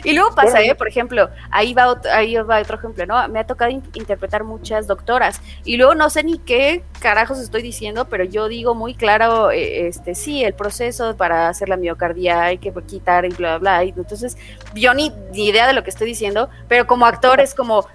Y 0.04 0.14
luego 0.14 0.34
pasa, 0.36 0.62
¿eh? 0.62 0.76
Por 0.76 0.88
ejemplo, 0.88 1.30
ahí 1.52 1.74
va, 1.74 1.88
otro, 1.88 2.12
ahí 2.12 2.36
va 2.36 2.60
otro 2.60 2.78
ejemplo, 2.78 3.06
¿no? 3.06 3.28
Me 3.30 3.40
ha 3.40 3.46
tocado 3.46 3.72
in- 3.72 3.84
interpretar 3.94 4.44
muchas 4.44 4.88
doctoras 4.88 5.42
y 5.64 5.78
luego 5.78 5.96
no 5.96 6.10
sé 6.10 6.24
ni 6.24 6.38
qué 6.40 6.84
carajos 7.00 7.40
estoy 7.40 7.62
diciendo, 7.62 8.06
pero 8.06 8.24
yo 8.24 8.48
digo 8.48 8.76
muy 8.76 8.94
claro, 8.94 9.52
eh, 9.52 9.88
este, 9.88 10.16
sí, 10.16 10.44
el 10.44 10.54
proceso 10.54 11.16
para 11.18 11.50
hacer 11.50 11.70
la 11.70 11.78
miocardia 11.78 12.44
hay 12.44 12.58
que 12.58 12.72
quitar 12.88 13.26
y 13.26 13.30
bla, 13.30 13.58
bla, 13.58 13.80
bla. 13.80 13.84
Y 13.86 13.90
entonces, 13.90 14.38
yo 14.74 14.94
ni, 14.94 15.12
ni 15.32 15.48
idea 15.48 15.66
de 15.68 15.74
lo 15.74 15.84
que 15.84 15.90
estoy 15.90 16.08
diciendo, 16.08 16.50
pero 16.68 16.86
como 16.88 17.06
actor 17.06 17.40
es 17.40 17.56
como, 17.56 17.88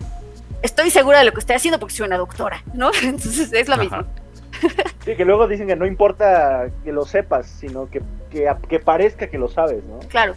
estoy 0.63 0.91
segura 0.91 1.19
de 1.21 1.25
lo 1.25 1.33
que 1.33 1.41
estoy 1.41 1.57
haciendo 1.57 1.79
porque 1.79 1.95
soy 1.95 2.07
una 2.07 2.19
doctora, 2.19 2.63
¿no? 2.75 2.91
Entonces 3.03 3.53
es 3.53 3.69
lo 3.69 3.75
Ajá. 3.75 3.83
mismo. 3.83 3.99
Sí, 5.05 5.17
que 5.17 5.25
luego 5.25 5.49
dicen 5.49 5.67
que 5.67 5.77
no 5.77 5.87
importa 5.87 6.67
que 6.85 6.93
lo 6.93 7.07
sepas, 7.07 7.47
sino 7.47 7.89
que, 7.89 8.03
que, 8.31 8.47
que 8.69 8.79
parezca 8.81 9.29
que 9.29 9.39
lo 9.39 9.49
sabes, 9.49 9.83
¿no? 9.85 9.99
Claro. 10.11 10.35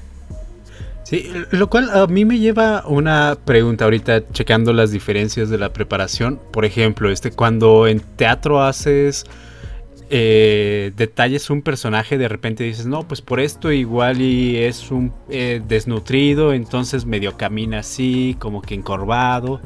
Sí, 1.03 1.29
lo 1.51 1.69
cual 1.69 1.89
a 1.91 2.07
mí 2.07 2.23
me 2.23 2.39
lleva 2.39 2.85
una 2.87 3.37
pregunta 3.43 3.83
ahorita 3.83 4.29
checando 4.31 4.71
las 4.71 4.91
diferencias 4.91 5.49
de 5.49 5.57
la 5.57 5.73
preparación. 5.73 6.39
Por 6.51 6.63
ejemplo, 6.63 7.11
este 7.11 7.31
cuando 7.31 7.87
en 7.87 7.99
teatro 7.99 8.63
haces 8.63 9.25
eh, 10.09 10.93
detalles 10.95 11.49
un 11.49 11.61
personaje, 11.61 12.17
de 12.17 12.27
repente 12.27 12.63
dices, 12.63 12.85
no, 12.85 13.07
pues 13.07 13.21
por 13.21 13.39
esto 13.39 13.71
igual 13.71 14.21
y 14.21 14.57
es 14.57 14.91
un 14.91 15.11
eh, 15.29 15.61
desnutrido, 15.67 16.53
entonces 16.53 17.05
medio 17.05 17.35
camina 17.35 17.79
así, 17.79 18.37
como 18.39 18.61
que 18.61 18.75
encorvado, 18.75 19.59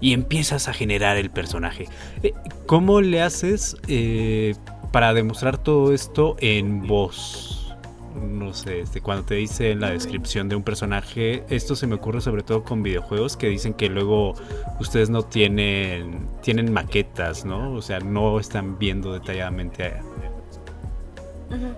y 0.00 0.12
empiezas 0.12 0.68
a 0.68 0.72
generar 0.72 1.16
el 1.18 1.30
personaje. 1.30 1.86
Eh, 2.22 2.32
¿Cómo 2.66 3.00
le 3.00 3.22
haces 3.22 3.76
eh, 3.88 4.54
para 4.90 5.14
demostrar 5.14 5.58
todo 5.58 5.92
esto 5.92 6.36
en 6.40 6.86
voz? 6.86 7.59
No 8.14 8.52
sé, 8.54 8.80
este, 8.80 9.00
cuando 9.00 9.24
te 9.24 9.34
dice 9.36 9.74
la 9.74 9.90
descripción 9.90 10.48
de 10.48 10.56
un 10.56 10.62
personaje, 10.62 11.44
esto 11.48 11.76
se 11.76 11.86
me 11.86 11.94
ocurre 11.94 12.20
sobre 12.20 12.42
todo 12.42 12.64
con 12.64 12.82
videojuegos 12.82 13.36
que 13.36 13.48
dicen 13.48 13.74
que 13.74 13.88
luego 13.88 14.34
ustedes 14.80 15.10
no 15.10 15.22
tienen 15.22 16.26
tienen 16.42 16.72
maquetas, 16.72 17.44
¿no? 17.44 17.72
O 17.72 17.82
sea, 17.82 18.00
no 18.00 18.40
están 18.40 18.78
viendo 18.78 19.12
detalladamente. 19.12 19.84
a- 19.84 20.02
Ujú. 21.50 21.74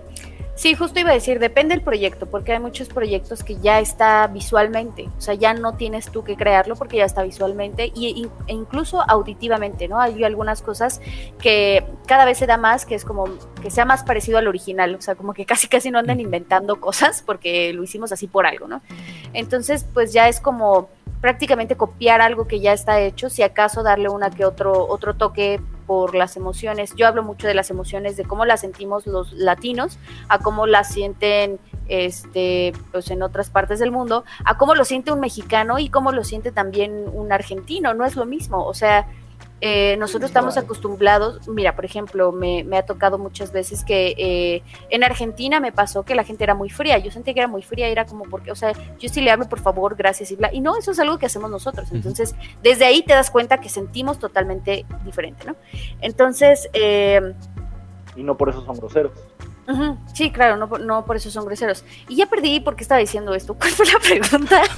Sí, 0.63 0.75
justo 0.75 0.97
iba 0.97 1.09
a 1.09 1.13
decir, 1.13 1.39
depende 1.39 1.75
del 1.75 1.83
proyecto, 1.83 2.25
porque 2.25 2.53
hay 2.53 2.59
muchos 2.59 2.87
proyectos 2.87 3.43
que 3.43 3.57
ya 3.59 3.81
está 3.81 4.27
visualmente, 4.27 5.09
o 5.17 5.19
sea, 5.19 5.33
ya 5.33 5.53
no 5.53 5.73
tienes 5.75 6.09
tú 6.09 6.23
que 6.23 6.37
crearlo 6.37 6.77
porque 6.77 6.95
ya 6.95 7.03
está 7.03 7.21
visualmente 7.21 7.91
y, 7.93 8.29
e 8.47 8.53
incluso 8.53 9.03
auditivamente, 9.05 9.89
¿no? 9.89 9.99
Hay 9.99 10.23
algunas 10.23 10.61
cosas 10.61 11.01
que 11.41 11.83
cada 12.07 12.23
vez 12.23 12.37
se 12.37 12.45
da 12.45 12.55
más, 12.55 12.85
que 12.85 12.95
es 12.95 13.03
como 13.03 13.25
que 13.61 13.71
sea 13.71 13.83
más 13.83 14.05
parecido 14.05 14.37
al 14.37 14.47
original, 14.47 14.95
o 14.95 15.01
sea, 15.01 15.15
como 15.15 15.33
que 15.33 15.45
casi 15.45 15.67
casi 15.67 15.91
no 15.91 15.99
andan 15.99 16.21
inventando 16.21 16.79
cosas 16.79 17.23
porque 17.25 17.73
lo 17.73 17.83
hicimos 17.83 18.13
así 18.13 18.27
por 18.27 18.45
algo, 18.45 18.69
¿no? 18.69 18.81
Entonces, 19.33 19.85
pues 19.93 20.13
ya 20.13 20.29
es 20.29 20.39
como 20.39 20.87
prácticamente 21.23 21.77
copiar 21.77 22.19
algo 22.19 22.49
que 22.49 22.59
ya 22.59 22.73
está 22.73 22.99
hecho, 22.99 23.29
si 23.29 23.43
acaso 23.43 23.81
darle 23.81 24.09
una 24.09 24.29
que 24.29 24.43
otro, 24.43 24.85
otro 24.89 25.13
toque 25.13 25.61
por 25.87 26.15
las 26.15 26.35
emociones. 26.35 26.93
Yo 26.97 27.07
hablo 27.07 27.23
mucho 27.23 27.47
de 27.47 27.53
las 27.53 27.69
emociones, 27.69 28.17
de 28.17 28.25
cómo 28.25 28.43
las 28.43 28.59
sentimos 28.59 29.07
los 29.07 29.31
latinos, 29.31 29.99
a 30.27 30.39
cómo 30.39 30.67
las 30.67 30.91
sienten 30.91 31.61
este, 31.87 32.73
pues 32.91 33.09
en 33.09 33.23
otras 33.23 33.49
partes 33.49 33.79
del 33.79 33.89
mundo, 33.89 34.25
a 34.43 34.57
cómo 34.57 34.75
lo 34.75 34.83
siente 34.83 35.13
un 35.13 35.21
mexicano 35.21 35.79
y 35.79 35.87
cómo 35.87 36.11
lo 36.11 36.25
siente 36.25 36.51
también 36.51 37.05
un 37.13 37.31
argentino, 37.31 37.93
no 37.93 38.03
es 38.03 38.17
lo 38.17 38.25
mismo, 38.25 38.65
o 38.65 38.73
sea, 38.73 39.07
eh, 39.65 39.95
nosotros 39.95 40.29
estamos 40.29 40.57
acostumbrados, 40.57 41.47
mira, 41.47 41.73
por 41.73 41.85
ejemplo, 41.85 42.33
me, 42.33 42.65
me 42.65 42.75
ha 42.75 42.85
tocado 42.85 43.17
muchas 43.17 43.53
veces 43.53 43.85
que 43.85 44.13
eh, 44.17 44.61
en 44.89 45.05
Argentina 45.05 45.61
me 45.61 45.71
pasó 45.71 46.03
que 46.03 46.15
la 46.15 46.25
gente 46.25 46.43
era 46.43 46.53
muy 46.53 46.69
fría, 46.69 46.97
yo 46.97 47.11
sentía 47.11 47.33
que 47.33 47.39
era 47.39 47.47
muy 47.47 47.61
fría, 47.61 47.87
era 47.87 48.05
como 48.05 48.25
porque, 48.25 48.51
o 48.51 48.55
sea, 48.55 48.73
yo 48.99 49.07
sí 49.07 49.21
le 49.21 49.31
hablo 49.31 49.47
por 49.47 49.61
favor, 49.61 49.95
gracias 49.95 50.31
y 50.31 50.35
bla, 50.35 50.53
y 50.53 50.59
no, 50.59 50.75
eso 50.77 50.91
es 50.91 50.99
algo 50.99 51.17
que 51.17 51.27
hacemos 51.27 51.49
nosotros, 51.49 51.87
entonces 51.93 52.35
desde 52.61 52.83
ahí 52.83 53.03
te 53.03 53.13
das 53.13 53.31
cuenta 53.31 53.61
que 53.61 53.69
sentimos 53.69 54.19
totalmente 54.19 54.85
diferente, 55.05 55.45
¿no? 55.47 55.55
Entonces, 56.01 56.67
eh, 56.73 57.33
Y 58.17 58.23
no 58.23 58.35
por 58.35 58.49
eso 58.49 58.65
son 58.65 58.75
groseros. 58.75 59.13
Sí, 60.13 60.31
claro, 60.31 60.57
no, 60.57 60.67
por- 60.69 60.81
no 60.81 61.05
por 61.05 61.15
eso 61.15 61.29
son 61.31 61.45
groseros. 61.45 61.83
Y 62.07 62.15
ya 62.15 62.25
perdí 62.25 62.59
por 62.59 62.75
qué 62.75 62.83
estaba 62.83 62.99
diciendo 62.99 63.33
esto, 63.33 63.53
¿cuál 63.59 63.71
fue 63.71 63.85
la 63.85 63.99
pregunta? 63.99 64.61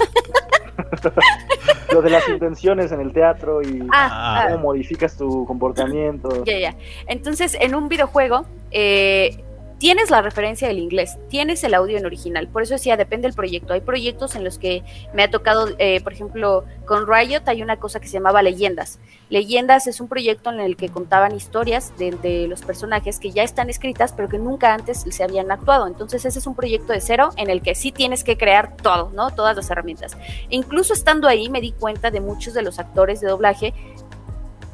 Lo 1.92 2.02
de 2.02 2.10
las 2.10 2.28
intenciones 2.28 2.92
en 2.92 3.00
el 3.00 3.14
teatro 3.14 3.62
y 3.62 3.88
Ah, 3.92 4.44
ah, 4.44 4.48
cómo 4.52 4.64
modificas 4.64 5.16
tu 5.16 5.46
comportamiento. 5.46 6.44
Ya, 6.44 6.58
ya. 6.60 6.76
Entonces, 7.08 7.56
en 7.60 7.76
un 7.76 7.88
videojuego, 7.88 8.46
eh, 8.72 9.45
tienes 9.78 10.10
la 10.10 10.22
referencia 10.22 10.68
del 10.68 10.80
inglés, 10.80 11.18
tienes 11.30 11.64
el 11.64 11.74
audio 11.74 11.98
en 11.98 12.06
original. 12.06 12.48
Por 12.48 12.64
eso 12.64 12.74
decía, 12.74 12.98
depende 12.98 13.28
del 13.28 13.36
proyecto. 13.36 13.74
Hay 13.74 13.82
proyectos 13.82 14.36
en 14.36 14.44
los 14.44 14.58
que 14.58 14.84
me 15.14 15.24
ha 15.24 15.30
tocado, 15.30 15.70
eh, 15.80 16.02
por 16.02 16.14
ejemplo, 16.14 16.66
con 16.86 17.08
Riot 17.08 17.42
hay 17.48 17.62
una 17.62 17.78
cosa 17.78 18.00
que 18.00 18.08
se 18.08 18.14
llamaba 18.14 18.42
Leyendas. 18.42 19.00
Leyendas 19.30 19.88
es 19.88 20.00
un 20.00 20.08
proyecto 20.08 20.52
en 20.52 20.60
el 20.60 20.78
que 20.78 20.90
contaban 20.90 21.36
historias 21.36 21.94
de, 21.98 22.48
los 22.48 22.62
personajes 22.62 23.20
que 23.20 23.32
ya 23.32 23.44
están 23.44 23.70
escritas, 23.70 24.14
pero 24.14 24.30
que 24.30 24.38
nunca 24.38 24.74
antes 24.74 25.06
se 25.10 25.24
habían 25.24 25.52
actuado. 25.52 25.88
Entonces, 25.88 26.26
ese 26.26 26.40
es 26.40 26.48
un 26.48 26.56
proyecto 26.56 26.94
de 26.94 27.02
cero 27.02 27.32
en 27.38 27.50
el 27.50 27.62
que 27.62 27.76
sí 27.76 27.92
tienes 27.92 28.24
que 28.24 28.38
crear 28.38 28.78
todo, 28.78 29.12
¿no? 29.14 29.32
Todas 29.32 29.56
las 29.56 29.70
herramientas. 29.70 30.16
Incluso 30.50 30.94
estando 30.94 31.28
ahí, 31.28 31.50
me 31.50 31.62
di 31.62 31.72
cuenta 31.72 32.12
de 32.12 32.22
muchos 32.22 32.54
de 32.54 32.62
los 32.62 32.80
actores 32.80 33.20
de 33.20 33.28
doblaje 33.28 33.74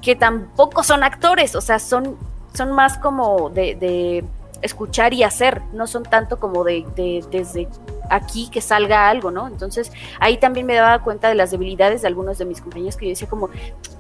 que 0.02 0.16
tampoco 0.16 0.84
son 0.84 1.04
actores, 1.04 1.56
o 1.56 1.62
sea, 1.62 1.80
son, 1.80 2.18
son 2.54 2.72
más 2.72 2.98
como 2.98 3.50
de 3.50 4.24
escuchar 4.62 5.14
y 5.14 5.24
hacer, 5.24 5.62
no 5.74 5.88
son 5.88 6.04
tanto 6.04 6.40
como 6.40 6.64
de, 6.64 6.86
de- 6.96 7.26
desde 7.32 7.68
aquí 8.10 8.50
que 8.50 8.62
salga 8.62 9.10
algo, 9.10 9.32
¿no? 9.32 9.48
Entonces 9.48 9.92
ahí 10.20 10.38
también 10.38 10.66
me 10.66 10.76
daba 10.76 11.00
cuenta 11.04 11.30
de 11.30 11.36
las 11.36 11.52
debilidades 11.52 12.02
de 12.02 12.08
algunos 12.08 12.38
de 12.38 12.46
mis 12.46 12.62
compañeros 12.62 12.98
que 12.98 13.06
yo 13.06 13.10
decía 13.10 13.28
como, 13.30 13.50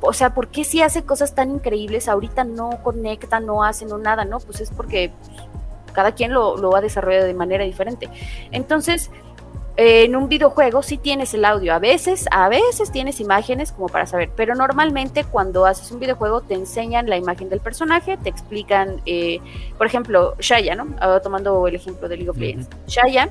o 0.01 0.13
sea, 0.13 0.33
¿por 0.33 0.49
qué 0.49 0.63
si 0.63 0.81
hace 0.81 1.03
cosas 1.03 1.33
tan 1.33 1.49
increíbles 1.51 2.07
ahorita 2.07 2.43
no 2.43 2.69
conecta, 2.83 3.39
no 3.39 3.63
hace, 3.63 3.85
no 3.85 3.97
nada, 3.97 4.25
¿no? 4.25 4.39
Pues 4.39 4.61
es 4.61 4.69
porque 4.71 5.11
cada 5.93 6.11
quien 6.13 6.33
lo, 6.33 6.57
lo 6.57 6.75
ha 6.75 6.81
desarrollado 6.81 7.25
de 7.25 7.33
manera 7.33 7.63
diferente. 7.63 8.09
Entonces, 8.51 9.09
en 9.77 10.15
un 10.15 10.27
videojuego 10.27 10.83
sí 10.83 10.97
tienes 10.97 11.33
el 11.33 11.45
audio, 11.45 11.73
a 11.73 11.79
veces, 11.79 12.25
a 12.31 12.49
veces 12.49 12.91
tienes 12.91 13.19
imágenes 13.19 13.71
como 13.71 13.87
para 13.87 14.05
saber, 14.05 14.29
pero 14.35 14.53
normalmente 14.55 15.23
cuando 15.23 15.65
haces 15.65 15.91
un 15.91 15.99
videojuego 15.99 16.41
te 16.41 16.55
enseñan 16.55 17.09
la 17.09 17.17
imagen 17.17 17.49
del 17.49 17.61
personaje, 17.61 18.17
te 18.17 18.29
explican, 18.29 19.01
eh, 19.05 19.39
por 19.77 19.87
ejemplo, 19.87 20.35
Shaya, 20.39 20.75
¿no? 20.75 20.87
Ahora 20.99 21.21
tomando 21.21 21.67
el 21.67 21.75
ejemplo 21.75 22.09
de 22.09 22.17
League 22.17 22.29
of 22.29 22.37
Legends. 22.37 22.67
Shaya 22.87 23.29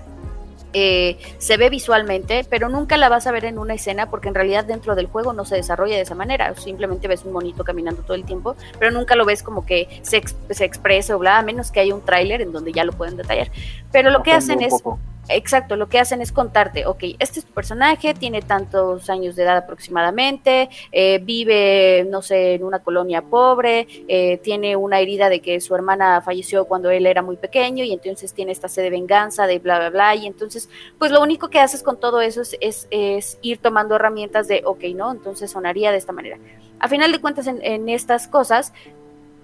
eh, 0.72 1.18
se 1.38 1.56
ve 1.56 1.70
visualmente, 1.70 2.44
pero 2.48 2.68
nunca 2.68 2.96
la 2.96 3.08
vas 3.08 3.26
a 3.26 3.32
ver 3.32 3.44
en 3.44 3.58
una 3.58 3.74
escena 3.74 4.10
porque 4.10 4.28
en 4.28 4.34
realidad 4.34 4.64
dentro 4.64 4.94
del 4.94 5.06
juego 5.06 5.32
no 5.32 5.44
se 5.44 5.56
desarrolla 5.56 5.96
de 5.96 6.02
esa 6.02 6.14
manera. 6.14 6.54
Simplemente 6.56 7.08
ves 7.08 7.24
un 7.24 7.32
monito 7.32 7.64
caminando 7.64 8.02
todo 8.02 8.14
el 8.14 8.24
tiempo, 8.24 8.56
pero 8.78 8.90
nunca 8.90 9.14
lo 9.16 9.24
ves 9.24 9.42
como 9.42 9.66
que 9.66 9.88
se, 10.02 10.18
ex- 10.18 10.36
se 10.50 10.64
exprese 10.64 11.14
o 11.14 11.18
bla, 11.18 11.38
a 11.38 11.42
menos 11.42 11.70
que 11.70 11.80
haya 11.80 11.94
un 11.94 12.04
tráiler 12.04 12.40
en 12.42 12.52
donde 12.52 12.72
ya 12.72 12.84
lo 12.84 12.92
pueden 12.92 13.16
detallar. 13.16 13.50
Pero 13.92 14.10
lo 14.10 14.22
que 14.22 14.32
hacen 14.32 14.62
es 14.62 14.70
poco. 14.70 14.98
Exacto, 15.28 15.76
lo 15.76 15.88
que 15.88 16.00
hacen 16.00 16.22
es 16.22 16.32
contarte, 16.32 16.86
ok, 16.86 17.04
este 17.20 17.38
es 17.38 17.44
tu 17.44 17.52
personaje, 17.52 18.14
tiene 18.14 18.42
tantos 18.42 19.08
años 19.10 19.36
de 19.36 19.44
edad 19.44 19.58
aproximadamente, 19.58 20.68
eh, 20.90 21.20
vive, 21.22 22.04
no 22.10 22.20
sé, 22.20 22.54
en 22.54 22.64
una 22.64 22.80
colonia 22.80 23.22
pobre, 23.22 23.86
eh, 24.08 24.38
tiene 24.38 24.74
una 24.74 24.98
herida 24.98 25.28
de 25.28 25.40
que 25.40 25.60
su 25.60 25.72
hermana 25.76 26.20
falleció 26.20 26.64
cuando 26.64 26.90
él 26.90 27.06
era 27.06 27.22
muy 27.22 27.36
pequeño 27.36 27.84
y 27.84 27.92
entonces 27.92 28.32
tiene 28.32 28.50
esta 28.50 28.66
sed 28.66 28.82
de 28.82 28.90
venganza, 28.90 29.46
de 29.46 29.60
bla, 29.60 29.78
bla, 29.78 29.90
bla, 29.90 30.14
y 30.16 30.26
entonces, 30.26 30.59
pues 30.98 31.12
lo 31.12 31.22
único 31.22 31.48
que 31.48 31.60
haces 31.60 31.82
con 31.82 31.98
todo 31.98 32.20
eso 32.20 32.42
es, 32.60 32.88
es, 32.90 33.38
ir 33.42 33.58
tomando 33.58 33.96
herramientas 33.96 34.48
de, 34.48 34.62
ok, 34.64 34.84
¿no? 34.94 35.10
Entonces 35.12 35.50
sonaría 35.50 35.92
de 35.92 35.98
esta 35.98 36.12
manera. 36.12 36.38
A 36.78 36.88
final 36.88 37.12
de 37.12 37.20
cuentas, 37.20 37.46
en, 37.46 37.62
en 37.62 37.88
estas 37.88 38.26
cosas, 38.26 38.72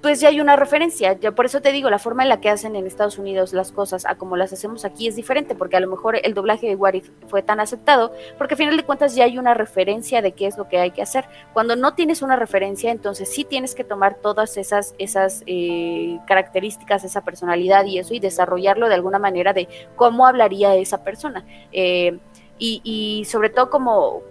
pues 0.06 0.20
ya 0.20 0.28
hay 0.28 0.38
una 0.38 0.54
referencia. 0.54 1.18
Ya 1.18 1.32
por 1.32 1.46
eso 1.46 1.60
te 1.60 1.72
digo, 1.72 1.90
la 1.90 1.98
forma 1.98 2.22
en 2.22 2.28
la 2.28 2.40
que 2.40 2.48
hacen 2.48 2.76
en 2.76 2.86
Estados 2.86 3.18
Unidos 3.18 3.52
las 3.52 3.72
cosas 3.72 4.06
a 4.06 4.14
como 4.14 4.36
las 4.36 4.52
hacemos 4.52 4.84
aquí 4.84 5.08
es 5.08 5.16
diferente, 5.16 5.56
porque 5.56 5.76
a 5.76 5.80
lo 5.80 5.88
mejor 5.88 6.20
el 6.22 6.32
doblaje 6.32 6.68
de 6.68 6.76
What 6.76 6.94
If 6.94 7.10
fue 7.26 7.42
tan 7.42 7.58
aceptado, 7.58 8.12
porque 8.38 8.54
a 8.54 8.56
final 8.56 8.76
de 8.76 8.84
cuentas 8.84 9.16
ya 9.16 9.24
hay 9.24 9.36
una 9.36 9.52
referencia 9.52 10.22
de 10.22 10.30
qué 10.30 10.46
es 10.46 10.56
lo 10.56 10.68
que 10.68 10.78
hay 10.78 10.92
que 10.92 11.02
hacer. 11.02 11.24
Cuando 11.52 11.74
no 11.74 11.94
tienes 11.94 12.22
una 12.22 12.36
referencia, 12.36 12.92
entonces 12.92 13.34
sí 13.34 13.42
tienes 13.42 13.74
que 13.74 13.82
tomar 13.82 14.14
todas 14.22 14.56
esas, 14.58 14.94
esas 14.98 15.42
eh, 15.46 16.20
características, 16.28 17.02
esa 17.02 17.22
personalidad 17.22 17.84
y 17.86 17.98
eso, 17.98 18.14
y 18.14 18.20
desarrollarlo 18.20 18.88
de 18.88 18.94
alguna 18.94 19.18
manera 19.18 19.54
de 19.54 19.66
cómo 19.96 20.24
hablaría 20.24 20.76
esa 20.76 21.02
persona. 21.02 21.44
Eh, 21.72 22.16
y 22.60 23.26
sobre 23.28 23.50
todo 23.50 23.70
como 23.70 24.22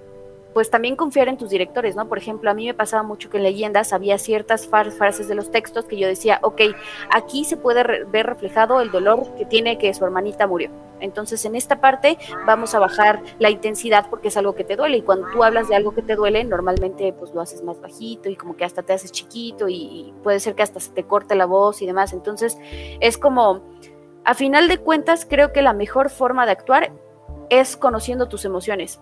pues 0.56 0.70
también 0.70 0.96
confiar 0.96 1.28
en 1.28 1.36
tus 1.38 1.50
directores, 1.50 1.98
¿no? 1.98 2.08
Por 2.08 2.18
ejemplo, 2.18 2.50
a 2.50 2.54
mí 2.54 2.66
me 2.66 2.74
pasaba 2.74 3.04
mucho 3.04 3.30
que 3.30 3.36
en 3.36 3.44
leyendas 3.44 3.92
había 3.92 4.18
ciertas 4.18 4.68
frases 4.68 5.28
de 5.28 5.36
los 5.36 5.52
textos 5.52 5.84
que 5.84 5.98
yo 5.98 6.08
decía, 6.08 6.40
ok, 6.44 6.62
aquí 7.12 7.44
se 7.44 7.58
puede 7.58 7.84
re- 7.84 8.06
ver 8.06 8.26
reflejado 8.26 8.80
el 8.80 8.90
dolor 8.90 9.36
que 9.36 9.46
tiene 9.46 9.78
que 9.78 9.94
su 9.94 10.06
hermanita 10.06 10.48
murió. 10.48 10.70
Entonces, 11.02 11.44
en 11.44 11.56
esta 11.56 11.82
parte 11.82 12.18
vamos 12.48 12.74
a 12.74 12.80
bajar 12.80 13.22
la 13.38 13.50
intensidad 13.50 14.10
porque 14.10 14.30
es 14.30 14.38
algo 14.38 14.56
que 14.56 14.64
te 14.64 14.78
duele 14.78 14.96
y 14.96 15.02
cuando 15.02 15.28
tú 15.30 15.44
hablas 15.44 15.68
de 15.68 15.76
algo 15.76 15.94
que 15.94 16.02
te 16.02 16.16
duele, 16.16 16.46
normalmente 16.46 17.12
pues 17.12 17.34
lo 17.34 17.42
haces 17.42 17.62
más 17.62 17.82
bajito 17.82 18.30
y 18.30 18.38
como 18.38 18.56
que 18.56 18.64
hasta 18.64 18.82
te 18.82 18.94
haces 18.94 19.12
chiquito 19.12 19.68
y, 19.68 19.76
y 19.76 20.14
puede 20.24 20.40
ser 20.40 20.56
que 20.56 20.64
hasta 20.64 20.80
se 20.80 20.92
te 20.92 21.04
corte 21.04 21.36
la 21.36 21.48
voz 21.48 21.82
y 21.82 21.86
demás. 21.86 22.14
Entonces, 22.14 22.58
es 23.02 23.18
como, 23.18 23.62
a 24.24 24.34
final 24.34 24.70
de 24.70 24.78
cuentas, 24.78 25.28
creo 25.30 25.52
que 25.52 25.62
la 25.62 25.74
mejor 25.74 26.10
forma 26.10 26.46
de 26.46 26.54
actuar 26.54 26.94
es 27.50 27.76
conociendo 27.76 28.30
tus 28.30 28.46
emociones 28.46 29.02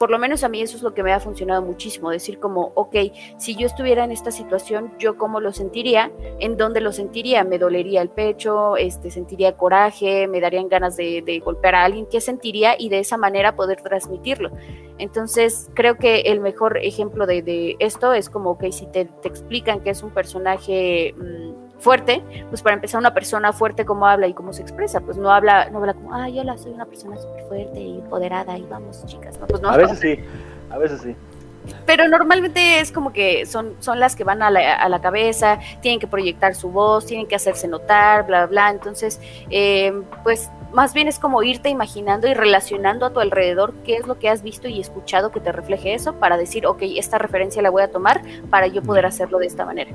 por 0.00 0.10
lo 0.10 0.18
menos 0.18 0.44
a 0.44 0.48
mí 0.48 0.62
eso 0.62 0.78
es 0.78 0.82
lo 0.82 0.94
que 0.94 1.02
me 1.02 1.12
ha 1.12 1.20
funcionado 1.20 1.60
muchísimo, 1.60 2.08
decir 2.08 2.38
como, 2.38 2.72
ok, 2.74 2.96
si 3.36 3.54
yo 3.54 3.66
estuviera 3.66 4.02
en 4.02 4.12
esta 4.12 4.30
situación, 4.30 4.94
yo 4.98 5.18
cómo 5.18 5.40
lo 5.40 5.52
sentiría, 5.52 6.10
en 6.38 6.56
dónde 6.56 6.80
lo 6.80 6.90
sentiría, 6.90 7.44
me 7.44 7.58
dolería 7.58 8.00
el 8.00 8.08
pecho, 8.08 8.78
este, 8.78 9.10
sentiría 9.10 9.58
coraje, 9.58 10.26
me 10.26 10.40
darían 10.40 10.70
ganas 10.70 10.96
de, 10.96 11.42
golpear 11.44 11.74
a 11.74 11.84
alguien, 11.84 12.06
qué 12.10 12.22
sentiría 12.22 12.76
y 12.78 12.88
de 12.88 13.00
esa 13.00 13.18
manera 13.18 13.56
poder 13.56 13.82
transmitirlo. 13.82 14.50
Entonces, 14.96 15.68
creo 15.74 15.98
que 15.98 16.20
el 16.20 16.40
mejor 16.40 16.78
ejemplo 16.78 17.26
de, 17.26 17.76
esto 17.78 18.14
es 18.14 18.30
como, 18.30 18.52
ok, 18.52 18.70
si 18.70 18.86
te, 18.86 19.06
explican 19.24 19.80
que 19.82 19.90
es 19.90 20.02
un 20.02 20.14
personaje 20.14 21.14
mmm, 21.14 21.59
fuerte, 21.80 22.22
pues 22.50 22.62
para 22.62 22.74
empezar 22.74 23.00
una 23.00 23.12
persona 23.12 23.52
fuerte 23.52 23.84
cómo 23.84 24.06
habla 24.06 24.28
y 24.28 24.34
cómo 24.34 24.52
se 24.52 24.62
expresa, 24.62 25.00
pues 25.00 25.16
no 25.16 25.32
habla, 25.32 25.68
no 25.70 25.78
habla 25.78 25.94
como, 25.94 26.14
ay, 26.14 26.38
hola, 26.38 26.56
soy 26.56 26.72
una 26.72 26.84
persona 26.84 27.16
súper 27.16 27.44
fuerte 27.44 27.80
y 27.80 27.98
empoderada 27.98 28.56
y 28.56 28.62
vamos, 28.62 29.04
chicas, 29.06 29.38
no, 29.40 29.46
pues 29.46 29.60
no. 29.62 29.70
A 29.70 29.76
veces 29.76 29.98
sí, 29.98 30.18
a 30.70 30.78
veces 30.78 31.00
sí. 31.00 31.16
Pero 31.84 32.08
normalmente 32.08 32.80
es 32.80 32.90
como 32.90 33.12
que 33.12 33.44
son, 33.46 33.74
son 33.80 34.00
las 34.00 34.16
que 34.16 34.24
van 34.24 34.42
a 34.42 34.50
la, 34.50 34.76
a 34.76 34.88
la 34.88 35.00
cabeza, 35.00 35.58
tienen 35.82 36.00
que 36.00 36.06
proyectar 36.06 36.54
su 36.54 36.70
voz, 36.70 37.06
tienen 37.06 37.26
que 37.26 37.34
hacerse 37.34 37.68
notar, 37.68 38.26
bla, 38.26 38.46
bla. 38.46 38.70
Entonces, 38.70 39.20
eh, 39.50 39.92
pues 40.22 40.50
más 40.72 40.94
bien 40.94 41.08
es 41.08 41.18
como 41.18 41.42
irte 41.42 41.68
imaginando 41.68 42.28
y 42.28 42.34
relacionando 42.34 43.06
a 43.06 43.10
tu 43.10 43.20
alrededor 43.20 43.74
qué 43.84 43.96
es 43.96 44.06
lo 44.06 44.18
que 44.18 44.28
has 44.28 44.42
visto 44.42 44.68
y 44.68 44.80
escuchado 44.80 45.30
que 45.30 45.40
te 45.40 45.52
refleje 45.52 45.94
eso 45.94 46.14
para 46.14 46.36
decir, 46.36 46.66
ok, 46.66 46.82
esta 46.96 47.18
referencia 47.18 47.60
la 47.60 47.70
voy 47.70 47.82
a 47.82 47.90
tomar 47.90 48.22
para 48.48 48.66
yo 48.66 48.82
poder 48.82 49.04
hacerlo 49.06 49.38
de 49.38 49.46
esta 49.46 49.66
manera. 49.66 49.90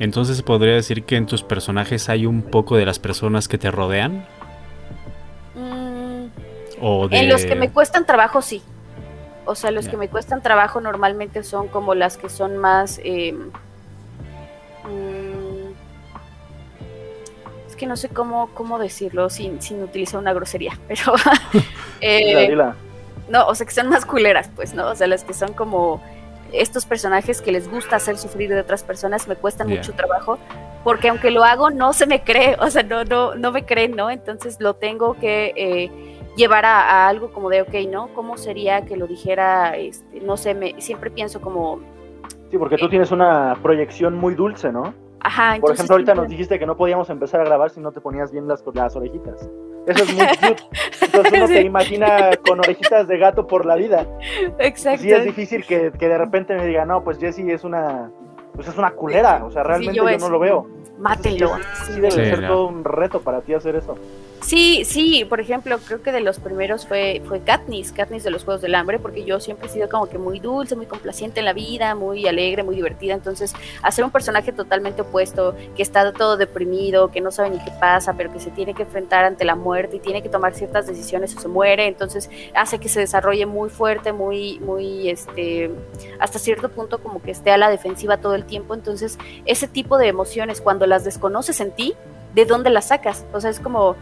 Entonces 0.00 0.42
podría 0.42 0.74
decir 0.74 1.04
que 1.04 1.16
en 1.16 1.26
tus 1.26 1.42
personajes 1.42 2.08
hay 2.08 2.26
un 2.26 2.42
poco 2.42 2.76
de 2.76 2.84
las 2.86 2.98
personas 2.98 3.46
que 3.48 3.58
te 3.58 3.70
rodean. 3.70 4.26
Mm, 5.54 6.26
O 6.80 7.08
de... 7.08 7.18
En 7.18 7.28
los 7.28 7.44
que 7.44 7.54
me 7.54 7.70
cuestan 7.70 8.04
trabajo, 8.06 8.42
sí. 8.42 8.62
O 9.46 9.54
sea, 9.54 9.70
los 9.70 9.88
que 9.88 9.96
me 9.96 10.08
cuestan 10.08 10.42
trabajo 10.42 10.80
normalmente 10.80 11.44
son 11.44 11.68
como 11.68 11.94
las 11.94 12.16
que 12.16 12.28
son 12.28 12.56
más... 12.56 12.98
eh, 13.04 13.32
mm, 14.84 15.72
es 17.68 17.76
que 17.76 17.86
no 17.86 17.96
sé 17.96 18.08
cómo, 18.08 18.50
cómo 18.54 18.78
decirlo 18.78 19.30
sin, 19.30 19.60
sin 19.60 19.82
utilizar 19.82 20.20
una 20.20 20.32
grosería, 20.32 20.78
pero... 20.88 21.14
eh, 22.00 22.24
Dila, 22.26 22.40
dila. 22.40 22.76
no, 23.28 23.46
o 23.46 23.54
sea, 23.54 23.66
que 23.66 23.72
son 23.72 23.88
más 23.88 24.04
culeras, 24.06 24.50
pues, 24.56 24.74
¿no? 24.74 24.88
O 24.88 24.94
sea, 24.96 25.06
las 25.06 25.24
que 25.24 25.34
son 25.34 25.52
como 25.54 26.02
estos 26.52 26.86
personajes 26.86 27.42
que 27.42 27.52
les 27.52 27.70
gusta 27.70 27.96
hacer 27.96 28.16
sufrir 28.16 28.50
de 28.50 28.60
otras 28.60 28.82
personas 28.82 29.26
me 29.28 29.36
cuestan 29.36 29.68
mucho 29.68 29.92
trabajo 29.92 30.38
porque 30.84 31.08
aunque 31.08 31.30
lo 31.30 31.44
hago 31.44 31.70
no 31.70 31.92
se 31.92 32.06
me 32.06 32.22
cree, 32.22 32.56
o 32.60 32.70
sea, 32.70 32.82
no, 32.82 33.04
no, 33.04 33.34
no 33.34 33.52
me 33.52 33.64
creen, 33.64 33.96
¿no? 33.96 34.10
Entonces 34.10 34.58
lo 34.60 34.74
tengo 34.74 35.14
que, 35.14 35.52
eh, 35.56 35.90
llevara 36.36 36.80
a 36.80 37.08
algo 37.08 37.32
como 37.32 37.48
de, 37.48 37.62
ok, 37.62 37.74
¿no? 37.90 38.08
¿Cómo 38.08 38.36
sería 38.36 38.84
que 38.84 38.96
lo 38.96 39.06
dijera, 39.06 39.76
este, 39.76 40.20
no 40.20 40.36
sé, 40.36 40.54
me, 40.54 40.80
siempre 40.80 41.10
pienso 41.10 41.40
como, 41.40 41.80
Sí, 42.50 42.58
porque 42.58 42.76
tú 42.76 42.88
tienes 42.88 43.10
una 43.10 43.56
proyección 43.62 44.14
muy 44.14 44.34
dulce, 44.34 44.70
¿no? 44.70 44.94
Ajá, 45.24 45.46
Por 45.48 45.54
entonces 45.56 45.78
ejemplo, 45.80 45.94
ahorita 45.96 46.14
nos 46.14 46.28
dijiste 46.28 46.58
que 46.58 46.66
no 46.66 46.76
podíamos 46.76 47.10
empezar 47.10 47.40
a 47.40 47.44
grabar 47.44 47.70
si 47.70 47.80
no 47.80 47.90
te 47.90 48.00
ponías 48.00 48.30
bien 48.30 48.46
las, 48.46 48.62
las 48.72 48.94
orejitas. 48.94 49.48
Eso 49.86 50.04
es 50.04 50.14
muy 50.14 50.26
cute. 50.28 50.62
Entonces 51.02 51.32
uno 51.34 51.46
Sí. 51.48 51.52
te 51.54 51.60
imagina 51.62 52.30
con 52.46 52.60
orejitas 52.60 53.06
de 53.08 53.18
gato 53.18 53.46
por 53.46 53.66
la 53.66 53.74
vida. 53.76 54.06
Exacto. 54.58 55.02
Sí 55.02 55.10
es 55.10 55.24
difícil 55.24 55.64
que, 55.66 55.90
que 55.98 56.08
de 56.08 56.16
repente 56.16 56.54
me 56.54 56.66
diga, 56.66 56.84
no, 56.86 57.02
pues 57.04 57.18
Jessie 57.18 57.52
es 57.52 57.64
una, 57.64 58.10
pues 58.54 58.68
es 58.68 58.78
una 58.78 58.92
culera. 58.92 59.44
O 59.44 59.50
sea, 59.50 59.62
realmente 59.64 59.94
yo 59.96 60.04
yo, 60.04 60.08
es- 60.10 60.22
no 60.22 60.28
lo 60.30 60.38
veo. 60.38 60.66
Mátenlo. 60.98 61.48
Sí, 61.84 61.92
sí 61.94 62.00
debe 62.00 62.10
Sí, 62.12 62.16
ser 62.24 62.40
no. 62.42 62.48
todo 62.48 62.66
un 62.68 62.84
reto 62.84 63.20
para 63.20 63.40
ti 63.40 63.52
hacer 63.52 63.74
eso. 63.76 63.96
Sí, 64.44 64.84
sí, 64.84 65.24
por 65.24 65.40
ejemplo, 65.40 65.78
creo 65.78 66.02
que 66.02 66.12
de 66.12 66.20
los 66.20 66.38
primeros 66.38 66.86
fue, 66.86 67.22
fue 67.26 67.40
Katniss, 67.40 67.92
Katniss 67.92 68.24
de 68.24 68.30
los 68.30 68.44
Juegos 68.44 68.60
del 68.60 68.74
Hambre, 68.74 68.98
porque 68.98 69.24
yo 69.24 69.40
siempre 69.40 69.68
he 69.68 69.70
sido 69.70 69.88
como 69.88 70.06
que 70.06 70.18
muy 70.18 70.38
dulce, 70.38 70.76
muy 70.76 70.84
complaciente 70.84 71.40
en 71.40 71.46
la 71.46 71.54
vida, 71.54 71.94
muy 71.94 72.28
alegre, 72.28 72.62
muy 72.62 72.76
divertida, 72.76 73.14
entonces 73.14 73.54
hacer 73.80 74.04
un 74.04 74.10
personaje 74.10 74.52
totalmente 74.52 75.00
opuesto, 75.00 75.56
que 75.74 75.82
está 75.82 76.12
todo 76.12 76.36
deprimido, 76.36 77.10
que 77.10 77.22
no 77.22 77.30
sabe 77.30 77.48
ni 77.48 77.58
qué 77.58 77.70
pasa, 77.80 78.12
pero 78.18 78.30
que 78.34 78.38
se 78.38 78.50
tiene 78.50 78.74
que 78.74 78.82
enfrentar 78.82 79.24
ante 79.24 79.46
la 79.46 79.54
muerte 79.54 79.96
y 79.96 80.00
tiene 80.00 80.22
que 80.22 80.28
tomar 80.28 80.52
ciertas 80.52 80.86
decisiones 80.86 81.34
o 81.34 81.40
se 81.40 81.48
muere, 81.48 81.86
entonces 81.86 82.28
hace 82.54 82.78
que 82.78 82.90
se 82.90 83.00
desarrolle 83.00 83.46
muy 83.46 83.70
fuerte, 83.70 84.12
muy, 84.12 84.58
muy, 84.58 85.08
este, 85.08 85.70
hasta 86.18 86.38
cierto 86.38 86.68
punto 86.68 87.02
como 87.02 87.22
que 87.22 87.30
esté 87.30 87.50
a 87.50 87.56
la 87.56 87.70
defensiva 87.70 88.18
todo 88.18 88.34
el 88.34 88.44
tiempo, 88.44 88.74
entonces 88.74 89.18
ese 89.46 89.68
tipo 89.68 89.96
de 89.96 90.08
emociones, 90.08 90.60
cuando 90.60 90.86
las 90.86 91.02
desconoces 91.02 91.62
en 91.62 91.70
ti, 91.70 91.94
¿de 92.34 92.44
dónde 92.44 92.68
las 92.68 92.88
sacas? 92.88 93.24
O 93.32 93.40
sea, 93.40 93.48
es 93.48 93.58
como 93.58 93.96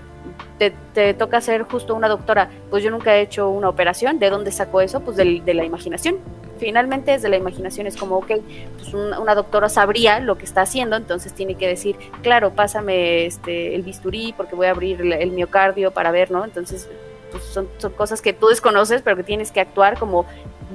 te, 0.59 0.73
te 0.95 1.14
toca 1.14 1.41
ser 1.41 1.62
justo 1.62 1.95
una 1.95 2.09
doctora. 2.09 2.51
Pues 2.70 2.83
yo 2.85 2.91
nunca 2.91 3.16
he 3.16 3.23
hecho 3.23 3.49
una 3.51 3.68
operación. 3.68 4.18
¿De 4.18 4.31
dónde 4.31 4.53
saco 4.53 4.81
eso? 4.81 5.01
Pues 5.01 5.16
del- 5.16 5.45
de 5.45 5.55
la 5.55 5.64
imaginación. 5.64 6.16
Finalmente 6.59 7.12
es 7.14 7.23
de 7.23 7.29
la 7.29 7.37
imaginación. 7.37 7.87
Es 7.89 7.97
como, 7.97 8.18
ok, 8.18 8.31
pues 8.79 8.95
un- 8.95 9.12
una 9.14 9.35
doctora 9.35 9.68
sabría 9.68 10.20
lo 10.20 10.39
que 10.39 10.45
está 10.45 10.61
haciendo, 10.62 10.95
entonces 10.97 11.33
tiene 11.33 11.57
que 11.57 11.66
decir, 11.66 11.97
claro, 12.23 12.53
pásame 12.53 13.27
este, 13.27 13.75
el 13.75 13.83
bisturí 13.83 14.33
porque 14.37 14.55
voy 14.55 14.66
a 14.66 14.70
abrir 14.70 15.01
el 15.01 15.31
miocardio 15.33 15.91
para 15.91 16.12
ver, 16.12 16.31
¿no? 16.31 16.45
Entonces, 16.45 16.89
pues 17.33 17.45
son, 17.45 17.68
cosas 17.97 18.22
que 18.22 18.33
tú 18.33 18.49
desconoces, 18.49 19.03
pero 19.03 19.16
que 19.16 19.24
tienes 19.24 19.51
que 19.51 19.61
actuar 19.61 19.99
como 19.99 20.26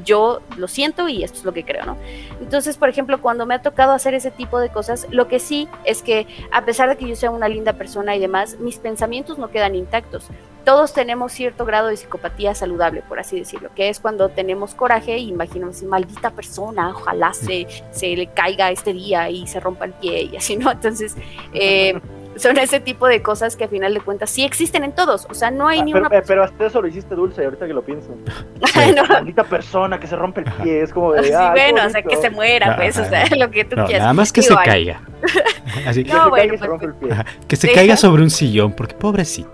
yo 0.03 0.41
lo 0.58 0.68
siento 0.68 1.08
y 1.08 1.24
esto 1.24 1.39
es 1.39 1.45
lo 1.45 1.53
que 1.53 1.64
creo, 1.64 1.86
¿no? 1.86 1.97
Entonces, 2.39 2.78
por 2.78 2.89
ejemplo, 2.89 3.22
cuando 3.22 3.45
me 3.45 3.55
ha 3.55 3.62
tocado 3.62 3.93
hacer 3.93 4.14
ese 4.14 4.32
tipo 4.32 4.60
de 4.60 4.70
cosas, 4.70 5.08
lo 5.10 5.28
que 5.28 5.39
sí 5.39 5.68
es 5.86 6.01
que 6.01 6.28
a 6.51 6.66
pesar 6.66 6.89
de 6.89 6.97
que 6.97 7.08
yo 7.08 7.16
sea 7.16 7.32
una 7.32 7.47
linda 7.47 7.74
persona 7.74 8.16
y 8.16 8.20
demás, 8.20 8.60
mis 8.60 8.78
pensamientos 8.78 9.38
no 9.38 9.49
quedan 9.49 9.76
intactos. 9.76 10.28
Todos 10.66 10.93
tenemos 10.93 11.32
cierto 11.32 11.66
grado 11.66 11.88
de 11.88 11.95
psicopatía 11.95 12.53
saludable, 12.53 13.01
por 13.08 13.20
así 13.20 13.39
decirlo, 13.39 13.70
que 13.74 13.88
es 13.88 14.01
cuando 14.01 14.28
tenemos 14.30 14.76
coraje 14.76 15.18
y 15.18 15.30
imaginamos, 15.30 15.82
maldita 15.84 16.32
persona, 16.32 16.89
ojalá 16.89 17.34
se, 17.34 17.68
se 17.91 18.16
le 18.18 18.28
caiga 18.28 18.70
este 18.70 18.91
día 18.91 19.30
y 19.30 19.47
se 19.47 19.62
rompa 19.62 19.86
el 19.86 19.93
pie 19.93 20.24
y 20.24 20.36
así, 20.36 20.58
¿no? 20.58 20.70
Entonces, 20.70 21.16
eh, 21.53 21.97
son 22.38 22.58
ese 22.58 22.80
tipo 22.80 23.08
de 23.08 23.22
cosas 23.22 23.56
que 23.56 23.64
a 23.66 23.68
final 23.68 23.94
de 23.94 24.02
cuentas 24.02 24.30
sí 24.30 24.44
existen 24.46 24.84
en 24.84 24.94
todos, 24.94 25.28
o 25.30 25.34
sea, 25.34 25.52
no 25.52 25.68
hay 25.68 25.80
Ah, 25.80 25.84
ni 25.86 25.94
pero, 25.94 26.08
una 26.08 26.18
eh, 26.18 26.24
pero 26.26 26.44
hasta 26.44 26.66
eso 26.66 26.82
lo 26.82 26.88
hiciste 26.88 27.16
dulce, 27.16 27.44
ahorita 27.46 27.68
que 27.68 27.74
lo 27.74 27.84
pienso. 27.84 28.16
No, 28.96 29.06
Maldita 29.06 29.44
persona 29.44 30.00
que 30.00 30.08
se 30.08 30.16
rompe 30.16 30.42
el 30.42 30.52
pie, 30.54 30.82
es 30.84 30.94
como 30.94 31.14
de. 31.14 31.24
sí, 31.24 31.34
"Ay, 31.34 31.48
qué 31.56 31.62
bueno, 31.72 31.88
o 31.88 31.90
sea, 31.90 32.02
que 32.02 32.08
bonito". 32.10 32.22
se 32.22 32.30
muera, 32.30 32.76
pues, 32.76 32.98
o 32.98 33.06
sea, 33.06 33.26
lo 33.38 33.50
que 33.52 33.66
tú 33.66 33.76
No, 33.76 33.86
quieras. 33.86 34.02
nada 34.04 34.14
más 34.14 34.32
que 34.32 34.42
Digo, 34.42 34.56
se 34.58 34.64
caiga. 34.64 35.02
Así, 35.88 36.04
Que 36.04 36.14
No, 36.14 36.24
se 36.26 36.30
bueno, 36.30 36.54
se 36.54 36.58
pues, 36.60 36.70
rompe 36.70 36.86
el 36.86 36.94
pie. 36.96 37.10
que 37.48 37.56
se 37.56 37.72
caiga 37.72 37.98
sobre 37.98 38.22
un 38.24 38.30
sillón, 38.30 38.72
porque 38.74 38.96
pobrecito. 38.96 39.52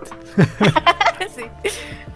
sí. 1.34 1.44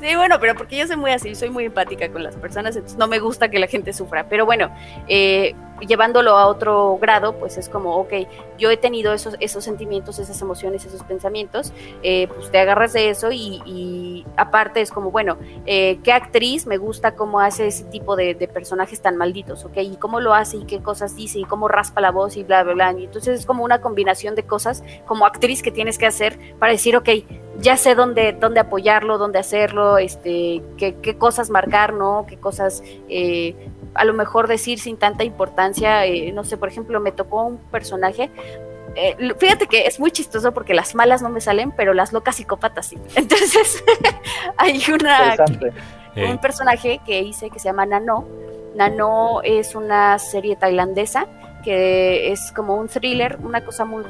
Sí, 0.00 0.14
bueno, 0.14 0.36
pero 0.40 0.54
porque 0.54 0.76
yo 0.76 0.86
soy 0.86 0.96
muy 0.96 1.10
así, 1.10 1.34
soy 1.34 1.50
muy 1.50 1.64
empática 1.64 2.08
con 2.08 2.22
las 2.22 2.36
personas, 2.36 2.76
entonces 2.76 2.96
no 2.98 3.08
me 3.08 3.18
gusta 3.18 3.48
que 3.50 3.58
la 3.58 3.66
gente 3.66 3.92
sufra. 3.92 4.28
Pero 4.28 4.46
bueno, 4.46 4.70
eh, 5.08 5.54
llevándolo 5.86 6.36
a 6.36 6.46
otro 6.46 6.98
grado, 7.00 7.34
pues 7.34 7.56
es 7.58 7.68
como, 7.68 7.96
ok, 7.96 8.12
yo 8.58 8.70
he 8.70 8.76
tenido 8.76 9.12
esos, 9.12 9.36
esos 9.40 9.64
sentimientos, 9.64 10.18
esas 10.18 10.40
emociones, 10.42 10.84
esos 10.84 11.02
pensamientos, 11.02 11.72
eh, 12.02 12.28
pues 12.28 12.50
te 12.50 12.58
agarras 12.58 12.92
de 12.92 13.10
eso 13.10 13.30
y, 13.32 14.24
aparte 14.36 14.80
es 14.80 14.90
como, 14.90 15.10
bueno, 15.10 15.36
eh, 15.66 15.98
¿qué 16.02 16.12
actriz 16.12 16.66
me 16.66 16.76
gusta 16.76 17.14
cómo 17.14 17.40
hace 17.40 17.66
ese 17.66 17.84
tipo 17.84 18.16
de, 18.16 18.34
de 18.34 18.48
personajes 18.48 19.00
tan 19.00 19.16
malditos, 19.16 19.64
ok? 19.64 19.78
Y 19.78 19.96
cómo 19.96 20.20
lo 20.20 20.34
hace 20.34 20.58
y 20.58 20.64
qué 20.64 20.80
cosas 20.80 21.16
dice 21.16 21.38
y 21.38 21.44
cómo 21.44 21.68
raspa 21.68 22.00
la 22.00 22.10
voz 22.10 22.36
y 22.36 22.44
bla, 22.44 22.62
bla, 22.62 22.74
bla. 22.74 22.92
Y 22.92 23.04
entonces 23.04 23.40
es 23.40 23.46
como 23.46 23.64
una 23.64 23.80
combinación 23.80 24.34
de 24.34 24.44
cosas 24.44 24.82
como 25.06 25.26
actriz 25.26 25.62
que 25.62 25.70
tienes 25.70 25.98
que 25.98 26.06
hacer 26.06 26.38
para 26.58 26.72
decir, 26.72 26.96
ok, 26.96 27.08
ya 27.60 27.76
sé 27.76 27.94
dónde, 27.94 28.32
dónde 28.32 28.60
apoyarlo, 28.60 29.18
dónde 29.18 29.38
hacerlo, 29.38 29.98
este, 29.98 30.62
qué, 30.76 30.96
qué 31.02 31.18
cosas 31.18 31.50
marcar, 31.50 31.92
¿no? 31.92 32.24
Qué 32.28 32.36
cosas 32.36 32.82
eh, 33.08 33.54
a 33.98 34.04
lo 34.04 34.14
mejor 34.14 34.46
decir 34.46 34.78
sin 34.78 34.96
tanta 34.96 35.24
importancia. 35.24 36.06
eh, 36.06 36.32
no 36.32 36.44
sé, 36.44 36.56
por 36.56 36.68
ejemplo, 36.68 37.00
me 37.00 37.12
tocó 37.12 37.44
un 37.44 37.58
personaje. 37.58 38.30
eh, 38.94 39.16
fíjate 39.38 39.66
que 39.66 39.86
es 39.86 40.00
muy 40.00 40.10
chistoso 40.10 40.52
porque 40.52 40.72
las 40.72 40.94
malas 40.94 41.20
no 41.20 41.28
me 41.28 41.40
salen, 41.40 41.72
pero 41.72 41.92
las 41.94 42.12
locas 42.12 42.36
psicópatas 42.36 42.86
sí. 42.86 42.96
Entonces, 43.16 43.84
hay 44.56 44.80
una 44.92 45.30
Interesante. 45.30 45.72
Eh, 46.14 46.30
un 46.30 46.38
personaje 46.38 47.00
que 47.04 47.20
hice 47.20 47.50
que 47.50 47.58
se 47.58 47.68
llama 47.68 47.86
Nano. 47.86 48.26
Nano 48.74 49.40
es 49.42 49.74
una 49.74 50.18
serie 50.18 50.56
tailandesa 50.56 51.26
que 51.64 52.30
es 52.32 52.52
como 52.52 52.76
un 52.76 52.88
thriller, 52.88 53.38
una 53.42 53.64
cosa 53.64 53.84
muy 53.84 54.04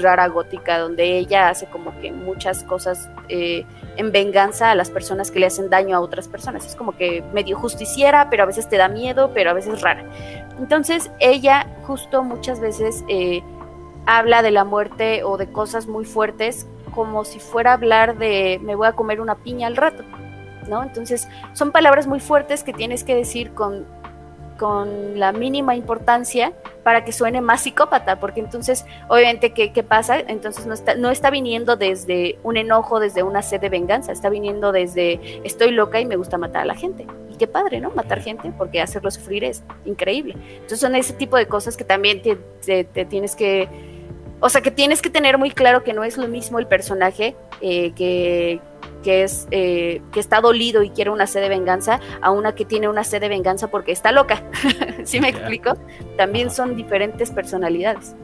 rara 0.00 0.28
gótica, 0.28 0.78
donde 0.78 1.18
ella 1.18 1.48
hace 1.48 1.66
como 1.66 1.98
que 2.00 2.12
muchas 2.12 2.62
cosas 2.64 3.08
eh, 3.28 3.64
en 3.96 4.12
venganza 4.12 4.70
a 4.70 4.74
las 4.74 4.90
personas 4.90 5.30
que 5.30 5.40
le 5.40 5.46
hacen 5.46 5.70
daño 5.70 5.96
a 5.96 6.00
otras 6.00 6.28
personas. 6.28 6.66
Es 6.66 6.76
como 6.76 6.96
que 6.96 7.22
medio 7.32 7.58
justiciera, 7.58 8.30
pero 8.30 8.44
a 8.44 8.46
veces 8.46 8.68
te 8.68 8.76
da 8.76 8.88
miedo, 8.88 9.32
pero 9.34 9.50
a 9.50 9.52
veces 9.52 9.80
rara. 9.80 10.04
Entonces 10.58 11.10
ella 11.18 11.66
justo 11.86 12.22
muchas 12.22 12.60
veces 12.60 13.04
eh, 13.08 13.42
habla 14.06 14.42
de 14.42 14.50
la 14.50 14.64
muerte 14.64 15.24
o 15.24 15.36
de 15.36 15.50
cosas 15.50 15.86
muy 15.86 16.04
fuertes 16.04 16.66
como 16.94 17.24
si 17.24 17.38
fuera 17.38 17.70
a 17.70 17.74
hablar 17.74 18.18
de 18.18 18.60
me 18.62 18.74
voy 18.74 18.88
a 18.88 18.92
comer 18.92 19.20
una 19.20 19.36
piña 19.36 19.66
al 19.66 19.76
rato. 19.76 20.04
¿no? 20.68 20.82
Entonces, 20.82 21.28
son 21.52 21.72
palabras 21.72 22.06
muy 22.06 22.20
fuertes 22.20 22.62
que 22.62 22.72
tienes 22.72 23.02
que 23.02 23.14
decir 23.14 23.52
con, 23.52 23.86
con 24.60 25.18
la 25.18 25.32
mínima 25.32 25.74
importancia 25.74 26.52
para 26.84 27.02
que 27.02 27.12
suene 27.12 27.40
más 27.40 27.62
psicópata, 27.62 28.20
porque 28.20 28.40
entonces, 28.40 28.84
obviamente, 29.08 29.52
¿qué, 29.54 29.72
qué 29.72 29.82
pasa? 29.82 30.20
Entonces 30.20 30.66
no 30.66 30.74
está, 30.74 30.94
no 30.96 31.10
está 31.10 31.30
viniendo 31.30 31.76
desde 31.76 32.38
un 32.42 32.58
enojo, 32.58 33.00
desde 33.00 33.22
una 33.22 33.40
sed 33.40 33.60
de 33.62 33.70
venganza, 33.70 34.12
está 34.12 34.28
viniendo 34.28 34.70
desde 34.70 35.18
estoy 35.44 35.70
loca 35.70 35.98
y 35.98 36.04
me 36.04 36.16
gusta 36.16 36.36
matar 36.36 36.62
a 36.62 36.64
la 36.66 36.74
gente. 36.74 37.06
Y 37.30 37.36
qué 37.36 37.46
padre, 37.46 37.80
¿no? 37.80 37.90
Matar 37.90 38.20
gente, 38.20 38.52
porque 38.58 38.82
hacerlo 38.82 39.10
sufrir 39.10 39.44
es 39.44 39.62
increíble. 39.86 40.34
Entonces 40.56 40.80
son 40.80 40.94
ese 40.94 41.14
tipo 41.14 41.38
de 41.38 41.46
cosas 41.46 41.76
que 41.78 41.84
también 41.84 42.20
te, 42.20 42.36
te- 42.64 42.84
te 42.84 43.06
tienes 43.06 43.34
que... 43.34 43.66
O 44.40 44.48
sea, 44.48 44.62
que 44.62 44.70
tienes 44.70 45.02
que 45.02 45.10
tener 45.10 45.36
muy 45.36 45.50
claro 45.50 45.84
que 45.84 45.92
no 45.92 46.02
es 46.02 46.16
lo 46.16 46.26
mismo 46.26 46.58
el 46.58 46.66
personaje 46.66 47.36
eh, 47.60 47.92
que, 47.92 48.60
que 49.02 49.22
es 49.22 49.46
eh, 49.50 50.00
que 50.12 50.20
está 50.20 50.40
dolido 50.40 50.82
y 50.82 50.90
quiere 50.90 51.10
una 51.10 51.26
sed 51.26 51.42
de 51.42 51.50
venganza 51.50 52.00
a 52.22 52.30
una 52.30 52.54
que 52.54 52.64
tiene 52.64 52.88
una 52.88 53.04
sed 53.04 53.20
de 53.20 53.28
venganza 53.28 53.68
porque 53.68 53.92
está 53.92 54.12
loca. 54.12 54.42
¿Sí 55.04 55.20
me 55.20 55.28
explico? 55.28 55.74
También 56.16 56.50
son 56.50 56.74
diferentes 56.74 57.30
personalidades. 57.30 58.16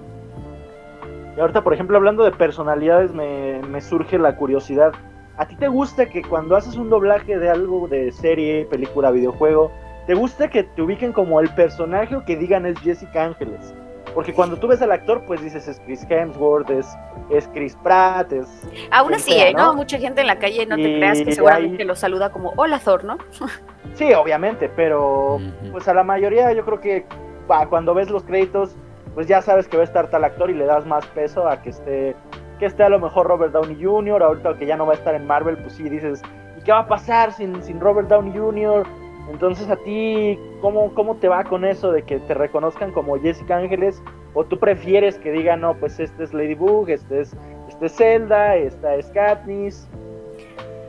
Y 1.36 1.40
ahorita, 1.40 1.62
por 1.62 1.74
ejemplo, 1.74 1.98
hablando 1.98 2.24
de 2.24 2.32
personalidades, 2.32 3.12
me, 3.12 3.60
me 3.68 3.82
surge 3.82 4.18
la 4.18 4.36
curiosidad. 4.36 4.92
¿A 5.36 5.46
ti 5.46 5.54
te 5.56 5.68
gusta 5.68 6.06
que 6.06 6.22
cuando 6.22 6.56
haces 6.56 6.76
un 6.76 6.88
doblaje 6.88 7.38
de 7.38 7.50
algo 7.50 7.88
de 7.88 8.10
serie, 8.10 8.64
película, 8.70 9.10
videojuego, 9.10 9.70
te 10.06 10.14
gusta 10.14 10.48
que 10.48 10.62
te 10.62 10.80
ubiquen 10.80 11.12
como 11.12 11.40
el 11.40 11.50
personaje 11.50 12.16
o 12.16 12.24
que 12.24 12.36
digan 12.36 12.64
es 12.64 12.78
Jessica 12.78 13.24
Ángeles? 13.24 13.74
Porque 14.16 14.32
cuando 14.32 14.56
tú 14.56 14.66
ves 14.66 14.80
al 14.80 14.90
actor, 14.92 15.22
pues 15.26 15.42
dices 15.42 15.68
es 15.68 15.78
Chris 15.84 16.06
Hemsworth, 16.08 16.70
es, 16.70 16.88
es 17.28 17.46
Chris 17.48 17.76
Pratt, 17.82 18.32
es... 18.32 18.46
Aún 18.90 19.12
así, 19.12 19.32
sea, 19.32 19.50
¿eh? 19.50 19.52
¿no? 19.52 19.66
¿no? 19.66 19.74
Mucha 19.74 19.98
gente 19.98 20.22
en 20.22 20.26
la 20.26 20.38
calle 20.38 20.64
no 20.64 20.76
te 20.76 20.84
creas 20.96 21.20
que 21.20 21.32
seguramente 21.32 21.82
ahí- 21.82 21.86
lo 21.86 21.94
saluda 21.94 22.32
como 22.32 22.54
hola 22.56 22.78
Thor, 22.78 23.04
¿no? 23.04 23.18
Sí, 23.94 24.12
obviamente, 24.14 24.70
pero 24.74 25.38
pues 25.70 25.86
a 25.86 25.94
la 25.94 26.02
mayoría 26.02 26.50
yo 26.54 26.64
creo 26.64 26.80
que 26.80 27.06
bah, 27.46 27.66
cuando 27.66 27.92
ves 27.94 28.10
los 28.10 28.24
créditos, 28.24 28.74
pues 29.14 29.26
ya 29.26 29.42
sabes 29.42 29.68
que 29.68 29.76
va 29.76 29.82
a 29.82 29.86
estar 29.86 30.08
tal 30.08 30.24
actor 30.24 30.50
y 30.50 30.54
le 30.54 30.64
das 30.64 30.86
más 30.86 31.06
peso 31.08 31.46
a 31.48 31.60
que 31.62 31.70
esté 31.70 32.16
que 32.58 32.64
esté 32.66 32.84
a 32.84 32.88
lo 32.88 32.98
mejor 32.98 33.26
Robert 33.26 33.52
Downey 33.52 33.76
Jr., 33.82 34.22
ahorita 34.22 34.56
que 34.56 34.64
ya 34.64 34.76
no 34.78 34.86
va 34.86 34.92
a 34.94 34.96
estar 34.96 35.14
en 35.14 35.26
Marvel, 35.26 35.58
pues 35.58 35.74
sí 35.74 35.90
dices, 35.90 36.22
¿y 36.58 36.62
qué 36.62 36.72
va 36.72 36.80
a 36.80 36.88
pasar 36.88 37.32
sin, 37.32 37.62
sin 37.62 37.80
Robert 37.80 38.08
Downey 38.08 38.32
Jr.? 38.34 38.86
Entonces 39.30 39.68
a 39.68 39.76
ti, 39.76 40.38
¿cómo, 40.60 40.94
¿cómo 40.94 41.16
te 41.16 41.28
va 41.28 41.44
con 41.44 41.64
eso 41.64 41.90
de 41.92 42.02
que 42.02 42.20
te 42.20 42.34
reconozcan 42.34 42.92
como 42.92 43.18
Jessica 43.18 43.56
Ángeles? 43.56 44.02
¿O 44.34 44.44
tú 44.44 44.58
prefieres 44.58 45.18
que 45.18 45.32
digan, 45.32 45.60
no, 45.60 45.74
pues 45.74 45.98
este 45.98 46.24
es 46.24 46.32
Ladybug, 46.32 46.88
este 46.88 47.22
es, 47.22 47.36
este 47.68 47.86
es 47.86 47.96
Zelda, 47.96 48.56
esta 48.56 48.94
es 48.94 49.06
Katniss? 49.08 49.88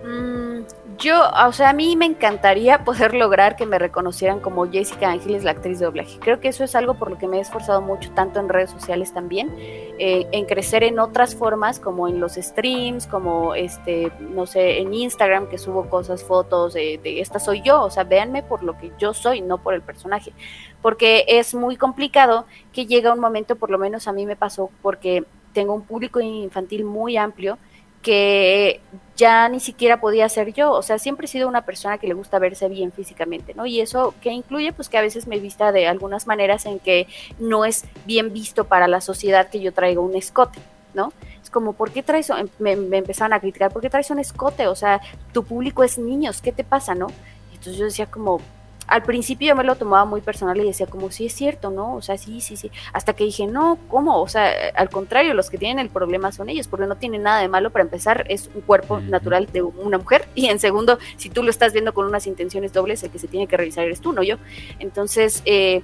Mm, 0.05 0.61
Yo, 0.97 1.21
o 1.45 1.51
sea, 1.51 1.69
a 1.69 1.73
mí 1.73 1.95
me 1.95 2.05
encantaría 2.05 2.83
poder 2.83 3.13
lograr 3.13 3.55
que 3.55 3.67
me 3.67 3.77
reconocieran 3.77 4.39
como 4.39 4.69
Jessica 4.69 5.11
Ángeles, 5.11 5.43
la 5.43 5.51
actriz 5.51 5.77
de 5.77 5.85
doblaje. 5.85 6.17
Creo 6.19 6.39
que 6.39 6.47
eso 6.47 6.63
es 6.63 6.75
algo 6.75 6.95
por 6.95 7.11
lo 7.11 7.19
que 7.19 7.27
me 7.27 7.37
he 7.37 7.41
esforzado 7.41 7.81
mucho, 7.81 8.11
tanto 8.13 8.39
en 8.39 8.49
redes 8.49 8.71
sociales 8.71 9.13
también, 9.13 9.53
eh, 9.59 10.27
en 10.31 10.45
crecer 10.45 10.83
en 10.83 10.97
otras 10.97 11.35
formas, 11.35 11.79
como 11.79 12.07
en 12.07 12.19
los 12.19 12.33
streams, 12.33 13.05
como, 13.05 13.53
este, 13.53 14.11
no 14.19 14.47
sé, 14.47 14.79
en 14.79 14.93
Instagram, 14.93 15.47
que 15.49 15.59
subo 15.59 15.87
cosas, 15.87 16.23
fotos 16.23 16.73
de, 16.73 16.99
esta 17.03 17.39
soy 17.39 17.61
yo, 17.61 17.83
o 17.83 17.91
sea, 17.91 18.03
véanme 18.03 18.41
por 18.41 18.63
lo 18.63 18.77
que 18.77 18.91
yo 18.97 19.13
soy, 19.13 19.41
no 19.41 19.59
por 19.59 19.75
el 19.75 19.81
personaje. 19.81 20.33
Porque 20.81 21.25
es 21.27 21.53
muy 21.53 21.77
complicado 21.77 22.45
que 22.73 22.87
llega 22.87 23.13
un 23.13 23.19
momento, 23.19 23.55
por 23.55 23.69
lo 23.69 23.77
menos 23.77 24.07
a 24.07 24.13
mí 24.13 24.25
me 24.25 24.35
pasó, 24.35 24.71
porque 24.81 25.25
tengo 25.53 25.73
un 25.73 25.83
público 25.83 26.19
infantil 26.19 26.85
muy 26.85 27.17
amplio, 27.17 27.57
que 28.01 28.81
ya 29.15 29.49
ni 29.49 29.59
siquiera 29.59 29.99
podía 29.99 30.29
ser 30.29 30.53
yo, 30.53 30.71
o 30.71 30.83
sea, 30.83 30.99
siempre 30.99 31.25
he 31.25 31.27
sido 31.27 31.47
una 31.47 31.63
persona 31.63 31.97
que 31.97 32.07
le 32.07 32.13
gusta 32.13 32.39
verse 32.39 32.69
bien 32.69 32.91
físicamente, 32.91 33.53
¿no? 33.55 33.65
Y 33.65 33.81
eso 33.81 34.13
que 34.21 34.31
incluye, 34.31 34.71
pues 34.73 34.89
que 34.89 34.97
a 34.97 35.01
veces 35.01 35.27
me 35.27 35.39
vista 35.39 35.71
de 35.71 35.87
algunas 35.87 36.27
maneras 36.27 36.65
en 36.65 36.79
que 36.79 37.07
no 37.39 37.65
es 37.65 37.85
bien 38.05 38.31
visto 38.31 38.65
para 38.65 38.87
la 38.87 39.01
sociedad 39.01 39.49
que 39.49 39.59
yo 39.59 39.73
traigo 39.73 40.03
un 40.03 40.15
escote, 40.15 40.59
¿no? 40.93 41.11
Es 41.41 41.49
como, 41.49 41.73
¿por 41.73 41.91
qué 41.91 42.03
traes, 42.03 42.31
me, 42.59 42.75
me 42.75 42.97
empezaron 42.97 43.33
a 43.33 43.39
criticar, 43.39 43.71
¿por 43.71 43.81
qué 43.81 43.89
traes 43.89 44.11
un 44.11 44.19
escote? 44.19 44.67
O 44.67 44.75
sea, 44.75 45.01
tu 45.33 45.43
público 45.43 45.83
es 45.83 45.97
niños, 45.97 46.41
¿qué 46.41 46.51
te 46.51 46.63
pasa, 46.63 46.93
no? 46.93 47.07
Entonces 47.51 47.77
yo 47.77 47.85
decía 47.85 48.05
como, 48.05 48.39
al 48.87 49.03
principio 49.03 49.49
yo 49.49 49.55
me 49.55 49.63
lo 49.63 49.75
tomaba 49.75 50.05
muy 50.05 50.21
personal 50.21 50.57
y 50.57 50.63
decía 50.63 50.87
como, 50.87 51.11
sí 51.11 51.25
es 51.25 51.33
cierto, 51.33 51.69
¿no? 51.69 51.95
O 51.95 52.01
sea, 52.01 52.17
sí, 52.17 52.39
sí, 52.39 52.55
sí. 52.55 52.71
Hasta 52.93 53.13
que 53.13 53.25
dije, 53.25 53.45
no, 53.45 53.77
¿cómo? 53.89 54.21
O 54.21 54.27
sea, 54.27 54.49
al 54.75 54.89
contrario, 54.89 55.33
los 55.33 55.49
que 55.49 55.57
tienen 55.57 55.79
el 55.79 55.89
problema 55.89 56.31
son 56.31 56.49
ellos, 56.49 56.67
porque 56.67 56.87
no 56.87 56.95
tienen 56.95 57.23
nada 57.23 57.41
de 57.41 57.49
malo. 57.49 57.69
Para 57.69 57.83
empezar, 57.83 58.25
es 58.29 58.49
un 58.55 58.61
cuerpo 58.61 58.99
natural 59.01 59.47
de 59.51 59.61
una 59.61 59.97
mujer. 59.97 60.27
Y 60.37 60.47
en 60.47 60.59
segundo, 60.59 60.99
si 61.17 61.29
tú 61.29 61.41
lo 61.41 61.49
estás 61.49 61.73
viendo 61.73 61.93
con 61.93 62.05
unas 62.05 62.27
intenciones 62.27 62.71
dobles, 62.71 63.03
el 63.03 63.09
que 63.09 63.17
se 63.17 63.27
tiene 63.27 63.47
que 63.47 63.57
revisar 63.57 63.85
eres 63.85 64.01
tú, 64.01 64.13
no 64.13 64.21
yo. 64.21 64.37
Entonces, 64.79 65.41
eh, 65.45 65.81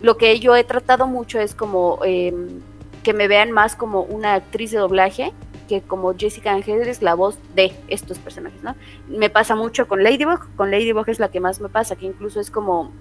lo 0.00 0.18
que 0.18 0.38
yo 0.38 0.54
he 0.54 0.62
tratado 0.62 1.06
mucho 1.06 1.40
es 1.40 1.54
como 1.54 1.98
eh, 2.04 2.34
que 3.02 3.14
me 3.14 3.28
vean 3.28 3.50
más 3.50 3.76
como 3.76 4.02
una 4.02 4.34
actriz 4.34 4.70
de 4.72 4.78
doblaje 4.78 5.32
que 5.64 5.82
como 5.82 6.14
Jessica 6.16 6.52
Ángeles 6.52 6.86
es 6.86 7.02
la 7.02 7.14
voz 7.14 7.38
de 7.54 7.72
estos 7.88 8.18
personajes, 8.18 8.62
¿no? 8.62 8.74
Me 9.08 9.30
pasa 9.30 9.54
mucho 9.54 9.88
con 9.88 10.02
Ladybug, 10.02 10.54
con 10.56 10.70
Ladybug 10.70 11.08
es 11.08 11.18
la 11.18 11.30
que 11.30 11.40
más 11.40 11.60
me 11.60 11.68
pasa, 11.68 11.96
que 11.96 12.06
incluso 12.06 12.40
es 12.40 12.50
como 12.50 12.92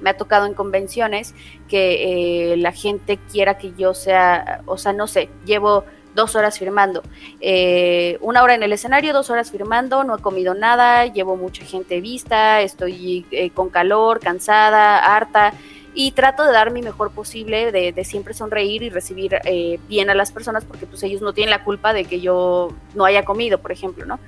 me 0.00 0.10
ha 0.10 0.16
tocado 0.16 0.46
en 0.46 0.54
convenciones 0.54 1.34
que 1.68 2.52
eh, 2.52 2.56
la 2.56 2.72
gente 2.72 3.18
quiera 3.32 3.56
que 3.56 3.72
yo 3.76 3.94
sea, 3.94 4.62
o 4.66 4.76
sea, 4.76 4.92
no 4.92 5.06
sé, 5.06 5.30
llevo 5.46 5.84
dos 6.14 6.36
horas 6.36 6.58
firmando, 6.58 7.02
eh, 7.40 8.18
una 8.20 8.42
hora 8.42 8.54
en 8.54 8.62
el 8.62 8.72
escenario, 8.72 9.12
dos 9.12 9.30
horas 9.30 9.50
firmando, 9.50 10.04
no 10.04 10.16
he 10.16 10.20
comido 10.20 10.54
nada, 10.54 11.06
llevo 11.06 11.36
mucha 11.36 11.64
gente 11.64 12.00
vista, 12.00 12.60
estoy 12.60 13.26
eh, 13.30 13.50
con 13.50 13.68
calor, 13.68 14.20
cansada, 14.20 14.98
harta, 15.16 15.54
y 15.94 16.10
trato 16.12 16.44
de 16.44 16.52
dar 16.52 16.72
mi 16.72 16.82
mejor 16.82 17.12
posible, 17.12 17.70
de, 17.70 17.92
de 17.92 18.04
siempre 18.04 18.34
sonreír 18.34 18.82
y 18.82 18.90
recibir 18.90 19.38
eh, 19.44 19.78
bien 19.88 20.10
a 20.10 20.14
las 20.14 20.32
personas, 20.32 20.64
porque 20.64 20.86
pues 20.86 21.02
ellos 21.04 21.22
no 21.22 21.32
tienen 21.32 21.50
la 21.50 21.62
culpa 21.62 21.92
de 21.92 22.04
que 22.04 22.20
yo 22.20 22.72
no 22.94 23.04
haya 23.04 23.24
comido, 23.24 23.58
por 23.58 23.70
ejemplo, 23.72 24.04
¿no? 24.04 24.18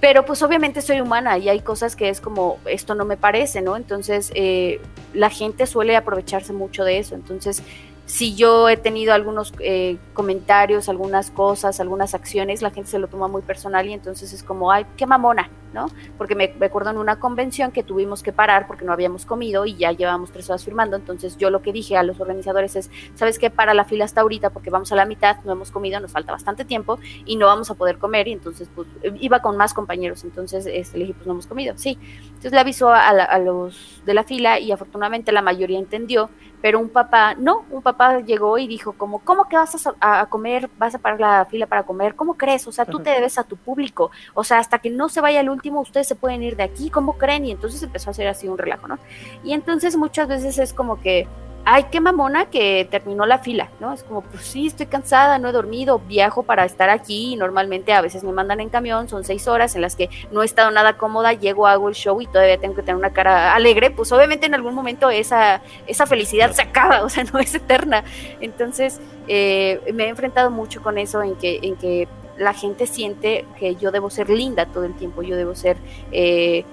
Pero 0.00 0.24
pues 0.24 0.42
obviamente 0.42 0.82
soy 0.82 1.00
humana 1.00 1.38
y 1.38 1.48
hay 1.48 1.60
cosas 1.60 1.94
que 1.96 2.08
es 2.08 2.20
como, 2.20 2.58
esto 2.66 2.94
no 2.94 3.04
me 3.04 3.16
parece, 3.16 3.62
¿no? 3.62 3.76
Entonces 3.76 4.32
eh, 4.34 4.80
la 5.12 5.30
gente 5.30 5.66
suele 5.66 5.96
aprovecharse 5.96 6.52
mucho 6.52 6.84
de 6.84 6.98
eso, 6.98 7.14
entonces 7.14 7.62
si 8.06 8.34
yo 8.34 8.68
he 8.68 8.76
tenido 8.76 9.14
algunos 9.14 9.52
eh, 9.60 9.96
comentarios, 10.12 10.88
algunas 10.88 11.30
cosas, 11.30 11.80
algunas 11.80 12.14
acciones, 12.14 12.60
la 12.60 12.70
gente 12.70 12.90
se 12.90 12.98
lo 12.98 13.08
toma 13.08 13.28
muy 13.28 13.42
personal 13.42 13.86
y 13.88 13.92
entonces 13.94 14.32
es 14.32 14.42
como, 14.42 14.70
ay, 14.70 14.84
qué 14.96 15.06
mamona, 15.06 15.48
¿no? 15.72 15.86
Porque 16.18 16.34
me, 16.34 16.52
me, 16.60 16.66
acuerdo 16.66 16.90
en 16.90 16.98
una 16.98 17.18
convención 17.18 17.72
que 17.72 17.82
tuvimos 17.82 18.22
que 18.22 18.32
parar 18.32 18.66
porque 18.66 18.84
no 18.84 18.92
habíamos 18.92 19.24
comido 19.24 19.64
y 19.64 19.76
ya 19.76 19.90
llevábamos 19.92 20.32
tres 20.32 20.50
horas 20.50 20.64
firmando, 20.64 20.96
entonces 20.96 21.38
yo 21.38 21.48
lo 21.48 21.62
que 21.62 21.72
dije 21.72 21.96
a 21.96 22.02
los 22.02 22.20
organizadores 22.20 22.76
es, 22.76 22.90
¿sabes 23.14 23.38
qué? 23.38 23.48
Para 23.48 23.72
la 23.72 23.84
fila 23.84 24.04
hasta 24.04 24.20
ahorita 24.20 24.50
porque 24.50 24.68
vamos 24.68 24.92
a 24.92 24.96
la 24.96 25.06
mitad, 25.06 25.38
no 25.44 25.52
hemos 25.52 25.70
comido, 25.70 25.98
nos 25.98 26.12
falta 26.12 26.30
bastante 26.30 26.66
tiempo 26.66 26.98
y 27.24 27.36
no 27.36 27.46
vamos 27.46 27.70
a 27.70 27.74
poder 27.74 27.96
comer 27.96 28.28
y 28.28 28.32
entonces 28.32 28.68
pues 28.74 28.86
iba 29.18 29.40
con 29.40 29.56
más 29.56 29.72
compañeros, 29.72 30.24
entonces 30.24 30.66
este, 30.70 30.98
dije, 30.98 31.14
pues 31.14 31.26
no 31.26 31.32
hemos 31.32 31.46
comido, 31.46 31.74
sí. 31.78 31.98
Entonces 32.26 32.52
le 32.52 32.60
avisó 32.60 32.90
a, 32.90 33.08
a 33.08 33.38
los 33.38 34.02
de 34.04 34.12
la 34.12 34.24
fila 34.24 34.60
y 34.60 34.72
afortunadamente 34.72 35.32
la 35.32 35.40
mayoría 35.40 35.78
entendió, 35.78 36.28
pero 36.64 36.80
un 36.80 36.88
papá, 36.88 37.34
no, 37.34 37.66
un 37.70 37.82
papá 37.82 38.20
llegó 38.20 38.56
y 38.56 38.66
dijo 38.66 38.94
como, 38.94 39.18
¿cómo 39.18 39.50
que 39.50 39.56
vas 39.56 39.86
a, 39.86 40.20
a, 40.20 40.24
comer, 40.30 40.70
vas 40.78 40.94
a 40.94 40.98
parar 40.98 41.20
la 41.20 41.44
fila 41.44 41.66
para 41.66 41.82
comer? 41.82 42.14
¿Cómo 42.14 42.38
crees? 42.38 42.66
O 42.66 42.72
sea, 42.72 42.86
tú 42.86 43.00
te 43.00 43.10
debes 43.10 43.36
a 43.36 43.44
tu 43.44 43.58
público, 43.58 44.10
o 44.32 44.44
sea, 44.44 44.60
hasta 44.60 44.78
que 44.78 44.88
no 44.88 45.10
se 45.10 45.20
vaya 45.20 45.40
el 45.40 45.50
último, 45.50 45.82
ustedes 45.82 46.08
se 46.08 46.14
pueden 46.14 46.42
ir 46.42 46.56
de 46.56 46.62
aquí, 46.62 46.88
¿cómo 46.88 47.18
creen? 47.18 47.44
Y 47.44 47.50
entonces 47.50 47.82
empezó 47.82 48.08
a 48.08 48.12
hacer 48.12 48.28
así 48.28 48.48
un 48.48 48.56
relajo, 48.56 48.88
¿no? 48.88 48.98
Y 49.44 49.52
entonces 49.52 49.98
muchas 49.98 50.26
veces 50.26 50.56
es 50.56 50.72
como 50.72 51.02
que, 51.02 51.28
ay, 51.64 51.86
qué 51.90 52.00
mamona 52.00 52.46
que 52.46 52.86
terminó 52.90 53.26
la 53.26 53.38
fila, 53.38 53.70
¿no? 53.80 53.92
Es 53.92 54.02
como, 54.02 54.20
pues 54.22 54.44
sí, 54.44 54.66
estoy 54.66 54.86
cansada, 54.86 55.38
no 55.38 55.48
he 55.48 55.52
dormido, 55.52 55.98
viajo 55.98 56.42
para 56.42 56.64
estar 56.64 56.90
aquí 56.90 57.36
normalmente 57.36 57.92
a 57.92 58.00
veces 58.00 58.24
me 58.24 58.32
mandan 58.32 58.60
en 58.60 58.68
camión, 58.68 59.08
son 59.08 59.24
seis 59.24 59.48
horas 59.48 59.74
en 59.74 59.82
las 59.82 59.96
que 59.96 60.10
no 60.30 60.42
he 60.42 60.44
estado 60.44 60.70
nada 60.70 60.96
cómoda, 60.96 61.32
llego, 61.32 61.66
hago 61.66 61.88
el 61.88 61.94
show 61.94 62.20
y 62.20 62.26
todavía 62.26 62.58
tengo 62.58 62.74
que 62.74 62.82
tener 62.82 62.96
una 62.96 63.12
cara 63.12 63.54
alegre, 63.54 63.90
pues 63.90 64.12
obviamente 64.12 64.46
en 64.46 64.54
algún 64.54 64.74
momento 64.74 65.10
esa, 65.10 65.62
esa 65.86 66.06
felicidad 66.06 66.52
se 66.52 66.62
acaba, 66.62 67.02
o 67.04 67.08
sea, 67.08 67.24
no 67.24 67.38
es 67.38 67.54
eterna. 67.54 68.04
Entonces, 68.40 69.00
eh, 69.28 69.80
me 69.92 70.04
he 70.04 70.08
enfrentado 70.08 70.50
mucho 70.50 70.82
con 70.82 70.98
eso, 70.98 71.22
en 71.22 71.36
que, 71.36 71.60
en 71.62 71.76
que 71.76 72.08
la 72.36 72.52
gente 72.52 72.86
siente 72.86 73.44
que 73.58 73.76
yo 73.76 73.90
debo 73.90 74.10
ser 74.10 74.28
linda 74.28 74.66
todo 74.66 74.84
el 74.84 74.94
tiempo, 74.94 75.22
yo 75.22 75.36
debo 75.36 75.54
ser... 75.54 75.76
Eh, 76.12 76.64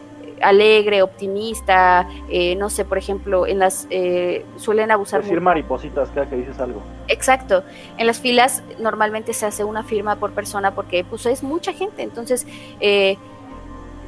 alegre, 0.44 1.02
optimista, 1.02 2.08
eh, 2.30 2.56
no 2.56 2.70
sé, 2.70 2.86
por 2.86 2.98
ejemplo, 2.98 3.48
en 3.48 3.60
las 3.60 3.88
eh, 3.90 4.46
suelen 4.58 4.92
abusar. 4.92 5.22
Decir 5.22 5.42
maripositas 5.42 6.10
cada 6.10 6.30
que 6.30 6.36
dices 6.36 6.60
algo. 6.60 6.82
Exacto. 7.08 7.64
En 7.98 8.08
las 8.08 8.20
filas 8.20 8.64
normalmente 8.80 9.34
se 9.34 9.46
hace 9.46 9.64
una 9.64 9.84
firma 9.84 10.16
por 10.18 10.32
persona 10.32 10.72
porque 10.72 11.04
pues 11.04 11.26
es 11.26 11.44
mucha 11.44 11.74
gente, 11.74 12.04
entonces 12.04 12.48
eh, 12.80 13.18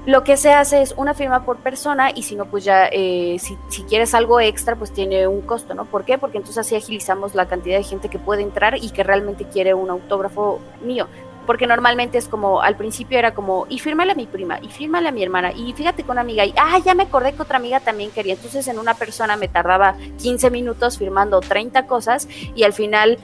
lo 0.06 0.24
que 0.24 0.36
se 0.36 0.52
hace 0.52 0.82
es 0.82 0.94
una 0.98 1.14
firma 1.14 1.46
por 1.46 1.58
persona 1.58 2.12
y 2.14 2.24
si 2.24 2.36
no, 2.36 2.46
pues 2.46 2.66
ya, 2.66 2.90
eh, 2.92 3.38
si, 3.40 3.58
si, 3.70 3.84
quieres 3.84 4.14
algo 4.14 4.40
extra, 4.42 4.76
pues 4.76 4.92
tiene 4.92 5.28
un 5.28 5.42
costo, 5.42 5.74
¿no? 5.74 5.86
¿Por 5.86 6.04
qué? 6.04 6.18
Porque 6.18 6.38
entonces 6.38 6.58
así 6.66 6.76
agilizamos 6.76 7.36
la 7.36 7.48
cantidad 7.48 7.78
de 7.78 7.84
gente 7.84 8.10
que 8.10 8.20
puede 8.20 8.42
entrar 8.42 8.78
y 8.78 8.90
que 8.90 9.04
realmente 9.04 9.46
quiere 9.46 9.74
un 9.74 9.90
autógrafo 9.90 10.60
mío 10.82 11.08
porque 11.46 11.68
normalmente 11.68 12.18
es 12.18 12.28
como, 12.28 12.62
al 12.62 12.76
principio 12.76 13.18
era 13.20 13.34
como, 13.34 13.66
y 13.70 13.80
fírmale 13.80 14.14
a 14.14 14.16
mi 14.16 14.26
prima, 14.26 14.60
y 14.62 14.70
fírmale 14.70 15.10
a 15.10 15.12
mi 15.12 15.24
hermana, 15.24 15.52
y 15.52 15.74
fíjate 15.74 16.04
con 16.04 16.14
una 16.14 16.22
amiga, 16.22 16.46
y 16.46 16.54
ah, 16.58 16.80
ya 16.84 16.94
me 16.96 17.04
acordé 17.04 17.34
que 17.34 17.42
otra 17.42 17.58
amiga 17.58 17.80
también 17.80 18.12
quería. 18.12 18.34
Entonces 18.34 18.68
en 18.68 18.80
una 18.80 18.94
persona 18.94 19.38
me 19.38 19.48
tardaba 19.48 19.96
15 20.22 20.50
minutos 20.50 20.98
firmando 20.98 21.40
30 21.40 21.88
cosas, 21.88 22.28
y 22.56 22.64
al 22.64 22.74
final 22.74 23.18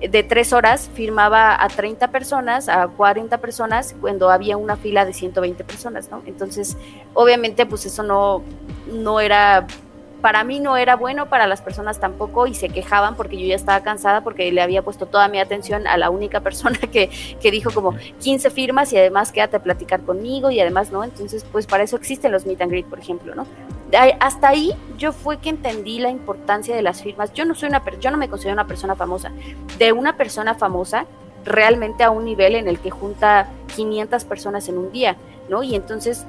de 0.00 0.22
tres 0.22 0.52
horas 0.52 0.90
firmaba 0.94 1.62
a 1.62 1.68
30 1.68 2.10
personas, 2.10 2.68
a 2.68 2.88
40 2.88 3.38
personas, 3.38 3.94
cuando 4.00 4.30
había 4.30 4.56
una 4.56 4.76
fila 4.76 5.04
de 5.04 5.12
120 5.12 5.62
personas, 5.64 6.10
¿no? 6.10 6.22
Entonces, 6.26 6.76
obviamente, 7.12 7.66
pues 7.66 7.84
eso 7.84 8.02
no, 8.02 8.42
no 8.90 9.20
era 9.20 9.66
para 10.20 10.44
mí 10.44 10.60
no 10.60 10.76
era 10.76 10.96
bueno, 10.96 11.26
para 11.26 11.46
las 11.46 11.60
personas 11.60 11.98
tampoco, 11.98 12.46
y 12.46 12.54
se 12.54 12.68
quejaban 12.68 13.16
porque 13.16 13.38
yo 13.38 13.46
ya 13.46 13.54
estaba 13.54 13.80
cansada 13.82 14.22
porque 14.22 14.50
le 14.52 14.62
había 14.62 14.82
puesto 14.82 15.06
toda 15.06 15.28
mi 15.28 15.38
atención 15.38 15.86
a 15.86 15.96
la 15.96 16.10
única 16.10 16.40
persona 16.42 16.78
que, 16.78 17.10
que 17.40 17.50
dijo 17.50 17.70
como 17.70 17.94
15 18.20 18.50
firmas 18.50 18.92
y 18.92 18.98
además 18.98 19.32
quédate 19.32 19.56
a 19.56 19.62
platicar 19.62 20.00
conmigo 20.02 20.50
y 20.50 20.60
además, 20.60 20.90
¿no? 20.90 21.04
Entonces, 21.04 21.44
pues 21.50 21.66
para 21.66 21.82
eso 21.82 21.96
existen 21.96 22.32
los 22.32 22.46
meet 22.46 22.60
and 22.60 22.70
greet, 22.70 22.86
por 22.86 22.98
ejemplo, 22.98 23.34
¿no? 23.34 23.46
Hasta 24.20 24.48
ahí 24.48 24.72
yo 24.98 25.12
fue 25.12 25.38
que 25.38 25.48
entendí 25.48 25.98
la 25.98 26.10
importancia 26.10 26.76
de 26.76 26.82
las 26.82 27.02
firmas. 27.02 27.32
Yo 27.32 27.44
no 27.44 27.54
soy 27.54 27.70
una, 27.70 27.82
yo 27.98 28.10
no 28.10 28.18
me 28.18 28.28
considero 28.28 28.54
una 28.54 28.66
persona 28.66 28.94
famosa. 28.94 29.32
De 29.78 29.92
una 29.92 30.16
persona 30.16 30.54
famosa 30.54 31.06
realmente 31.44 32.04
a 32.04 32.10
un 32.10 32.24
nivel 32.24 32.54
en 32.54 32.68
el 32.68 32.78
que 32.78 32.90
junta 32.90 33.48
500 33.74 34.24
personas 34.24 34.68
en 34.68 34.78
un 34.78 34.92
día, 34.92 35.16
¿no? 35.48 35.62
Y 35.62 35.74
entonces 35.74 36.24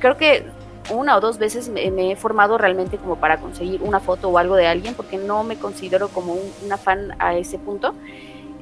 creo 0.00 0.16
que 0.16 0.44
una 0.90 1.16
o 1.16 1.20
dos 1.20 1.38
veces 1.38 1.68
me, 1.68 1.90
me, 1.90 2.12
he 2.12 2.16
formado 2.16 2.58
realmente 2.58 2.98
como 2.98 3.16
para 3.16 3.38
conseguir 3.38 3.82
una 3.82 4.00
foto 4.00 4.28
o 4.28 4.38
algo 4.38 4.56
de 4.56 4.66
alguien, 4.66 4.94
porque 4.94 5.16
no 5.18 5.44
me 5.44 5.56
considero 5.56 6.08
como 6.08 6.34
un, 6.34 6.52
una 6.64 6.76
fan 6.76 7.14
a 7.18 7.36
ese 7.36 7.58
punto. 7.58 7.94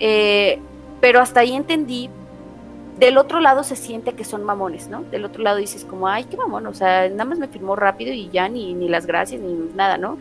Eh, 0.01 0.61
pero 1.01 1.20
hasta 1.20 1.41
ahí 1.41 1.55
entendí, 1.55 2.11
del 2.99 3.18
otro 3.18 3.41
lado 3.41 3.64
se 3.64 3.77
siente 3.77 4.12
que 4.12 4.25
son 4.25 4.45
mamones, 4.45 4.89
¿no? 4.89 5.03
Del 5.03 5.25
otro 5.25 5.43
lado 5.43 5.59
dices 5.59 5.85
como, 5.85 6.09
ay, 6.09 6.25
qué 6.25 6.37
mamón, 6.37 6.66
o 6.66 6.75
sea, 6.75 7.09
nada 7.09 7.25
más 7.25 7.39
me 7.39 7.49
firmó 7.49 7.77
rápido 7.77 8.12
y 8.12 8.29
ya 8.31 8.49
ni, 8.49 8.72
ni 8.75 8.89
las 8.89 9.07
gracias 9.07 9.41
ni 9.41 9.53
nada, 9.75 9.99
¿no? 9.99 10.16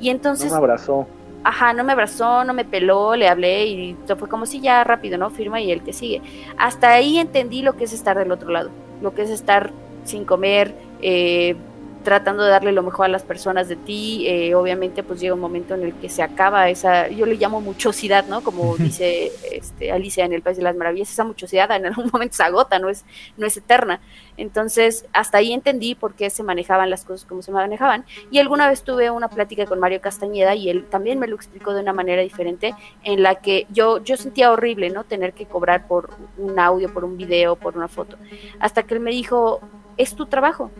Y 0.00 0.10
entonces... 0.10 0.46
No 0.50 0.58
me 0.58 0.64
abrazó. 0.64 1.06
Ajá, 1.44 1.74
no 1.74 1.84
me 1.84 1.92
abrazó, 1.92 2.42
no 2.44 2.54
me 2.54 2.64
peló, 2.64 3.14
le 3.16 3.28
hablé 3.28 3.66
y 3.66 3.96
fue 4.18 4.28
como 4.28 4.46
si 4.46 4.60
ya 4.60 4.82
rápido, 4.82 5.18
¿no? 5.18 5.28
Firma 5.28 5.60
y 5.60 5.70
el 5.70 5.82
que 5.82 5.92
sigue. 5.92 6.22
Hasta 6.56 6.90
ahí 6.90 7.18
entendí 7.18 7.60
lo 7.60 7.76
que 7.76 7.84
es 7.84 7.92
estar 7.92 8.18
del 8.18 8.32
otro 8.32 8.50
lado, 8.50 8.70
lo 9.02 9.14
que 9.14 9.22
es 9.22 9.30
estar 9.30 9.70
sin 10.04 10.24
comer, 10.24 10.74
eh, 11.06 11.54
tratando 12.02 12.44
de 12.44 12.50
darle 12.50 12.72
lo 12.72 12.82
mejor 12.82 13.06
a 13.06 13.08
las 13.08 13.24
personas 13.24 13.68
de 13.68 13.76
ti, 13.76 14.26
eh, 14.26 14.54
obviamente 14.54 15.02
pues 15.02 15.20
llega 15.20 15.34
un 15.34 15.40
momento 15.40 15.74
en 15.74 15.82
el 15.82 15.94
que 15.94 16.08
se 16.08 16.22
acaba 16.22 16.68
esa, 16.70 17.08
yo 17.08 17.26
le 17.26 17.34
llamo 17.34 17.60
muchosidad, 17.60 18.26
¿no? 18.26 18.42
Como 18.42 18.76
dice 18.76 19.32
este, 19.50 19.92
Alicia 19.92 20.24
en 20.24 20.32
El 20.32 20.42
País 20.42 20.56
de 20.56 20.62
las 20.62 20.76
Maravillas, 20.76 21.10
esa 21.10 21.24
muchosidad 21.24 21.70
en 21.76 21.86
algún 21.86 22.08
momento 22.12 22.36
se 22.36 22.42
agota, 22.42 22.78
no 22.78 22.88
es, 22.88 23.04
no 23.36 23.46
es 23.46 23.56
eterna. 23.56 24.00
Entonces, 24.36 25.06
hasta 25.12 25.38
ahí 25.38 25.52
entendí 25.52 25.94
por 25.94 26.14
qué 26.14 26.30
se 26.30 26.42
manejaban 26.42 26.88
las 26.88 27.04
cosas 27.04 27.26
como 27.26 27.42
se 27.42 27.52
manejaban. 27.52 28.06
Y 28.30 28.38
alguna 28.38 28.68
vez 28.68 28.82
tuve 28.82 29.10
una 29.10 29.28
plática 29.28 29.66
con 29.66 29.80
Mario 29.80 30.00
Castañeda 30.00 30.54
y 30.54 30.70
él 30.70 30.86
también 30.88 31.18
me 31.18 31.26
lo 31.26 31.36
explicó 31.36 31.74
de 31.74 31.80
una 31.80 31.92
manera 31.92 32.22
diferente, 32.22 32.74
en 33.02 33.22
la 33.22 33.36
que 33.36 33.66
yo, 33.70 34.02
yo 34.02 34.16
sentía 34.16 34.52
horrible, 34.52 34.90
¿no? 34.90 35.04
Tener 35.04 35.32
que 35.32 35.46
cobrar 35.46 35.86
por 35.86 36.10
un 36.38 36.58
audio, 36.58 36.92
por 36.92 37.04
un 37.04 37.16
video, 37.16 37.56
por 37.56 37.76
una 37.76 37.88
foto. 37.88 38.16
Hasta 38.60 38.82
que 38.82 38.94
él 38.94 39.00
me 39.00 39.10
dijo, 39.10 39.60
es 39.96 40.14
tu 40.14 40.26
trabajo. 40.26 40.70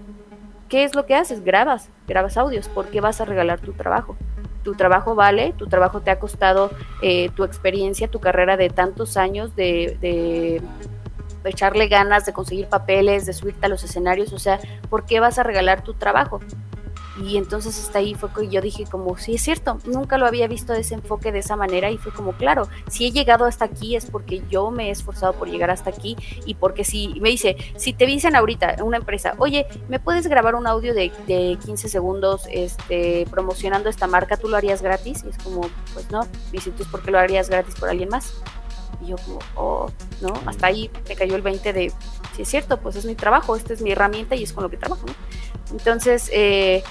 ¿Qué 0.74 0.82
es 0.82 0.96
lo 0.96 1.06
que 1.06 1.14
haces? 1.14 1.44
Grabas, 1.44 1.88
grabas 2.08 2.36
audios. 2.36 2.68
¿Por 2.68 2.88
qué 2.88 3.00
vas 3.00 3.20
a 3.20 3.24
regalar 3.24 3.60
tu 3.60 3.74
trabajo? 3.74 4.16
Tu 4.64 4.74
trabajo 4.74 5.14
vale, 5.14 5.54
tu 5.56 5.68
trabajo 5.68 6.00
te 6.00 6.10
ha 6.10 6.18
costado 6.18 6.68
eh, 7.00 7.30
tu 7.36 7.44
experiencia, 7.44 8.08
tu 8.08 8.18
carrera 8.18 8.56
de 8.56 8.70
tantos 8.70 9.16
años 9.16 9.54
de, 9.54 9.96
de 10.00 10.60
de 11.44 11.50
echarle 11.50 11.86
ganas, 11.86 12.26
de 12.26 12.32
conseguir 12.32 12.66
papeles, 12.66 13.26
de 13.26 13.34
subirte 13.34 13.66
a 13.66 13.68
los 13.68 13.84
escenarios, 13.84 14.32
o 14.32 14.38
sea, 14.38 14.58
¿por 14.90 15.04
qué 15.04 15.20
vas 15.20 15.38
a 15.38 15.42
regalar 15.42 15.84
tu 15.84 15.94
trabajo? 15.94 16.40
Y 17.22 17.36
entonces 17.36 17.78
hasta 17.78 18.00
ahí 18.00 18.14
fue 18.14 18.30
que 18.32 18.48
yo 18.48 18.60
dije 18.60 18.84
como, 18.90 19.16
sí 19.16 19.34
es 19.34 19.42
cierto, 19.42 19.78
nunca 19.84 20.18
lo 20.18 20.26
había 20.26 20.48
visto 20.48 20.72
de 20.72 20.80
ese 20.80 20.94
enfoque 20.94 21.30
de 21.30 21.38
esa 21.38 21.54
manera 21.56 21.90
y 21.90 21.98
fue 21.98 22.12
como, 22.12 22.32
claro, 22.32 22.68
si 22.88 23.06
he 23.06 23.12
llegado 23.12 23.44
hasta 23.44 23.64
aquí 23.64 23.94
es 23.94 24.06
porque 24.06 24.42
yo 24.50 24.70
me 24.70 24.88
he 24.88 24.90
esforzado 24.90 25.32
por 25.34 25.48
llegar 25.48 25.70
hasta 25.70 25.90
aquí 25.90 26.16
y 26.44 26.54
porque 26.54 26.84
si 26.84 27.20
me 27.20 27.28
dice, 27.28 27.56
si 27.76 27.92
te 27.92 28.06
dicen 28.06 28.34
ahorita 28.34 28.76
una 28.82 28.96
empresa, 28.96 29.34
oye, 29.38 29.66
¿me 29.88 30.00
puedes 30.00 30.26
grabar 30.26 30.56
un 30.56 30.66
audio 30.66 30.92
de, 30.92 31.12
de 31.26 31.56
15 31.64 31.88
segundos 31.88 32.48
este, 32.50 33.26
promocionando 33.30 33.88
esta 33.88 34.06
marca? 34.06 34.36
¿Tú 34.36 34.48
lo 34.48 34.56
harías 34.56 34.82
gratis? 34.82 35.24
Y 35.24 35.28
es 35.28 35.38
como, 35.38 35.62
pues 35.92 36.10
no, 36.10 36.26
dice, 36.50 36.70
entonces 36.70 36.88
¿por 36.88 37.02
qué 37.02 37.10
lo 37.10 37.18
harías 37.18 37.48
gratis 37.48 37.74
por 37.76 37.88
alguien 37.88 38.08
más? 38.08 38.34
Y 39.00 39.08
yo 39.08 39.16
como, 39.18 39.38
oh, 39.54 39.90
¿no? 40.20 40.32
Hasta 40.46 40.66
ahí 40.66 40.90
me 41.08 41.14
cayó 41.14 41.36
el 41.36 41.42
20 41.42 41.72
de, 41.72 41.92
si 42.34 42.42
es 42.42 42.48
cierto, 42.48 42.78
pues 42.78 42.96
es 42.96 43.04
mi 43.04 43.14
trabajo, 43.14 43.56
esta 43.56 43.72
es 43.72 43.80
mi 43.80 43.92
herramienta 43.92 44.34
y 44.34 44.42
es 44.42 44.52
con 44.52 44.64
lo 44.64 44.70
que 44.70 44.76
trabajo, 44.76 45.06
¿no? 45.06 45.14
Entonces, 45.72 46.30
eh, 46.32 46.82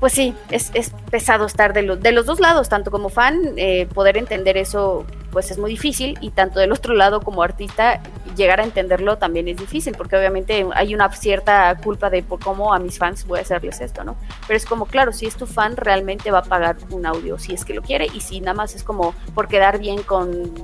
pues 0.00 0.12
sí, 0.12 0.34
es, 0.50 0.70
es, 0.74 0.92
pesado 1.10 1.46
estar 1.46 1.72
de, 1.72 1.82
lo, 1.82 1.96
de 1.96 2.12
los 2.12 2.26
dos 2.26 2.40
lados, 2.40 2.68
tanto 2.68 2.90
como 2.90 3.08
fan, 3.08 3.54
eh, 3.56 3.86
poder 3.94 4.16
entender 4.16 4.56
eso 4.56 5.06
pues 5.36 5.50
es 5.50 5.58
muy 5.58 5.70
difícil 5.70 6.16
y 6.22 6.30
tanto 6.30 6.60
del 6.60 6.72
otro 6.72 6.94
lado 6.94 7.20
como 7.20 7.42
artista 7.42 8.00
llegar 8.36 8.58
a 8.58 8.64
entenderlo 8.64 9.18
también 9.18 9.48
es 9.48 9.58
difícil 9.58 9.94
porque 9.94 10.16
obviamente 10.16 10.66
hay 10.74 10.94
una 10.94 11.12
cierta 11.12 11.76
culpa 11.76 12.08
de 12.08 12.22
por 12.22 12.40
cómo 12.40 12.72
a 12.72 12.78
mis 12.78 12.98
fans 12.98 13.26
voy 13.26 13.40
a 13.40 13.42
hacerles 13.42 13.82
esto, 13.82 14.02
¿no? 14.02 14.16
Pero 14.46 14.56
es 14.56 14.64
como, 14.64 14.86
claro, 14.86 15.12
si 15.12 15.26
es 15.26 15.36
tu 15.36 15.46
fan 15.46 15.76
realmente 15.76 16.30
va 16.30 16.38
a 16.38 16.42
pagar 16.42 16.76
un 16.90 17.04
audio 17.04 17.38
si 17.38 17.52
es 17.52 17.66
que 17.66 17.74
lo 17.74 17.82
quiere 17.82 18.06
y 18.14 18.20
si 18.20 18.40
nada 18.40 18.54
más 18.54 18.74
es 18.74 18.82
como 18.82 19.14
por 19.34 19.46
quedar 19.46 19.78
bien 19.78 20.02
con 20.02 20.54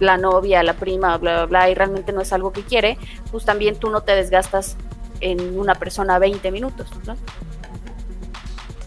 la 0.00 0.16
novia, 0.16 0.62
la 0.62 0.74
prima, 0.74 1.16
bla, 1.18 1.36
bla, 1.36 1.46
bla, 1.46 1.70
y 1.70 1.74
realmente 1.74 2.12
no 2.12 2.20
es 2.20 2.32
algo 2.32 2.52
que 2.52 2.62
quiere, 2.62 2.98
pues 3.30 3.44
también 3.44 3.76
tú 3.76 3.90
no 3.90 4.02
te 4.02 4.12
desgastas 4.14 4.76
en 5.20 5.58
una 5.58 5.74
persona 5.74 6.18
20 6.18 6.50
minutos, 6.50 6.88
¿no? 7.06 7.16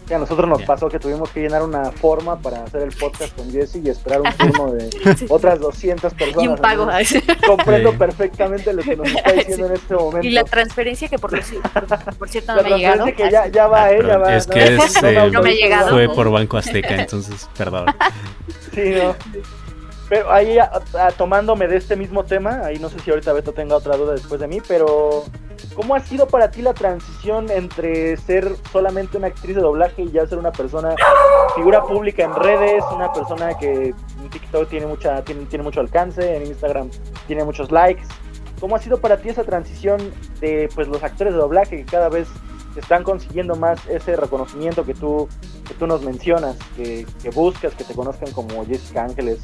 Sí, 0.06 0.14
a 0.14 0.18
nosotros 0.18 0.48
nos 0.48 0.62
pasó 0.62 0.88
que 0.88 0.98
tuvimos 0.98 1.30
que 1.30 1.38
llenar 1.40 1.62
una 1.62 1.92
forma 1.92 2.36
para 2.40 2.64
hacer 2.64 2.82
el 2.82 2.90
podcast 2.90 3.32
con 3.36 3.48
Jesse 3.52 3.76
y 3.76 3.90
esperar 3.90 4.20
un 4.22 4.32
turno 4.32 4.72
de 4.72 4.90
Sí. 5.16 5.26
otras 5.28 5.60
200 5.60 6.12
personas. 6.14 6.44
Y 6.44 6.48
un 6.48 6.56
pago. 6.56 6.82
Entonces, 6.90 7.22
comprendo 7.46 7.92
Sí. 7.92 7.96
perfectamente 7.96 8.72
lo 8.72 8.82
que 8.82 8.96
nos 8.96 9.06
está 9.08 9.30
diciendo 9.34 9.66
en 9.66 9.72
este 9.74 9.94
momento. 9.94 10.26
Y 10.26 10.30
la 10.32 10.42
transferencia 10.42 11.06
que 11.08 11.16
por, 11.20 11.30
por, 11.30 12.14
por 12.16 12.28
cierto 12.28 12.56
no 12.56 12.62
La 12.62 12.68
me 12.68 12.74
ha 12.74 12.78
llegado. 12.78 13.04
que 13.06 13.30
ya, 13.30 13.46
ya 13.46 13.68
va, 13.68 13.92
eh, 13.92 14.02
ya 14.04 14.18
va. 14.18 14.34
es 14.36 14.46
que 14.48 14.64
es, 14.74 15.00
No, 15.00 15.08
eh, 15.08 15.30
No 15.30 15.42
me 15.42 15.50
ha 15.50 15.54
llegado. 15.54 15.90
fue 15.90 16.08
por 16.12 16.28
Banco 16.32 16.56
Azteca, 16.56 16.96
entonces, 16.96 17.48
perdón. 17.56 17.86
Sí, 18.74 18.80
no. 18.96 19.14
Pero 20.10 20.30
ahí, 20.32 20.58
a- 20.58 20.70
a- 20.98 21.10
tomándome 21.12 21.68
de 21.68 21.76
este 21.76 21.94
mismo 21.96 22.24
tema, 22.24 22.62
ahí 22.64 22.78
no 22.80 22.90
sé 22.90 22.98
si 22.98 23.10
ahorita 23.10 23.32
Beto 23.32 23.52
tenga 23.52 23.76
otra 23.76 23.96
duda 23.96 24.12
después 24.12 24.40
de 24.40 24.48
mí, 24.48 24.58
pero 24.66 25.22
¿cómo 25.76 25.94
ha 25.94 26.00
sido 26.00 26.26
para 26.26 26.50
ti 26.50 26.62
la 26.62 26.74
transición 26.74 27.48
entre 27.48 28.16
ser 28.16 28.52
solamente 28.72 29.16
una 29.16 29.28
actriz 29.28 29.54
de 29.54 29.62
doblaje 29.62 30.02
y 30.02 30.10
ya 30.10 30.26
ser 30.26 30.38
una 30.38 30.50
persona, 30.50 30.96
figura 31.54 31.82
pública 31.84 32.24
en 32.24 32.34
redes, 32.34 32.82
una 32.92 33.12
persona 33.12 33.56
que 33.56 33.94
en 33.94 34.30
TikTok 34.30 34.68
tiene, 34.68 34.86
mucha, 34.86 35.22
tiene, 35.22 35.44
tiene 35.46 35.62
mucho 35.62 35.78
alcance, 35.78 36.36
en 36.36 36.44
Instagram 36.44 36.90
tiene 37.28 37.44
muchos 37.44 37.70
likes? 37.70 38.02
¿Cómo 38.58 38.74
ha 38.74 38.80
sido 38.80 38.98
para 39.00 39.16
ti 39.18 39.28
esa 39.28 39.44
transición 39.44 40.00
de 40.40 40.68
pues 40.74 40.88
los 40.88 41.02
actores 41.04 41.32
de 41.34 41.38
doblaje 41.38 41.76
que 41.76 41.84
cada 41.84 42.08
vez 42.08 42.26
están 42.74 43.04
consiguiendo 43.04 43.54
más 43.54 43.78
ese 43.86 44.16
reconocimiento 44.16 44.84
que 44.84 44.94
tú, 44.94 45.28
que 45.68 45.74
tú 45.74 45.86
nos 45.86 46.02
mencionas, 46.02 46.56
que, 46.76 47.06
que 47.22 47.30
buscas, 47.30 47.74
que 47.74 47.84
te 47.84 47.94
conozcan 47.94 48.32
como 48.32 48.66
Jessica 48.66 49.04
Ángeles, 49.04 49.38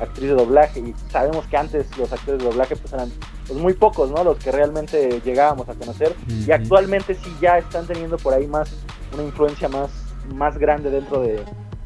actriz 0.00 0.28
de 0.30 0.34
doblaje? 0.34 0.80
Y 0.80 0.94
sabemos 1.10 1.46
que 1.46 1.56
antes 1.56 1.96
los 1.98 2.12
actores 2.12 2.42
de 2.42 2.48
doblaje 2.48 2.76
pues 2.76 2.92
eran 2.92 3.10
pues, 3.46 3.58
muy 3.58 3.74
pocos, 3.74 4.10
¿no? 4.10 4.24
Los 4.24 4.38
que 4.38 4.50
realmente 4.50 5.20
llegábamos 5.24 5.68
a 5.68 5.74
conocer. 5.74 6.14
Y 6.28 6.50
actualmente 6.50 7.14
sí 7.14 7.34
ya 7.40 7.58
están 7.58 7.86
teniendo 7.86 8.16
por 8.16 8.34
ahí 8.34 8.46
más, 8.46 8.84
una 9.12 9.22
influencia 9.22 9.68
más, 9.68 9.90
más 10.34 10.58
grande 10.58 10.90
dentro 10.90 11.20
de, 11.20 11.44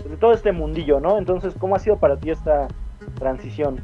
de 0.09 0.17
todo 0.19 0.33
este 0.33 0.53
mundillo, 0.53 1.01
¿no? 1.01 1.19
Entonces, 1.19 1.55
¿cómo 1.59 1.77
ha 1.77 1.79
sido 1.79 1.99
para 1.99 2.17
ti 2.17 2.31
esta 2.31 2.69
transición? 3.19 3.81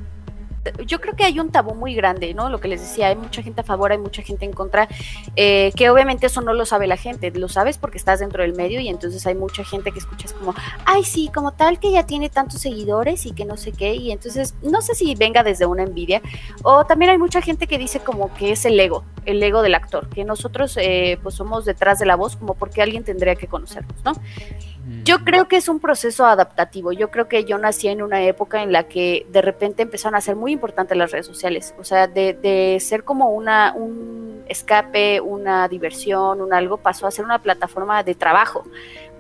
Yo 0.87 1.01
creo 1.01 1.17
que 1.17 1.25
hay 1.25 1.39
un 1.41 1.51
tabú 1.51 1.75
muy 1.75 1.95
grande, 1.95 2.35
¿no? 2.35 2.51
Lo 2.51 2.61
que 2.61 2.69
les 2.69 2.81
decía, 2.81 3.09
hay 3.09 3.17
mucha 3.17 3.43
gente 3.43 3.63
a 3.63 3.65
favor, 3.65 3.93
hay 3.93 3.99
mucha 3.99 4.23
gente 4.23 4.45
en 4.45 4.53
contra, 4.53 4.89
eh, 5.37 5.73
que 5.75 5.91
obviamente 5.91 6.27
eso 6.27 6.41
no 6.41 6.53
lo 6.53 6.67
sabe 6.67 6.87
la 6.87 6.97
gente, 6.97 7.31
lo 7.31 7.49
sabes 7.49 7.79
porque 7.79 7.99
estás 7.99 8.21
dentro 8.21 8.43
del 8.43 8.55
medio 8.55 8.81
y 8.81 8.89
entonces 8.89 9.27
hay 9.27 9.35
mucha 9.35 9.65
gente 9.65 9.93
que 9.93 9.99
escuchas 9.99 10.33
como, 10.33 10.55
ay, 10.85 11.05
sí, 11.05 11.31
como 11.35 11.53
tal 11.53 11.79
que 11.79 11.91
ya 11.93 12.05
tiene 12.05 12.29
tantos 12.29 12.61
seguidores 12.61 13.27
y 13.27 13.33
que 13.33 13.45
no 13.45 13.57
sé 13.57 13.73
qué, 13.73 13.95
y 13.95 14.13
entonces 14.13 14.55
no 14.63 14.83
sé 14.83 14.95
si 14.95 15.15
venga 15.15 15.43
desde 15.43 15.67
una 15.67 15.83
envidia, 15.83 16.21
o 16.63 16.85
también 16.85 17.11
hay 17.11 17.19
mucha 17.19 17.41
gente 17.41 17.67
que 17.67 17.79
dice 17.79 18.01
como 18.01 18.33
que 18.35 18.53
es 18.53 18.65
el 18.65 18.79
ego, 18.79 19.05
el 19.25 19.43
ego 19.43 19.63
del 19.63 19.75
actor, 19.75 20.09
que 20.09 20.25
nosotros 20.25 20.77
eh, 20.77 21.19
pues 21.23 21.35
somos 21.35 21.65
detrás 21.65 21.99
de 21.99 22.07
la 22.07 22.17
voz 22.17 22.37
como 22.37 22.55
porque 22.55 22.83
alguien 22.83 23.05
tendría 23.05 23.35
que 23.35 23.47
conocernos, 23.47 24.05
¿no? 24.05 24.13
Yo 25.05 25.25
creo 25.25 25.47
que 25.49 25.57
es 25.57 25.69
un 25.69 25.81
proceso 25.81 26.27
adaptativo. 26.27 26.93
Yo 26.93 27.11
creo 27.11 27.29
que 27.29 27.45
yo 27.45 27.59
nací 27.59 27.89
en 27.89 28.03
una 28.03 28.23
época 28.23 28.63
en 28.63 28.73
la 28.73 28.85
que 28.85 29.27
de 29.31 29.43
repente 29.43 29.83
empezaron 29.83 30.15
a 30.15 30.21
ser 30.21 30.37
muy 30.37 30.53
importantes 30.53 30.97
las 30.97 31.11
redes 31.11 31.27
sociales. 31.27 31.75
O 31.79 31.85
sea, 31.85 32.07
de, 32.07 32.35
de 32.35 32.79
ser 32.81 33.05
como 33.05 33.31
una, 33.31 33.73
un 33.75 34.43
escape, 34.51 35.21
una 35.21 35.69
diversión, 35.69 36.41
un 36.41 36.53
algo, 36.53 36.77
pasó 36.77 37.07
a 37.07 37.11
ser 37.11 37.25
una 37.25 37.41
plataforma 37.41 38.03
de 38.03 38.15
trabajo. 38.15 38.65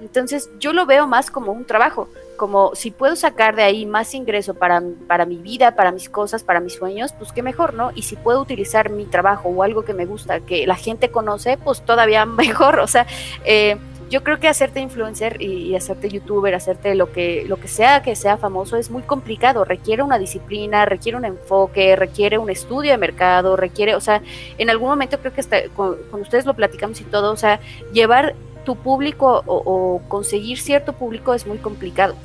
Entonces 0.00 0.50
yo 0.58 0.72
lo 0.72 0.86
veo 0.86 1.06
más 1.06 1.30
como 1.30 1.52
un 1.52 1.64
trabajo, 1.64 2.08
como 2.36 2.74
si 2.74 2.90
puedo 2.90 3.16
sacar 3.16 3.54
de 3.54 3.62
ahí 3.62 3.86
más 3.86 4.14
ingreso 4.14 4.54
para, 4.54 4.82
para 5.06 5.26
mi 5.26 5.36
vida, 5.36 5.76
para 5.76 5.92
mis 5.92 6.08
cosas, 6.08 6.42
para 6.42 6.58
mis 6.58 6.74
sueños, 6.74 7.12
pues 7.12 7.32
qué 7.32 7.42
mejor, 7.42 7.74
¿no? 7.74 7.92
Y 7.94 8.02
si 8.02 8.16
puedo 8.16 8.40
utilizar 8.40 8.90
mi 8.90 9.04
trabajo 9.04 9.50
o 9.50 9.62
algo 9.62 9.82
que 9.82 9.94
me 9.94 10.06
gusta, 10.06 10.40
que 10.40 10.66
la 10.66 10.76
gente 10.76 11.11
conoce, 11.11 11.58
pues 11.58 11.82
todavía 11.82 12.24
mejor. 12.26 12.80
O 12.80 12.86
sea, 12.86 13.06
eh, 13.44 13.76
yo 14.11 14.24
creo 14.24 14.40
que 14.40 14.48
hacerte 14.48 14.80
influencer 14.80 15.40
y, 15.40 15.76
hacerte 15.76 16.08
youtuber, 16.08 16.54
hacerte 16.54 16.96
lo 16.96 17.12
que, 17.12 17.44
lo 17.46 17.58
que 17.58 17.68
sea 17.68 18.02
que 18.02 18.16
sea 18.16 18.36
famoso 18.36 18.76
es 18.76 18.90
muy 18.90 19.02
complicado, 19.02 19.64
requiere 19.64 20.02
una 20.02 20.18
disciplina, 20.18 20.84
requiere 20.84 21.16
un 21.16 21.24
enfoque, 21.24 21.94
requiere 21.94 22.36
un 22.36 22.50
estudio 22.50 22.90
de 22.90 22.98
mercado, 22.98 23.56
requiere, 23.56 23.94
o 23.94 24.00
sea, 24.00 24.20
en 24.58 24.68
algún 24.68 24.88
momento 24.88 25.20
creo 25.20 25.32
que 25.32 25.40
hasta 25.40 25.68
con, 25.68 25.96
ustedes 26.20 26.44
lo 26.44 26.54
platicamos 26.54 27.00
y 27.00 27.04
todo, 27.04 27.32
o 27.32 27.36
sea, 27.36 27.61
llevar 27.92 28.34
tu 28.64 28.74
público 28.74 29.44
o, 29.46 29.56
o, 29.64 30.02
conseguir 30.08 30.58
cierto 30.58 30.92
público 30.92 31.32
es 31.32 31.46
muy 31.46 31.58
complicado. 31.58 32.16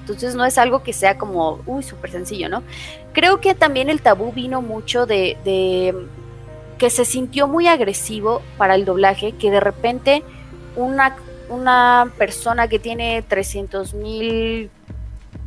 Entonces 0.00 0.34
no 0.34 0.44
es 0.44 0.58
algo 0.58 0.82
que 0.82 0.92
sea 0.92 1.16
como, 1.16 1.60
uy, 1.66 1.84
súper 1.84 2.10
sencillo, 2.10 2.48
¿no? 2.48 2.64
Creo 3.12 3.40
que 3.40 3.54
también 3.54 3.88
el 3.88 4.02
tabú 4.02 4.32
vino 4.32 4.60
mucho 4.60 5.06
de, 5.06 5.36
de 5.44 5.94
que 6.78 6.90
se 6.90 7.04
sintió 7.04 7.46
muy 7.46 7.68
agresivo 7.68 8.42
para 8.58 8.74
el 8.74 8.84
doblaje, 8.84 9.30
que 9.32 9.52
de 9.52 9.60
repente 9.60 10.24
una, 10.76 11.16
una 11.48 12.12
persona 12.18 12.68
que 12.68 12.78
tiene 12.78 13.22
300 13.22 13.94
mil 13.94 14.70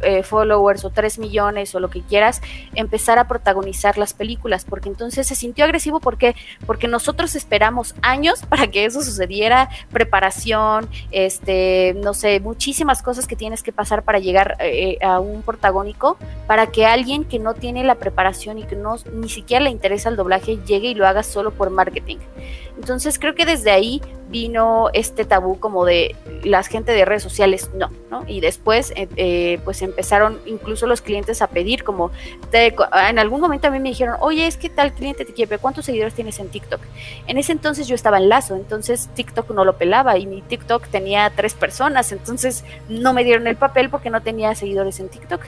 eh, 0.02 0.24
followers 0.24 0.84
o 0.84 0.90
3 0.90 1.20
millones 1.20 1.74
o 1.74 1.80
lo 1.80 1.90
que 1.90 2.02
quieras, 2.02 2.42
empezar 2.76 3.18
a 3.18 3.28
protagonizar 3.28 3.98
las 3.98 4.14
películas, 4.14 4.66
porque 4.66 4.90
entonces 4.90 5.26
se 5.26 5.36
sintió 5.36 5.64
agresivo 5.64 6.02
porque, 6.02 6.36
porque 6.66 6.88
nosotros 6.88 7.34
esperamos 7.36 7.96
años 8.02 8.42
para 8.50 8.68
que 8.68 8.86
eso 8.86 9.02
sucediera, 9.02 9.70
preparación, 9.92 10.90
este, 11.12 11.96
no 12.04 12.14
sé, 12.14 12.40
muchísimas 12.40 13.02
cosas 13.02 13.26
que 13.26 13.36
tienes 13.36 13.64
que 13.64 13.72
pasar 13.72 14.04
para 14.04 14.20
llegar 14.20 14.58
eh, 14.60 14.98
a 15.02 15.20
un 15.20 15.42
protagónico, 15.42 16.18
para 16.46 16.68
que 16.68 16.86
alguien 16.86 17.24
que 17.24 17.40
no 17.40 17.54
tiene 17.54 17.84
la 17.84 17.96
preparación 17.96 18.60
y 18.60 18.64
que 18.64 18.76
no 18.76 18.98
ni 19.14 19.30
siquiera 19.30 19.64
le 19.64 19.70
interesa 19.70 20.10
el 20.10 20.18
doblaje 20.18 20.60
llegue 20.66 20.90
y 20.90 20.94
lo 20.94 21.08
haga 21.08 21.24
solo 21.24 21.52
por 21.52 21.70
marketing. 21.70 22.18
Entonces 22.78 23.20
creo 23.20 23.36
que 23.36 23.46
desde 23.46 23.72
ahí 23.72 24.02
vino 24.28 24.90
este 24.94 25.24
tabú 25.24 25.60
como 25.60 25.86
de 25.86 26.16
la 26.44 26.62
gente 26.64 26.92
de 26.92 27.06
redes 27.06 27.22
sociales, 27.24 27.70
no, 27.76 27.90
¿no? 28.10 28.24
Y 28.28 28.42
después, 28.42 28.92
eh, 28.96 29.08
eh, 29.16 29.60
pues 29.64 29.82
empezaron 29.84 30.40
incluso 30.46 30.88
los 30.88 31.02
clientes 31.02 31.42
a 31.44 31.48
pedir 31.48 31.84
como, 31.84 32.12
te- 32.52 32.76
en 33.08 33.20
algún 33.20 33.40
momento 33.40 33.68
a 33.68 33.72
mí 33.72 33.80
me 33.80 33.90
dijeron, 33.90 34.18
oye, 34.20 34.48
es 34.48 34.58
que 34.58 34.70
tal 34.70 34.92
cliente 34.94 35.26
te 35.26 35.34
quiere, 35.34 35.58
¿cuántos 35.60 35.86
seguidores 35.86 36.16
tienes 36.16 36.40
en 36.40 36.50
TikTok? 36.50 36.82
En 37.28 37.38
ese 37.38 37.52
entonces 37.52 37.88
yo 37.88 37.96
estaba 37.96 38.18
en 38.18 38.28
Lazo, 38.28 38.56
entonces 38.56 39.10
TikTok 39.16 39.52
no 39.52 39.64
lo 39.64 39.78
pelaba 39.78 40.18
y 40.18 40.26
mi 40.26 40.42
TikTok 40.42 40.88
tenía 40.88 41.32
tres 41.36 41.54
personas, 41.54 42.12
entonces 42.12 42.66
no 42.90 43.14
me 43.14 43.24
dieron 43.24 43.46
el 43.48 43.56
papel 43.56 43.90
porque 43.90 44.10
no 44.10 44.22
tenía 44.22 44.54
seguidores 44.56 45.00
en 45.00 45.08
TikTok. 45.08 45.42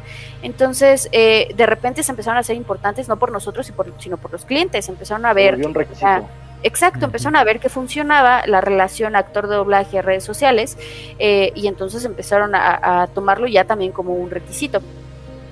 Entonces, 0.43 1.09
eh, 1.11 1.49
de 1.55 1.65
repente 1.65 2.03
se 2.03 2.11
empezaron 2.11 2.38
a 2.38 2.43
ser 2.43 2.55
importantes, 2.55 3.07
no 3.09 3.17
por 3.17 3.32
nosotros, 3.32 3.67
y 3.69 3.71
por- 3.71 3.91
sino 3.99 4.17
por 4.17 4.32
los 4.32 4.45
clientes, 4.45 4.88
empezaron 4.88 5.25
a 5.25 5.34
ver... 5.34 5.55
Un 5.55 5.73
requisito. 5.73 6.05
ah, 6.07 6.21
Exacto, 6.64 7.05
empezaron 7.05 7.36
a 7.36 7.43
ver 7.43 7.60
que 7.60 7.70
funcionaba 7.70 8.45
la 8.47 8.62
relación 8.62 9.16
actor 9.16 9.47
de 9.47 9.55
doblaje 9.55 10.01
redes 10.01 10.24
sociales 10.24 10.78
eh, 11.20 11.51
y 11.55 11.68
entonces 11.68 12.03
empezaron 12.03 12.55
a, 12.55 13.03
a 13.03 13.08
tomarlo 13.08 13.47
ya 13.47 13.66
también 13.66 13.91
como 13.91 14.16
un 14.16 14.30
requisito. 14.30 14.82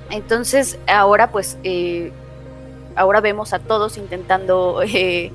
Entonces 0.09 0.79
ahora 0.87 1.31
pues 1.31 1.57
eh, 1.63 2.11
ahora 2.95 3.21
vemos 3.21 3.53
a 3.53 3.59
todos 3.59 3.97
intentando 3.97 4.81
eh, 4.83 5.31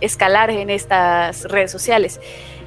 escalar 0.00 0.50
en 0.50 0.70
estas 0.70 1.44
redes 1.44 1.70
sociales, 1.70 2.20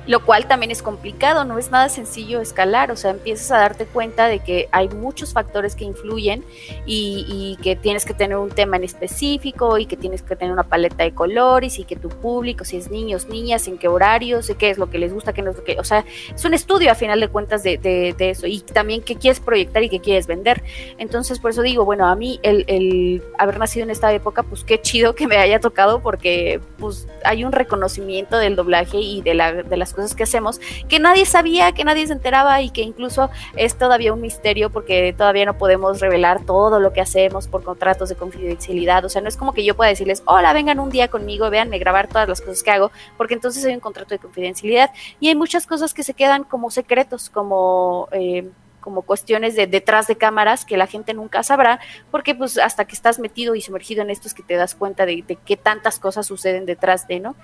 lo 0.07 0.25
cual 0.25 0.47
también 0.47 0.71
es 0.71 0.81
complicado, 0.81 1.45
no 1.45 1.57
es 1.57 1.71
nada 1.71 1.89
sencillo 1.89 2.41
escalar, 2.41 2.91
o 2.91 2.95
sea, 2.95 3.11
empiezas 3.11 3.51
a 3.51 3.57
darte 3.59 3.85
cuenta 3.85 4.27
de 4.27 4.39
que 4.39 4.67
hay 4.71 4.89
muchos 4.89 5.33
factores 5.33 5.75
que 5.75 5.85
influyen 5.85 6.43
y, 6.85 7.25
y 7.27 7.61
que 7.63 7.75
tienes 7.75 8.05
que 8.05 8.13
tener 8.13 8.37
un 8.37 8.49
tema 8.49 8.77
en 8.77 8.83
específico 8.83 9.77
y 9.77 9.85
que 9.85 9.97
tienes 9.97 10.21
que 10.21 10.35
tener 10.35 10.51
una 10.51 10.63
paleta 10.63 11.03
de 11.03 11.13
colores 11.13 11.79
y 11.79 11.85
que 11.85 11.95
tu 11.95 12.09
público, 12.09 12.65
si 12.65 12.77
es 12.77 12.91
niños, 12.91 13.27
niñas, 13.27 13.67
en 13.67 13.77
qué 13.77 13.87
horarios, 13.87 14.51
qué 14.57 14.69
es 14.69 14.77
lo 14.77 14.89
que 14.89 14.97
les 14.97 15.13
gusta, 15.13 15.33
qué 15.33 15.41
no 15.41 15.51
es 15.51 15.57
lo 15.57 15.63
que, 15.63 15.79
o 15.79 15.83
sea, 15.83 16.05
es 16.33 16.43
un 16.45 16.53
estudio 16.53 16.91
a 16.91 16.95
final 16.95 17.19
de 17.19 17.27
cuentas 17.29 17.63
de, 17.63 17.77
de, 17.77 18.13
de 18.17 18.29
eso 18.29 18.47
y 18.47 18.59
también 18.59 19.01
qué 19.01 19.15
quieres 19.15 19.39
proyectar 19.39 19.83
y 19.83 19.89
qué 19.89 19.99
quieres 19.99 20.27
vender. 20.27 20.63
Entonces, 20.97 21.39
por 21.39 21.51
eso 21.51 21.61
digo, 21.61 21.85
bueno, 21.85 22.07
a 22.07 22.15
mí 22.15 22.39
el, 22.43 22.65
el 22.67 23.23
haber 23.37 23.59
nacido 23.59 23.83
en 23.83 23.89
esta 23.89 24.13
época, 24.13 24.43
pues 24.43 24.63
qué 24.63 24.81
chido 24.81 25.15
que 25.15 25.27
me 25.27 25.37
haya 25.37 25.59
tocado 25.59 26.01
porque 26.01 26.59
pues 26.77 27.07
hay 27.23 27.43
un 27.43 27.51
reconocimiento 27.51 28.37
del 28.37 28.55
doblaje 28.55 28.97
y 28.97 29.21
de, 29.21 29.33
la, 29.33 29.53
de 29.53 29.77
las 29.77 29.92
cosas 29.93 30.15
que 30.15 30.23
hacemos 30.23 30.59
que 30.89 30.99
nadie 30.99 31.25
sabía, 31.25 31.71
que 31.71 31.83
nadie 31.83 32.07
se 32.07 32.13
enteraba 32.13 32.61
y 32.61 32.69
que 32.69 32.81
incluso 32.81 33.29
es 33.55 33.77
todavía 33.77 34.13
un 34.13 34.21
misterio 34.21 34.69
porque 34.69 35.13
todavía 35.17 35.45
no 35.45 35.57
podemos 35.57 35.99
revelar 35.99 36.45
todo 36.45 36.79
lo 36.79 36.93
que 36.93 37.01
hacemos 37.01 37.47
por 37.47 37.63
contratos 37.63 38.09
de 38.09 38.15
confidencialidad. 38.15 39.05
O 39.05 39.09
sea, 39.09 39.21
no 39.21 39.29
es 39.29 39.37
como 39.37 39.53
que 39.53 39.63
yo 39.63 39.75
pueda 39.75 39.89
decirles, 39.89 40.23
hola, 40.25 40.53
vengan 40.53 40.79
un 40.79 40.89
día 40.89 41.07
conmigo, 41.07 41.49
véanme 41.49 41.79
grabar 41.79 42.07
todas 42.07 42.27
las 42.27 42.41
cosas 42.41 42.63
que 42.63 42.71
hago, 42.71 42.91
porque 43.17 43.33
entonces 43.33 43.63
hay 43.65 43.73
un 43.73 43.79
contrato 43.79 44.15
de 44.15 44.19
confidencialidad 44.19 44.91
y 45.19 45.29
hay 45.29 45.35
muchas 45.35 45.67
cosas 45.67 45.93
que 45.93 46.03
se 46.03 46.13
quedan 46.13 46.43
como 46.43 46.71
secretos, 46.71 47.29
como... 47.29 48.07
Eh, 48.11 48.49
como 48.83 49.03
cuestiones 49.03 49.55
de 49.55 49.65
detrás 49.65 50.07
de 50.07 50.17
cámaras 50.17 50.65
que 50.65 50.75
la 50.75 50.87
gente 50.87 51.13
nunca 51.13 51.41
sabrá, 51.41 51.79
porque 52.11 52.35
pues 52.35 52.57
hasta 52.57 52.83
que 52.83 52.93
estás 52.93 53.17
metido 53.17 53.55
y 53.55 53.61
sumergido 53.61 54.01
en 54.01 54.09
esto 54.09 54.27
es 54.27 54.33
que 54.33 54.43
te 54.43 54.55
das 54.55 54.75
cuenta 54.75 55.05
de, 55.05 55.23
de 55.25 55.37
qué 55.37 55.55
tantas 55.55 55.99
cosas 55.99 56.27
suceden 56.27 56.65
detrás 56.65 57.07
de, 57.07 57.21
¿no? 57.21 57.35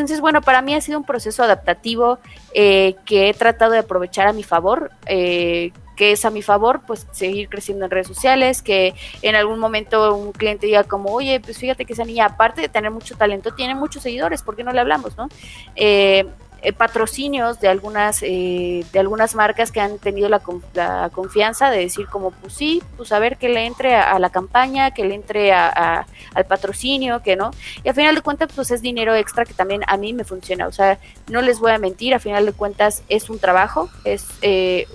Entonces, 0.00 0.22
bueno, 0.22 0.40
para 0.40 0.62
mí 0.62 0.74
ha 0.74 0.80
sido 0.80 0.98
un 0.98 1.04
proceso 1.04 1.42
adaptativo 1.42 2.18
eh, 2.54 2.96
que 3.04 3.28
he 3.28 3.34
tratado 3.34 3.72
de 3.72 3.80
aprovechar 3.80 4.26
a 4.26 4.32
mi 4.32 4.42
favor, 4.42 4.90
eh, 5.04 5.72
que 5.94 6.12
es 6.12 6.24
a 6.24 6.30
mi 6.30 6.40
favor, 6.40 6.80
pues 6.86 7.06
seguir 7.10 7.50
creciendo 7.50 7.84
en 7.84 7.90
redes 7.90 8.06
sociales, 8.06 8.62
que 8.62 8.94
en 9.20 9.34
algún 9.34 9.58
momento 9.58 10.16
un 10.16 10.32
cliente 10.32 10.66
diga 10.66 10.84
como, 10.84 11.12
oye, 11.12 11.38
pues 11.40 11.58
fíjate 11.58 11.84
que 11.84 11.92
esa 11.92 12.04
niña, 12.04 12.24
aparte 12.24 12.62
de 12.62 12.70
tener 12.70 12.90
mucho 12.90 13.14
talento, 13.14 13.52
tiene 13.52 13.74
muchos 13.74 14.02
seguidores, 14.02 14.40
¿por 14.40 14.56
qué 14.56 14.64
no 14.64 14.72
le 14.72 14.80
hablamos, 14.80 15.18
no? 15.18 15.28
Eh, 15.76 16.24
eh, 16.62 16.72
patrocinios 16.72 17.60
de 17.60 17.68
algunas 17.68 18.22
eh, 18.22 18.84
de 18.92 18.98
algunas 18.98 19.34
marcas 19.34 19.72
que 19.72 19.80
han 19.80 19.98
tenido 19.98 20.28
la, 20.28 20.42
la, 20.74 21.10
confianza 21.10 21.70
de 21.70 21.78
decir 21.78 22.06
como 22.06 22.30
pues 22.30 22.52
sí 22.52 22.82
pues 22.96 23.12
a 23.12 23.18
ver 23.18 23.38
que 23.38 23.48
le 23.48 23.66
entre 23.66 23.94
a, 23.94 24.12
a 24.12 24.18
la 24.18 24.30
campaña 24.30 24.90
que 24.92 25.04
le 25.04 25.14
entre 25.14 25.52
a, 25.52 25.68
a, 25.68 26.06
al 26.34 26.44
patrocinio 26.46 27.22
que 27.22 27.36
no. 27.36 27.50
Y 27.82 27.88
al 27.88 27.94
final 27.94 28.14
de 28.14 28.22
cuentas 28.22 28.50
pues 28.54 28.70
es 28.70 28.82
dinero 28.82 29.14
extra 29.14 29.44
que 29.44 29.54
también 29.54 29.82
a 29.86 29.96
mí 29.96 30.12
me 30.12 30.24
funciona. 30.24 30.66
O 30.66 30.72
sea 30.72 30.98
no 31.28 31.40
les 31.42 31.60
voy 31.60 31.72
a 31.72 31.78
mentir 31.78 32.14
a 32.14 32.18
final 32.18 32.46
de 32.46 32.52
cuentas 32.52 33.02
es 33.08 33.30
un 33.30 33.38
trabajo 33.38 33.88
es 34.04 34.26
eh, 34.42 34.86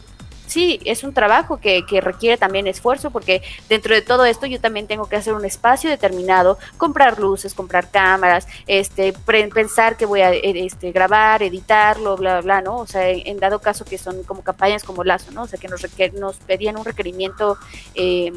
sí, 0.47 0.79
es 0.85 1.03
un 1.03 1.13
trabajo 1.13 1.57
que, 1.57 1.85
que, 1.85 2.01
requiere 2.01 2.37
también 2.37 2.67
esfuerzo 2.67 3.11
porque 3.11 3.41
dentro 3.69 3.95
de 3.95 4.01
todo 4.01 4.25
esto 4.25 4.45
yo 4.45 4.59
también 4.59 4.87
tengo 4.87 5.07
que 5.07 5.15
hacer 5.15 5.33
un 5.33 5.45
espacio 5.45 5.89
determinado, 5.89 6.57
comprar 6.77 7.19
luces, 7.19 7.53
comprar 7.53 7.89
cámaras, 7.89 8.47
este, 8.67 9.13
pensar 9.53 9.97
que 9.97 10.05
voy 10.05 10.21
a 10.21 10.31
este, 10.33 10.91
grabar, 10.91 11.43
editarlo, 11.43 12.15
bla, 12.17 12.41
bla, 12.41 12.61
¿no? 12.61 12.77
O 12.77 12.87
sea, 12.87 13.09
en, 13.09 13.37
dado 13.39 13.59
caso 13.59 13.85
que 13.85 13.97
son 13.97 14.23
como 14.23 14.41
campañas 14.43 14.83
como 14.83 15.03
Lazo, 15.03 15.31
¿no? 15.31 15.43
O 15.43 15.47
sea, 15.47 15.59
que 15.59 15.67
nos, 15.67 15.81
nos 16.13 16.37
pedían 16.37 16.77
un 16.77 16.85
requerimiento 16.85 17.57
eh, 17.95 18.31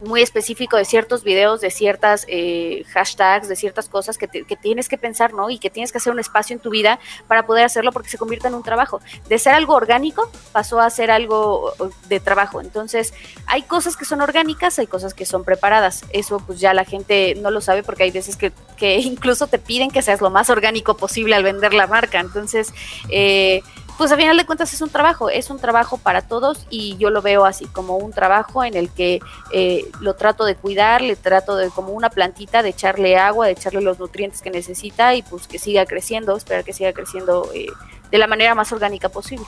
muy 0.00 0.22
específico 0.22 0.76
de 0.76 0.84
ciertos 0.84 1.24
videos, 1.24 1.60
de 1.60 1.70
ciertas 1.70 2.24
eh, 2.28 2.84
hashtags, 2.92 3.48
de 3.48 3.56
ciertas 3.56 3.88
cosas 3.88 4.18
que, 4.18 4.28
te, 4.28 4.44
que, 4.44 4.56
tienes 4.56 4.88
que 4.88 4.98
pensar, 4.98 5.32
¿no? 5.32 5.50
Y 5.50 5.58
que 5.58 5.70
tienes 5.70 5.92
que 5.92 5.98
hacer 5.98 6.12
un 6.12 6.18
espacio 6.18 6.54
en 6.54 6.60
tu 6.60 6.70
vida 6.70 6.98
para 7.26 7.46
poder 7.46 7.64
hacerlo 7.64 7.92
porque 7.92 8.08
se 8.08 8.18
convierta 8.18 8.48
en 8.48 8.54
un 8.54 8.62
trabajo. 8.62 9.00
De 9.28 9.38
ser 9.38 9.54
algo 9.54 9.74
orgánico 9.74 10.30
pasó 10.52 10.80
a 10.80 10.90
ser 10.90 11.10
algo 11.10 11.72
de 12.08 12.20
trabajo. 12.20 12.60
Entonces, 12.60 13.14
hay 13.46 13.62
cosas 13.62 13.96
que 13.96 14.04
son 14.04 14.20
orgánicas, 14.20 14.78
hay 14.78 14.86
cosas 14.86 15.14
que 15.14 15.26
son 15.26 15.44
preparadas. 15.44 16.04
Eso 16.10 16.38
pues 16.38 16.60
ya 16.60 16.74
la 16.74 16.84
gente 16.84 17.34
no 17.36 17.50
lo 17.50 17.60
sabe 17.60 17.82
porque 17.82 18.04
hay 18.04 18.10
veces 18.10 18.36
que, 18.36 18.52
que 18.76 18.96
incluso 19.00 19.46
te 19.46 19.58
piden 19.58 19.90
que 19.90 20.02
seas 20.02 20.20
lo 20.20 20.30
más 20.30 20.50
orgánico 20.50 20.96
posible 20.96 21.34
al 21.34 21.44
vender 21.44 21.74
la 21.74 21.86
marca. 21.86 22.20
Entonces, 22.20 22.72
eh, 23.10 23.62
pues 23.96 24.10
a 24.10 24.16
final 24.16 24.36
de 24.36 24.44
cuentas 24.44 24.72
es 24.72 24.80
un 24.80 24.90
trabajo, 24.90 25.30
es 25.30 25.50
un 25.50 25.58
trabajo 25.58 25.98
para 25.98 26.22
todos 26.22 26.66
y 26.68 26.96
yo 26.96 27.10
lo 27.10 27.22
veo 27.22 27.44
así 27.44 27.66
como 27.66 27.96
un 27.96 28.12
trabajo 28.12 28.64
en 28.64 28.74
el 28.74 28.90
que 28.90 29.20
eh, 29.52 29.90
lo 30.00 30.14
trato 30.14 30.44
de 30.44 30.56
cuidar, 30.56 31.00
le 31.00 31.14
trato 31.14 31.56
de 31.56 31.70
como 31.70 31.92
una 31.92 32.10
plantita, 32.10 32.62
de 32.62 32.70
echarle 32.70 33.16
agua, 33.16 33.46
de 33.46 33.52
echarle 33.52 33.80
los 33.80 33.98
nutrientes 33.98 34.42
que 34.42 34.50
necesita 34.50 35.14
y 35.14 35.22
pues 35.22 35.46
que 35.46 35.58
siga 35.58 35.86
creciendo, 35.86 36.36
esperar 36.36 36.64
que 36.64 36.72
siga 36.72 36.92
creciendo 36.92 37.48
eh, 37.54 37.68
de 38.10 38.18
la 38.18 38.26
manera 38.26 38.54
más 38.54 38.72
orgánica 38.72 39.08
posible. 39.08 39.46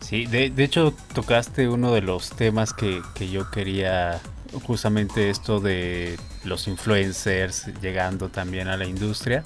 Sí, 0.00 0.26
de, 0.26 0.50
de 0.50 0.64
hecho 0.64 0.94
tocaste 1.14 1.68
uno 1.68 1.92
de 1.92 2.00
los 2.00 2.30
temas 2.30 2.72
que, 2.72 3.02
que 3.14 3.28
yo 3.28 3.50
quería, 3.50 4.20
justamente 4.64 5.30
esto 5.30 5.60
de 5.60 6.18
los 6.44 6.68
influencers 6.68 7.66
llegando 7.80 8.28
también 8.28 8.68
a 8.68 8.76
la 8.76 8.86
industria, 8.86 9.44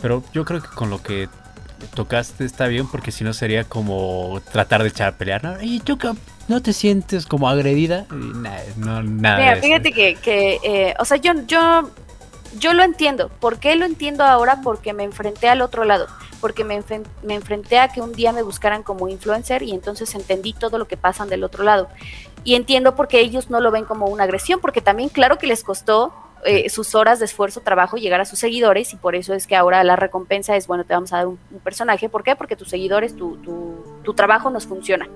pero 0.00 0.22
yo 0.32 0.44
creo 0.44 0.62
que 0.62 0.68
con 0.68 0.90
lo 0.90 1.02
que 1.02 1.28
tocaste 1.94 2.44
está 2.44 2.66
bien 2.68 2.86
porque 2.86 3.12
si 3.12 3.24
no 3.24 3.32
sería 3.32 3.64
como 3.64 4.40
tratar 4.52 4.82
de 4.82 4.88
echar 4.88 5.08
a 5.08 5.16
pelear. 5.16 5.44
¿no? 5.44 5.60
Y 5.60 5.80
tú 5.80 5.98
no 6.48 6.62
te 6.62 6.72
sientes 6.72 7.26
como 7.26 7.48
agredida. 7.48 8.06
Nah, 8.10 8.58
no, 8.76 9.02
nada. 9.02 9.38
Mira, 9.38 9.56
fíjate 9.56 9.92
que, 9.92 10.14
que 10.16 10.60
eh, 10.62 10.94
o 10.98 11.04
sea, 11.04 11.16
yo, 11.16 11.32
yo, 11.46 11.90
yo 12.58 12.72
lo 12.72 12.82
entiendo. 12.82 13.28
¿Por 13.28 13.58
qué 13.58 13.76
lo 13.76 13.84
entiendo 13.84 14.24
ahora? 14.24 14.60
Porque 14.62 14.92
me 14.92 15.04
enfrenté 15.04 15.48
al 15.48 15.62
otro 15.62 15.84
lado. 15.84 16.06
Porque 16.40 16.64
me, 16.64 16.82
me 17.22 17.34
enfrenté 17.34 17.78
a 17.78 17.88
que 17.88 18.00
un 18.00 18.12
día 18.12 18.32
me 18.32 18.42
buscaran 18.42 18.82
como 18.82 19.08
influencer 19.08 19.62
y 19.62 19.72
entonces 19.72 20.14
entendí 20.14 20.52
todo 20.52 20.78
lo 20.78 20.86
que 20.86 20.96
pasan 20.96 21.28
del 21.28 21.44
otro 21.44 21.64
lado. 21.64 21.88
Y 22.44 22.54
entiendo 22.54 22.94
por 22.94 23.08
qué 23.08 23.20
ellos 23.20 23.50
no 23.50 23.60
lo 23.60 23.70
ven 23.70 23.84
como 23.84 24.06
una 24.06 24.24
agresión, 24.24 24.60
porque 24.60 24.80
también 24.80 25.08
claro 25.08 25.38
que 25.38 25.46
les 25.46 25.64
costó 25.64 26.14
eh, 26.46 26.70
sus 26.70 26.94
horas 26.94 27.18
de 27.18 27.24
esfuerzo, 27.24 27.60
trabajo, 27.60 27.96
llegar 27.96 28.20
a 28.20 28.24
sus 28.24 28.38
seguidores 28.38 28.92
y 28.92 28.96
por 28.96 29.14
eso 29.14 29.34
es 29.34 29.46
que 29.46 29.56
ahora 29.56 29.82
la 29.84 29.96
recompensa 29.96 30.56
es, 30.56 30.66
bueno, 30.66 30.84
te 30.84 30.94
vamos 30.94 31.12
a 31.12 31.18
dar 31.18 31.26
un, 31.26 31.38
personaje. 31.64 32.08
¿Por 32.08 32.22
qué? 32.22 32.36
Porque 32.36 32.56
tus 32.56 32.68
seguidores, 32.68 33.16
tu, 33.16 33.36
tu, 33.38 33.82
tu, 34.02 34.14
trabajo 34.14 34.50
nos 34.50 34.66
funciona. 34.66 35.08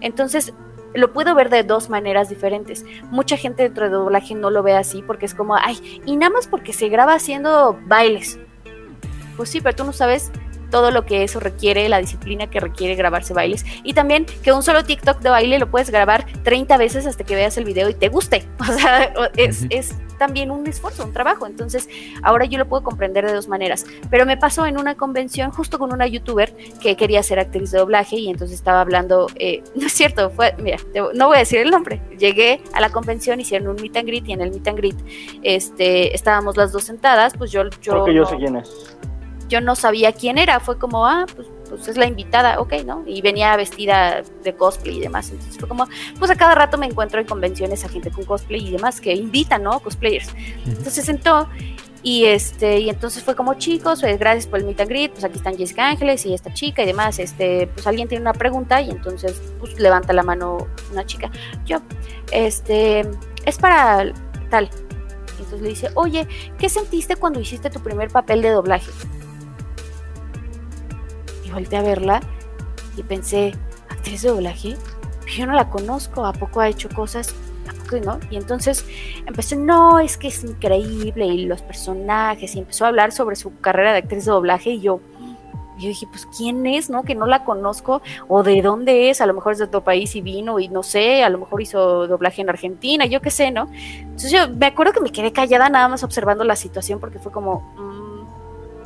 Entonces, 0.00 0.52
lo 0.94 1.12
puedo 1.12 1.34
ver 1.34 1.50
de 1.50 1.62
dos 1.62 1.88
maneras 1.90 2.28
diferentes. 2.28 2.84
Mucha 3.10 3.36
gente 3.36 3.62
dentro 3.62 3.86
de 3.86 3.90
doblaje 3.90 4.34
no 4.34 4.50
lo 4.50 4.62
ve 4.62 4.74
así 4.74 5.02
porque 5.02 5.26
es 5.26 5.34
como, 5.34 5.56
ay, 5.56 6.02
y 6.04 6.16
nada 6.16 6.30
más 6.30 6.46
porque 6.46 6.72
se 6.72 6.88
graba 6.88 7.14
haciendo 7.14 7.78
bailes. 7.86 8.38
Pues 9.36 9.50
sí, 9.50 9.60
pero 9.60 9.76
tú 9.76 9.84
no 9.84 9.92
sabes 9.92 10.30
todo 10.70 10.90
lo 10.90 11.04
que 11.04 11.22
eso 11.22 11.40
requiere, 11.40 11.88
la 11.88 11.98
disciplina 11.98 12.48
que 12.48 12.60
requiere 12.60 12.94
grabarse 12.94 13.34
bailes. 13.34 13.64
Y 13.84 13.94
también 13.94 14.26
que 14.42 14.52
un 14.52 14.62
solo 14.62 14.84
TikTok 14.84 15.20
de 15.20 15.30
baile 15.30 15.58
lo 15.58 15.70
puedes 15.70 15.90
grabar 15.90 16.26
30 16.42 16.76
veces 16.76 17.06
hasta 17.06 17.24
que 17.24 17.34
veas 17.34 17.56
el 17.58 17.64
video 17.64 17.88
y 17.88 17.94
te 17.94 18.08
guste. 18.08 18.44
O 18.66 18.78
sea, 18.78 19.12
es, 19.36 19.64
es 19.70 19.94
también 20.18 20.50
un 20.50 20.66
esfuerzo, 20.66 21.04
un 21.04 21.12
trabajo. 21.12 21.46
Entonces, 21.46 21.88
ahora 22.22 22.44
yo 22.46 22.58
lo 22.58 22.66
puedo 22.66 22.82
comprender 22.82 23.26
de 23.26 23.32
dos 23.32 23.48
maneras. 23.48 23.86
Pero 24.10 24.26
me 24.26 24.36
pasó 24.36 24.66
en 24.66 24.78
una 24.78 24.96
convención 24.96 25.50
justo 25.50 25.78
con 25.78 25.92
una 25.92 26.06
youtuber 26.06 26.54
que 26.80 26.96
quería 26.96 27.22
ser 27.22 27.38
actriz 27.38 27.70
de 27.70 27.78
doblaje 27.78 28.16
y 28.16 28.28
entonces 28.28 28.56
estaba 28.56 28.80
hablando, 28.80 29.28
eh, 29.36 29.62
no 29.74 29.86
es 29.86 29.92
cierto, 29.92 30.30
fue, 30.30 30.54
mira, 30.58 30.78
te, 30.92 31.00
no 31.14 31.28
voy 31.28 31.36
a 31.36 31.40
decir 31.40 31.60
el 31.60 31.70
nombre. 31.70 32.00
Llegué 32.18 32.60
a 32.72 32.80
la 32.80 32.90
convención, 32.90 33.40
hicieron 33.40 33.68
un 33.68 33.76
meet 33.76 33.96
and 33.96 34.08
greet 34.08 34.26
y 34.28 34.32
en 34.32 34.40
el 34.40 34.50
meet 34.50 34.66
and 34.68 34.78
greet 34.78 34.96
este, 35.42 36.14
estábamos 36.14 36.56
las 36.56 36.72
dos 36.72 36.84
sentadas, 36.84 37.34
pues 37.36 37.50
yo... 37.50 37.64
yo 37.82 37.92
Creo 37.92 38.04
que 38.04 38.14
yo 38.14 38.22
no, 38.22 38.28
sé 38.28 38.36
quién 38.36 38.56
es 38.56 38.96
yo 39.48 39.60
no 39.60 39.74
sabía 39.76 40.12
quién 40.12 40.38
era, 40.38 40.60
fue 40.60 40.78
como, 40.78 41.06
ah, 41.06 41.26
pues, 41.34 41.48
pues, 41.68 41.88
es 41.88 41.96
la 41.96 42.06
invitada, 42.06 42.60
ok, 42.60 42.74
¿no? 42.84 43.04
Y 43.06 43.20
venía 43.22 43.56
vestida 43.56 44.22
de 44.42 44.54
cosplay 44.54 44.98
y 44.98 45.00
demás, 45.00 45.30
entonces 45.30 45.58
fue 45.58 45.68
como, 45.68 45.86
pues 46.18 46.30
a 46.30 46.36
cada 46.36 46.54
rato 46.54 46.78
me 46.78 46.86
encuentro 46.86 47.20
en 47.20 47.26
convenciones 47.26 47.84
a 47.84 47.88
gente 47.88 48.10
con 48.10 48.24
cosplay 48.24 48.66
y 48.66 48.70
demás 48.70 49.00
que 49.00 49.12
invitan, 49.14 49.62
¿no? 49.62 49.80
Cosplayers. 49.80 50.30
Entonces 50.64 50.94
se 50.94 51.02
sentó 51.02 51.48
Y 52.02 52.26
este, 52.26 52.78
y 52.78 52.88
entonces 52.88 53.24
fue 53.24 53.34
como 53.34 53.54
chicos, 53.54 54.00
pues, 54.00 54.16
gracias 54.16 54.46
por 54.46 54.60
el 54.60 54.64
meet 54.64 54.80
and 54.80 54.88
greet, 54.88 55.10
pues 55.10 55.24
aquí 55.24 55.38
están 55.38 55.56
Jessica 55.56 55.88
Ángeles 55.88 56.24
y 56.24 56.34
esta 56.34 56.54
chica 56.54 56.84
y 56.84 56.86
demás, 56.86 57.18
este, 57.18 57.66
pues 57.66 57.84
alguien 57.84 58.06
tiene 58.06 58.22
una 58.22 58.32
pregunta 58.32 58.80
y 58.80 58.90
entonces 58.90 59.42
pues 59.58 59.76
levanta 59.80 60.12
la 60.12 60.22
mano 60.22 60.68
una 60.92 61.04
chica. 61.04 61.32
Yo, 61.64 61.78
este, 62.30 63.00
es 63.44 63.58
para 63.58 64.12
tal. 64.50 64.70
Y 65.36 65.42
entonces 65.42 65.60
le 65.62 65.68
dice, 65.68 65.90
oye, 65.94 66.28
¿qué 66.58 66.68
sentiste 66.68 67.16
cuando 67.16 67.40
hiciste 67.40 67.70
tu 67.70 67.80
primer 67.80 68.08
papel 68.10 68.40
de 68.40 68.50
doblaje? 68.50 68.92
Volteé 71.56 71.78
a 71.78 71.82
verla 71.82 72.20
y 72.98 73.02
pensé, 73.02 73.54
¿actriz 73.88 74.20
de 74.20 74.28
doblaje? 74.28 74.76
Yo 75.34 75.46
no 75.46 75.54
la 75.54 75.70
conozco, 75.70 76.26
¿a 76.26 76.34
poco 76.34 76.60
ha 76.60 76.68
hecho 76.68 76.90
cosas? 76.90 77.34
¿A 77.66 77.72
poco 77.72 77.96
no? 78.04 78.20
Y 78.30 78.36
entonces 78.36 78.84
empezó, 79.24 79.56
no, 79.56 79.98
es 79.98 80.18
que 80.18 80.28
es 80.28 80.44
increíble 80.44 81.24
y 81.24 81.46
los 81.46 81.62
personajes, 81.62 82.54
y 82.54 82.58
empezó 82.58 82.84
a 82.84 82.88
hablar 82.88 83.10
sobre 83.10 83.36
su 83.36 83.58
carrera 83.58 83.92
de 83.92 84.00
actriz 84.00 84.26
de 84.26 84.32
doblaje 84.32 84.72
y 84.72 84.82
yo, 84.82 85.00
yo 85.78 85.88
dije, 85.88 86.06
pues 86.10 86.28
¿quién 86.36 86.66
es, 86.66 86.90
no? 86.90 87.04
Que 87.04 87.14
no 87.14 87.24
la 87.26 87.42
conozco 87.42 88.02
o 88.28 88.42
de 88.42 88.60
dónde 88.60 89.08
es, 89.08 89.22
a 89.22 89.26
lo 89.26 89.32
mejor 89.32 89.52
es 89.52 89.58
de 89.58 89.64
otro 89.64 89.82
país 89.82 90.14
y 90.14 90.20
vino 90.20 90.60
y 90.60 90.68
no 90.68 90.82
sé, 90.82 91.24
a 91.24 91.30
lo 91.30 91.38
mejor 91.38 91.62
hizo 91.62 92.06
doblaje 92.06 92.42
en 92.42 92.50
Argentina, 92.50 93.06
yo 93.06 93.22
qué 93.22 93.30
sé, 93.30 93.50
¿no? 93.50 93.70
Entonces 93.72 94.30
yo 94.30 94.46
me 94.50 94.66
acuerdo 94.66 94.92
que 94.92 95.00
me 95.00 95.10
quedé 95.10 95.32
callada 95.32 95.70
nada 95.70 95.88
más 95.88 96.04
observando 96.04 96.44
la 96.44 96.54
situación 96.54 97.00
porque 97.00 97.18
fue 97.18 97.32
como, 97.32 97.60
mm, 97.78 98.05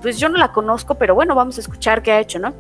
pues 0.01 0.19
yo 0.19 0.29
no 0.29 0.39
la 0.39 0.53
conozco, 0.53 0.95
pero 0.97 1.15
bueno, 1.15 1.35
vamos 1.35 1.59
a 1.59 1.61
escuchar 1.61 2.03
qué 2.03 2.13
ha 2.13 2.21
hecho, 2.21 2.39
¿no? 2.39 2.55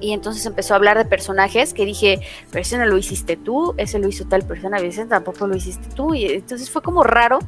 Y 0.00 0.12
entonces 0.12 0.44
empezó 0.44 0.74
a 0.74 0.76
hablar 0.76 0.98
de 0.98 1.06
personajes 1.06 1.72
que 1.72 1.86
dije, 1.86 2.20
pero 2.50 2.62
ese 2.62 2.76
no 2.76 2.84
lo 2.84 2.98
hiciste 2.98 3.36
tú, 3.36 3.74
ese 3.78 3.98
lo 3.98 4.08
hizo 4.08 4.26
tal 4.26 4.42
persona, 4.42 4.78
ese 4.78 5.06
tampoco 5.06 5.46
lo 5.46 5.56
hiciste 5.56 5.88
tú. 5.94 6.14
Y 6.14 6.26
entonces 6.26 6.70
fue 6.70 6.82
como 6.82 7.02
raro. 7.02 7.38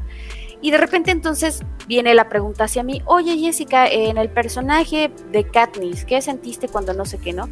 Y 0.61 0.71
de 0.71 0.79
repente 0.79 1.11
entonces 1.11 1.63
viene 1.87 2.15
la 2.15 2.29
pregunta 2.29 2.65
hacia 2.65 2.83
mí, 2.83 3.03
oye 3.05 3.37
Jessica, 3.37 3.87
en 3.87 4.19
el 4.19 4.29
personaje 4.29 5.13
de 5.31 5.45
Katniss, 5.45 6.05
¿qué 6.05 6.21
sentiste 6.21 6.69
cuando 6.69 6.95
no 6.95 7.05
sé 7.05 7.19
qué, 7.19 7.33
no? 7.33 7.49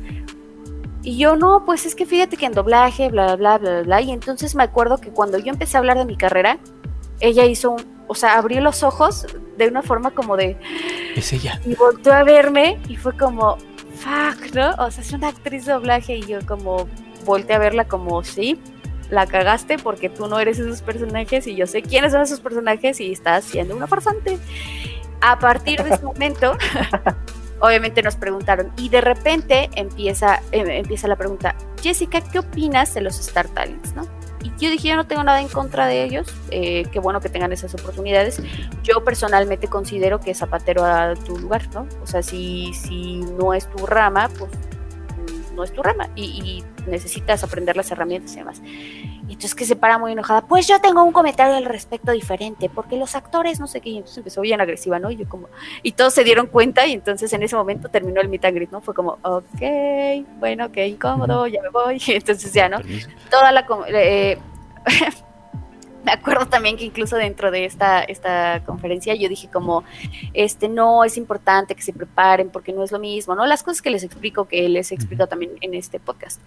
Y 1.02 1.18
yo, 1.18 1.36
no, 1.36 1.64
pues 1.64 1.86
es 1.86 1.94
que 1.94 2.04
fíjate 2.04 2.36
que 2.36 2.46
en 2.46 2.52
doblaje, 2.52 3.10
bla, 3.10 3.36
bla, 3.36 3.58
bla, 3.58 3.70
bla, 3.70 3.82
bla. 3.82 4.00
Y 4.00 4.10
entonces 4.10 4.56
me 4.56 4.64
acuerdo 4.64 4.98
que 4.98 5.10
cuando 5.10 5.38
yo 5.38 5.52
empecé 5.52 5.76
a 5.76 5.80
hablar 5.80 5.98
de 5.98 6.04
mi 6.04 6.16
carrera, 6.16 6.58
ella 7.20 7.44
hizo 7.44 7.70
un, 7.70 7.95
o 8.08 8.14
sea, 8.14 8.38
abrió 8.38 8.60
los 8.60 8.82
ojos 8.82 9.26
de 9.56 9.68
una 9.68 9.82
forma 9.82 10.10
como 10.10 10.36
de... 10.36 10.56
Es 11.14 11.32
ella. 11.32 11.60
Y 11.64 11.74
volteó 11.74 12.12
a 12.12 12.24
verme 12.24 12.78
y 12.88 12.96
fue 12.96 13.16
como, 13.16 13.56
fuck, 13.96 14.54
¿no? 14.54 14.70
O 14.78 14.90
sea, 14.90 15.02
es 15.02 15.12
una 15.12 15.28
actriz 15.28 15.66
de 15.66 15.72
doblaje 15.72 16.16
y 16.16 16.26
yo 16.26 16.38
como 16.46 16.88
volteé 17.24 17.56
a 17.56 17.58
verla 17.58 17.86
como, 17.86 18.22
sí, 18.22 18.60
la 19.10 19.26
cagaste 19.26 19.78
porque 19.78 20.08
tú 20.08 20.26
no 20.26 20.38
eres 20.38 20.58
esos 20.58 20.82
personajes 20.82 21.46
y 21.46 21.54
yo 21.54 21.66
sé 21.66 21.82
quiénes 21.82 22.12
son 22.12 22.22
esos 22.22 22.40
personajes 22.40 23.00
y 23.00 23.12
estás 23.12 23.44
siendo 23.44 23.76
una 23.76 23.86
farsante. 23.86 24.38
A 25.20 25.38
partir 25.38 25.82
de 25.82 25.94
ese 25.94 26.02
momento, 26.04 26.56
obviamente 27.60 28.02
nos 28.02 28.16
preguntaron 28.16 28.72
y 28.76 28.88
de 28.88 29.00
repente 29.00 29.70
empieza, 29.74 30.42
eh, 30.52 30.64
empieza 30.66 31.08
la 31.08 31.16
pregunta, 31.16 31.56
Jessica, 31.82 32.20
¿qué 32.20 32.40
opinas 32.40 32.94
de 32.94 33.00
los 33.00 33.18
Star 33.18 33.48
Talents, 33.48 33.94
no? 33.94 34.06
Y 34.42 34.50
yo 34.58 34.70
dije, 34.70 34.88
yo 34.88 34.96
no 34.96 35.06
tengo 35.06 35.24
nada 35.24 35.40
en 35.40 35.48
contra 35.48 35.86
de 35.86 36.04
ellos, 36.04 36.26
eh, 36.50 36.86
qué 36.92 36.98
bueno 36.98 37.20
que 37.20 37.28
tengan 37.28 37.52
esas 37.52 37.74
oportunidades. 37.74 38.40
Yo 38.82 39.04
personalmente 39.04 39.68
considero 39.68 40.20
que 40.20 40.34
zapatero 40.34 40.84
a 40.84 41.14
tu 41.14 41.38
lugar, 41.38 41.68
¿no? 41.74 41.86
O 42.02 42.06
sea, 42.06 42.22
si, 42.22 42.72
si 42.74 43.16
no 43.16 43.54
es 43.54 43.68
tu 43.70 43.86
rama, 43.86 44.28
pues 44.38 44.50
no 45.56 45.64
es 45.64 45.72
tu 45.72 45.82
rama 45.82 46.08
y, 46.14 46.24
y 46.24 46.64
necesitas 46.88 47.42
aprender 47.42 47.76
las 47.76 47.90
herramientas 47.90 48.34
y 48.34 48.36
demás. 48.36 48.62
Y 49.28 49.32
entonces 49.32 49.54
que 49.54 49.64
se 49.64 49.74
para 49.74 49.98
muy 49.98 50.12
enojada, 50.12 50.42
pues 50.42 50.68
yo 50.68 50.80
tengo 50.80 51.02
un 51.02 51.12
comentario 51.12 51.56
al 51.56 51.64
respecto 51.64 52.12
diferente, 52.12 52.70
porque 52.72 52.96
los 52.96 53.16
actores 53.16 53.58
no 53.58 53.66
sé 53.66 53.80
qué, 53.80 53.90
y 53.90 53.96
entonces 53.96 54.18
empezó 54.18 54.40
bien 54.42 54.60
agresiva, 54.60 55.00
¿no? 55.00 55.10
Y 55.10 55.16
yo 55.16 55.28
como, 55.28 55.48
y 55.82 55.92
todos 55.92 56.14
se 56.14 56.22
dieron 56.22 56.46
cuenta 56.46 56.86
y 56.86 56.92
entonces 56.92 57.32
en 57.32 57.42
ese 57.42 57.56
momento 57.56 57.88
terminó 57.88 58.20
el 58.20 58.28
meet 58.28 58.44
and 58.44 58.54
greet, 58.54 58.70
¿no? 58.70 58.80
Fue 58.80 58.94
como, 58.94 59.18
ok, 59.22 59.62
bueno, 60.38 60.70
qué 60.70 60.86
incómodo, 60.86 61.46
ya 61.48 61.60
me 61.62 61.70
voy, 61.70 62.00
y 62.06 62.12
entonces 62.12 62.52
ya, 62.52 62.68
¿no? 62.68 62.78
Toda 63.30 63.50
la... 63.50 63.66
eh, 63.88 64.38
me 66.06 66.12
acuerdo 66.12 66.46
también 66.46 66.76
que 66.76 66.84
incluso 66.84 67.16
dentro 67.16 67.50
de 67.50 67.64
esta, 67.64 68.00
esta 68.00 68.62
conferencia 68.64 69.12
yo 69.16 69.28
dije 69.28 69.48
como, 69.52 69.82
este, 70.34 70.68
no, 70.68 71.02
es 71.02 71.16
importante 71.16 71.74
que 71.74 71.82
se 71.82 71.92
preparen 71.92 72.48
porque 72.48 72.72
no 72.72 72.84
es 72.84 72.92
lo 72.92 73.00
mismo, 73.00 73.34
¿no? 73.34 73.44
Las 73.44 73.64
cosas 73.64 73.82
que 73.82 73.90
les 73.90 74.04
explico, 74.04 74.46
que 74.46 74.68
les 74.68 74.92
he 74.92 74.94
explicado 74.94 75.28
también 75.28 75.52
en 75.60 75.74
este 75.74 75.98
podcast. 75.98 76.40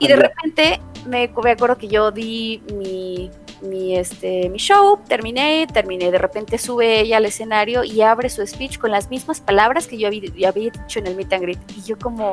Y 0.00 0.08
de 0.08 0.16
repente 0.16 0.80
me, 1.06 1.30
me 1.42 1.50
acuerdo 1.52 1.78
que 1.78 1.86
yo 1.86 2.10
di 2.10 2.62
mi, 2.74 3.30
mi, 3.62 3.96
este, 3.96 4.48
mi 4.48 4.58
show, 4.58 4.98
terminé, 5.06 5.68
terminé, 5.72 6.10
de 6.10 6.18
repente 6.18 6.58
sube 6.58 6.98
ella 6.98 7.18
al 7.18 7.26
escenario 7.26 7.84
y 7.84 8.02
abre 8.02 8.28
su 8.28 8.44
speech 8.44 8.78
con 8.78 8.90
las 8.90 9.08
mismas 9.08 9.40
palabras 9.40 9.86
que 9.86 9.98
yo 9.98 10.08
había, 10.08 10.22
yo 10.34 10.48
había 10.48 10.72
dicho 10.72 10.98
en 10.98 11.06
el 11.06 11.14
meet 11.14 11.32
and 11.32 11.42
greet. 11.42 11.58
Y 11.76 11.82
yo 11.82 11.96
como, 11.96 12.30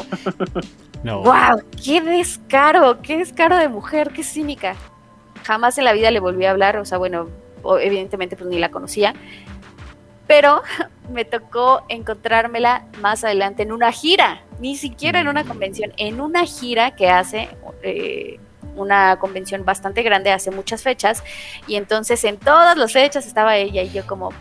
No. 1.03 1.21
wow, 1.21 1.61
qué 1.85 2.01
descaro, 2.01 2.99
qué 3.03 3.17
descaro 3.17 3.57
de 3.57 3.69
mujer, 3.69 4.11
qué 4.11 4.23
cínica. 4.23 4.75
Jamás 5.47 5.77
en 5.77 5.85
la 5.85 5.93
vida 5.93 6.11
le 6.11 6.19
volví 6.19 6.43
a 6.43 6.51
hablar, 6.51 6.75
o 6.75 6.83
sea, 6.83 6.97
bueno, 6.97 7.29
evidentemente 7.79 8.35
pues 8.35 8.49
ni 8.49 8.59
la 8.59 8.69
conocía, 8.69 9.13
pero 10.27 10.61
me 11.09 11.23
tocó 11.23 11.83
encontrármela 11.87 12.85
más 12.99 13.23
adelante 13.23 13.63
en 13.63 13.71
una 13.71 13.93
gira, 13.93 14.41
ni 14.59 14.75
siquiera 14.75 15.21
en 15.21 15.29
una 15.29 15.45
convención, 15.45 15.93
en 15.95 16.19
una 16.19 16.45
gira 16.45 16.97
que 16.97 17.09
hace 17.09 17.47
eh, 17.81 18.41
una 18.75 19.17
convención 19.19 19.63
bastante 19.63 20.03
grande 20.03 20.33
hace 20.33 20.51
muchas 20.51 20.83
fechas, 20.83 21.23
y 21.65 21.77
entonces 21.77 22.25
en 22.25 22.35
todas 22.35 22.77
las 22.77 22.91
fechas 22.91 23.25
estaba 23.25 23.55
ella 23.55 23.83
y 23.83 23.91
yo 23.91 24.05
como... 24.05 24.31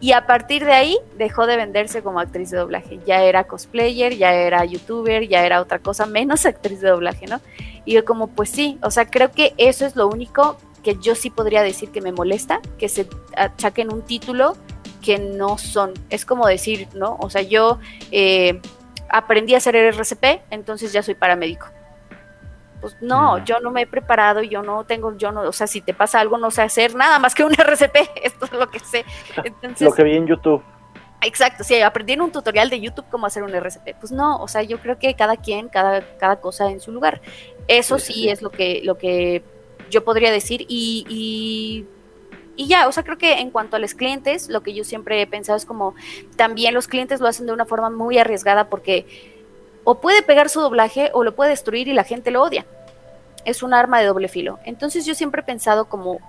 Y 0.00 0.12
a 0.12 0.26
partir 0.26 0.64
de 0.64 0.72
ahí 0.72 0.98
dejó 1.16 1.46
de 1.46 1.56
venderse 1.56 2.02
como 2.02 2.20
actriz 2.20 2.50
de 2.50 2.58
doblaje. 2.58 3.00
Ya 3.06 3.22
era 3.22 3.44
cosplayer, 3.44 4.16
ya 4.16 4.34
era 4.34 4.64
youtuber, 4.64 5.26
ya 5.28 5.46
era 5.46 5.60
otra 5.60 5.78
cosa 5.78 6.06
menos 6.06 6.44
actriz 6.46 6.80
de 6.80 6.90
doblaje, 6.90 7.26
¿no? 7.26 7.40
Y 7.84 7.94
yo 7.94 8.04
como, 8.04 8.28
pues 8.28 8.50
sí, 8.50 8.78
o 8.82 8.90
sea, 8.90 9.06
creo 9.06 9.30
que 9.30 9.54
eso 9.56 9.86
es 9.86 9.96
lo 9.96 10.08
único 10.08 10.58
que 10.82 10.96
yo 11.00 11.14
sí 11.14 11.30
podría 11.30 11.62
decir 11.62 11.90
que 11.90 12.00
me 12.00 12.12
molesta, 12.12 12.60
que 12.78 12.88
se 12.88 13.08
achaquen 13.36 13.92
un 13.92 14.02
título 14.02 14.56
que 15.02 15.18
no 15.18 15.58
son. 15.58 15.94
Es 16.10 16.24
como 16.24 16.46
decir, 16.46 16.88
¿no? 16.94 17.16
O 17.20 17.30
sea, 17.30 17.42
yo 17.42 17.78
eh, 18.10 18.60
aprendí 19.08 19.54
a 19.54 19.58
hacer 19.58 19.76
RCP, 19.76 20.42
entonces 20.50 20.92
ya 20.92 21.02
soy 21.02 21.14
paramédico. 21.14 21.66
Pues 22.84 22.98
no, 23.00 23.42
yo 23.46 23.60
no 23.60 23.70
me 23.70 23.80
he 23.80 23.86
preparado, 23.86 24.42
yo 24.42 24.62
no 24.62 24.84
tengo, 24.84 25.16
yo 25.16 25.32
no, 25.32 25.40
o 25.40 25.52
sea, 25.52 25.66
si 25.66 25.80
te 25.80 25.94
pasa 25.94 26.20
algo, 26.20 26.36
no 26.36 26.50
sé 26.50 26.60
hacer 26.60 26.94
nada 26.94 27.18
más 27.18 27.34
que 27.34 27.42
un 27.42 27.54
RCP, 27.58 27.96
esto 28.22 28.44
es 28.44 28.52
lo 28.52 28.68
que 28.68 28.78
sé. 28.78 29.06
Entonces, 29.42 29.88
Lo 29.88 29.94
que 29.94 30.04
vi 30.04 30.14
en 30.14 30.26
YouTube. 30.26 30.62
Exacto, 31.22 31.64
sí, 31.64 31.80
aprendí 31.80 32.12
en 32.12 32.20
un 32.20 32.30
tutorial 32.30 32.68
de 32.68 32.82
YouTube 32.82 33.06
cómo 33.10 33.24
hacer 33.24 33.42
un 33.42 33.54
RCP. 33.54 33.96
Pues 33.98 34.12
no, 34.12 34.36
o 34.36 34.48
sea, 34.48 34.62
yo 34.64 34.80
creo 34.80 34.98
que 34.98 35.14
cada 35.14 35.38
quien, 35.38 35.70
cada, 35.70 36.02
cada 36.18 36.36
cosa 36.42 36.70
en 36.70 36.78
su 36.78 36.92
lugar. 36.92 37.22
Eso 37.68 37.98
sí, 37.98 38.12
sí. 38.12 38.28
es 38.28 38.42
lo 38.42 38.50
que, 38.50 38.82
lo 38.84 38.98
que 38.98 39.42
yo 39.88 40.04
podría 40.04 40.30
decir. 40.30 40.66
Y, 40.68 41.06
y, 41.08 41.86
y 42.62 42.66
ya, 42.68 42.86
o 42.86 42.92
sea, 42.92 43.02
creo 43.02 43.16
que 43.16 43.40
en 43.40 43.50
cuanto 43.50 43.76
a 43.76 43.78
los 43.78 43.94
clientes, 43.94 44.50
lo 44.50 44.62
que 44.62 44.74
yo 44.74 44.84
siempre 44.84 45.22
he 45.22 45.26
pensado 45.26 45.56
es 45.56 45.64
como 45.64 45.94
también 46.36 46.74
los 46.74 46.86
clientes 46.86 47.22
lo 47.22 47.28
hacen 47.28 47.46
de 47.46 47.52
una 47.54 47.64
forma 47.64 47.88
muy 47.88 48.18
arriesgada 48.18 48.68
porque 48.68 49.06
o 49.84 50.00
puede 50.00 50.22
pegar 50.22 50.48
su 50.48 50.60
doblaje 50.60 51.10
o 51.12 51.22
lo 51.24 51.34
puede 51.34 51.50
destruir 51.50 51.88
y 51.88 51.92
la 51.92 52.04
gente 52.04 52.30
lo 52.30 52.42
odia. 52.42 52.66
Es 53.44 53.62
un 53.62 53.74
arma 53.74 54.00
de 54.00 54.06
doble 54.06 54.28
filo. 54.28 54.58
Entonces 54.64 55.04
yo 55.06 55.14
siempre 55.14 55.42
he 55.42 55.44
pensado 55.44 55.86
como 55.86 56.20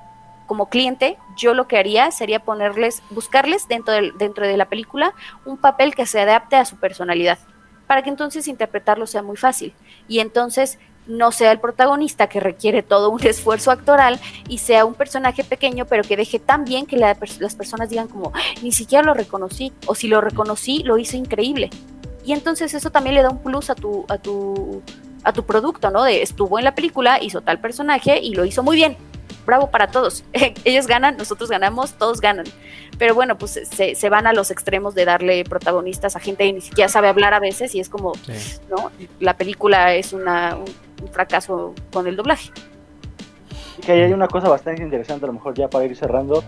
como 0.45 0.69
cliente, 0.69 1.17
yo 1.35 1.53
lo 1.53 1.67
que 1.67 1.77
haría 1.77 2.11
sería 2.11 2.39
ponerles, 2.39 3.01
buscarles 3.09 3.67
dentro 3.67 3.93
de, 3.93 4.11
dentro 4.17 4.47
de 4.47 4.57
la 4.57 4.65
película 4.65 5.13
un 5.45 5.57
papel 5.57 5.95
que 5.95 6.05
se 6.05 6.21
adapte 6.21 6.55
a 6.55 6.65
su 6.65 6.77
personalidad, 6.77 7.39
para 7.87 8.03
que 8.03 8.09
entonces 8.09 8.47
interpretarlo 8.47 9.07
sea 9.07 9.23
muy 9.23 9.37
fácil. 9.37 9.73
Y 10.07 10.19
entonces 10.19 10.77
no 11.07 11.31
sea 11.31 11.51
el 11.51 11.59
protagonista 11.59 12.27
que 12.27 12.39
requiere 12.39 12.83
todo 12.83 13.09
un 13.09 13.23
esfuerzo 13.25 13.71
actoral 13.71 14.19
y 14.47 14.59
sea 14.59 14.85
un 14.85 14.93
personaje 14.93 15.43
pequeño, 15.43 15.85
pero 15.85 16.03
que 16.03 16.17
deje 16.17 16.39
tan 16.39 16.65
bien 16.65 16.85
que 16.85 16.97
la, 16.97 17.17
las 17.39 17.55
personas 17.55 17.89
digan 17.89 18.07
como, 18.07 18.31
ni 18.61 18.71
siquiera 18.71 19.03
lo 19.03 19.13
reconocí, 19.13 19.73
o 19.87 19.95
si 19.95 20.07
lo 20.07 20.21
reconocí, 20.21 20.83
lo 20.83 20.97
hizo 20.97 21.17
increíble. 21.17 21.69
Y 22.23 22.33
entonces 22.33 22.73
eso 22.73 22.89
también 22.89 23.15
le 23.15 23.21
da 23.21 23.29
un 23.29 23.37
plus 23.37 23.69
a 23.69 23.75
tu, 23.75 24.03
a 24.07 24.17
tu, 24.17 24.81
a 25.25 25.33
tu 25.33 25.43
producto, 25.45 25.91
¿no? 25.91 26.03
De 26.03 26.21
estuvo 26.21 26.57
en 26.57 26.65
la 26.65 26.75
película, 26.75 27.21
hizo 27.21 27.41
tal 27.41 27.59
personaje 27.59 28.19
y 28.21 28.35
lo 28.35 28.45
hizo 28.45 28.63
muy 28.63 28.77
bien 28.77 28.95
bravo 29.45 29.67
para 29.69 29.87
todos. 29.87 30.23
Ellos 30.63 30.87
ganan, 30.87 31.17
nosotros 31.17 31.49
ganamos, 31.49 31.93
todos 31.93 32.19
ganan. 32.19 32.45
Pero 32.97 33.13
bueno, 33.13 33.37
pues 33.37 33.59
se, 33.63 33.95
se, 33.95 34.09
van 34.09 34.27
a 34.27 34.33
los 34.33 34.51
extremos 34.51 34.95
de 34.95 35.05
darle 35.05 35.43
protagonistas 35.43 36.15
a 36.15 36.19
gente 36.19 36.45
que 36.45 36.53
ni 36.53 36.61
siquiera 36.61 36.89
sabe 36.89 37.07
hablar 37.07 37.33
a 37.33 37.39
veces 37.39 37.75
y 37.75 37.79
es 37.79 37.89
como, 37.89 38.15
sí. 38.15 38.59
¿no? 38.69 38.91
La 39.19 39.37
película 39.37 39.93
es 39.95 40.13
una, 40.13 40.55
un, 40.55 40.65
un, 41.01 41.09
fracaso 41.09 41.73
con 41.91 42.07
el 42.07 42.15
doblaje. 42.15 42.51
Y 43.77 43.81
que 43.81 43.91
hay 43.91 44.13
una 44.13 44.27
cosa 44.27 44.49
bastante 44.49 44.81
interesante, 44.81 45.25
a 45.25 45.27
lo 45.27 45.33
mejor 45.33 45.53
ya 45.53 45.69
para 45.69 45.85
ir 45.85 45.95
cerrando. 45.95 46.43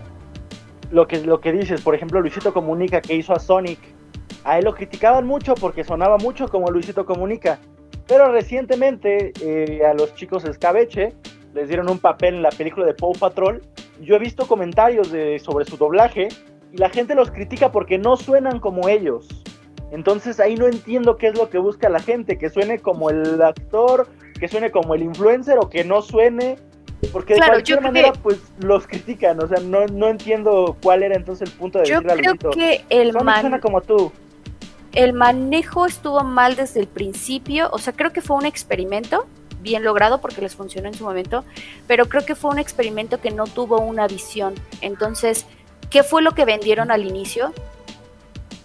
Lo 0.90 1.06
que, 1.06 1.20
lo 1.20 1.40
que 1.40 1.52
dices, 1.52 1.82
por 1.82 1.94
ejemplo, 1.94 2.20
Luisito 2.20 2.54
Comunica 2.54 3.00
que 3.00 3.14
hizo 3.14 3.34
a 3.34 3.38
Sonic. 3.38 3.78
A 4.44 4.58
él 4.58 4.64
lo 4.64 4.74
criticaban 4.74 5.26
mucho 5.26 5.54
porque 5.54 5.84
sonaba 5.84 6.16
mucho 6.16 6.48
como 6.48 6.70
Luisito 6.70 7.04
Comunica. 7.04 7.58
Pero 8.08 8.32
recientemente 8.32 9.32
eh, 9.40 9.82
a 9.86 9.94
los 9.94 10.14
chicos 10.14 10.44
Escabeche 10.44 11.12
les 11.54 11.68
dieron 11.68 11.88
un 11.90 11.98
papel 11.98 12.34
en 12.36 12.42
la 12.42 12.50
película 12.50 12.86
de 12.86 12.94
Paw 12.94 13.12
Patrol. 13.12 13.62
Yo 14.00 14.16
he 14.16 14.18
visto 14.18 14.46
comentarios 14.48 15.12
de, 15.12 15.38
sobre 15.38 15.64
su 15.66 15.76
doblaje 15.76 16.28
y 16.72 16.76
la 16.78 16.88
gente 16.90 17.14
los 17.14 17.30
critica 17.30 17.70
porque 17.70 17.98
no 17.98 18.16
suenan 18.16 18.58
como 18.60 18.88
ellos. 18.88 19.28
Entonces 19.90 20.40
ahí 20.40 20.54
no 20.56 20.66
entiendo 20.66 21.16
qué 21.16 21.28
es 21.28 21.38
lo 21.38 21.48
que 21.48 21.58
busca 21.58 21.88
la 21.88 22.00
gente, 22.00 22.36
que 22.38 22.50
suene 22.50 22.78
como 22.78 23.10
el 23.10 23.40
actor, 23.42 24.06
que 24.38 24.48
suene 24.48 24.70
como 24.70 24.94
el 24.94 25.02
influencer 25.02 25.58
o 25.58 25.68
que 25.70 25.82
no 25.84 26.02
suene, 26.02 26.56
porque 27.12 27.34
de 27.34 27.40
cualquier 27.40 27.78
yo 27.78 27.82
manera 27.82 28.12
que- 28.12 28.18
pues 28.20 28.38
los 28.60 28.86
critican, 28.86 29.42
o 29.42 29.46
sea, 29.48 29.60
no, 29.60 29.86
no 29.86 30.08
entiendo 30.08 30.76
cuál 30.82 31.02
era 31.02 31.14
entonces 31.16 31.48
el 31.50 31.56
punto 31.56 31.78
de 31.78 31.86
Yo 31.86 32.00
decirle 32.00 32.12
a 32.12 32.16
creo 32.16 32.50
que 32.52 32.84
el, 32.90 33.12
man- 33.14 33.40
suena 33.40 33.60
como 33.60 33.80
tú. 33.80 34.12
El 34.92 35.12
manejo 35.12 35.86
estuvo 35.86 36.22
mal 36.24 36.56
desde 36.56 36.80
el 36.80 36.86
principio, 36.86 37.68
o 37.72 37.78
sea, 37.78 37.92
creo 37.92 38.12
que 38.12 38.20
fue 38.20 38.36
un 38.36 38.46
experimento 38.46 39.26
bien 39.60 39.84
logrado 39.84 40.20
porque 40.20 40.40
les 40.40 40.54
funcionó 40.54 40.88
en 40.88 40.94
su 40.94 41.04
momento, 41.04 41.44
pero 41.86 42.08
creo 42.08 42.24
que 42.24 42.34
fue 42.34 42.50
un 42.50 42.58
experimento 42.58 43.20
que 43.20 43.30
no 43.30 43.44
tuvo 43.44 43.80
una 43.80 44.06
visión. 44.06 44.54
Entonces, 44.80 45.46
¿qué 45.90 46.02
fue 46.02 46.22
lo 46.22 46.32
que 46.32 46.44
vendieron 46.44 46.90
al 46.90 47.04
inicio? 47.04 47.52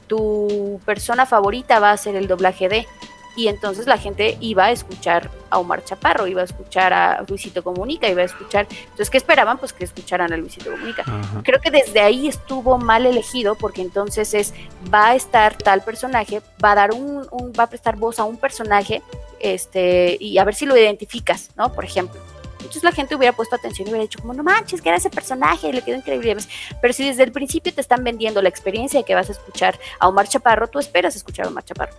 Tu 0.08 0.80
persona 0.86 1.26
favorita 1.26 1.80
va 1.80 1.92
a 1.92 1.98
ser 1.98 2.16
el 2.16 2.28
doblaje 2.28 2.70
de 2.70 2.88
y 3.36 3.48
entonces 3.48 3.88
la 3.88 3.98
gente 3.98 4.38
iba 4.42 4.66
a 4.66 4.72
escuchar 4.72 5.30
a 5.50 5.60
Omar 5.60 5.84
Chaparro, 5.84 6.28
iba 6.28 6.42
a 6.42 6.46
escuchar 6.46 6.94
a 6.94 7.24
Luisito 7.28 7.64
Comunica, 7.64 8.08
iba 8.08 8.22
a 8.22 8.26
escuchar, 8.26 8.68
entonces 8.84 9.10
¿qué 9.10 9.18
esperaban? 9.18 9.58
Pues 9.58 9.74
que 9.74 9.84
escucharan 9.84 10.32
a 10.34 10.38
Luisito 10.38 10.72
Comunica. 10.72 11.02
Ajá. 11.04 11.42
creo 11.44 11.60
que 11.60 11.72
desde 11.72 12.00
ahí 12.02 12.28
estuvo 12.28 12.78
mal 12.78 13.06
elegido 13.06 13.56
porque 13.56 13.82
entonces 13.82 14.34
es 14.34 14.54
va 14.94 15.10
a 15.10 15.16
estar 15.16 15.56
tal 15.58 15.82
personaje 15.84 16.42
va 16.64 16.72
a 16.72 16.76
dar 16.76 16.92
un, 16.94 17.28
un- 17.32 17.54
va 17.58 17.64
a 17.64 17.68
prestar 17.70 17.96
voz 17.98 18.20
a 18.20 18.24
un 18.24 18.38
personaje 18.38 19.02
este 19.40 20.18
y 20.20 20.38
a 20.38 20.44
ver 20.44 20.56
si 20.56 20.66
lo 20.66 20.78
identificas 20.78 21.50
no 21.56 21.72
por 21.74 21.86
ejemplo. 21.86 22.20
Entonces 22.60 22.84
la 22.84 22.94
gente 22.94 23.14
hubiera 23.16 23.36
puesto 23.36 23.58
atención 23.58 23.88
y 23.88 23.92
hubiera 23.92 24.04
dicho 24.04 24.20
como 24.20 24.34
no 24.34 24.42
manches 24.42 24.82
que 24.82 24.88
era 24.88 24.98
ese 24.98 25.10
personaje 25.10 25.72
le 25.74 25.82
quedó 25.82 25.98
increíble 25.98 26.38
pero 26.82 26.94
si 26.94 27.06
desde 27.06 27.24
el 27.24 27.32
principio 27.34 27.74
te 27.74 27.82
están 27.82 28.04
vendiendo 28.06 28.42
la 28.42 28.48
experiencia 28.48 29.02
de 29.02 29.06
que 29.06 29.14
vas 29.16 29.28
a 29.30 29.34
escuchar 29.34 29.78
a 30.00 30.08
Omar 30.08 30.28
Chaparro 30.30 30.68
tú 30.68 30.80
esperas 30.80 31.14
escuchar 31.16 31.46
a 31.46 31.50
Omar 31.50 31.66
Chaparro 31.66 31.94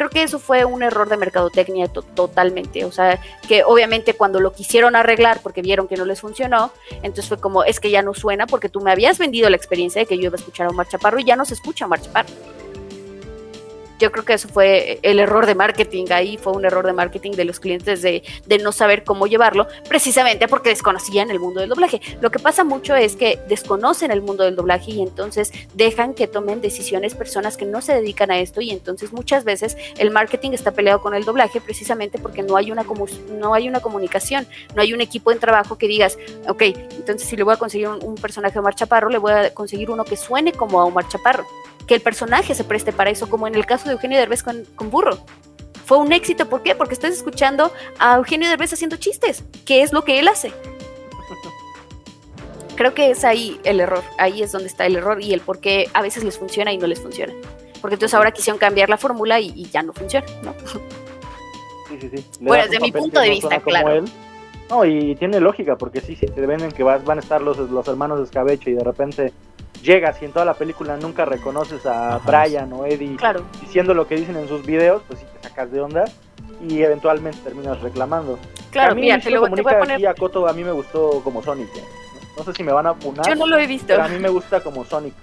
creo 0.00 0.08
que 0.08 0.22
eso 0.22 0.38
fue 0.38 0.64
un 0.64 0.82
error 0.82 1.10
de 1.10 1.18
mercadotecnia 1.18 1.86
to- 1.88 2.00
totalmente 2.00 2.86
o 2.86 2.90
sea 2.92 3.20
que 3.46 3.64
obviamente 3.64 4.14
cuando 4.14 4.40
lo 4.40 4.50
quisieron 4.54 4.96
arreglar 4.96 5.40
porque 5.42 5.60
vieron 5.60 5.88
que 5.88 5.96
no 5.96 6.06
les 6.06 6.22
funcionó 6.22 6.72
entonces 7.02 7.28
fue 7.28 7.38
como, 7.38 7.64
es 7.64 7.80
que 7.80 7.90
ya 7.90 8.00
no 8.00 8.14
suena 8.14 8.46
porque 8.46 8.70
tú 8.70 8.80
me 8.80 8.92
habías 8.92 9.18
vendido 9.18 9.50
la 9.50 9.56
experiencia 9.56 10.00
de 10.00 10.06
que 10.06 10.16
yo 10.16 10.24
iba 10.24 10.36
a 10.36 10.38
escuchar 10.38 10.68
a 10.68 10.70
Omar 10.70 10.88
Chaparro 10.88 11.18
y 11.20 11.24
ya 11.24 11.36
no 11.36 11.44
se 11.44 11.52
escucha 11.52 11.84
a 11.84 11.88
Omar. 11.88 12.00
Yo 14.00 14.10
creo 14.10 14.24
que 14.24 14.32
eso 14.32 14.48
fue 14.48 14.98
el 15.02 15.18
error 15.18 15.44
de 15.44 15.54
marketing, 15.54 16.06
ahí 16.10 16.38
fue 16.38 16.54
un 16.54 16.64
error 16.64 16.86
de 16.86 16.94
marketing 16.94 17.32
de 17.32 17.44
los 17.44 17.60
clientes 17.60 18.00
de, 18.00 18.22
de 18.46 18.58
no 18.58 18.72
saber 18.72 19.04
cómo 19.04 19.26
llevarlo, 19.26 19.68
precisamente 19.88 20.48
porque 20.48 20.70
desconocían 20.70 21.30
el 21.30 21.38
mundo 21.38 21.60
del 21.60 21.68
doblaje. 21.68 22.00
Lo 22.22 22.30
que 22.30 22.38
pasa 22.38 22.64
mucho 22.64 22.96
es 22.96 23.14
que 23.14 23.38
desconocen 23.46 24.10
el 24.10 24.22
mundo 24.22 24.44
del 24.44 24.56
doblaje 24.56 24.92
y 24.92 25.02
entonces 25.02 25.52
dejan 25.74 26.14
que 26.14 26.26
tomen 26.26 26.62
decisiones 26.62 27.14
personas 27.14 27.58
que 27.58 27.66
no 27.66 27.82
se 27.82 27.92
dedican 27.92 28.30
a 28.30 28.38
esto 28.38 28.62
y 28.62 28.70
entonces 28.70 29.12
muchas 29.12 29.44
veces 29.44 29.76
el 29.98 30.10
marketing 30.10 30.52
está 30.52 30.70
peleado 30.70 31.02
con 31.02 31.14
el 31.14 31.24
doblaje 31.24 31.60
precisamente 31.60 32.18
porque 32.18 32.42
no 32.42 32.56
hay 32.56 32.72
una, 32.72 32.86
no 33.32 33.52
hay 33.52 33.68
una 33.68 33.80
comunicación, 33.80 34.46
no 34.74 34.80
hay 34.80 34.94
un 34.94 35.02
equipo 35.02 35.30
en 35.30 35.38
trabajo 35.38 35.76
que 35.76 35.86
digas, 35.86 36.18
ok, 36.48 36.62
entonces 36.62 37.28
si 37.28 37.36
le 37.36 37.42
voy 37.42 37.52
a 37.52 37.58
conseguir 37.58 37.88
un, 37.88 38.02
un 38.02 38.14
personaje 38.14 38.56
a 38.56 38.60
Omar 38.60 38.74
Chaparro, 38.74 39.10
le 39.10 39.18
voy 39.18 39.32
a 39.32 39.52
conseguir 39.52 39.90
uno 39.90 40.04
que 40.04 40.16
suene 40.16 40.52
como 40.52 40.80
a 40.80 40.84
Omar 40.84 41.06
Chaparro, 41.08 41.44
que 41.86 41.94
el 41.94 42.00
personaje 42.00 42.54
se 42.54 42.64
preste 42.64 42.92
para 42.92 43.10
eso, 43.10 43.28
como 43.28 43.46
en 43.46 43.54
el 43.54 43.66
caso 43.66 43.86
de 43.86 43.92
Eugenio 43.92 44.18
Derbez 44.18 44.42
con, 44.42 44.64
con 44.76 44.90
Burro. 44.90 45.18
Fue 45.84 45.98
un 45.98 46.12
éxito, 46.12 46.48
¿por 46.48 46.62
qué? 46.62 46.74
Porque 46.74 46.94
estás 46.94 47.12
escuchando 47.12 47.72
a 47.98 48.16
Eugenio 48.16 48.48
Derbez 48.48 48.72
haciendo 48.72 48.96
chistes, 48.96 49.44
que 49.64 49.82
es 49.82 49.92
lo 49.92 50.04
que 50.04 50.18
él 50.18 50.28
hace. 50.28 50.52
Creo 52.76 52.94
que 52.94 53.10
es 53.10 53.24
ahí 53.24 53.60
el 53.64 53.80
error, 53.80 54.02
ahí 54.18 54.42
es 54.42 54.52
donde 54.52 54.68
está 54.68 54.86
el 54.86 54.96
error 54.96 55.20
y 55.20 55.32
el 55.32 55.40
por 55.40 55.60
qué 55.60 55.88
a 55.92 56.02
veces 56.02 56.24
les 56.24 56.38
funciona 56.38 56.72
y 56.72 56.78
no 56.78 56.86
les 56.86 57.00
funciona. 57.00 57.32
Porque 57.80 57.94
entonces 57.94 58.14
ahora 58.14 58.30
quisieron 58.30 58.58
cambiar 58.58 58.88
la 58.88 58.98
fórmula 58.98 59.40
y, 59.40 59.52
y 59.56 59.68
ya 59.68 59.82
no 59.82 59.92
funciona, 59.92 60.26
¿no? 60.42 60.54
Sí, 61.88 61.98
sí, 62.00 62.08
sí. 62.08 62.24
Le 62.40 62.46
Bueno, 62.46 62.64
desde 62.64 62.80
mi 62.80 62.92
punto 62.92 63.20
de 63.20 63.26
no 63.26 63.32
vista, 63.34 63.60
claro. 63.60 63.92
él. 63.92 64.04
No, 64.70 64.84
y 64.84 65.16
tiene 65.16 65.40
lógica, 65.40 65.76
porque 65.76 66.00
sí, 66.00 66.14
si 66.16 66.26
te 66.26 66.46
venden 66.46 66.70
que 66.70 66.82
vas, 66.84 67.04
van 67.04 67.18
a 67.18 67.20
estar 67.20 67.42
los, 67.42 67.58
los 67.58 67.88
hermanos 67.88 68.18
de 68.18 68.24
Escabeche 68.24 68.70
y 68.70 68.74
de 68.74 68.84
repente 68.84 69.32
llegas 69.82 70.20
y 70.22 70.26
en 70.26 70.32
toda 70.32 70.44
la 70.44 70.54
película 70.54 70.96
nunca 70.96 71.24
reconoces 71.24 71.84
a 71.86 72.16
Ajá. 72.16 72.44
Brian 72.44 72.72
o 72.72 72.86
Eddie 72.86 73.16
Claro. 73.16 73.42
diciendo 73.60 73.94
lo 73.94 74.06
que 74.06 74.14
dicen 74.16 74.36
en 74.36 74.46
sus 74.46 74.64
videos, 74.64 75.02
pues 75.08 75.18
sí 75.20 75.26
te 75.40 75.48
sacas 75.48 75.72
de 75.72 75.80
onda 75.80 76.04
y 76.68 76.82
eventualmente 76.82 77.38
terminas 77.42 77.80
reclamando. 77.80 78.38
Claro, 78.70 78.92
a 78.92 78.94
mí 78.94 79.00
mira, 79.02 79.18
te, 79.18 79.30
lo, 79.30 79.42
te 79.50 79.62
voy 79.62 79.72
a 79.74 79.78
poner. 79.80 79.94
aquí 79.96 80.06
a 80.06 80.14
Coto 80.14 80.46
a 80.46 80.52
mí 80.52 80.62
me 80.62 80.72
gustó 80.72 81.20
como 81.24 81.42
Sonic. 81.42 81.68
¿eh? 81.76 81.82
No 82.36 82.44
sé 82.44 82.52
si 82.52 82.62
me 82.62 82.72
van 82.72 82.86
a 82.86 82.94
punar, 82.94 83.26
Yo 83.26 83.34
no 83.34 83.46
lo 83.46 83.58
he 83.58 83.66
visto. 83.66 83.88
pero 83.88 84.04
a 84.04 84.08
mí 84.08 84.18
me 84.20 84.28
gusta 84.28 84.62
como 84.62 84.84
Sonic. 84.84 85.14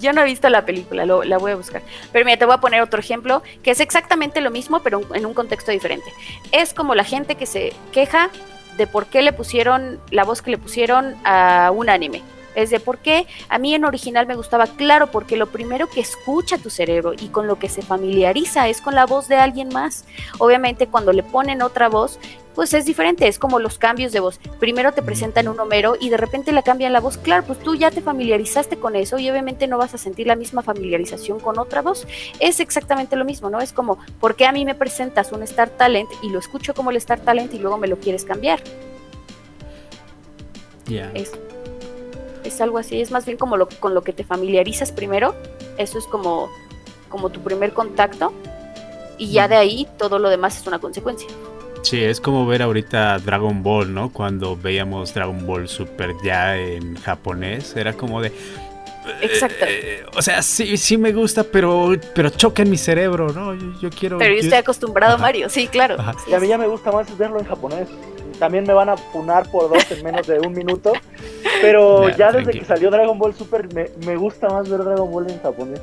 Yo 0.00 0.12
no 0.12 0.22
he 0.22 0.24
visto 0.24 0.48
la 0.50 0.64
película, 0.66 1.06
lo- 1.06 1.22
la 1.22 1.38
voy 1.38 1.52
a 1.52 1.56
buscar. 1.56 1.82
Pero 2.12 2.24
mira, 2.24 2.36
te 2.36 2.44
voy 2.44 2.54
a 2.54 2.58
poner 2.58 2.82
otro 2.82 2.98
ejemplo 3.00 3.42
que 3.62 3.70
es 3.70 3.80
exactamente 3.80 4.40
lo 4.40 4.50
mismo, 4.50 4.80
pero 4.82 5.00
en 5.14 5.24
un 5.24 5.32
contexto 5.34 5.70
diferente. 5.70 6.12
Es 6.52 6.74
como 6.74 6.94
la 6.94 7.04
gente 7.04 7.36
que 7.36 7.46
se 7.46 7.72
queja 7.92 8.30
de 8.76 8.86
por 8.86 9.06
qué 9.06 9.22
le 9.22 9.32
pusieron 9.32 10.00
la 10.10 10.24
voz 10.24 10.42
que 10.42 10.50
le 10.50 10.58
pusieron 10.58 11.14
a 11.24 11.70
un 11.74 11.88
anime. 11.88 12.22
Es 12.56 12.70
de 12.70 12.80
por 12.80 12.98
qué 12.98 13.26
a 13.48 13.58
mí 13.58 13.74
en 13.74 13.84
original 13.84 14.26
me 14.26 14.34
gustaba, 14.34 14.66
claro, 14.66 15.12
porque 15.12 15.36
lo 15.36 15.46
primero 15.46 15.88
que 15.88 16.00
escucha 16.00 16.58
tu 16.58 16.70
cerebro 16.70 17.12
y 17.12 17.28
con 17.28 17.46
lo 17.46 17.60
que 17.60 17.68
se 17.68 17.82
familiariza 17.82 18.66
es 18.68 18.80
con 18.80 18.96
la 18.96 19.06
voz 19.06 19.28
de 19.28 19.36
alguien 19.36 19.68
más. 19.68 20.04
Obviamente 20.38 20.88
cuando 20.88 21.12
le 21.12 21.22
ponen 21.22 21.62
otra 21.62 21.88
voz, 21.88 22.18
pues 22.56 22.72
es 22.72 22.86
diferente, 22.86 23.28
es 23.28 23.38
como 23.38 23.58
los 23.58 23.78
cambios 23.78 24.12
de 24.12 24.20
voz. 24.20 24.40
Primero 24.58 24.92
te 24.92 25.02
presentan 25.02 25.46
un 25.46 25.60
Homero 25.60 25.94
y 26.00 26.08
de 26.08 26.16
repente 26.16 26.52
le 26.52 26.62
cambian 26.62 26.94
la 26.94 27.00
voz. 27.00 27.18
Claro, 27.18 27.44
pues 27.46 27.58
tú 27.58 27.74
ya 27.74 27.90
te 27.90 28.00
familiarizaste 28.00 28.78
con 28.78 28.96
eso 28.96 29.18
y 29.18 29.28
obviamente 29.28 29.66
no 29.66 29.76
vas 29.76 29.92
a 29.92 29.98
sentir 29.98 30.26
la 30.26 30.36
misma 30.36 30.62
familiarización 30.62 31.38
con 31.38 31.58
otra 31.58 31.82
voz. 31.82 32.06
Es 32.40 32.58
exactamente 32.60 33.14
lo 33.14 33.26
mismo, 33.26 33.50
¿no? 33.50 33.60
Es 33.60 33.74
como, 33.74 33.98
¿por 34.18 34.36
qué 34.36 34.46
a 34.46 34.52
mí 34.52 34.64
me 34.64 34.74
presentas 34.74 35.32
un 35.32 35.42
Star 35.42 35.68
Talent 35.68 36.08
y 36.22 36.30
lo 36.30 36.38
escucho 36.38 36.72
como 36.72 36.90
el 36.90 36.96
Star 36.96 37.20
Talent 37.20 37.52
y 37.52 37.58
luego 37.58 37.76
me 37.76 37.88
lo 37.88 37.98
quieres 37.98 38.24
cambiar? 38.24 38.60
Ya. 40.86 41.12
Es 42.48 42.60
algo 42.60 42.78
así, 42.78 43.00
es 43.00 43.10
más 43.10 43.26
bien 43.26 43.38
como 43.38 43.56
lo, 43.56 43.68
con 43.68 43.94
lo 43.94 44.02
que 44.02 44.12
te 44.12 44.24
familiarizas 44.24 44.92
primero. 44.92 45.34
Eso 45.78 45.98
es 45.98 46.06
como, 46.06 46.48
como 47.08 47.30
tu 47.30 47.40
primer 47.40 47.72
contacto 47.72 48.32
y 49.18 49.32
ya 49.32 49.48
de 49.48 49.56
ahí 49.56 49.86
todo 49.98 50.18
lo 50.18 50.28
demás 50.28 50.58
es 50.60 50.66
una 50.66 50.78
consecuencia. 50.78 51.28
Sí, 51.82 52.02
es 52.02 52.20
como 52.20 52.46
ver 52.46 52.62
ahorita 52.62 53.18
Dragon 53.18 53.62
Ball, 53.62 53.94
¿no? 53.94 54.12
Cuando 54.12 54.56
veíamos 54.56 55.14
Dragon 55.14 55.46
Ball 55.46 55.68
Super 55.68 56.14
ya 56.24 56.56
en 56.58 56.96
japonés, 56.96 57.76
era 57.76 57.92
como 57.92 58.20
de... 58.20 58.32
Exacto. 59.20 59.64
eh, 59.68 60.04
o 60.16 60.20
sea, 60.20 60.42
sí, 60.42 60.76
sí 60.76 60.96
me 60.96 61.12
gusta, 61.12 61.44
pero, 61.44 61.92
pero 62.12 62.30
choca 62.30 62.62
en 62.62 62.70
mi 62.70 62.76
cerebro, 62.76 63.28
¿no? 63.32 63.54
Yo, 63.54 63.80
yo 63.80 63.90
quiero... 63.90 64.18
Pero 64.18 64.34
yo 64.34 64.40
estoy 64.40 64.58
acostumbrado, 64.58 65.14
Ajá. 65.14 65.22
Mario, 65.22 65.48
sí, 65.48 65.68
claro. 65.68 65.96
Sí, 66.24 66.32
Y 66.32 66.34
a 66.34 66.40
mí 66.40 66.48
ya 66.48 66.58
me 66.58 66.66
gusta 66.66 66.90
más 66.90 67.16
verlo 67.16 67.38
en 67.38 67.46
japonés. 67.46 67.88
También 68.38 68.64
me 68.64 68.72
van 68.72 68.88
a 68.88 68.96
punar 68.96 69.50
por 69.50 69.68
dos 69.70 69.90
en 69.90 70.02
menos 70.04 70.26
de 70.26 70.38
un 70.40 70.52
minuto. 70.52 70.92
Pero 71.60 72.08
Ya, 72.10 72.16
ya 72.16 72.26
desde 72.26 72.42
tranquilo. 72.44 72.60
que 72.62 72.64
salió 72.66 72.90
Dragon 72.90 73.18
Ball 73.18 73.34
Super 73.34 73.72
me, 73.74 73.90
me 74.06 74.16
gusta 74.16 74.48
más 74.48 74.68
ver 74.68 74.84
Dragon 74.84 75.10
Ball 75.10 75.30
en 75.30 75.40
japonés. 75.40 75.80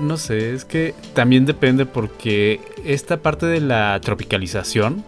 No 0.00 0.16
sé, 0.16 0.54
es 0.54 0.64
que 0.64 0.94
también 1.14 1.44
depende 1.44 1.84
porque 1.84 2.58
esta 2.84 3.18
parte 3.18 3.44
de 3.46 3.60
la 3.60 4.00
tropicalización, 4.00 5.04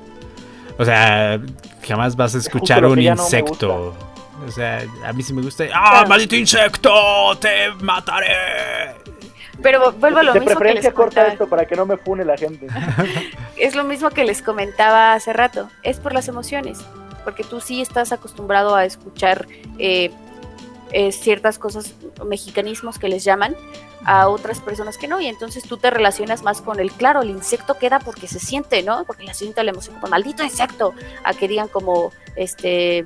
o 0.78 0.84
sea, 0.84 1.40
jamás 1.86 2.14
vas 2.14 2.34
a 2.34 2.38
escuchar 2.38 2.84
un 2.84 2.96
no 2.96 3.00
insecto. 3.00 3.94
o 4.46 4.50
sea, 4.50 4.82
a 5.06 5.12
mí 5.14 5.22
sí 5.22 5.32
me 5.32 5.40
gusta. 5.42 5.64
¡Ah, 5.72 6.04
maldito 6.06 6.36
insecto! 6.36 6.92
¡Te 7.40 7.70
mataré! 7.80 8.26
Pero 9.62 9.92
vuelvo 9.92 10.18
a 10.18 10.22
lo 10.22 10.32
de 10.32 10.40
mismo 10.40 10.54
que 10.54 10.56
preferencia 10.56 10.90
les 10.90 10.96
corta 10.96 11.26
esto 11.26 11.48
para 11.48 11.66
que 11.66 11.76
no 11.76 11.86
me 11.86 11.96
fune 11.96 12.24
la 12.24 12.36
gente. 12.36 12.66
Es 13.56 13.74
lo 13.74 13.84
mismo 13.84 14.08
que 14.10 14.24
les 14.24 14.40
comentaba 14.40 15.12
hace 15.12 15.34
rato. 15.34 15.68
Es 15.82 15.98
por 15.98 16.14
las 16.14 16.28
emociones. 16.28 16.78
Porque 17.24 17.44
tú 17.44 17.60
sí 17.60 17.82
estás 17.82 18.10
acostumbrado 18.10 18.74
a 18.74 18.86
escuchar 18.86 19.46
eh, 19.78 20.10
eh, 20.92 21.12
ciertas 21.12 21.58
cosas, 21.58 21.94
mexicanismos 22.24 22.98
que 22.98 23.08
les 23.08 23.22
llaman, 23.22 23.54
a 24.04 24.28
otras 24.28 24.60
personas 24.60 24.96
que 24.96 25.08
no. 25.08 25.20
Y 25.20 25.26
entonces 25.26 25.64
tú 25.64 25.76
te 25.76 25.90
relacionas 25.90 26.42
más 26.42 26.62
con 26.62 26.80
el, 26.80 26.90
claro, 26.90 27.22
el 27.22 27.30
insecto 27.30 27.74
queda 27.74 27.98
porque 27.98 28.28
se 28.28 28.38
siente, 28.38 28.82
¿no? 28.82 29.04
Porque 29.04 29.24
la 29.24 29.34
siente 29.34 29.62
la 29.62 29.72
emoción 29.72 29.96
como 29.96 30.10
maldito 30.10 30.42
insecto. 30.42 30.94
A 31.24 31.34
que 31.34 31.48
digan 31.48 31.68
como, 31.68 32.12
este, 32.36 33.04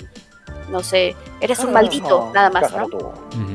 no 0.71 0.83
sé, 0.83 1.15
eres 1.41 1.59
un 1.61 1.73
maldito, 1.73 2.31
nada 2.35 2.51
más, 2.51 2.73
¿no? 2.73 3.13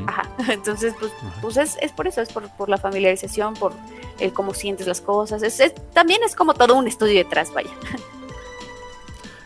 Ajá. 0.08 0.30
Entonces, 0.52 0.94
pues, 1.00 1.12
pues 1.42 1.58
es, 1.58 1.78
es 1.82 1.92
por 1.92 2.08
eso, 2.08 2.22
es 2.22 2.30
por, 2.32 2.50
por 2.56 2.70
la 2.70 2.78
familiarización, 2.78 3.54
por 3.56 3.74
el 4.20 4.32
cómo 4.34 4.54
sientes 4.54 4.88
las 4.88 5.02
cosas. 5.02 5.42
Es, 5.44 5.60
es- 5.60 5.74
también 5.94 6.22
es 6.24 6.36
como 6.36 6.54
todo 6.54 6.76
un 6.76 6.88
estudio 6.88 7.16
detrás, 7.16 7.52
vaya. 7.54 7.70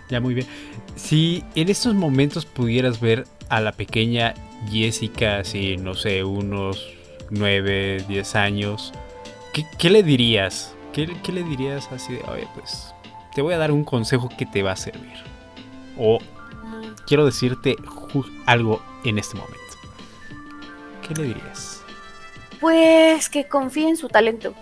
Ya, 0.10 0.20
muy 0.20 0.34
bien. 0.34 0.48
Si 0.96 1.44
en 1.56 1.70
estos 1.70 1.96
momentos 1.96 2.46
pudieras 2.46 3.00
ver 3.00 3.26
a 3.50 3.62
la 3.62 3.72
pequeña 3.72 4.34
Jessica, 4.70 5.38
así, 5.40 5.78
no 5.78 5.96
sé, 5.96 6.24
unos 6.24 6.88
9, 7.32 8.04
10 8.08 8.36
años, 8.36 8.94
¿qué, 9.54 9.66
qué 9.80 9.90
le 9.90 10.04
dirías? 10.04 10.76
¿Qué, 10.92 11.08
qué 11.24 11.32
le 11.32 11.44
dirías 11.44 11.90
así 11.92 12.14
de, 12.14 12.22
oye, 12.32 12.48
pues, 12.54 12.94
te 13.34 13.42
voy 13.42 13.54
a 13.56 13.58
dar 13.58 13.72
un 13.72 13.84
consejo 13.84 14.30
que 14.38 14.46
te 14.46 14.62
va 14.62 14.74
a 14.74 14.76
servir? 14.76 15.14
O 15.98 16.20
quiero 17.08 17.26
decirte 17.26 17.78
algo 18.46 18.82
en 19.04 19.20
este 19.20 19.38
momento. 19.38 19.64
¿qué 21.08 21.14
le 21.14 21.28
dirías? 21.28 21.82
Pues 22.60 23.30
que 23.30 23.48
confíe 23.48 23.90
en 23.90 23.98
su 23.98 24.08
talento, 24.08 24.54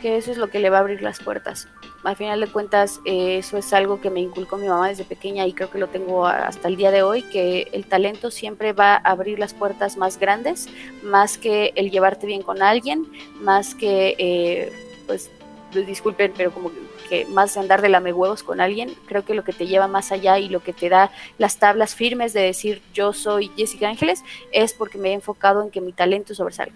que 0.00 0.16
eso 0.16 0.30
es 0.30 0.38
lo 0.38 0.48
que 0.50 0.58
le 0.58 0.70
va 0.70 0.78
a 0.78 0.80
abrir 0.80 1.02
las 1.02 1.20
puertas. 1.20 1.68
Al 2.02 2.16
final 2.16 2.40
de 2.40 2.48
cuentas, 2.48 3.00
eh, 3.04 3.38
eso 3.38 3.56
es 3.58 3.72
algo 3.72 4.00
que 4.00 4.10
me 4.10 4.20
inculcó 4.20 4.56
mi 4.56 4.66
mamá 4.66 4.88
desde 4.88 5.04
pequeña 5.04 5.46
y 5.46 5.52
creo 5.52 5.70
que 5.70 5.78
lo 5.78 5.88
tengo 5.88 6.26
hasta 6.26 6.66
el 6.66 6.76
día 6.76 6.90
de 6.90 7.02
hoy, 7.02 7.22
que 7.22 7.68
el 7.72 7.86
talento 7.86 8.30
siempre 8.32 8.72
va 8.72 8.94
a 8.94 8.96
abrir 8.96 9.38
las 9.38 9.54
puertas 9.54 9.96
más 9.96 10.18
grandes, 10.18 10.68
más 11.04 11.38
que 11.38 11.72
el 11.76 11.90
llevarte 11.90 12.26
bien 12.26 12.42
con 12.42 12.60
alguien, 12.60 13.06
más 13.40 13.76
que, 13.76 14.16
eh, 14.18 14.72
pues, 15.06 15.30
disculpen, 15.72 16.32
pero 16.36 16.52
como 16.52 16.72
que 17.02 17.26
más 17.26 17.54
de 17.54 17.60
andar 17.60 17.82
de 17.82 17.88
lame 17.88 18.12
huevos 18.12 18.42
con 18.42 18.60
alguien, 18.60 18.94
creo 19.06 19.24
que 19.24 19.34
lo 19.34 19.44
que 19.44 19.52
te 19.52 19.66
lleva 19.66 19.86
más 19.88 20.12
allá 20.12 20.38
y 20.38 20.48
lo 20.48 20.60
que 20.62 20.72
te 20.72 20.88
da 20.88 21.10
las 21.38 21.58
tablas 21.58 21.94
firmes 21.94 22.32
de 22.32 22.40
decir 22.42 22.82
yo 22.94 23.12
soy 23.12 23.50
Jessica 23.56 23.88
Ángeles 23.88 24.22
es 24.52 24.72
porque 24.72 24.98
me 24.98 25.10
he 25.10 25.12
enfocado 25.12 25.62
en 25.62 25.70
que 25.70 25.80
mi 25.80 25.92
talento 25.92 26.34
sobresalga. 26.34 26.74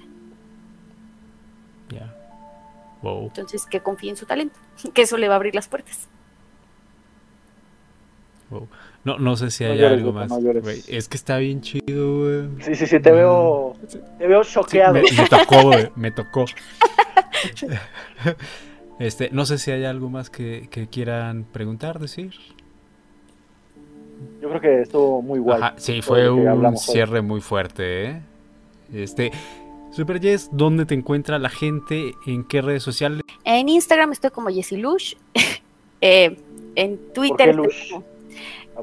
Ya. 1.91 2.15
Wow. 3.03 3.25
Entonces, 3.27 3.65
que 3.67 3.81
confíe 3.81 4.11
en 4.11 4.17
su 4.17 4.27
talento, 4.27 4.59
que 4.95 5.03
eso 5.03 5.17
le 5.17 5.29
va 5.29 5.35
a 5.35 5.37
abrir 5.37 5.55
las 5.55 5.69
puertas. 5.69 6.09
wow. 8.51 8.69
No, 9.05 9.19
no 9.19 9.37
sé 9.37 9.53
si 9.53 9.63
hay 9.63 9.85
algo 9.85 10.13
más. 10.13 10.29
no. 10.29 10.39
Es 10.89 11.07
que 11.07 11.17
está 11.17 11.37
bien 11.39 11.61
chido, 11.61 12.19
güey. 12.25 12.49
Sí, 12.65 12.75
sí, 12.75 12.87
sí, 12.89 12.99
te 12.99 13.13
veo, 13.13 13.77
te 14.19 14.27
veo 14.27 14.43
Sí, 14.43 14.55
choqueado. 14.55 14.95
me, 14.95 15.03
me 15.03 15.29
tocó, 15.29 15.63
güey, 15.63 15.91
me 15.95 16.11
tocó. 16.11 16.45
Este, 18.99 19.29
no 19.31 19.45
sé 19.45 19.59
si 19.59 19.71
hay 19.71 19.85
algo 19.85 20.09
más 20.09 20.31
que, 20.31 20.69
que 20.71 20.87
quieran 20.89 21.45
preguntar, 21.45 21.99
decir. 21.99 22.33
Yo 24.41 24.49
creo 24.49 24.61
que 24.61 24.81
estuvo 24.83 25.21
muy 25.23 25.39
guay. 25.39 25.61
Ajá, 25.61 25.75
sí, 25.77 26.01
fue 26.03 26.31
un 26.31 26.65
hoy. 26.67 26.77
cierre 26.79 27.21
muy 27.21 27.41
fuerte, 27.41 28.05
¿eh? 28.07 28.23
Este, 28.93 29.33
Super 29.91 30.21
Jess, 30.21 30.49
¿dónde 30.53 30.87
te 30.87 30.95
encuentra 30.95 31.39
la 31.39 31.51
gente? 31.51 32.13
¿En 32.27 32.45
qué 32.45 32.63
redes 32.63 32.83
sociales? 32.83 33.21
En 33.45 33.69
Instagram 33.69 34.13
estoy 34.13 34.31
como 34.31 34.49
Yesilush. 34.49 35.15
eh, 36.01 36.39
en 36.75 36.99
Twitter. 37.13 37.51
qué 37.51 37.55
Lush? 37.55 37.91
como- 37.91 38.05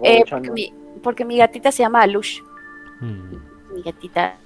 eh, 0.06 0.24
porque, 0.30 0.52
mi, 0.52 0.74
porque 1.02 1.26
mi 1.26 1.38
gatita 1.38 1.72
se 1.72 1.84
llama 1.84 2.02
Alush. 2.02 2.40
Hmm, 3.00 3.36
Mi 3.76 3.82
gatita. 3.84 4.38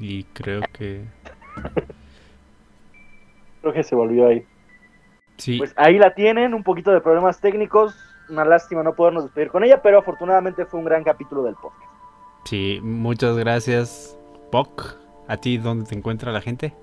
Y 0.00 0.24
creo 0.24 0.62
que... 0.72 1.04
Creo 3.70 3.82
que 3.82 3.88
se 3.88 3.94
volvió 3.94 4.26
ahí. 4.28 4.46
Sí, 5.36 5.58
Pues 5.58 5.72
ahí 5.76 5.98
la 5.98 6.14
tienen, 6.14 6.54
un 6.54 6.62
poquito 6.62 6.90
de 6.90 7.00
problemas 7.00 7.40
técnicos. 7.40 7.94
Una 8.30 8.44
lástima 8.44 8.82
no 8.82 8.94
podernos 8.94 9.24
despedir 9.24 9.50
con 9.50 9.62
ella, 9.64 9.80
pero 9.82 9.98
afortunadamente 9.98 10.64
fue 10.66 10.80
un 10.80 10.84
gran 10.86 11.04
capítulo 11.04 11.42
del 11.42 11.54
podcast. 11.54 11.90
sí, 12.44 12.80
muchas 12.82 13.36
gracias, 13.36 14.18
Poc. 14.50 14.96
¿A 15.28 15.36
ti 15.36 15.58
dónde 15.58 15.84
te 15.86 15.94
encuentra 15.94 16.32
la 16.32 16.40
gente? 16.40 16.74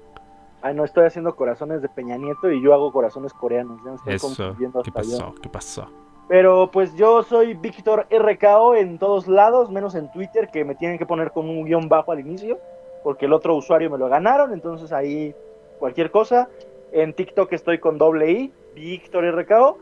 Ay, 0.62 0.76
no, 0.76 0.84
estoy 0.86 1.06
haciendo 1.06 1.36
corazones 1.36 1.82
de 1.82 1.90
Peña 1.90 2.18
Nieto 2.18 2.52
y 2.52 2.62
yo 2.62 2.74
hago 2.74 2.92
corazones 2.92 3.34
coreanos. 3.34 3.80
Ya 3.84 3.92
me 3.92 3.96
estoy 3.96 4.14
Eso, 4.16 4.56
¿qué 4.58 4.64
yo. 4.64 4.94
pasó? 4.94 5.36
¿Qué 5.42 5.50
pasó? 5.50 5.90
Pero 6.28 6.70
pues 6.72 6.96
yo 6.96 7.24
soy 7.24 7.54
Víctor 7.56 8.08
RKO 8.12 8.76
en 8.76 8.98
todos 8.98 9.28
lados, 9.28 9.70
menos 9.72 9.96
en 9.96 10.12
Twitter, 10.12 10.50
que 10.52 10.64
me 10.66 10.76
tienen 10.76 10.98
que 10.98 11.06
poner 11.06 11.32
con 11.32 11.48
un 11.50 11.66
guion 11.66 11.88
bajo 11.90 12.12
al 12.12 12.20
inicio, 12.20 12.60
porque 13.04 13.26
el 13.26 13.34
otro 13.34 13.56
usuario 13.56 13.90
me 13.92 13.98
lo 13.98 14.08
ganaron, 14.08 14.54
entonces 14.54 14.92
ahí 14.92 15.36
cualquier 15.78 16.10
cosa. 16.10 16.48
En 16.96 17.14
TikTok 17.14 17.52
estoy 17.52 17.80
con 17.80 17.98
doble 17.98 18.32
I, 18.32 18.52
Víctor 18.74 19.26
RKO, 19.26 19.80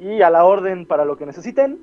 y 0.00 0.22
a 0.22 0.28
la 0.28 0.44
orden 0.44 0.86
para 0.86 1.04
lo 1.04 1.16
que 1.16 1.24
necesiten. 1.24 1.78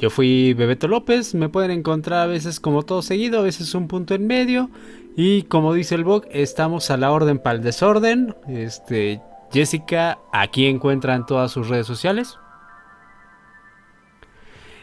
Yo 0.00 0.10
fui 0.10 0.54
Bebeto 0.54 0.88
López, 0.88 1.36
me 1.36 1.48
pueden 1.48 1.70
encontrar 1.70 2.22
a 2.22 2.26
veces 2.26 2.58
como 2.58 2.82
todo 2.82 3.00
seguido, 3.00 3.38
a 3.38 3.42
veces 3.42 3.76
un 3.76 3.86
punto 3.86 4.12
en 4.16 4.26
medio. 4.26 4.70
Y 5.16 5.42
como 5.44 5.72
dice 5.72 5.94
el 5.94 6.02
Bog, 6.02 6.24
estamos 6.32 6.90
a 6.90 6.96
la 6.96 7.12
orden 7.12 7.38
para 7.38 7.58
el 7.58 7.62
desorden. 7.62 8.34
Este, 8.48 9.20
Jessica, 9.52 10.18
aquí 10.32 10.66
encuentran 10.66 11.26
todas 11.26 11.52
sus 11.52 11.68
redes 11.68 11.86
sociales. 11.86 12.38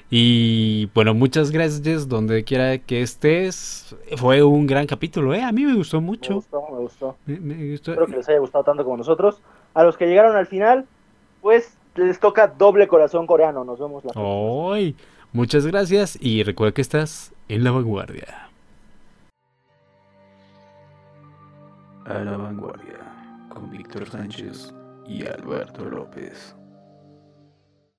Y 0.10 0.86
bueno, 0.94 1.14
muchas 1.14 1.50
gracias, 1.52 2.08
donde 2.08 2.44
quiera 2.44 2.78
que 2.78 3.02
estés. 3.02 3.96
Fue 4.18 4.44
un 4.44 4.68
gran 4.68 4.86
capítulo, 4.86 5.34
¿eh? 5.34 5.42
A 5.44 5.52
mí 5.52 5.66
me 5.66 5.76
gustó 5.76 6.00
Me 6.00 6.08
mucho. 6.08 6.36
gustó, 6.36 6.62
me 6.72 6.78
gustó. 6.78 7.16
Me- 7.26 7.40
me 7.40 7.72
gustó. 7.72 7.92
Espero 7.92 8.08
que 8.08 8.18
les 8.18 8.30
haya 8.30 8.40
gustado 8.40 8.64
tanto 8.64 8.84
como 8.84 8.98
nosotros. 8.98 9.42
A 9.74 9.84
los 9.84 9.98
que 9.98 10.06
llegaron 10.08 10.36
al 10.36 10.46
final, 10.46 10.86
pues 11.42 11.76
les 11.96 12.20
toca 12.20 12.48
doble 12.48 12.88
corazón 12.88 13.26
coreano. 13.26 13.64
Nos 13.66 13.80
vemos 13.80 14.06
la 14.06 14.12
próxima. 14.14 14.74
Ay, 14.76 14.96
muchas 15.34 15.66
gracias 15.66 16.18
y 16.22 16.44
recuerda 16.44 16.74
que 16.74 16.82
estás 16.82 17.34
en 17.50 17.64
la 17.64 17.72
vanguardia. 17.72 18.50
A 22.06 22.20
la 22.20 22.38
vanguardia 22.38 23.00
con 23.50 23.72
Víctor 23.72 24.08
Sánchez 24.08 24.72
y 25.08 25.26
Alberto 25.26 25.84
López. 25.86 26.56